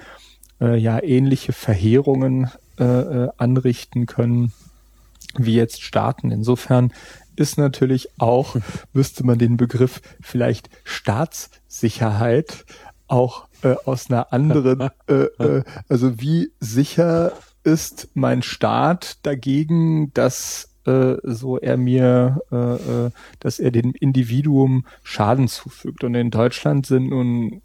äh, 0.60 0.77
ja 0.77 1.02
ähnliche 1.02 1.53
Verheerungen 1.53 2.49
äh, 2.80 2.84
äh, 2.84 3.30
anrichten 3.38 4.06
können 4.06 4.52
wie 5.38 5.56
jetzt 5.56 5.84
Staaten. 5.84 6.32
Insofern 6.32 6.94
ist 7.36 7.57
natürlich 7.57 8.10
auch, 8.19 8.56
müsste 8.94 9.26
man 9.26 9.38
den 9.38 9.57
Begriff 9.57 10.02
vielleicht 10.22 10.69
Staatssicherheit 10.84 12.65
auch 13.07 13.48
äh, 13.66 13.76
aus 13.86 14.10
einer 14.10 14.32
anderen, 14.32 14.90
äh, 15.08 15.14
äh, 15.14 15.64
also 15.90 16.22
wie 16.22 16.52
sicher 16.60 17.34
ist 17.64 18.10
mein 18.14 18.44
Staat 18.44 19.26
dagegen, 19.26 20.14
dass 20.14 20.76
äh, 20.86 21.16
so 21.24 21.58
er 21.58 21.78
mir, 21.78 22.42
äh, 22.52 22.56
äh, 23.06 23.12
dass 23.40 23.58
er 23.58 23.72
dem 23.72 23.94
Individuum 24.00 24.86
Schaden 25.02 25.48
zufügt. 25.48 26.04
Und 26.04 26.14
in 26.14 26.30
Deutschland 26.30 26.86
sind 26.86 27.10
nun 27.10 27.64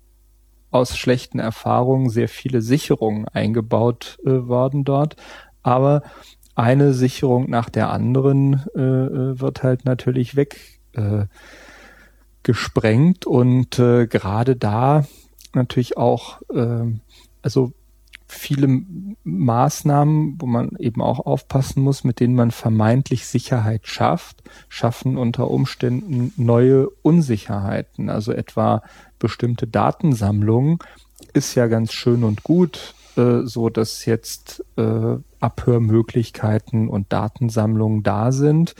aus 0.70 0.96
schlechten 0.96 1.38
Erfahrungen 1.38 2.08
sehr 2.08 2.28
viele 2.28 2.62
Sicherungen 2.62 3.26
eingebaut 3.28 4.18
worden 4.22 4.84
dort. 4.84 5.16
Aber 5.62 6.02
eine 6.54 6.94
Sicherung 6.94 7.50
nach 7.50 7.68
der 7.68 7.90
anderen 7.90 8.64
wird 8.74 9.64
halt 9.64 9.84
natürlich 9.84 10.36
weg 10.36 10.80
äh, 10.92 11.24
gesprengt 12.42 13.26
und 13.26 13.78
äh, 13.78 14.06
gerade 14.06 14.56
da 14.56 15.04
natürlich 15.54 15.96
auch, 15.96 16.40
äh, 16.52 16.84
also 17.42 17.72
viele 18.30 18.82
Maßnahmen, 19.24 20.36
wo 20.38 20.46
man 20.46 20.76
eben 20.78 21.02
auch 21.02 21.18
aufpassen 21.18 21.82
muss, 21.82 22.04
mit 22.04 22.20
denen 22.20 22.34
man 22.34 22.52
vermeintlich 22.52 23.26
Sicherheit 23.26 23.86
schafft, 23.88 24.42
schaffen 24.68 25.16
unter 25.16 25.50
Umständen 25.50 26.32
neue 26.36 26.88
Unsicherheiten. 27.02 28.08
Also 28.08 28.32
etwa 28.32 28.82
bestimmte 29.18 29.66
Datensammlungen 29.66 30.78
ist 31.32 31.54
ja 31.54 31.66
ganz 31.66 31.92
schön 31.92 32.24
und 32.24 32.44
gut, 32.44 32.94
äh, 33.16 33.40
so 33.44 33.68
dass 33.68 34.04
jetzt 34.04 34.64
äh, 34.76 35.16
Abhörmöglichkeiten 35.40 36.88
und 36.88 37.12
Datensammlungen 37.12 38.02
da 38.02 38.32
sind. 38.32 38.74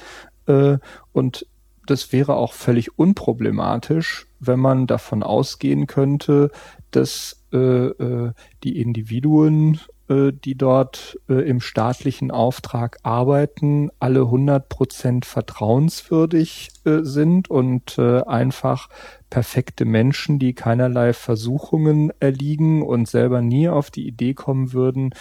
Äh, 0.46 0.78
und 1.12 1.46
das 1.86 2.12
wäre 2.12 2.34
auch 2.36 2.52
völlig 2.52 2.98
unproblematisch, 2.98 4.26
wenn 4.40 4.58
man 4.58 4.86
davon 4.86 5.22
ausgehen 5.22 5.86
könnte, 5.86 6.50
dass 6.90 7.44
äh, 7.52 7.58
äh, 7.58 8.32
die 8.64 8.80
Individuen, 8.80 9.80
äh, 10.08 10.32
die 10.32 10.56
dort 10.56 11.18
äh, 11.28 11.34
im 11.48 11.60
staatlichen 11.60 12.30
Auftrag 12.30 12.98
arbeiten, 13.02 13.90
alle 13.98 14.20
100 14.20 14.68
Prozent 14.68 15.26
vertrauenswürdig 15.26 16.70
äh, 16.84 16.98
sind 17.02 17.50
und 17.50 17.98
äh, 17.98 18.22
einfach 18.22 18.88
perfekte 19.30 19.84
Menschen, 19.84 20.38
die 20.38 20.54
keinerlei 20.54 21.12
Versuchungen 21.12 22.12
erliegen 22.18 22.82
und 22.82 23.08
selber 23.08 23.42
nie 23.42 23.68
auf 23.68 23.90
die 23.90 24.06
Idee 24.06 24.34
kommen 24.34 24.72
würden, 24.72 25.14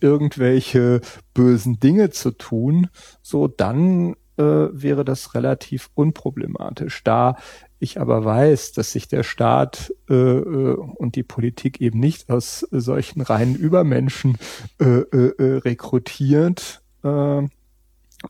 irgendwelche 0.00 1.00
bösen 1.32 1.80
Dinge 1.80 2.10
zu 2.10 2.30
tun, 2.32 2.88
so 3.22 3.48
dann 3.48 4.16
äh, 4.36 4.42
wäre 4.42 5.04
das 5.04 5.34
relativ 5.34 5.90
unproblematisch. 5.94 7.02
Da 7.04 7.36
ich 7.84 8.00
aber 8.00 8.24
weiß, 8.24 8.72
dass 8.72 8.92
sich 8.92 9.06
der 9.06 9.22
Staat 9.22 9.92
äh, 10.10 10.14
äh, 10.14 10.74
und 10.74 11.14
die 11.14 11.22
Politik 11.22 11.80
eben 11.80 12.00
nicht 12.00 12.30
aus 12.30 12.66
solchen 12.70 13.20
reinen 13.20 13.54
Übermenschen 13.54 14.36
äh, 14.80 14.84
äh, 14.84 15.34
äh 15.38 15.58
rekrutiert, 15.58 16.82
äh, 17.04 17.42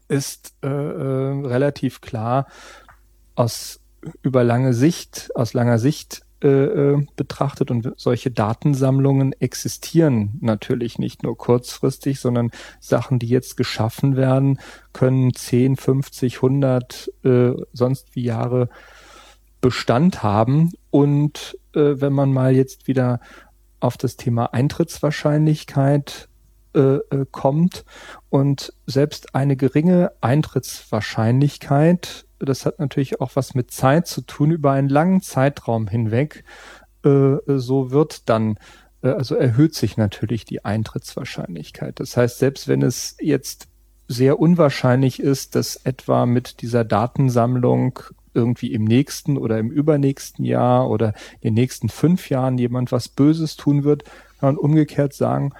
ist 0.08 0.54
äh, 0.62 0.68
äh, 0.68 1.46
relativ 1.46 2.00
klar 2.00 2.46
aus 3.34 3.80
über 4.22 4.44
lange 4.44 4.74
Sicht, 4.74 5.30
aus 5.34 5.54
langer 5.54 5.78
Sicht 5.78 6.22
äh, 6.42 6.48
äh 6.48 7.06
betrachtet. 7.16 7.70
Und 7.70 7.92
solche 7.96 8.30
Datensammlungen 8.30 9.32
existieren 9.40 10.38
natürlich 10.40 10.98
nicht 10.98 11.22
nur 11.22 11.36
kurzfristig, 11.36 12.20
sondern 12.20 12.50
Sachen, 12.80 13.18
die 13.18 13.28
jetzt 13.28 13.56
geschaffen 13.56 14.16
werden, 14.16 14.60
können 14.92 15.32
10, 15.34 15.76
50, 15.76 16.36
100, 16.36 17.10
äh, 17.24 17.52
sonst 17.72 18.14
wie 18.14 18.24
Jahre 18.24 18.68
Bestand 19.64 20.22
haben. 20.22 20.72
Und 20.90 21.58
äh, 21.74 21.94
wenn 21.96 22.12
man 22.12 22.34
mal 22.34 22.54
jetzt 22.54 22.86
wieder 22.86 23.20
auf 23.80 23.96
das 23.96 24.18
Thema 24.18 24.52
Eintrittswahrscheinlichkeit 24.52 26.28
äh, 26.74 26.96
äh, 26.96 27.24
kommt 27.30 27.86
und 28.28 28.74
selbst 28.84 29.34
eine 29.34 29.56
geringe 29.56 30.12
Eintrittswahrscheinlichkeit, 30.20 32.26
das 32.38 32.66
hat 32.66 32.78
natürlich 32.78 33.22
auch 33.22 33.36
was 33.36 33.54
mit 33.54 33.70
Zeit 33.70 34.06
zu 34.06 34.20
tun, 34.20 34.50
über 34.50 34.72
einen 34.72 34.90
langen 34.90 35.22
Zeitraum 35.22 35.88
hinweg, 35.88 36.44
äh, 37.02 37.36
so 37.46 37.90
wird 37.90 38.28
dann 38.28 38.58
äh, 39.00 39.12
also 39.12 39.34
erhöht 39.34 39.74
sich 39.74 39.96
natürlich 39.96 40.44
die 40.44 40.62
Eintrittswahrscheinlichkeit. 40.62 42.00
Das 42.00 42.18
heißt, 42.18 42.38
selbst 42.38 42.68
wenn 42.68 42.82
es 42.82 43.16
jetzt 43.18 43.68
sehr 44.08 44.38
unwahrscheinlich 44.38 45.20
ist, 45.20 45.54
dass 45.54 45.76
etwa 45.76 46.26
mit 46.26 46.60
dieser 46.60 46.84
Datensammlung 46.84 48.00
irgendwie 48.34 48.72
im 48.72 48.84
nächsten 48.84 49.38
oder 49.38 49.58
im 49.58 49.70
übernächsten 49.70 50.44
Jahr 50.44 50.90
oder 50.90 51.14
in 51.40 51.50
den 51.50 51.54
nächsten 51.54 51.88
fünf 51.88 52.28
Jahren 52.30 52.58
jemand 52.58 52.92
was 52.92 53.08
Böses 53.08 53.56
tun 53.56 53.84
wird, 53.84 54.04
kann 54.38 54.54
man 54.54 54.56
umgekehrt 54.56 55.14
sagen, 55.14 55.52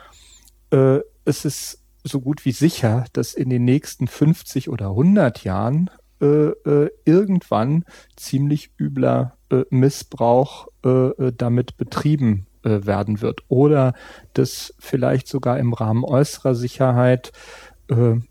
äh, 0.71 1.01
es 1.25 1.45
ist 1.45 1.81
so 2.03 2.21
gut 2.21 2.45
wie 2.45 2.53
sicher, 2.53 3.07
dass 3.13 3.35
in 3.35 3.49
den 3.49 3.65
nächsten 3.65 4.07
50 4.07 4.69
oder 4.69 4.91
100 4.91 5.43
Jahren 5.45 5.91
äh, 6.21 6.27
äh, 6.27 6.91
irgendwann 7.05 7.85
ziemlich 8.17 8.71
übler 8.79 9.37
äh, 9.51 9.65
Missbrauch 9.71 10.69
äh, 10.85 10.89
äh, 10.89 11.33
damit 11.37 11.77
betrieben 11.77 12.47
äh, 12.63 12.87
werden 12.87 13.21
wird. 13.21 13.41
Oder 13.49 13.95
dass 14.33 14.75
vielleicht 14.79 15.29
sogar 15.29 15.59
im 15.59 15.73
Rahmen 15.73 16.05
äußerer 16.05 16.55
Sicherheit 16.55 17.33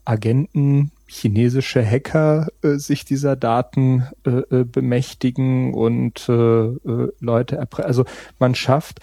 Agenten 0.03 0.91
chinesische 1.13 1.85
Hacker 1.85 2.47
äh, 2.61 2.75
sich 2.75 3.05
dieser 3.05 3.35
Daten 3.35 4.07
äh, 4.25 4.29
äh 4.29 4.63
bemächtigen 4.63 5.73
und 5.73 6.27
äh, 6.27 6.33
äh 6.33 7.11
Leute 7.19 7.55
erpressen. 7.55 7.87
Also 7.87 8.05
man 8.39 8.55
schafft 8.55 8.99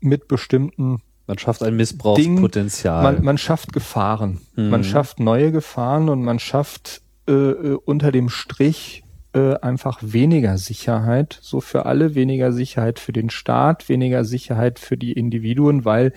mit 0.00 0.28
bestimmten 0.28 0.98
man 1.26 1.38
schafft 1.38 1.64
ein 1.64 1.74
Missbrauchspotenzial. 1.74 3.02
man, 3.02 3.24
man 3.24 3.36
schafft 3.36 3.72
Gefahren. 3.72 4.40
Mhm. 4.54 4.70
Man 4.70 4.84
schafft 4.84 5.18
neue 5.18 5.50
Gefahren 5.50 6.08
und 6.08 6.22
man 6.22 6.38
schafft 6.38 7.02
äh, 7.28 7.32
äh, 7.32 7.78
unter 7.84 8.12
dem 8.12 8.28
Strich 8.28 9.02
äh, 9.32 9.54
einfach 9.56 9.98
weniger 10.02 10.56
Sicherheit. 10.56 11.38
So 11.42 11.60
für 11.60 11.86
alle 11.86 12.14
weniger 12.14 12.52
Sicherheit 12.52 13.00
für 13.00 13.12
den 13.12 13.30
Staat, 13.30 13.88
weniger 13.88 14.24
Sicherheit 14.24 14.78
für 14.78 14.96
die 14.96 15.12
Individuen, 15.12 15.84
weil 15.84 16.12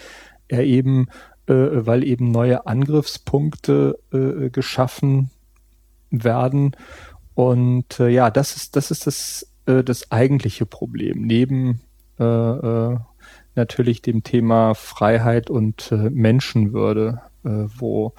er 0.47 0.63
eben 0.63 1.07
äh, 1.49 1.85
weil 1.85 2.03
eben 2.03 2.31
neue 2.31 2.67
Angriffspunkte 2.67 3.97
äh, 4.13 4.49
geschaffen 4.49 5.31
werden. 6.11 6.75
Und 7.33 7.99
äh, 7.99 8.09
ja, 8.09 8.29
das 8.29 8.55
ist, 8.55 8.75
das 8.75 8.91
ist 8.91 9.07
das, 9.07 9.51
äh, 9.65 9.83
das 9.83 10.11
eigentliche 10.11 10.65
Problem. 10.65 11.21
Neben 11.21 11.81
äh, 12.19 12.23
äh, 12.23 12.97
natürlich 13.55 14.01
dem 14.01 14.23
Thema 14.23 14.75
Freiheit 14.75 15.49
und 15.49 15.91
äh, 15.91 16.09
Menschenwürde, 16.09 17.21
äh, 17.43 17.65
wo 17.77 18.13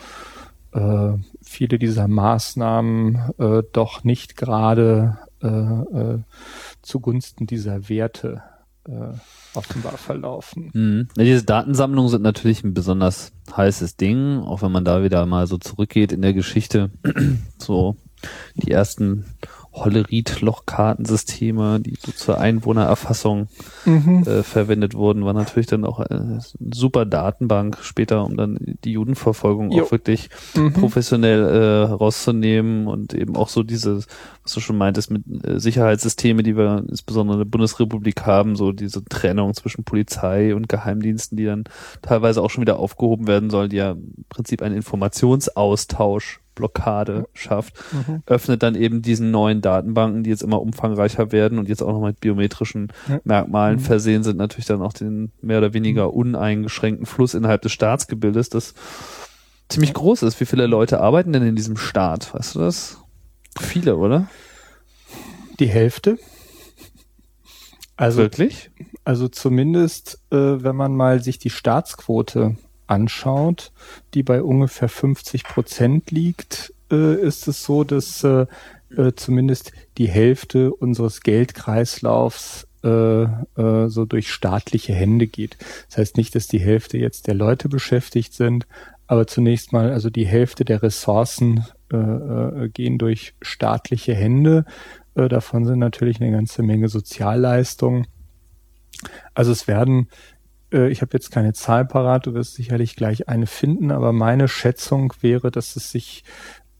äh, 0.72 1.12
viele 1.42 1.78
dieser 1.78 2.08
Maßnahmen 2.08 3.32
äh, 3.38 3.62
doch 3.72 4.04
nicht 4.04 4.36
gerade 4.36 5.18
äh, 5.42 5.46
äh, 5.46 6.18
zugunsten 6.82 7.46
dieser 7.46 7.88
Werte 7.88 8.42
äh, 8.88 9.12
offenbar 9.54 9.96
verlaufen. 9.98 10.70
Mhm. 10.72 11.08
Ja, 11.16 11.24
diese 11.24 11.44
Datensammlungen 11.44 12.10
sind 12.10 12.22
natürlich 12.22 12.64
ein 12.64 12.74
besonders 12.74 13.32
heißes 13.54 13.96
Ding, 13.96 14.38
auch 14.38 14.62
wenn 14.62 14.72
man 14.72 14.84
da 14.84 15.02
wieder 15.02 15.26
mal 15.26 15.46
so 15.46 15.58
zurückgeht 15.58 16.12
in 16.12 16.22
der 16.22 16.32
Geschichte. 16.32 16.90
so 17.58 17.96
die 18.54 18.70
ersten 18.70 19.24
Hollerit-Lochkartensysteme, 19.72 21.80
die 21.80 21.94
so 21.98 22.12
zur 22.12 22.38
Einwohnererfassung 22.38 23.48
mhm. 23.84 24.24
äh, 24.26 24.42
verwendet 24.42 24.94
wurden, 24.94 25.24
war 25.24 25.32
natürlich 25.32 25.68
dann 25.68 25.84
auch 25.84 26.00
eine 26.00 26.40
super 26.72 27.06
Datenbank 27.06 27.78
später, 27.82 28.24
um 28.24 28.36
dann 28.36 28.58
die 28.84 28.90
Judenverfolgung 28.92 29.70
jo. 29.70 29.84
auch 29.84 29.92
wirklich 29.92 30.28
mhm. 30.54 30.72
professionell 30.72 31.44
äh, 31.44 31.84
rauszunehmen 31.92 32.88
und 32.88 33.14
eben 33.14 33.36
auch 33.36 33.48
so 33.48 33.62
diese, 33.62 34.02
was 34.42 34.52
du 34.52 34.58
schon 34.60 34.76
meintest, 34.76 35.12
mit 35.12 35.22
äh, 35.46 35.60
Sicherheitssysteme, 35.60 36.42
die 36.42 36.56
wir 36.56 36.84
insbesondere 36.88 37.36
in 37.36 37.40
der 37.40 37.50
Bundesrepublik 37.50 38.26
haben, 38.26 38.56
so 38.56 38.72
diese 38.72 39.04
Trennung 39.04 39.54
zwischen 39.54 39.84
Polizei 39.84 40.52
und 40.54 40.68
Geheimdiensten, 40.68 41.36
die 41.36 41.44
dann 41.44 41.62
teilweise 42.02 42.42
auch 42.42 42.50
schon 42.50 42.62
wieder 42.62 42.80
aufgehoben 42.80 43.28
werden 43.28 43.50
soll, 43.50 43.68
die 43.68 43.76
ja 43.76 43.92
im 43.92 44.24
Prinzip 44.28 44.62
einen 44.62 44.74
Informationsaustausch 44.74 46.40
Blockade 46.54 47.28
schafft, 47.34 47.74
mhm. 47.92 48.22
öffnet 48.26 48.62
dann 48.62 48.74
eben 48.74 49.02
diesen 49.02 49.30
neuen 49.30 49.60
Datenbanken, 49.60 50.24
die 50.24 50.30
jetzt 50.30 50.42
immer 50.42 50.60
umfangreicher 50.60 51.32
werden 51.32 51.58
und 51.58 51.68
jetzt 51.68 51.82
auch 51.82 51.92
noch 51.92 52.06
mit 52.06 52.20
biometrischen 52.20 52.92
ja. 53.08 53.20
Merkmalen 53.24 53.76
mhm. 53.76 53.80
versehen 53.80 54.22
sind, 54.22 54.36
natürlich 54.36 54.66
dann 54.66 54.82
auch 54.82 54.92
den 54.92 55.32
mehr 55.40 55.58
oder 55.58 55.72
weniger 55.72 56.08
mhm. 56.08 56.14
uneingeschränkten 56.14 57.06
Fluss 57.06 57.34
innerhalb 57.34 57.62
des 57.62 57.72
Staatsgebildes, 57.72 58.48
das 58.48 58.74
ziemlich 59.68 59.94
groß 59.94 60.22
ist. 60.24 60.40
Wie 60.40 60.46
viele 60.46 60.66
Leute 60.66 61.00
arbeiten 61.00 61.32
denn 61.32 61.46
in 61.46 61.56
diesem 61.56 61.76
Staat? 61.76 62.34
Weißt 62.34 62.54
du 62.54 62.60
das? 62.60 62.98
Viele, 63.58 63.96
oder? 63.96 64.28
Die 65.58 65.68
Hälfte. 65.68 66.18
Also 67.96 68.18
wirklich? 68.18 68.70
Also 69.04 69.28
zumindest, 69.28 70.20
äh, 70.30 70.62
wenn 70.62 70.76
man 70.76 70.94
mal 70.94 71.22
sich 71.22 71.38
die 71.38 71.50
Staatsquote 71.50 72.56
anschaut, 72.90 73.72
die 74.14 74.22
bei 74.22 74.42
ungefähr 74.42 74.88
50 74.88 75.44
Prozent 75.44 76.10
liegt, 76.10 76.74
äh, 76.90 77.14
ist 77.14 77.48
es 77.48 77.64
so, 77.64 77.84
dass 77.84 78.24
äh, 78.24 78.46
äh, 78.96 79.12
zumindest 79.14 79.72
die 79.98 80.08
Hälfte 80.08 80.74
unseres 80.74 81.20
Geldkreislaufs 81.20 82.66
äh, 82.82 83.22
äh, 83.22 83.88
so 83.88 84.04
durch 84.04 84.32
staatliche 84.32 84.92
Hände 84.92 85.26
geht. 85.26 85.56
Das 85.88 85.98
heißt 85.98 86.16
nicht, 86.16 86.34
dass 86.34 86.48
die 86.48 86.60
Hälfte 86.60 86.98
jetzt 86.98 87.26
der 87.26 87.34
Leute 87.34 87.68
beschäftigt 87.68 88.32
sind, 88.34 88.66
aber 89.06 89.26
zunächst 89.26 89.72
mal, 89.72 89.92
also 89.92 90.10
die 90.10 90.26
Hälfte 90.26 90.64
der 90.64 90.82
Ressourcen 90.82 91.64
äh, 91.90 92.68
gehen 92.68 92.98
durch 92.98 93.34
staatliche 93.42 94.14
Hände. 94.14 94.64
Davon 95.14 95.66
sind 95.66 95.80
natürlich 95.80 96.20
eine 96.20 96.30
ganze 96.30 96.62
Menge 96.62 96.88
Sozialleistungen. 96.88 98.06
Also 99.34 99.50
es 99.50 99.66
werden, 99.66 100.08
ich 100.72 101.02
habe 101.02 101.10
jetzt 101.14 101.30
keine 101.30 101.52
Zahl 101.52 101.84
parat, 101.84 102.26
du 102.26 102.34
wirst 102.34 102.54
sicherlich 102.54 102.96
gleich 102.96 103.28
eine 103.28 103.46
finden, 103.46 103.90
aber 103.90 104.12
meine 104.12 104.48
Schätzung 104.48 105.12
wäre, 105.20 105.50
dass 105.50 105.76
es 105.76 105.90
sich 105.90 106.24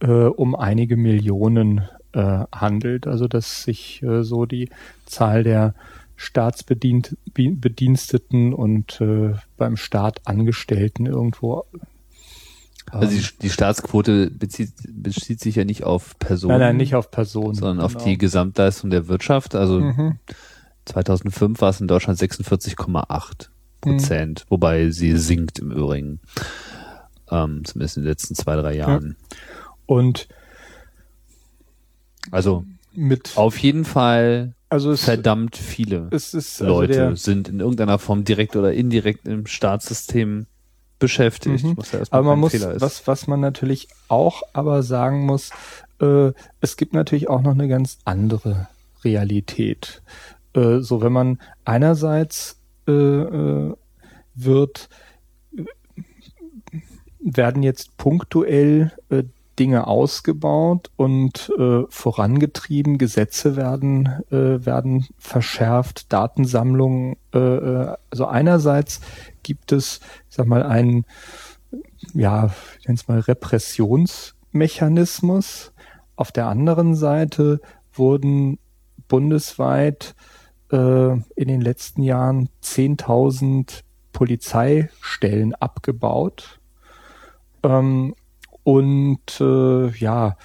äh, 0.01 0.07
um 0.07 0.55
einige 0.55 0.97
Millionen 0.97 1.89
äh, 2.12 2.45
handelt. 2.53 3.07
Also 3.07 3.29
dass 3.29 3.62
sich 3.62 4.03
äh, 4.03 4.23
so 4.23 4.45
die 4.47 4.71
Zahl 5.07 5.45
der 5.45 5.75
Staatsbediensteten 6.17 8.53
und 8.53 9.01
äh, 9.01 9.35
beim 9.57 9.77
Staat 9.77 10.27
Angestellten 10.27 11.07
irgendwo 11.07 11.65
also 12.93 13.09
die, 13.09 13.25
die 13.43 13.51
Staatsquote 13.51 14.31
bezieht, 14.31 14.73
bezieht 14.89 15.41
sich 15.41 15.55
ja 15.55 15.65
nicht 15.65 15.85
auf 15.85 16.19
Personen. 16.19 16.59
Nein, 16.59 16.61
nein, 16.61 16.77
nicht 16.77 16.97
auf 16.97 17.12
Personen. 17.12 17.55
Sondern 17.55 17.77
genau. 17.77 17.87
auf 17.87 17.95
die 17.97 18.19
Gesamtleistung 18.19 18.91
der 18.91 19.07
Wirtschaft. 19.07 19.55
Also 19.55 19.79
mhm. 19.79 20.19
2005 20.87 21.61
war 21.61 21.71
es 21.71 21.81
in 21.81 21.87
Deutschland 21.87 22.19
46,8 22.19 23.51
Prozent, 23.81 24.44
mhm. 24.44 24.51
wobei 24.51 24.90
sie 24.90 25.16
sinkt 25.16 25.59
im 25.59 25.70
Übrigen. 25.70 26.20
Ähm, 27.31 27.65
zumindest 27.65 27.97
in 27.97 28.02
den 28.02 28.09
letzten 28.09 28.35
zwei, 28.35 28.57
drei 28.57 28.74
Jahren. 28.74 29.16
Ja. 29.31 29.36
Und 29.86 30.28
also 32.31 32.65
mit 32.93 33.36
auf 33.36 33.59
jeden 33.59 33.85
Fall 33.85 34.55
also 34.69 34.93
es, 34.93 35.05
verdammt 35.05 35.57
viele 35.57 36.09
ist, 36.11 36.35
also 36.35 36.65
Leute 36.65 36.93
der, 36.93 37.16
sind 37.16 37.48
in 37.48 37.61
irgendeiner 37.61 37.98
Form 37.98 38.24
direkt 38.24 38.57
oder 38.57 38.73
indirekt 38.73 39.27
im 39.27 39.47
Staatssystem 39.47 40.47
beschäftigt. 40.98 41.65
Mhm. 41.65 41.77
Was 41.77 41.93
ja 41.93 42.01
aber 42.11 42.23
man 42.23 42.39
muss, 42.39 42.52
was, 42.81 43.07
was 43.07 43.27
man 43.27 43.40
natürlich 43.40 43.89
auch 44.09 44.43
aber 44.52 44.82
sagen 44.82 45.27
muss, 45.27 45.51
äh, 46.01 46.32
es 46.61 46.77
gibt 46.77 46.93
natürlich 46.93 47.28
auch 47.28 47.43
noch 47.43 47.52
eine 47.52 47.69
ganz 47.69 47.98
andere 48.05 48.69
Realität. 49.02 50.02
Äh, 50.55 50.78
so 50.78 51.01
wenn 51.01 51.12
man 51.12 51.40
einerseits 51.65 52.60
äh, 52.91 53.71
äh 53.71 53.75
wird, 54.35 54.89
werden 57.21 57.62
jetzt 57.62 57.97
punktuell 57.97 58.93
äh, 59.11 59.23
Dinge 59.59 59.87
ausgebaut 59.87 60.91
und 60.97 61.51
äh, 61.59 61.83
vorangetrieben, 61.91 62.97
Gesetze 62.97 63.57
werden, 63.57 64.07
äh, 64.31 64.65
werden 64.65 65.07
verschärft, 65.19 66.11
Datensammlungen. 66.12 67.17
Äh, 67.35 67.39
äh 67.39 67.95
also 68.09 68.25
einerseits 68.27 69.03
gibt 69.43 69.73
es, 69.73 70.01
ich 70.31 70.37
sag 70.37 70.47
mal, 70.47 70.62
einen, 70.62 71.05
ja, 72.15 72.55
ich 72.79 72.87
nenne 72.87 72.97
es 72.97 73.07
mal 73.07 73.21
Repressionsmechanismus. 73.21 75.73
Auf 76.17 76.33
der 76.33 76.47
anderen 76.47 76.95
Seite 76.95 77.61
wurden 77.93 78.59
bundesweit 79.09 80.15
äh, 80.71 81.13
in 81.37 81.49
den 81.49 81.61
letzten 81.61 82.03
Jahren 82.03 82.49
10.000 82.63 83.83
Polizeistellen 84.13 85.55
abgebaut. 85.55 86.61
Ähm, 87.63 88.15
und 88.63 89.41
äh, 89.41 89.89
ja, 89.91 90.37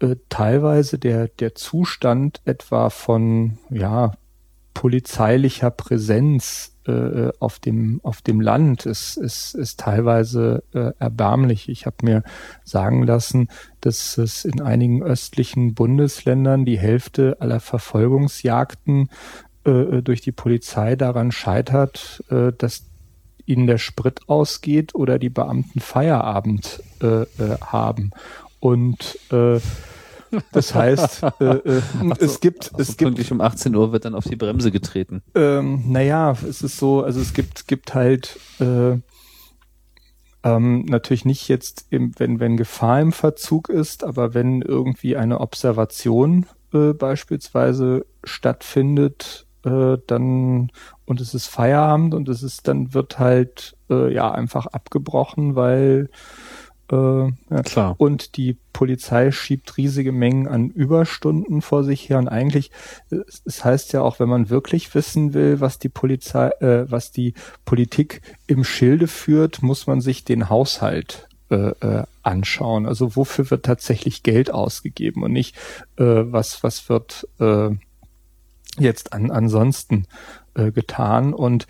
äh, 0.00 0.16
teilweise 0.28 0.98
der, 0.98 1.28
der 1.28 1.54
Zustand 1.54 2.40
etwa 2.44 2.90
von 2.90 3.58
ja, 3.70 4.12
polizeilicher 4.74 5.70
Präsenz 5.70 6.72
äh, 6.86 7.30
auf 7.38 7.60
dem 7.60 8.00
auf 8.02 8.22
dem 8.22 8.40
Land 8.40 8.86
ist 8.86 9.16
ist, 9.16 9.54
ist 9.54 9.80
teilweise 9.80 10.64
äh, 10.74 10.90
erbärmlich. 10.98 11.68
Ich 11.68 11.86
habe 11.86 11.96
mir 12.02 12.22
sagen 12.64 13.04
lassen, 13.04 13.48
dass 13.80 14.18
es 14.18 14.44
in 14.44 14.60
einigen 14.60 15.02
östlichen 15.02 15.74
Bundesländern 15.74 16.64
die 16.64 16.78
Hälfte 16.78 17.36
aller 17.40 17.60
Verfolgungsjagden 17.60 19.10
äh, 19.64 20.02
durch 20.02 20.20
die 20.20 20.32
Polizei 20.32 20.96
daran 20.96 21.32
scheitert, 21.32 22.22
äh, 22.30 22.52
dass 22.56 22.84
ihnen 23.46 23.66
der 23.66 23.78
Sprit 23.78 24.20
ausgeht 24.28 24.94
oder 24.94 25.18
die 25.18 25.30
Beamten 25.30 25.80
Feierabend 25.80 26.82
äh, 27.02 27.22
äh, 27.22 27.26
haben. 27.60 28.10
Und 28.60 29.18
äh, 29.30 29.60
das 30.52 30.74
heißt, 30.74 31.24
äh, 31.40 31.44
äh, 31.44 31.82
so, 32.00 32.12
es 32.18 32.40
gibt, 32.40 32.70
also 32.72 32.90
es 32.90 32.96
gibt 32.96 33.30
um 33.30 33.40
18 33.40 33.74
Uhr 33.74 33.92
wird 33.92 34.04
dann 34.04 34.14
auf 34.14 34.24
die 34.24 34.36
Bremse 34.36 34.70
getreten. 34.70 35.22
Ähm, 35.34 35.84
naja, 35.88 36.36
es 36.48 36.62
ist 36.62 36.78
so, 36.78 37.02
also 37.02 37.20
es 37.20 37.34
gibt, 37.34 37.68
gibt 37.68 37.94
halt 37.94 38.38
äh, 38.60 38.98
ähm, 40.44 40.84
natürlich 40.86 41.24
nicht 41.24 41.48
jetzt, 41.48 41.86
im, 41.90 42.12
wenn 42.18 42.40
wenn 42.40 42.56
Gefahr 42.56 43.00
im 43.00 43.12
Verzug 43.12 43.68
ist, 43.68 44.04
aber 44.04 44.34
wenn 44.34 44.62
irgendwie 44.62 45.16
eine 45.16 45.40
Observation 45.40 46.46
äh, 46.72 46.92
beispielsweise 46.92 48.06
stattfindet, 48.24 49.46
äh, 49.64 49.98
dann 50.06 50.70
und 51.04 51.20
es 51.20 51.34
ist 51.34 51.46
Feierabend 51.46 52.14
und 52.14 52.28
es 52.28 52.42
ist 52.42 52.68
dann 52.68 52.94
wird 52.94 53.18
halt 53.18 53.76
äh, 53.90 54.12
ja 54.12 54.30
einfach 54.30 54.66
abgebrochen, 54.66 55.54
weil 55.54 56.10
äh, 56.90 56.96
ja. 56.96 57.62
Klar. 57.64 57.94
und 57.98 58.36
die 58.36 58.58
Polizei 58.72 59.30
schiebt 59.30 59.76
riesige 59.76 60.12
Mengen 60.12 60.48
an 60.48 60.68
Überstunden 60.68 61.62
vor 61.62 61.84
sich 61.84 62.08
her 62.08 62.18
und 62.18 62.28
eigentlich 62.28 62.70
es, 63.10 63.42
es 63.44 63.64
heißt 63.64 63.92
ja 63.92 64.02
auch, 64.02 64.20
wenn 64.20 64.28
man 64.28 64.50
wirklich 64.50 64.94
wissen 64.94 65.32
will, 65.32 65.60
was 65.60 65.78
die 65.78 65.88
Polizei, 65.88 66.48
äh, 66.60 66.90
was 66.90 67.10
die 67.10 67.34
Politik 67.64 68.20
im 68.46 68.64
Schilde 68.64 69.06
führt, 69.06 69.62
muss 69.62 69.86
man 69.86 70.00
sich 70.00 70.24
den 70.24 70.50
Haushalt 70.50 71.28
äh, 71.50 71.72
äh, 71.80 72.04
anschauen. 72.22 72.86
Also 72.86 73.16
wofür 73.16 73.50
wird 73.50 73.64
tatsächlich 73.64 74.22
Geld 74.22 74.50
ausgegeben 74.50 75.22
und 75.22 75.32
nicht 75.32 75.56
äh, 75.96 76.04
was 76.04 76.62
was 76.62 76.88
wird 76.88 77.28
äh, 77.38 77.70
jetzt 78.78 79.12
an, 79.12 79.30
ansonsten 79.30 80.06
äh, 80.54 80.72
getan. 80.72 81.34
Und 81.34 81.66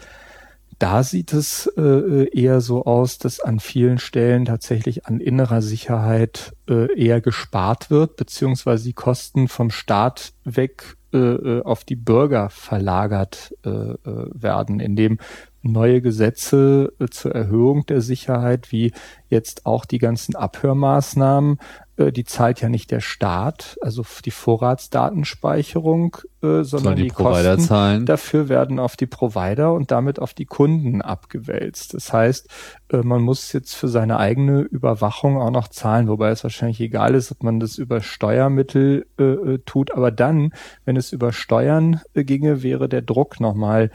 da 0.78 1.02
sieht 1.04 1.32
es 1.32 1.66
äh, 1.76 2.28
eher 2.36 2.60
so 2.60 2.84
aus, 2.84 3.18
dass 3.18 3.38
an 3.38 3.60
vielen 3.60 3.98
Stellen 3.98 4.44
tatsächlich 4.46 5.06
an 5.06 5.20
innerer 5.20 5.62
Sicherheit 5.62 6.54
äh, 6.68 6.92
eher 7.00 7.20
gespart 7.20 7.90
wird, 7.90 8.16
beziehungsweise 8.16 8.84
die 8.84 8.92
Kosten 8.92 9.46
vom 9.46 9.70
Staat 9.70 10.32
weg 10.44 10.96
äh, 11.12 11.18
äh 11.18 11.62
auf 11.62 11.84
die 11.84 11.94
Bürger 11.94 12.50
verlagert 12.50 13.54
äh, 13.64 13.68
äh, 13.68 13.96
werden, 14.32 14.80
indem 14.80 15.18
neue 15.62 16.00
Gesetze 16.00 16.92
äh, 16.98 17.06
zur 17.06 17.32
Erhöhung 17.32 17.86
der 17.86 18.00
Sicherheit, 18.00 18.72
wie 18.72 18.92
jetzt 19.28 19.66
auch 19.66 19.84
die 19.84 19.98
ganzen 19.98 20.34
Abhörmaßnahmen, 20.34 21.58
äh, 22.02 22.12
die 22.12 22.24
zahlt 22.24 22.60
ja 22.60 22.68
nicht 22.68 22.90
der 22.90 23.00
Staat, 23.00 23.76
also 23.80 24.04
die 24.24 24.30
Vorratsdatenspeicherung, 24.30 26.16
äh, 26.42 26.62
sondern 26.62 26.96
die, 26.96 27.04
die 27.04 27.08
Kosten 27.08 27.60
zahlen. 27.60 28.06
dafür 28.06 28.48
werden 28.48 28.78
auf 28.78 28.96
die 28.96 29.06
Provider 29.06 29.72
und 29.72 29.90
damit 29.90 30.18
auf 30.18 30.34
die 30.34 30.46
Kunden 30.46 31.02
abgewälzt. 31.02 31.94
Das 31.94 32.12
heißt, 32.12 32.48
äh, 32.90 32.98
man 32.98 33.22
muss 33.22 33.52
jetzt 33.52 33.74
für 33.74 33.88
seine 33.88 34.18
eigene 34.18 34.60
Überwachung 34.60 35.38
auch 35.38 35.50
noch 35.50 35.68
zahlen, 35.68 36.08
wobei 36.08 36.30
es 36.30 36.42
wahrscheinlich 36.42 36.80
egal 36.80 37.14
ist, 37.14 37.30
ob 37.32 37.42
man 37.42 37.60
das 37.60 37.78
über 37.78 38.00
Steuermittel 38.00 39.06
äh, 39.18 39.22
äh 39.22 39.58
tut. 39.64 39.92
Aber 39.92 40.10
dann, 40.10 40.52
wenn 40.84 40.96
es 40.96 41.12
über 41.12 41.32
Steuern 41.32 42.00
äh, 42.14 42.24
ginge, 42.24 42.62
wäre 42.62 42.88
der 42.88 43.02
Druck 43.02 43.40
nochmal 43.40 43.90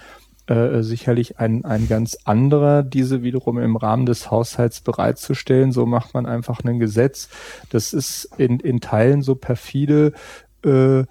äh, 0.48 0.82
sicherlich 0.82 1.40
ein, 1.40 1.66
ein 1.66 1.88
ganz 1.88 2.18
anderer, 2.24 2.84
diese 2.84 3.22
wiederum 3.24 3.60
im 3.60 3.76
Rahmen 3.76 4.06
des 4.06 4.32
Haushalts 4.32 4.82
bereitzustellen. 4.82 5.72
So 5.72 5.86
macht 5.86 6.14
man 6.14 6.26
einfach 6.26 6.64
ein 6.64 6.80
Gesetz. 6.80 7.30
Das 7.70 7.94
ist 7.94 8.30
in, 8.38 8.60
in 8.60 8.80
Teilen 8.80 9.22
so 9.22 9.36
perfide. 9.36 10.14
Äh, 10.64 11.04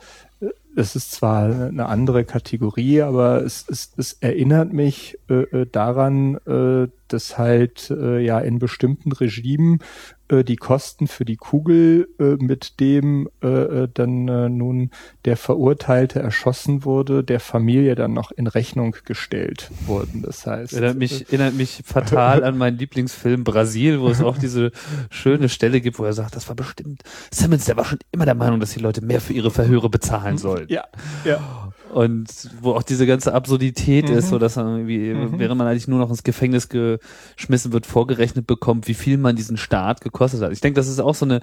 es 0.76 0.94
ist 0.94 1.12
zwar 1.12 1.44
eine 1.44 1.86
andere 1.86 2.24
Kategorie, 2.24 3.00
aber 3.02 3.42
es, 3.42 3.64
es, 3.68 3.92
es 3.96 4.12
erinnert 4.20 4.72
mich 4.72 5.18
äh, 5.30 5.42
äh 5.42 5.66
daran, 5.70 6.36
äh, 6.46 6.88
dass 7.09 7.39
halt 7.39 7.91
äh, 7.91 8.19
ja 8.20 8.39
in 8.41 8.59
bestimmten 8.59 9.12
Regimen 9.12 9.81
äh, 10.28 10.45
die 10.45 10.57
Kosten 10.57 11.07
für 11.07 11.24
die 11.24 11.37
Kugel, 11.37 12.09
äh, 12.19 12.37
mit 12.43 12.81
dem 12.81 13.28
äh, 13.43 13.47
äh, 13.47 13.89
dann 13.93 14.28
äh, 14.28 14.49
nun 14.49 14.91
der 15.24 15.37
Verurteilte 15.37 16.20
erschossen 16.20 16.85
wurde, 16.85 17.23
der 17.23 17.41
Familie 17.41 17.95
dann 17.95 18.12
noch 18.12 18.33
in 18.33 18.47
Rechnung 18.47 18.97
gestellt 19.05 19.70
wurden. 19.87 20.23
Das 20.23 20.47
heißt. 20.47 20.73
Erinnert 20.73 20.99
mich, 20.99 21.20
äh, 21.23 21.24
erinnert 21.37 21.55
mich 21.55 21.83
fatal 21.85 22.43
an 22.45 22.59
meinen 22.59 22.78
Lieblingsfilm 22.78 23.45
Brasil, 23.45 24.01
wo 24.01 24.09
es 24.09 24.20
auch 24.20 24.39
diese 24.39 24.73
schöne 25.11 25.49
Stelle 25.49 25.81
gibt, 25.81 25.99
wo 25.99 26.05
er 26.05 26.12
sagt, 26.12 26.35
das 26.35 26.49
war 26.49 26.57
bestimmt, 26.57 27.03
Simmons, 27.31 27.65
der 27.66 27.77
war 27.77 27.85
schon 27.85 27.99
immer 28.11 28.24
der 28.24 28.35
Meinung, 28.35 28.61
dass 28.61 28.73
die 28.73 28.81
Leute 28.81 29.05
mehr 29.05 29.20
für 29.20 29.33
ihre 29.33 29.51
Verhöre 29.51 29.89
bezahlen 29.89 30.39
sollen. 30.39 30.66
Ja, 30.69 30.85
ja 31.24 31.73
und 31.92 32.28
wo 32.60 32.72
auch 32.72 32.82
diese 32.82 33.06
ganze 33.06 33.32
Absurdität 33.32 34.08
mhm. 34.08 34.16
ist, 34.16 34.28
so 34.28 34.38
dass 34.38 34.56
man 34.56 34.76
irgendwie, 34.76 35.14
mhm. 35.14 35.38
während 35.38 35.58
man 35.58 35.66
eigentlich 35.66 35.88
nur 35.88 35.98
noch 35.98 36.10
ins 36.10 36.22
Gefängnis 36.22 36.68
geschmissen 36.68 37.72
wird, 37.72 37.86
vorgerechnet 37.86 38.46
bekommt, 38.46 38.88
wie 38.88 38.94
viel 38.94 39.18
man 39.18 39.36
diesen 39.36 39.56
Staat 39.56 40.00
gekostet 40.00 40.42
hat. 40.42 40.52
Ich 40.52 40.60
denke, 40.60 40.78
das 40.78 40.88
ist 40.88 41.00
auch 41.00 41.14
so 41.14 41.24
eine, 41.24 41.40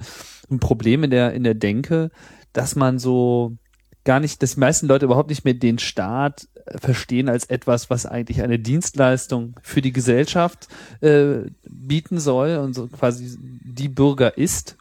ein 0.51 0.59
Problem 0.59 1.03
in 1.03 1.11
der, 1.11 1.33
in 1.33 1.43
der 1.43 1.55
Denke, 1.55 2.11
dass 2.53 2.75
man 2.75 2.99
so 2.99 3.57
gar 4.03 4.19
nicht, 4.19 4.43
dass 4.43 4.55
die 4.55 4.59
meisten 4.59 4.87
Leute 4.87 5.05
überhaupt 5.05 5.29
nicht 5.29 5.45
mehr 5.45 5.53
den 5.53 5.79
Staat 5.79 6.47
verstehen 6.65 7.29
als 7.29 7.45
etwas, 7.45 7.89
was 7.89 8.05
eigentlich 8.05 8.41
eine 8.41 8.59
Dienstleistung 8.59 9.55
für 9.61 9.81
die 9.81 9.93
Gesellschaft 9.93 10.67
äh, 11.01 11.49
bieten 11.63 12.19
soll 12.19 12.57
und 12.57 12.73
so 12.73 12.87
quasi 12.87 13.37
die 13.39 13.89
Bürger 13.89 14.37
ist, 14.37 14.77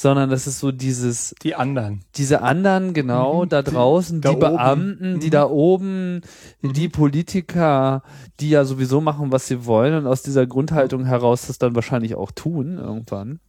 sondern 0.00 0.30
das 0.30 0.46
ist 0.46 0.60
so 0.60 0.70
dieses 0.70 1.34
Die 1.42 1.56
anderen. 1.56 2.02
diese 2.14 2.40
anderen 2.42 2.94
genau 2.94 3.42
Mhm, 3.44 3.48
da 3.48 3.62
die- 3.62 3.70
draußen, 3.72 4.20
da 4.20 4.30
die 4.30 4.36
oben. 4.36 4.40
Beamten, 4.40 5.20
die 5.20 5.26
Mhm. 5.26 5.30
da 5.32 5.48
oben, 5.48 6.20
die 6.62 6.88
Politiker, 6.88 8.02
die 8.38 8.50
ja 8.50 8.64
sowieso 8.64 9.00
machen, 9.00 9.32
was 9.32 9.48
sie 9.48 9.66
wollen 9.66 9.94
und 9.94 10.06
aus 10.06 10.22
dieser 10.22 10.46
Grundhaltung 10.46 11.04
heraus 11.04 11.48
das 11.48 11.58
dann 11.58 11.74
wahrscheinlich 11.74 12.14
auch 12.14 12.30
tun 12.30 12.78
irgendwann. 12.78 13.40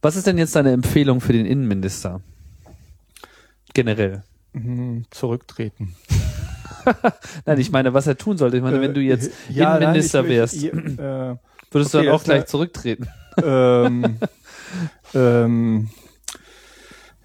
Was 0.00 0.14
ist 0.14 0.26
denn 0.28 0.38
jetzt 0.38 0.54
deine 0.54 0.70
Empfehlung 0.70 1.20
für 1.20 1.32
den 1.32 1.46
Innenminister? 1.46 2.20
Generell. 3.74 4.22
Mhm, 4.52 5.04
Zurücktreten. 5.10 5.96
Nein, 7.46 7.58
ich 7.58 7.72
meine, 7.72 7.92
was 7.94 8.06
er 8.06 8.16
tun 8.16 8.36
sollte. 8.38 8.56
Ich 8.58 8.62
meine, 8.62 8.80
wenn 8.80 8.94
du 8.94 9.00
jetzt 9.00 9.28
Äh, 9.50 9.54
ja, 9.54 9.76
Innenminister 9.76 10.22
nein, 10.22 10.30
ich- 10.30 10.36
wärst, 10.36 10.54
ich- 10.54 10.64
äh, 10.72 11.36
würdest 11.72 11.92
du 11.94 11.98
okay, 11.98 12.06
dann 12.06 12.14
auch 12.14 12.22
gleich 12.22 12.46
zurücktreten. 12.46 13.08
ähm, 13.42 14.18
ähm, 15.14 15.90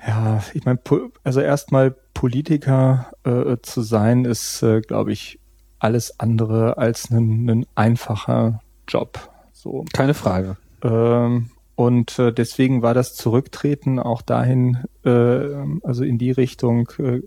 ja, 0.06 0.42
ich 0.54 0.66
meine, 0.66 0.80
also 1.24 1.42
erstmal 1.42 1.96
Politiker 2.14 3.12
äh, 3.24 3.58
zu 3.62 3.82
sein, 3.82 4.26
ist, 4.26 4.62
äh, 4.64 4.82
glaube 4.82 5.12
ich, 5.12 5.40
alles 5.80 6.20
andere 6.20 6.78
als 6.78 7.10
ein, 7.10 7.50
ein 7.50 7.66
einfacher 7.76 8.62
Job. 8.88 9.30
So. 9.54 9.86
Keine 9.94 10.14
Frage. 10.14 10.58
Ähm, 10.84 11.52
und 11.76 12.20
äh, 12.20 12.34
deswegen 12.34 12.82
war 12.82 12.94
das 12.94 13.16
Zurücktreten 13.16 14.00
auch 14.00 14.22
dahin, 14.22 14.80
äh, 15.06 15.10
also 15.84 16.04
in 16.04 16.18
die 16.18 16.32
Richtung 16.32 16.90
äh, 17.00 17.22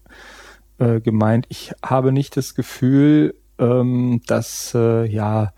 äh, 0.79 1.01
gemeint. 1.01 1.47
Ich 1.49 1.73
habe 1.85 2.13
nicht 2.13 2.37
das 2.37 2.55
Gefühl, 2.55 3.35
ähm, 3.59 4.21
dass 4.27 4.75
äh, 4.75 5.07
ja 5.07 5.53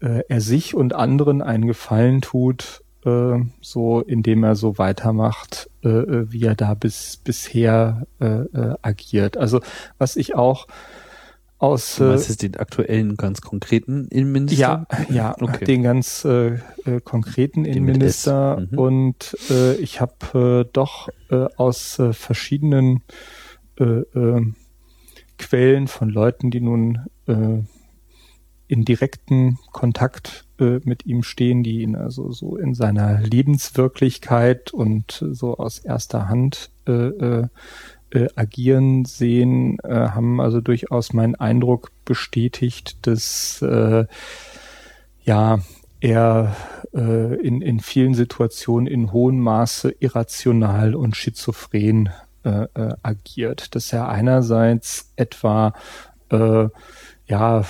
äh, 0.00 0.22
er 0.28 0.40
sich 0.40 0.74
und 0.74 0.94
anderen 0.94 1.42
einen 1.42 1.66
Gefallen 1.66 2.20
tut, 2.20 2.81
äh, 3.04 3.40
so 3.60 4.00
indem 4.00 4.44
er 4.44 4.54
so 4.54 4.78
weitermacht, 4.78 5.70
äh, 5.84 5.88
äh, 5.88 6.32
wie 6.32 6.44
er 6.44 6.54
da 6.54 6.74
bis 6.74 7.16
bisher 7.16 8.06
äh, 8.20 8.26
äh, 8.26 8.74
agiert. 8.82 9.36
Also 9.36 9.60
was 9.98 10.16
ich 10.16 10.34
auch 10.34 10.66
aus 11.58 11.96
Du 11.96 12.04
äh, 12.04 12.08
meinst 12.08 12.28
jetzt 12.28 12.42
den 12.42 12.56
aktuellen, 12.56 13.16
ganz 13.16 13.40
konkreten 13.40 14.08
Innenminister? 14.08 14.86
ja, 15.08 15.14
ja, 15.14 15.36
Okay. 15.40 15.64
den 15.64 15.82
ganz 15.84 16.24
äh, 16.24 16.54
äh, 16.84 17.00
konkreten 17.04 17.62
Den 17.64 17.74
Innenminister. 17.74 18.66
Mhm. 18.70 18.78
und 18.78 19.36
äh, 19.50 19.74
ich 19.74 20.00
habe 20.00 20.64
äh, 20.66 20.70
doch 20.72 21.08
äh, 21.30 21.46
aus 21.56 21.98
äh, 22.00 22.12
verschiedenen 22.12 23.02
äh, 23.78 23.84
äh, 23.84 24.52
Quellen 25.38 25.88
von 25.88 26.08
Leuten, 26.08 26.50
die 26.50 26.60
nun 26.60 27.06
äh, 27.26 27.62
in 28.66 28.84
direkten 28.84 29.58
Kontakt 29.70 30.44
äh, 30.62 30.80
mit 30.84 31.04
ihm 31.04 31.22
stehen, 31.22 31.62
die 31.62 31.82
ihn 31.82 31.96
also 31.96 32.30
so 32.32 32.56
in 32.56 32.74
seiner 32.74 33.20
Lebenswirklichkeit 33.20 34.72
und 34.72 35.24
so 35.32 35.56
aus 35.58 35.78
erster 35.78 36.28
Hand 36.28 36.70
äh, 36.86 36.92
äh, 36.92 37.48
äh, 38.10 38.28
agieren 38.36 39.04
sehen, 39.04 39.78
äh, 39.82 39.94
haben 39.94 40.40
also 40.40 40.60
durchaus 40.60 41.12
meinen 41.12 41.34
Eindruck 41.34 41.90
bestätigt, 42.04 43.06
dass 43.06 43.60
äh, 43.62 44.06
ja 45.24 45.58
er 46.00 46.56
äh, 46.94 47.34
in, 47.36 47.62
in 47.62 47.80
vielen 47.80 48.14
Situationen 48.14 48.86
in 48.86 49.12
hohem 49.12 49.40
Maße 49.40 49.94
irrational 50.00 50.94
und 50.94 51.16
schizophren 51.16 52.10
äh, 52.44 52.66
äh, 52.74 52.94
agiert. 53.02 53.74
Dass 53.74 53.92
er 53.92 54.08
einerseits 54.08 55.12
etwa 55.16 55.74
äh, 56.30 56.68
ja 57.26 57.64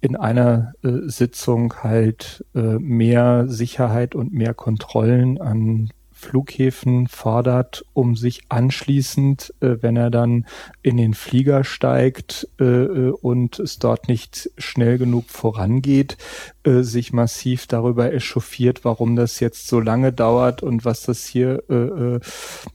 in 0.00 0.16
einer 0.16 0.72
äh, 0.82 1.08
Sitzung 1.08 1.74
halt 1.82 2.44
äh, 2.54 2.78
mehr 2.78 3.46
Sicherheit 3.48 4.14
und 4.14 4.32
mehr 4.32 4.54
Kontrollen 4.54 5.40
an 5.40 5.90
Flughäfen 6.20 7.08
fordert, 7.08 7.84
um 7.94 8.14
sich 8.14 8.42
anschließend, 8.50 9.54
äh, 9.60 9.76
wenn 9.80 9.96
er 9.96 10.10
dann 10.10 10.44
in 10.82 10.98
den 10.98 11.14
Flieger 11.14 11.64
steigt 11.64 12.46
äh, 12.60 12.64
äh, 12.64 13.10
und 13.10 13.58
es 13.58 13.78
dort 13.78 14.06
nicht 14.06 14.50
schnell 14.58 14.98
genug 14.98 15.30
vorangeht, 15.30 16.18
äh, 16.62 16.82
sich 16.82 17.14
massiv 17.14 17.66
darüber 17.66 18.12
echauffiert, 18.12 18.84
warum 18.84 19.16
das 19.16 19.40
jetzt 19.40 19.66
so 19.66 19.80
lange 19.80 20.12
dauert 20.12 20.62
und 20.62 20.84
was 20.84 21.02
das 21.02 21.24
hier 21.24 21.62
äh, 21.70 21.74
äh, 21.74 22.20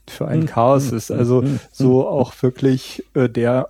für 0.07 0.27
ein 0.27 0.47
Chaos 0.47 0.91
ist. 0.91 1.11
Also 1.11 1.43
so 1.71 2.07
auch 2.07 2.33
wirklich 2.41 3.03
der 3.15 3.69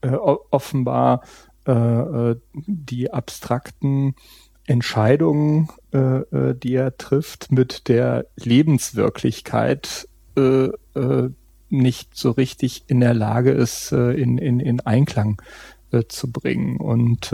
offenbar 0.00 1.22
äh, 1.68 2.30
äh, 2.30 2.36
die 2.66 3.12
abstrakten 3.12 4.14
Entscheidungen, 4.66 5.68
äh, 5.92 5.98
äh, 5.98 6.54
die 6.54 6.74
er 6.74 6.96
trifft, 6.96 7.52
mit 7.52 7.88
der 7.88 8.26
Lebenswirklichkeit 8.36 10.08
äh, 10.36 10.70
äh, 10.94 11.30
nicht 11.70 12.16
so 12.16 12.30
richtig 12.30 12.84
in 12.86 13.00
der 13.00 13.14
Lage 13.14 13.50
ist, 13.50 13.92
in, 13.92 14.38
in, 14.38 14.58
in 14.58 14.80
Einklang 14.80 15.42
zu 16.08 16.32
bringen. 16.32 16.78
Und 16.78 17.30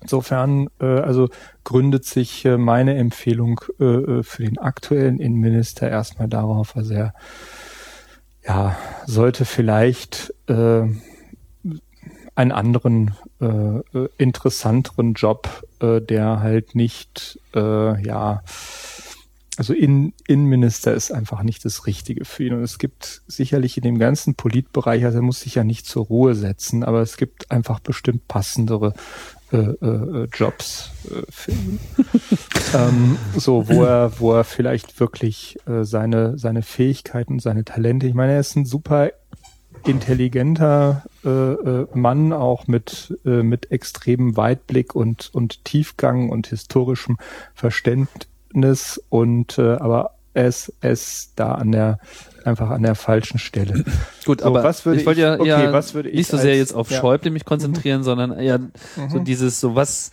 insofern, 0.00 0.68
äh, 0.80 0.86
also 0.86 1.28
gründet 1.64 2.04
sich 2.04 2.44
äh, 2.44 2.56
meine 2.56 2.96
Empfehlung 2.96 3.60
äh, 3.78 4.22
für 4.22 4.44
den 4.44 4.58
aktuellen 4.58 5.20
Innenminister 5.20 5.88
erstmal 5.90 6.28
darauf, 6.28 6.76
also 6.76 6.94
er 6.94 7.14
ja, 8.46 8.76
sollte 9.06 9.44
vielleicht 9.44 10.32
äh, 10.48 10.86
einen 12.36 12.52
anderen 12.52 13.14
äh, 13.40 13.46
äh, 13.46 14.08
interessanteren 14.18 15.14
Job, 15.14 15.66
äh, 15.80 16.00
der 16.00 16.40
halt 16.40 16.74
nicht, 16.74 17.40
äh, 17.54 18.02
ja, 18.06 18.42
also 19.56 19.72
in, 19.72 20.12
Innenminister 20.28 20.92
ist 20.92 21.10
einfach 21.10 21.42
nicht 21.42 21.64
das 21.64 21.86
Richtige 21.86 22.26
für 22.26 22.44
ihn. 22.44 22.52
Und 22.52 22.62
es 22.62 22.78
gibt 22.78 23.22
sicherlich 23.26 23.78
in 23.78 23.84
dem 23.84 23.98
ganzen 23.98 24.34
Politbereich, 24.34 25.06
also 25.06 25.18
er 25.18 25.22
muss 25.22 25.40
sich 25.40 25.54
ja 25.54 25.64
nicht 25.64 25.86
zur 25.86 26.04
Ruhe 26.04 26.34
setzen, 26.34 26.84
aber 26.84 27.00
es 27.00 27.16
gibt 27.16 27.50
einfach 27.50 27.80
bestimmt 27.80 28.28
passendere 28.28 28.92
äh, 29.52 29.56
äh, 29.56 30.28
Jobs 30.34 30.90
äh, 31.06 31.22
für 31.30 31.52
ihn. 31.52 31.80
ähm, 32.74 33.16
so, 33.34 33.66
wo 33.68 33.82
er, 33.82 34.12
wo 34.18 34.34
er 34.34 34.44
vielleicht 34.44 35.00
wirklich 35.00 35.56
äh, 35.66 35.84
seine, 35.84 36.36
seine 36.36 36.62
Fähigkeiten, 36.62 37.38
seine 37.38 37.64
Talente, 37.64 38.06
ich 38.06 38.14
meine, 38.14 38.32
er 38.32 38.40
ist 38.40 38.56
ein 38.56 38.66
super 38.66 39.10
intelligenter 39.86 41.04
äh, 41.24 41.28
äh, 41.28 41.86
Mann, 41.94 42.32
auch 42.32 42.66
mit, 42.66 43.18
äh, 43.24 43.42
mit 43.42 43.70
extremem 43.70 44.36
Weitblick 44.36 44.94
und, 44.94 45.30
und 45.32 45.64
Tiefgang 45.64 46.28
und 46.30 46.48
historischem 46.48 47.16
Verständnis 47.54 49.00
und 49.08 49.58
äh, 49.58 49.76
aber 49.76 50.12
er 50.34 50.48
ist, 50.48 50.72
er 50.82 50.90
ist 50.90 51.32
da 51.36 51.52
an 51.52 51.72
der 51.72 51.98
einfach 52.44 52.70
an 52.70 52.82
der 52.82 52.94
falschen 52.94 53.38
Stelle. 53.38 53.84
Gut, 54.26 54.40
So, 54.40 54.46
aber 54.46 54.62
was 54.62 54.84
würde 54.84 55.00
ich 55.00 55.06
wollte 55.06 55.20
ja, 55.22 55.34
okay, 55.40 55.48
ja 55.48 55.72
was 55.72 55.94
würde 55.94 56.10
ich 56.10 56.16
nicht 56.16 56.30
so 56.30 56.36
sehr 56.36 56.50
als- 56.50 56.58
jetzt 56.58 56.74
auf 56.74 56.90
ja. 56.90 57.00
Schäuble 57.00 57.30
mich 57.30 57.44
konzentrieren, 57.44 58.02
sondern 58.02 58.32
eher 58.38 58.60
so 59.08 59.18
dieses, 59.18 59.60
so 59.60 59.74
was, 59.74 60.10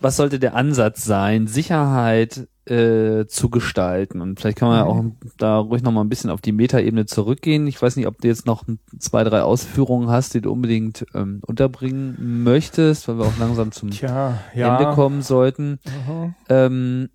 was 0.00 0.16
sollte 0.16 0.38
der 0.38 0.54
Ansatz 0.54 1.04
sein, 1.04 1.46
Sicherheit 1.48 2.46
äh, 2.70 3.26
zu 3.26 3.50
gestalten? 3.50 4.20
Und 4.20 4.40
vielleicht 4.40 4.58
kann 4.58 4.68
man 4.68 4.78
ja 4.78 4.84
auch 4.84 5.04
da 5.36 5.58
ruhig 5.58 5.82
noch 5.82 5.92
mal 5.92 6.02
ein 6.02 6.08
bisschen 6.08 6.30
auf 6.30 6.40
die 6.40 6.52
Metaebene 6.52 7.06
zurückgehen. 7.06 7.66
Ich 7.66 7.80
weiß 7.80 7.96
nicht, 7.96 8.06
ob 8.06 8.20
du 8.20 8.28
jetzt 8.28 8.46
noch 8.46 8.64
zwei, 8.98 9.24
drei 9.24 9.42
Ausführungen 9.42 10.10
hast, 10.10 10.34
die 10.34 10.40
du 10.40 10.52
unbedingt 10.52 11.06
ähm, 11.14 11.40
unterbringen 11.46 12.42
möchtest, 12.44 13.08
weil 13.08 13.18
wir 13.18 13.26
auch 13.26 13.38
langsam 13.38 13.72
zum 13.72 13.90
Tja, 13.90 14.38
ja. 14.54 14.78
Ende 14.78 14.94
kommen 14.94 15.22
sollten. 15.22 15.78
Mhm. 16.06 16.34
Ähm, 16.48 17.08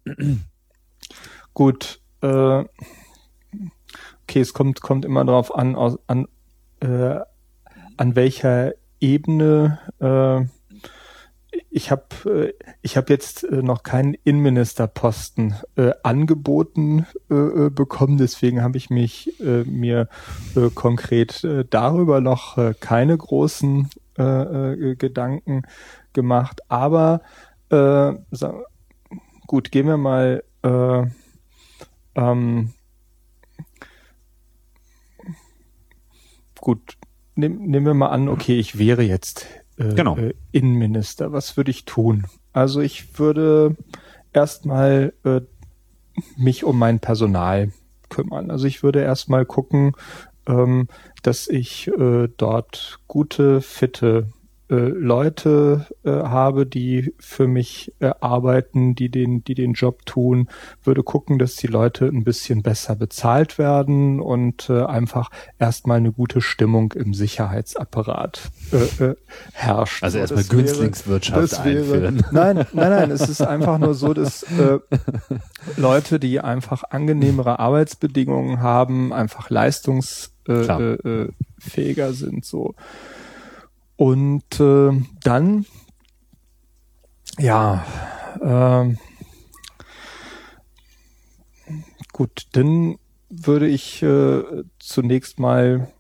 Gut. 1.54 2.00
Äh, 2.22 2.64
okay, 4.24 4.40
es 4.40 4.54
kommt, 4.54 4.82
kommt 4.82 5.06
immer 5.06 5.24
darauf 5.26 5.54
an, 5.54 5.76
aus, 5.76 5.98
an, 6.08 6.28
äh, 6.80 7.20
an 7.98 8.16
welcher 8.16 8.74
Ebene. 9.00 9.80
Äh, 10.00 10.46
ich 11.70 11.92
habe 11.92 12.04
äh, 12.26 12.54
ich 12.82 12.98
hab 12.98 13.10
jetzt 13.10 13.44
äh, 13.44 13.62
noch 13.62 13.84
keinen 13.84 14.14
Innenministerposten 14.24 15.56
äh, 15.76 15.92
angeboten 16.04 17.06
äh, 17.30 17.36
äh, 17.36 17.70
bekommen, 17.70 18.18
deswegen 18.18 18.62
habe 18.62 18.78
ich 18.78 18.90
mich 18.90 19.40
äh, 19.40 19.64
mir 19.64 20.08
äh, 20.56 20.70
konkret 20.74 21.44
äh, 21.44 21.66
darüber 21.70 22.22
noch 22.22 22.58
äh, 22.58 22.74
keine 22.80 23.18
großen 23.18 23.90
äh, 24.18 24.24
äh, 24.24 24.96
Gedanken 24.96 25.64
gemacht. 26.14 26.62
Aber 26.70 27.22
äh, 27.70 28.14
sa- 28.32 28.64
gut, 29.48 29.72
gehen 29.72 29.88
wir 29.88 29.98
mal 29.98 30.44
äh, 30.64 31.04
ähm, 32.16 32.74
gut, 36.60 36.98
nehm, 37.36 37.64
nehmen 37.64 37.86
wir 37.86 37.94
mal 37.94 38.10
an, 38.10 38.30
okay, 38.30 38.58
ich 38.60 38.78
wäre 38.78 39.04
jetzt 39.04 39.48
äh, 39.78 39.94
Genau. 39.94 40.18
äh, 40.18 40.34
Innenminister. 40.52 41.32
Was 41.32 41.58
würde 41.58 41.72
ich 41.72 41.86
tun? 41.86 42.26
Also 42.52 42.82
ich 42.82 43.18
würde 43.20 43.76
erstmal 44.34 45.14
äh, 45.24 45.42
mich 46.38 46.64
um 46.64 46.78
mein 46.78 47.00
Personal 47.00 47.72
kümmern. 48.10 48.52
Also 48.52 48.68
ich 48.68 48.84
würde 48.84 49.02
erstmal 49.02 49.46
gucken, 49.46 49.94
ähm, 50.48 50.88
dass 51.24 51.48
ich 51.48 51.88
äh, 51.88 52.28
dort 52.38 53.00
gute, 53.08 53.62
fitte 53.62 54.28
äh, 54.74 54.88
Leute 54.88 55.86
äh, 56.04 56.10
habe, 56.10 56.66
die 56.66 57.14
für 57.20 57.48
mich 57.48 57.94
äh, 58.00 58.12
arbeiten, 58.22 58.96
die 58.96 59.10
den, 59.10 59.44
die 59.44 59.54
den 59.54 59.74
Job 59.74 60.06
tun, 60.08 60.50
würde 60.84 61.04
gucken, 61.04 61.38
dass 61.38 61.56
die 61.56 61.68
Leute 61.68 62.06
ein 62.08 62.24
bisschen 62.24 62.64
besser 62.64 62.96
bezahlt 62.96 63.60
werden 63.60 64.20
und 64.20 64.72
äh, 64.72 64.84
einfach 64.84 65.30
erstmal 65.60 65.98
eine 65.98 66.12
gute 66.12 66.42
Stimmung 66.42 66.92
im 66.94 67.14
Sicherheitsapparat 67.14 68.50
äh, 68.72 69.04
äh, 69.04 69.16
herrscht. 69.54 70.04
Also 70.04 70.18
So, 70.18 70.22
erstmal 70.22 70.44
Günstlingswirtschaft 70.46 71.60
einführen. 71.60 72.26
Nein, 72.32 72.66
nein, 72.74 72.90
nein, 72.90 73.12
es 73.12 73.30
ist 73.30 73.42
einfach 73.42 73.78
nur 73.78 73.94
so, 73.94 74.16
dass 74.16 74.42
äh, 74.44 74.80
Leute, 75.78 76.20
die 76.20 76.40
einfach 76.40 76.84
angenehmere 76.90 77.60
Arbeitsbedingungen 77.60 78.62
haben, 78.62 79.14
einfach 79.14 79.52
leistungsfähiger 79.52 81.06
äh, 81.06 81.24
äh, 81.26 81.30
fähiger 81.60 82.14
sind 82.14 82.44
so. 82.44 82.74
Und 83.96 84.60
äh, 84.60 84.92
dann, 85.24 85.66
ja, 87.40 87.86
ähm, 88.42 88.98
gut, 92.12 92.48
dann 92.54 92.98
würde 93.30 93.68
ich 93.68 94.02
äh, 94.04 94.44
zunächst 94.80 95.40
mal 95.40 95.92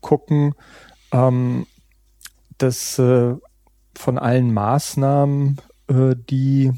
gucken, 0.00 0.54
ähm, 1.12 1.66
dass 2.58 2.98
äh, 2.98 3.34
von 3.96 4.18
allen 4.18 4.52
Maßnahmen, 4.52 5.60
äh, 5.88 6.14
die 6.16 6.72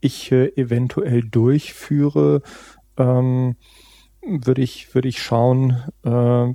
ich 0.00 0.30
äh, 0.30 0.48
eventuell 0.56 1.22
durchführe, 1.22 2.42
ähm, 2.96 3.56
würde 4.22 4.62
ich 4.62 4.94
würde 4.94 5.08
ich 5.08 5.22
schauen, 5.22 5.82
äh, 6.04 6.54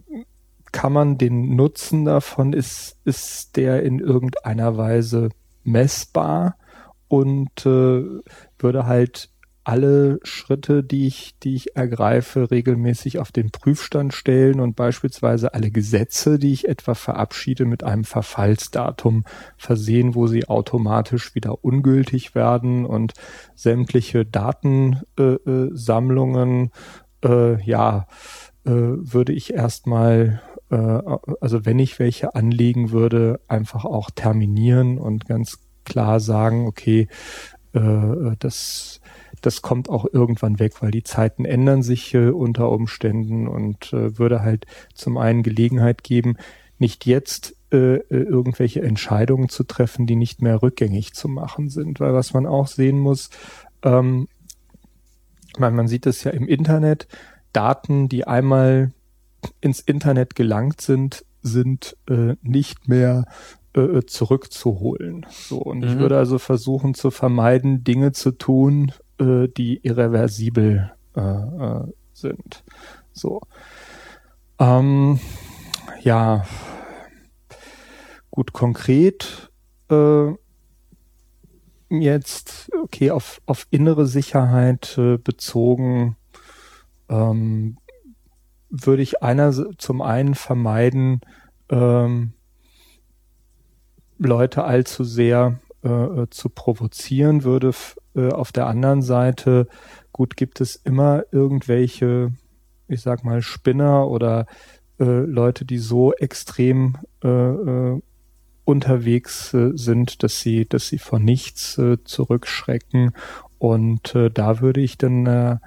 kann 0.71 0.93
man 0.93 1.17
den 1.17 1.55
Nutzen 1.55 2.05
davon 2.05 2.53
ist 2.53 2.97
ist 3.03 3.57
der 3.57 3.83
in 3.83 3.99
irgendeiner 3.99 4.77
Weise 4.77 5.29
messbar? 5.63 6.57
Und 7.07 7.65
äh, 7.65 8.03
würde 8.57 8.85
halt 8.85 9.31
alle 9.63 10.19
Schritte, 10.23 10.83
die 10.83 11.07
ich, 11.07 11.37
die 11.43 11.55
ich 11.55 11.75
ergreife, 11.75 12.49
regelmäßig 12.49 13.19
auf 13.19 13.31
den 13.31 13.51
Prüfstand 13.51 14.13
stellen 14.13 14.59
und 14.59 14.75
beispielsweise 14.75 15.53
alle 15.53 15.69
Gesetze, 15.69 16.39
die 16.39 16.51
ich 16.51 16.67
etwa 16.67 16.95
verabschiede, 16.95 17.65
mit 17.65 17.83
einem 17.83 18.03
Verfallsdatum 18.03 19.23
versehen, 19.57 20.15
wo 20.15 20.25
sie 20.27 20.47
automatisch 20.47 21.35
wieder 21.35 21.63
ungültig 21.63 22.33
werden 22.33 22.85
und 22.85 23.13
sämtliche 23.55 24.25
Datensammlungen, 24.25 25.71
äh, 25.73 25.77
Sammlungen, 25.77 26.71
äh, 27.23 27.61
ja, 27.63 28.07
äh, 28.65 28.71
würde 28.71 29.33
ich 29.33 29.53
erstmal, 29.53 30.41
äh, 30.71 31.01
also 31.41 31.65
wenn 31.65 31.79
ich 31.79 31.99
welche 31.99 32.33
anlegen 32.33 32.91
würde, 32.91 33.39
einfach 33.47 33.85
auch 33.85 34.09
terminieren 34.09 34.97
und 34.97 35.27
ganz 35.27 35.59
klar 35.83 36.19
sagen, 36.19 36.65
okay, 36.65 37.07
äh, 37.73 38.35
das 38.39 39.01
das 39.41 39.63
kommt 39.63 39.89
auch 39.89 40.05
irgendwann 40.11 40.59
weg, 40.59 40.83
weil 40.83 40.91
die 40.91 41.01
Zeiten 41.01 41.45
ändern 41.45 41.81
sich 41.81 42.15
unter 42.15 42.69
Umständen 42.69 43.47
und 43.47 43.91
äh, 43.91 44.19
würde 44.19 44.41
halt 44.43 44.67
zum 44.93 45.17
einen 45.17 45.41
Gelegenheit 45.41 46.03
geben, 46.03 46.37
nicht 46.77 47.05
jetzt 47.05 47.55
irgendwelche 47.73 48.81
Entscheidungen 48.81 49.47
zu 49.47 49.63
treffen, 49.63 50.05
die 50.05 50.17
nicht 50.17 50.41
mehr 50.41 50.61
rückgängig 50.61 51.13
zu 51.13 51.29
machen 51.29 51.69
sind. 51.69 52.01
Weil 52.01 52.13
was 52.13 52.33
man 52.33 52.45
auch 52.45 52.67
sehen 52.67 52.99
muss, 52.99 53.29
ähm, 53.81 54.27
man, 55.57 55.73
man 55.75 55.87
sieht 55.87 56.05
es 56.05 56.25
ja 56.25 56.31
im 56.31 56.49
Internet, 56.49 57.07
Daten, 57.53 58.09
die 58.09 58.27
einmal 58.27 58.91
ins 59.61 59.79
Internet 59.79 60.35
gelangt 60.35 60.81
sind, 60.81 61.25
sind 61.41 61.97
äh, 62.09 62.35
nicht 62.41 62.87
mehr 62.87 63.25
äh, 63.73 64.01
zurückzuholen. 64.05 65.25
So 65.29 65.59
und 65.59 65.83
ich 65.83 65.95
Mhm. 65.95 65.99
würde 65.99 66.17
also 66.17 66.37
versuchen 66.39 66.93
zu 66.93 67.11
vermeiden, 67.11 67.83
Dinge 67.83 68.11
zu 68.11 68.31
tun, 68.31 68.91
äh, 69.19 69.47
die 69.47 69.79
irreversibel 69.83 70.91
äh, 71.15 71.21
äh, 71.21 71.83
sind. 72.13 72.63
So. 73.13 73.41
Ähm, 74.59 75.19
ja, 76.01 76.45
gut 78.29 78.53
konkret 78.53 79.51
äh, 79.89 80.31
jetzt 81.89 82.69
okay 82.81 83.11
auf 83.11 83.41
auf 83.45 83.67
innere 83.71 84.05
Sicherheit 84.05 84.97
äh, 84.97 85.17
bezogen 85.17 86.15
ähm, 87.09 87.77
würde 88.71 89.03
ich 89.03 89.21
einer 89.21 89.53
zum 89.77 90.01
einen 90.01 90.33
vermeiden 90.33 91.21
ähm, 91.69 92.33
Leute 94.17 94.63
allzu 94.63 95.03
sehr 95.03 95.59
äh, 95.83 95.89
äh, 95.89 96.29
zu 96.29 96.49
provozieren, 96.49 97.43
würde 97.43 97.71
äh, 98.15 98.29
auf 98.29 98.51
der 98.51 98.67
anderen 98.67 99.01
Seite, 99.01 99.67
gut, 100.11 100.37
gibt 100.37 100.61
es 100.61 100.75
immer 100.75 101.23
irgendwelche, 101.31 102.33
ich 102.87 103.01
sag 103.01 103.23
mal, 103.23 103.41
Spinner 103.41 104.07
oder 104.07 104.45
äh, 104.99 105.05
Leute, 105.05 105.65
die 105.65 105.79
so 105.79 106.13
extrem 106.13 106.97
äh, 107.23 107.27
äh, 107.27 107.99
unterwegs 108.63 109.49
sind, 109.49 110.21
dass 110.21 110.39
sie, 110.39 110.67
dass 110.67 110.87
sie 110.87 110.99
vor 110.99 111.17
nichts 111.17 111.81
zurückschrecken. 112.05 113.11
Und 113.57 114.15
da 114.33 114.61
würde 114.61 114.79
ich 114.81 114.97
dann 114.99 115.59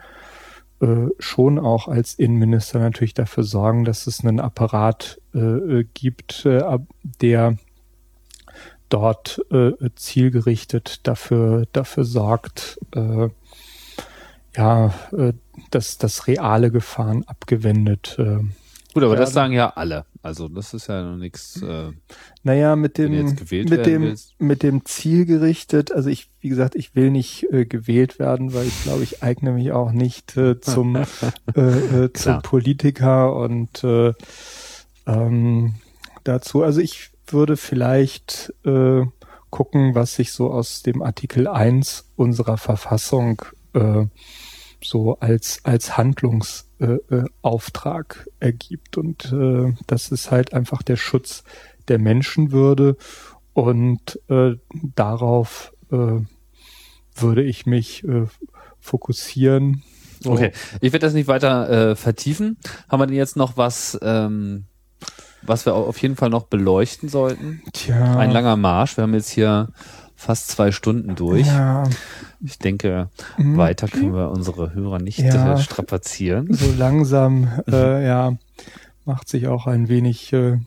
äh, 0.85 1.09
schon 1.19 1.59
auch 1.59 1.89
als 1.89 2.15
Innenminister 2.15 2.79
natürlich 2.79 3.15
dafür 3.15 3.43
sorgen, 3.43 3.85
dass 3.87 4.07
es 4.07 4.21
einen 4.21 4.39
Apparat 4.39 5.19
äh, 5.35 5.39
äh, 5.39 5.85
gibt, 5.95 6.45
äh, 6.45 6.79
der 7.23 7.57
dort 8.91 9.41
äh, 9.51 9.73
zielgerichtet 9.97 11.01
dafür 11.07 11.65
dafür 11.73 12.05
sorgt, 12.05 12.79
äh, 12.95 13.29
ja, 14.57 14.95
äh, 15.13 15.33
dass 15.71 15.97
das 15.97 16.27
reale 16.27 16.71
Gefahren 16.71 17.25
abgewendet. 17.25 18.17
Äh, 18.19 18.41
Gut, 18.95 19.03
aber 19.03 19.17
das 19.17 19.33
sagen 19.33 19.53
ja 19.53 19.71
alle. 19.71 20.07
Also 20.23 20.49
das 20.49 20.73
ist 20.73 20.87
ja 20.87 21.03
noch 21.03 21.17
nichts. 21.17 21.61
Äh, 21.61 21.91
naja, 22.45 22.77
mit 22.77 22.97
dem 22.97 23.11
mit 23.11 23.87
dem 23.87 24.03
willst. 24.03 24.41
mit 24.41 24.63
dem 24.63 24.85
Ziel 24.85 25.27
gerichtet. 25.27 25.91
Also 25.91 26.09
ich, 26.11 26.31
wie 26.41 26.49
gesagt, 26.49 26.77
ich 26.77 26.95
will 26.95 27.11
nicht 27.11 27.53
äh, 27.53 27.67
gewählt 27.67 28.21
werden, 28.21 28.55
weil 28.55 28.69
ich 28.69 28.85
glaube, 28.85 29.03
ich 29.03 29.23
eigne 29.23 29.51
mich 29.51 29.73
auch 29.73 29.91
nicht 29.91 30.37
äh, 30.37 30.61
zum 30.61 30.95
äh, 31.57 31.61
äh, 31.61 32.13
zum. 32.13 32.41
Politiker 32.43 33.35
und 33.35 33.83
äh, 33.83 34.13
ähm, 35.07 35.75
dazu. 36.23 36.63
Also 36.63 36.81
ich 36.81 37.11
würde 37.27 37.57
vielleicht 37.57 38.55
äh, 38.65 39.03
gucken, 39.51 39.97
was 39.97 40.15
sich 40.15 40.33
so 40.33 40.53
aus 40.53 40.85
dem 40.85 41.03
Artikel 41.03 41.49
1 41.49 42.13
unserer 42.15 42.59
Verfassung 42.59 43.43
äh, 43.73 44.07
so 44.85 45.19
als, 45.21 45.61
als 45.65 45.97
Handlungsauftrag 45.97 48.29
äh, 48.41 48.47
äh, 48.47 48.49
ergibt. 48.49 48.97
Und 48.97 49.33
äh, 49.33 49.73
das 49.87 50.11
ist 50.11 50.31
halt 50.31 50.53
einfach 50.53 50.83
der 50.83 50.97
Schutz 50.97 51.45
der 51.89 51.99
Menschenwürde. 51.99 52.97
Und 53.53 54.21
äh, 54.29 54.57
darauf 54.95 55.73
äh, 55.91 56.21
würde 57.15 57.43
ich 57.43 57.67
mich 57.67 58.05
äh, 58.05 58.27
fokussieren. 58.81 59.83
okay, 60.25 60.53
ich 60.81 60.93
werde 60.93 61.07
das 61.07 61.15
nicht 61.15 61.29
weiter 61.29 61.91
äh, 61.91 61.97
vertiefen. 61.97 62.59
Haben 62.89 63.01
wir 63.01 63.07
denn 63.07 63.17
jetzt 63.17 63.37
noch 63.37 63.57
was, 63.57 63.99
ähm, 64.03 64.65
was 65.43 65.67
wir 65.67 65.75
auf 65.75 65.99
jeden 65.99 66.17
Fall 66.17 66.31
noch 66.31 66.47
beleuchten 66.47 67.09
sollten? 67.09 67.63
Tja. 67.73 68.17
Ein 68.17 68.31
langer 68.31 68.57
Marsch. 68.57 68.97
Wir 68.97 69.03
haben 69.03 69.15
jetzt 69.15 69.31
hier 69.31 69.69
fast 70.25 70.49
zwei 70.49 70.73
Stunden 70.73 71.15
durch. 71.15 71.47
Ja, 71.47 71.85
Ich 72.41 72.59
denke, 72.59 73.09
Mhm. 73.39 73.57
weiter 73.57 73.89
können 73.89 74.15
wir 74.15 74.31
unsere 74.31 74.75
Hörer 74.75 74.99
nicht 74.99 75.19
Ja. 75.19 75.55
äh, 75.55 75.59
strapazieren. 75.59 76.53
so 76.53 76.73
langsam, 76.77 77.49
äh, 77.71 78.05
ja, 78.07 78.37
macht 79.05 79.29
sich 79.29 79.47
auch 79.49 79.67
ein 79.67 79.89
wenig 79.89 80.33
äh, 80.33 80.59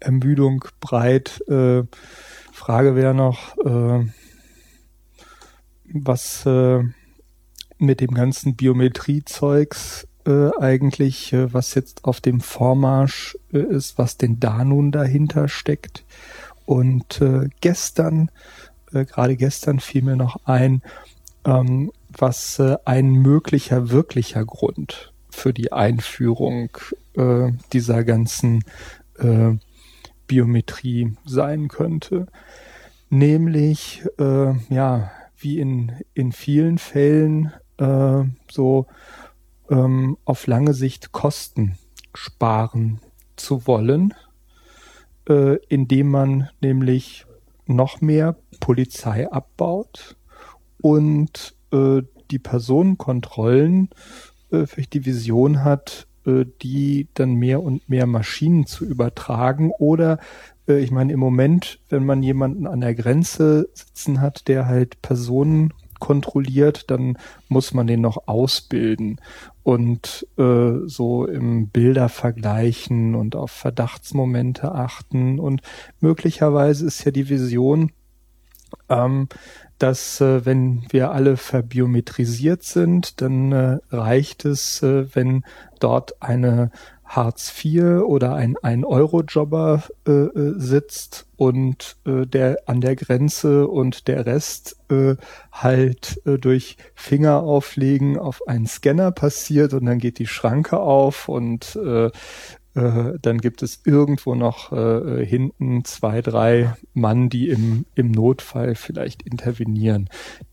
Ermüdung 0.00 0.64
breit. 0.80 1.42
Äh, 1.48 1.82
Frage 2.52 2.94
wäre 2.96 3.14
noch, 3.14 3.56
äh, 3.58 4.06
was 5.92 6.46
äh, 6.46 6.82
mit 7.78 8.00
dem 8.00 8.10
ganzen 8.14 8.56
Biometriezeugs 8.56 10.06
eigentlich, 10.60 11.32
was 11.32 11.74
jetzt 11.74 12.04
auf 12.04 12.20
dem 12.20 12.40
Vormarsch 12.40 13.38
ist, 13.48 13.96
was 13.96 14.18
denn 14.18 14.38
da 14.38 14.62
nun 14.64 14.92
dahinter 14.92 15.48
steckt. 15.48 16.04
Und 16.66 17.22
äh, 17.22 17.48
gestern, 17.62 18.30
äh, 18.92 19.04
gerade 19.04 19.36
gestern 19.36 19.80
fiel 19.80 20.02
mir 20.02 20.16
noch 20.16 20.44
ein, 20.44 20.82
ähm, 21.44 21.92
was 22.16 22.58
äh, 22.58 22.76
ein 22.84 23.12
möglicher 23.12 23.90
wirklicher 23.90 24.44
Grund 24.44 25.12
für 25.30 25.52
die 25.52 25.72
Einführung 25.72 26.70
äh, 27.14 27.52
dieser 27.72 28.04
ganzen 28.04 28.64
äh, 29.18 29.52
Biometrie 30.26 31.16
sein 31.24 31.68
könnte. 31.68 32.26
Nämlich, 33.08 34.02
äh, 34.18 34.52
ja, 34.72 35.10
wie 35.36 35.58
in, 35.58 35.92
in 36.14 36.32
vielen 36.32 36.78
Fällen 36.78 37.52
äh, 37.78 38.22
so 38.50 38.86
ähm, 39.70 40.16
auf 40.24 40.46
lange 40.46 40.74
Sicht 40.74 41.12
Kosten 41.12 41.78
sparen 42.14 43.00
zu 43.36 43.66
wollen, 43.66 44.14
äh, 45.28 45.56
indem 45.68 46.10
man 46.10 46.50
nämlich 46.60 47.26
noch 47.74 48.00
mehr 48.00 48.36
Polizei 48.60 49.30
abbaut 49.30 50.16
und 50.80 51.54
äh, 51.72 52.02
die 52.30 52.38
Personenkontrollen 52.38 53.90
äh, 54.50 54.66
vielleicht 54.66 54.94
die 54.94 55.06
Vision 55.06 55.64
hat, 55.64 56.06
äh, 56.26 56.44
die 56.62 57.08
dann 57.14 57.34
mehr 57.34 57.62
und 57.62 57.88
mehr 57.88 58.06
Maschinen 58.06 58.66
zu 58.66 58.84
übertragen 58.84 59.70
oder 59.78 60.18
äh, 60.68 60.78
ich 60.80 60.90
meine 60.90 61.12
im 61.12 61.20
Moment, 61.20 61.80
wenn 61.88 62.04
man 62.04 62.22
jemanden 62.22 62.66
an 62.66 62.80
der 62.80 62.94
Grenze 62.94 63.68
sitzen 63.72 64.20
hat, 64.20 64.48
der 64.48 64.66
halt 64.66 65.02
Personen 65.02 65.72
kontrolliert, 66.00 66.90
dann 66.90 67.16
muss 67.48 67.72
man 67.72 67.86
den 67.86 68.00
noch 68.00 68.26
ausbilden 68.26 69.20
und 69.62 70.26
äh, 70.36 70.72
so 70.86 71.26
im 71.26 71.68
Bilder 71.68 72.08
vergleichen 72.08 73.14
und 73.14 73.36
auf 73.36 73.52
Verdachtsmomente 73.52 74.72
achten. 74.72 75.38
Und 75.38 75.62
möglicherweise 76.00 76.86
ist 76.86 77.04
ja 77.04 77.12
die 77.12 77.28
Vision, 77.28 77.92
ähm, 78.88 79.28
dass 79.78 80.20
äh, 80.20 80.44
wenn 80.44 80.84
wir 80.90 81.12
alle 81.12 81.36
verbiometrisiert 81.36 82.62
sind, 82.62 83.20
dann 83.22 83.52
äh, 83.52 83.78
reicht 83.90 84.44
es, 84.44 84.82
äh, 84.82 85.14
wenn 85.14 85.44
dort 85.78 86.22
eine 86.22 86.70
Hartz 87.10 87.52
IV 87.64 88.04
oder 88.04 88.34
ein 88.34 88.56
ein 88.62 88.84
Euro 88.84 89.22
Jobber 89.22 89.82
äh, 90.06 90.12
äh, 90.12 90.54
sitzt 90.58 91.26
und 91.36 91.96
äh, 92.06 92.24
der 92.24 92.58
an 92.66 92.80
der 92.80 92.94
Grenze 92.94 93.66
und 93.66 94.06
der 94.06 94.26
Rest 94.26 94.76
äh, 94.90 95.16
halt 95.50 96.22
äh, 96.24 96.38
durch 96.38 96.76
Finger 96.94 97.42
auflegen 97.42 98.16
auf 98.16 98.46
einen 98.46 98.66
Scanner 98.66 99.10
passiert 99.10 99.74
und 99.74 99.86
dann 99.86 99.98
geht 99.98 100.20
die 100.20 100.28
Schranke 100.28 100.78
auf 100.78 101.28
und 101.28 101.74
äh, 101.74 102.10
äh, 102.74 103.18
dann 103.20 103.38
gibt 103.38 103.62
es 103.62 103.80
irgendwo 103.84 104.34
noch 104.34 104.72
äh, 104.72 105.24
hinten 105.26 105.84
zwei, 105.84 106.22
drei 106.22 106.74
Mann, 106.94 107.28
die 107.28 107.48
im, 107.48 107.84
im 107.94 108.12
Notfall 108.12 108.76
vielleicht 108.76 109.22
intervenieren. 109.22 110.08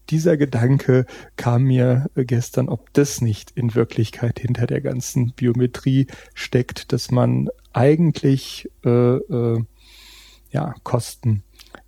Dieser 0.10 0.36
Gedanke 0.36 1.06
kam 1.36 1.64
mir 1.64 2.08
äh, 2.16 2.26
gestern, 2.26 2.70
ob 2.70 2.92
das 2.94 3.22
nicht 3.22 3.52
in 3.52 3.76
Wirklichkeit 3.76 4.40
hinter 4.40 4.66
der 4.66 4.82
ganzen 4.82 5.34
Biometrie 5.34 6.08
steckt, 6.34 6.92
dass 6.92 7.12
man 7.12 7.50
eigentlich 7.74 8.68
äh, 8.84 8.90
äh, 8.90 9.64
ja, 10.50 10.74
Kosten 10.84 11.44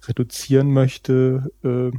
reduzieren 0.07 0.71
möchte. 0.71 1.51
Äh, 1.63 1.91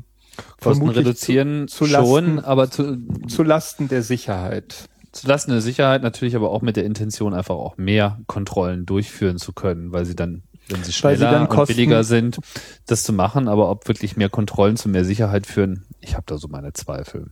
Kosten 0.61 0.89
reduzieren 0.89 1.67
zu, 1.67 1.85
zu 1.85 1.91
schon, 1.91 2.39
aber 2.39 2.71
zu, 2.71 2.97
zu 3.27 3.43
Lasten 3.43 3.89
der 3.89 4.03
Sicherheit 4.03 4.89
zulasten 5.13 5.61
Sicherheit 5.61 6.03
natürlich 6.03 6.37
aber 6.37 6.51
auch 6.51 6.63
mit 6.63 6.77
der 6.77 6.85
Intention 6.85 7.35
einfach 7.35 7.55
auch 7.55 7.77
mehr 7.77 8.19
Kontrollen 8.27 8.87
durchführen 8.87 9.39
zu 9.39 9.53
können, 9.53 9.93
weil 9.93 10.05
sie 10.05 10.17
dann 10.17 10.43
wenn 10.69 10.85
sie 10.85 10.93
schneller 10.93 11.47
sie 11.49 11.57
und 11.57 11.67
billiger 11.67 12.05
sind, 12.05 12.39
das 12.87 13.03
zu 13.03 13.13
machen, 13.13 13.49
aber 13.49 13.71
ob 13.71 13.89
wirklich 13.89 14.17
mehr 14.17 14.29
Kontrollen 14.29 14.77
zu 14.77 14.89
mehr 14.89 15.05
Sicherheit 15.05 15.47
führen, 15.47 15.85
ich 16.01 16.15
habe 16.15 16.25
da 16.27 16.39
so 16.39 16.47
meine 16.47 16.73
Zweifel. 16.73 17.31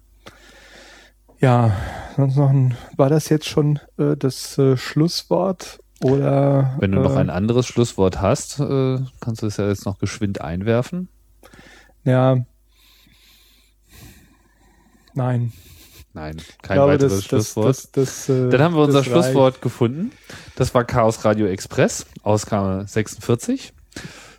Ja, 1.41 1.77
sonst 2.17 2.37
noch 2.37 2.51
ein, 2.51 2.77
war 2.97 3.09
das 3.09 3.29
jetzt 3.29 3.47
schon 3.47 3.79
äh, 3.97 4.17
das 4.17 4.59
äh, 4.59 4.77
Schlusswort 4.77 5.79
oder? 6.03 6.75
Wenn 6.79 6.93
du 6.93 6.99
äh, 6.99 7.03
noch 7.03 7.17
ein 7.17 7.31
anderes 7.31 7.67
Schlusswort 7.67 8.21
hast, 8.21 8.61
äh, 8.61 8.99
kannst 9.21 9.43
du 9.43 9.47
es 9.47 9.57
ja 9.57 9.69
jetzt 9.69 9.85
noch 9.85 9.99
geschwind 9.99 10.41
einwerfen. 10.41 11.09
Ja. 12.05 12.39
Nein. 15.15 15.53
Nein, 16.19 16.37
kein 16.63 16.77
glaube, 16.77 16.93
weiteres 16.95 17.13
das, 17.15 17.25
Schlusswort. 17.25 17.69
Das, 17.69 17.93
das, 17.93 18.29
äh, 18.29 18.49
Dann 18.51 18.61
haben 18.61 18.75
wir 18.75 18.83
unser 18.83 19.05
Schlusswort 19.05 19.55
reicht. 19.55 19.63
gefunden. 19.63 20.11
Das 20.57 20.75
war 20.75 20.85
Chaos 20.85 21.25
Radio 21.25 21.47
Express, 21.47 22.07
Ausgabe 22.23 22.85
46. 22.87 23.73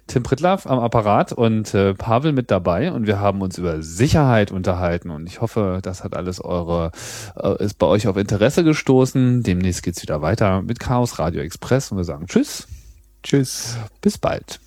Tim 0.07 0.23
Pritlaff 0.23 0.65
am 0.65 0.79
Apparat 0.79 1.31
und 1.31 1.73
äh, 1.73 1.93
Pavel 1.93 2.33
mit 2.33 2.51
dabei 2.51 2.91
und 2.91 3.05
wir 3.07 3.19
haben 3.19 3.41
uns 3.41 3.57
über 3.59 3.81
Sicherheit 3.83 4.51
unterhalten 4.51 5.11
und 5.11 5.27
ich 5.27 5.39
hoffe, 5.39 5.79
das 5.83 6.03
hat 6.03 6.15
alles 6.15 6.43
eure 6.43 6.91
äh, 7.37 7.63
ist 7.63 7.77
bei 7.77 7.85
euch 7.85 8.07
auf 8.07 8.17
Interesse 8.17 8.63
gestoßen. 8.63 9.43
Demnächst 9.43 9.83
geht's 9.83 10.01
wieder 10.01 10.21
weiter 10.21 10.63
mit 10.63 10.79
Chaos 10.79 11.19
Radio 11.19 11.41
Express 11.41 11.91
und 11.91 11.97
wir 11.97 12.03
sagen 12.05 12.25
Tschüss. 12.25 12.67
Tschüss. 13.23 13.77
Bis 14.01 14.17
bald. 14.17 14.59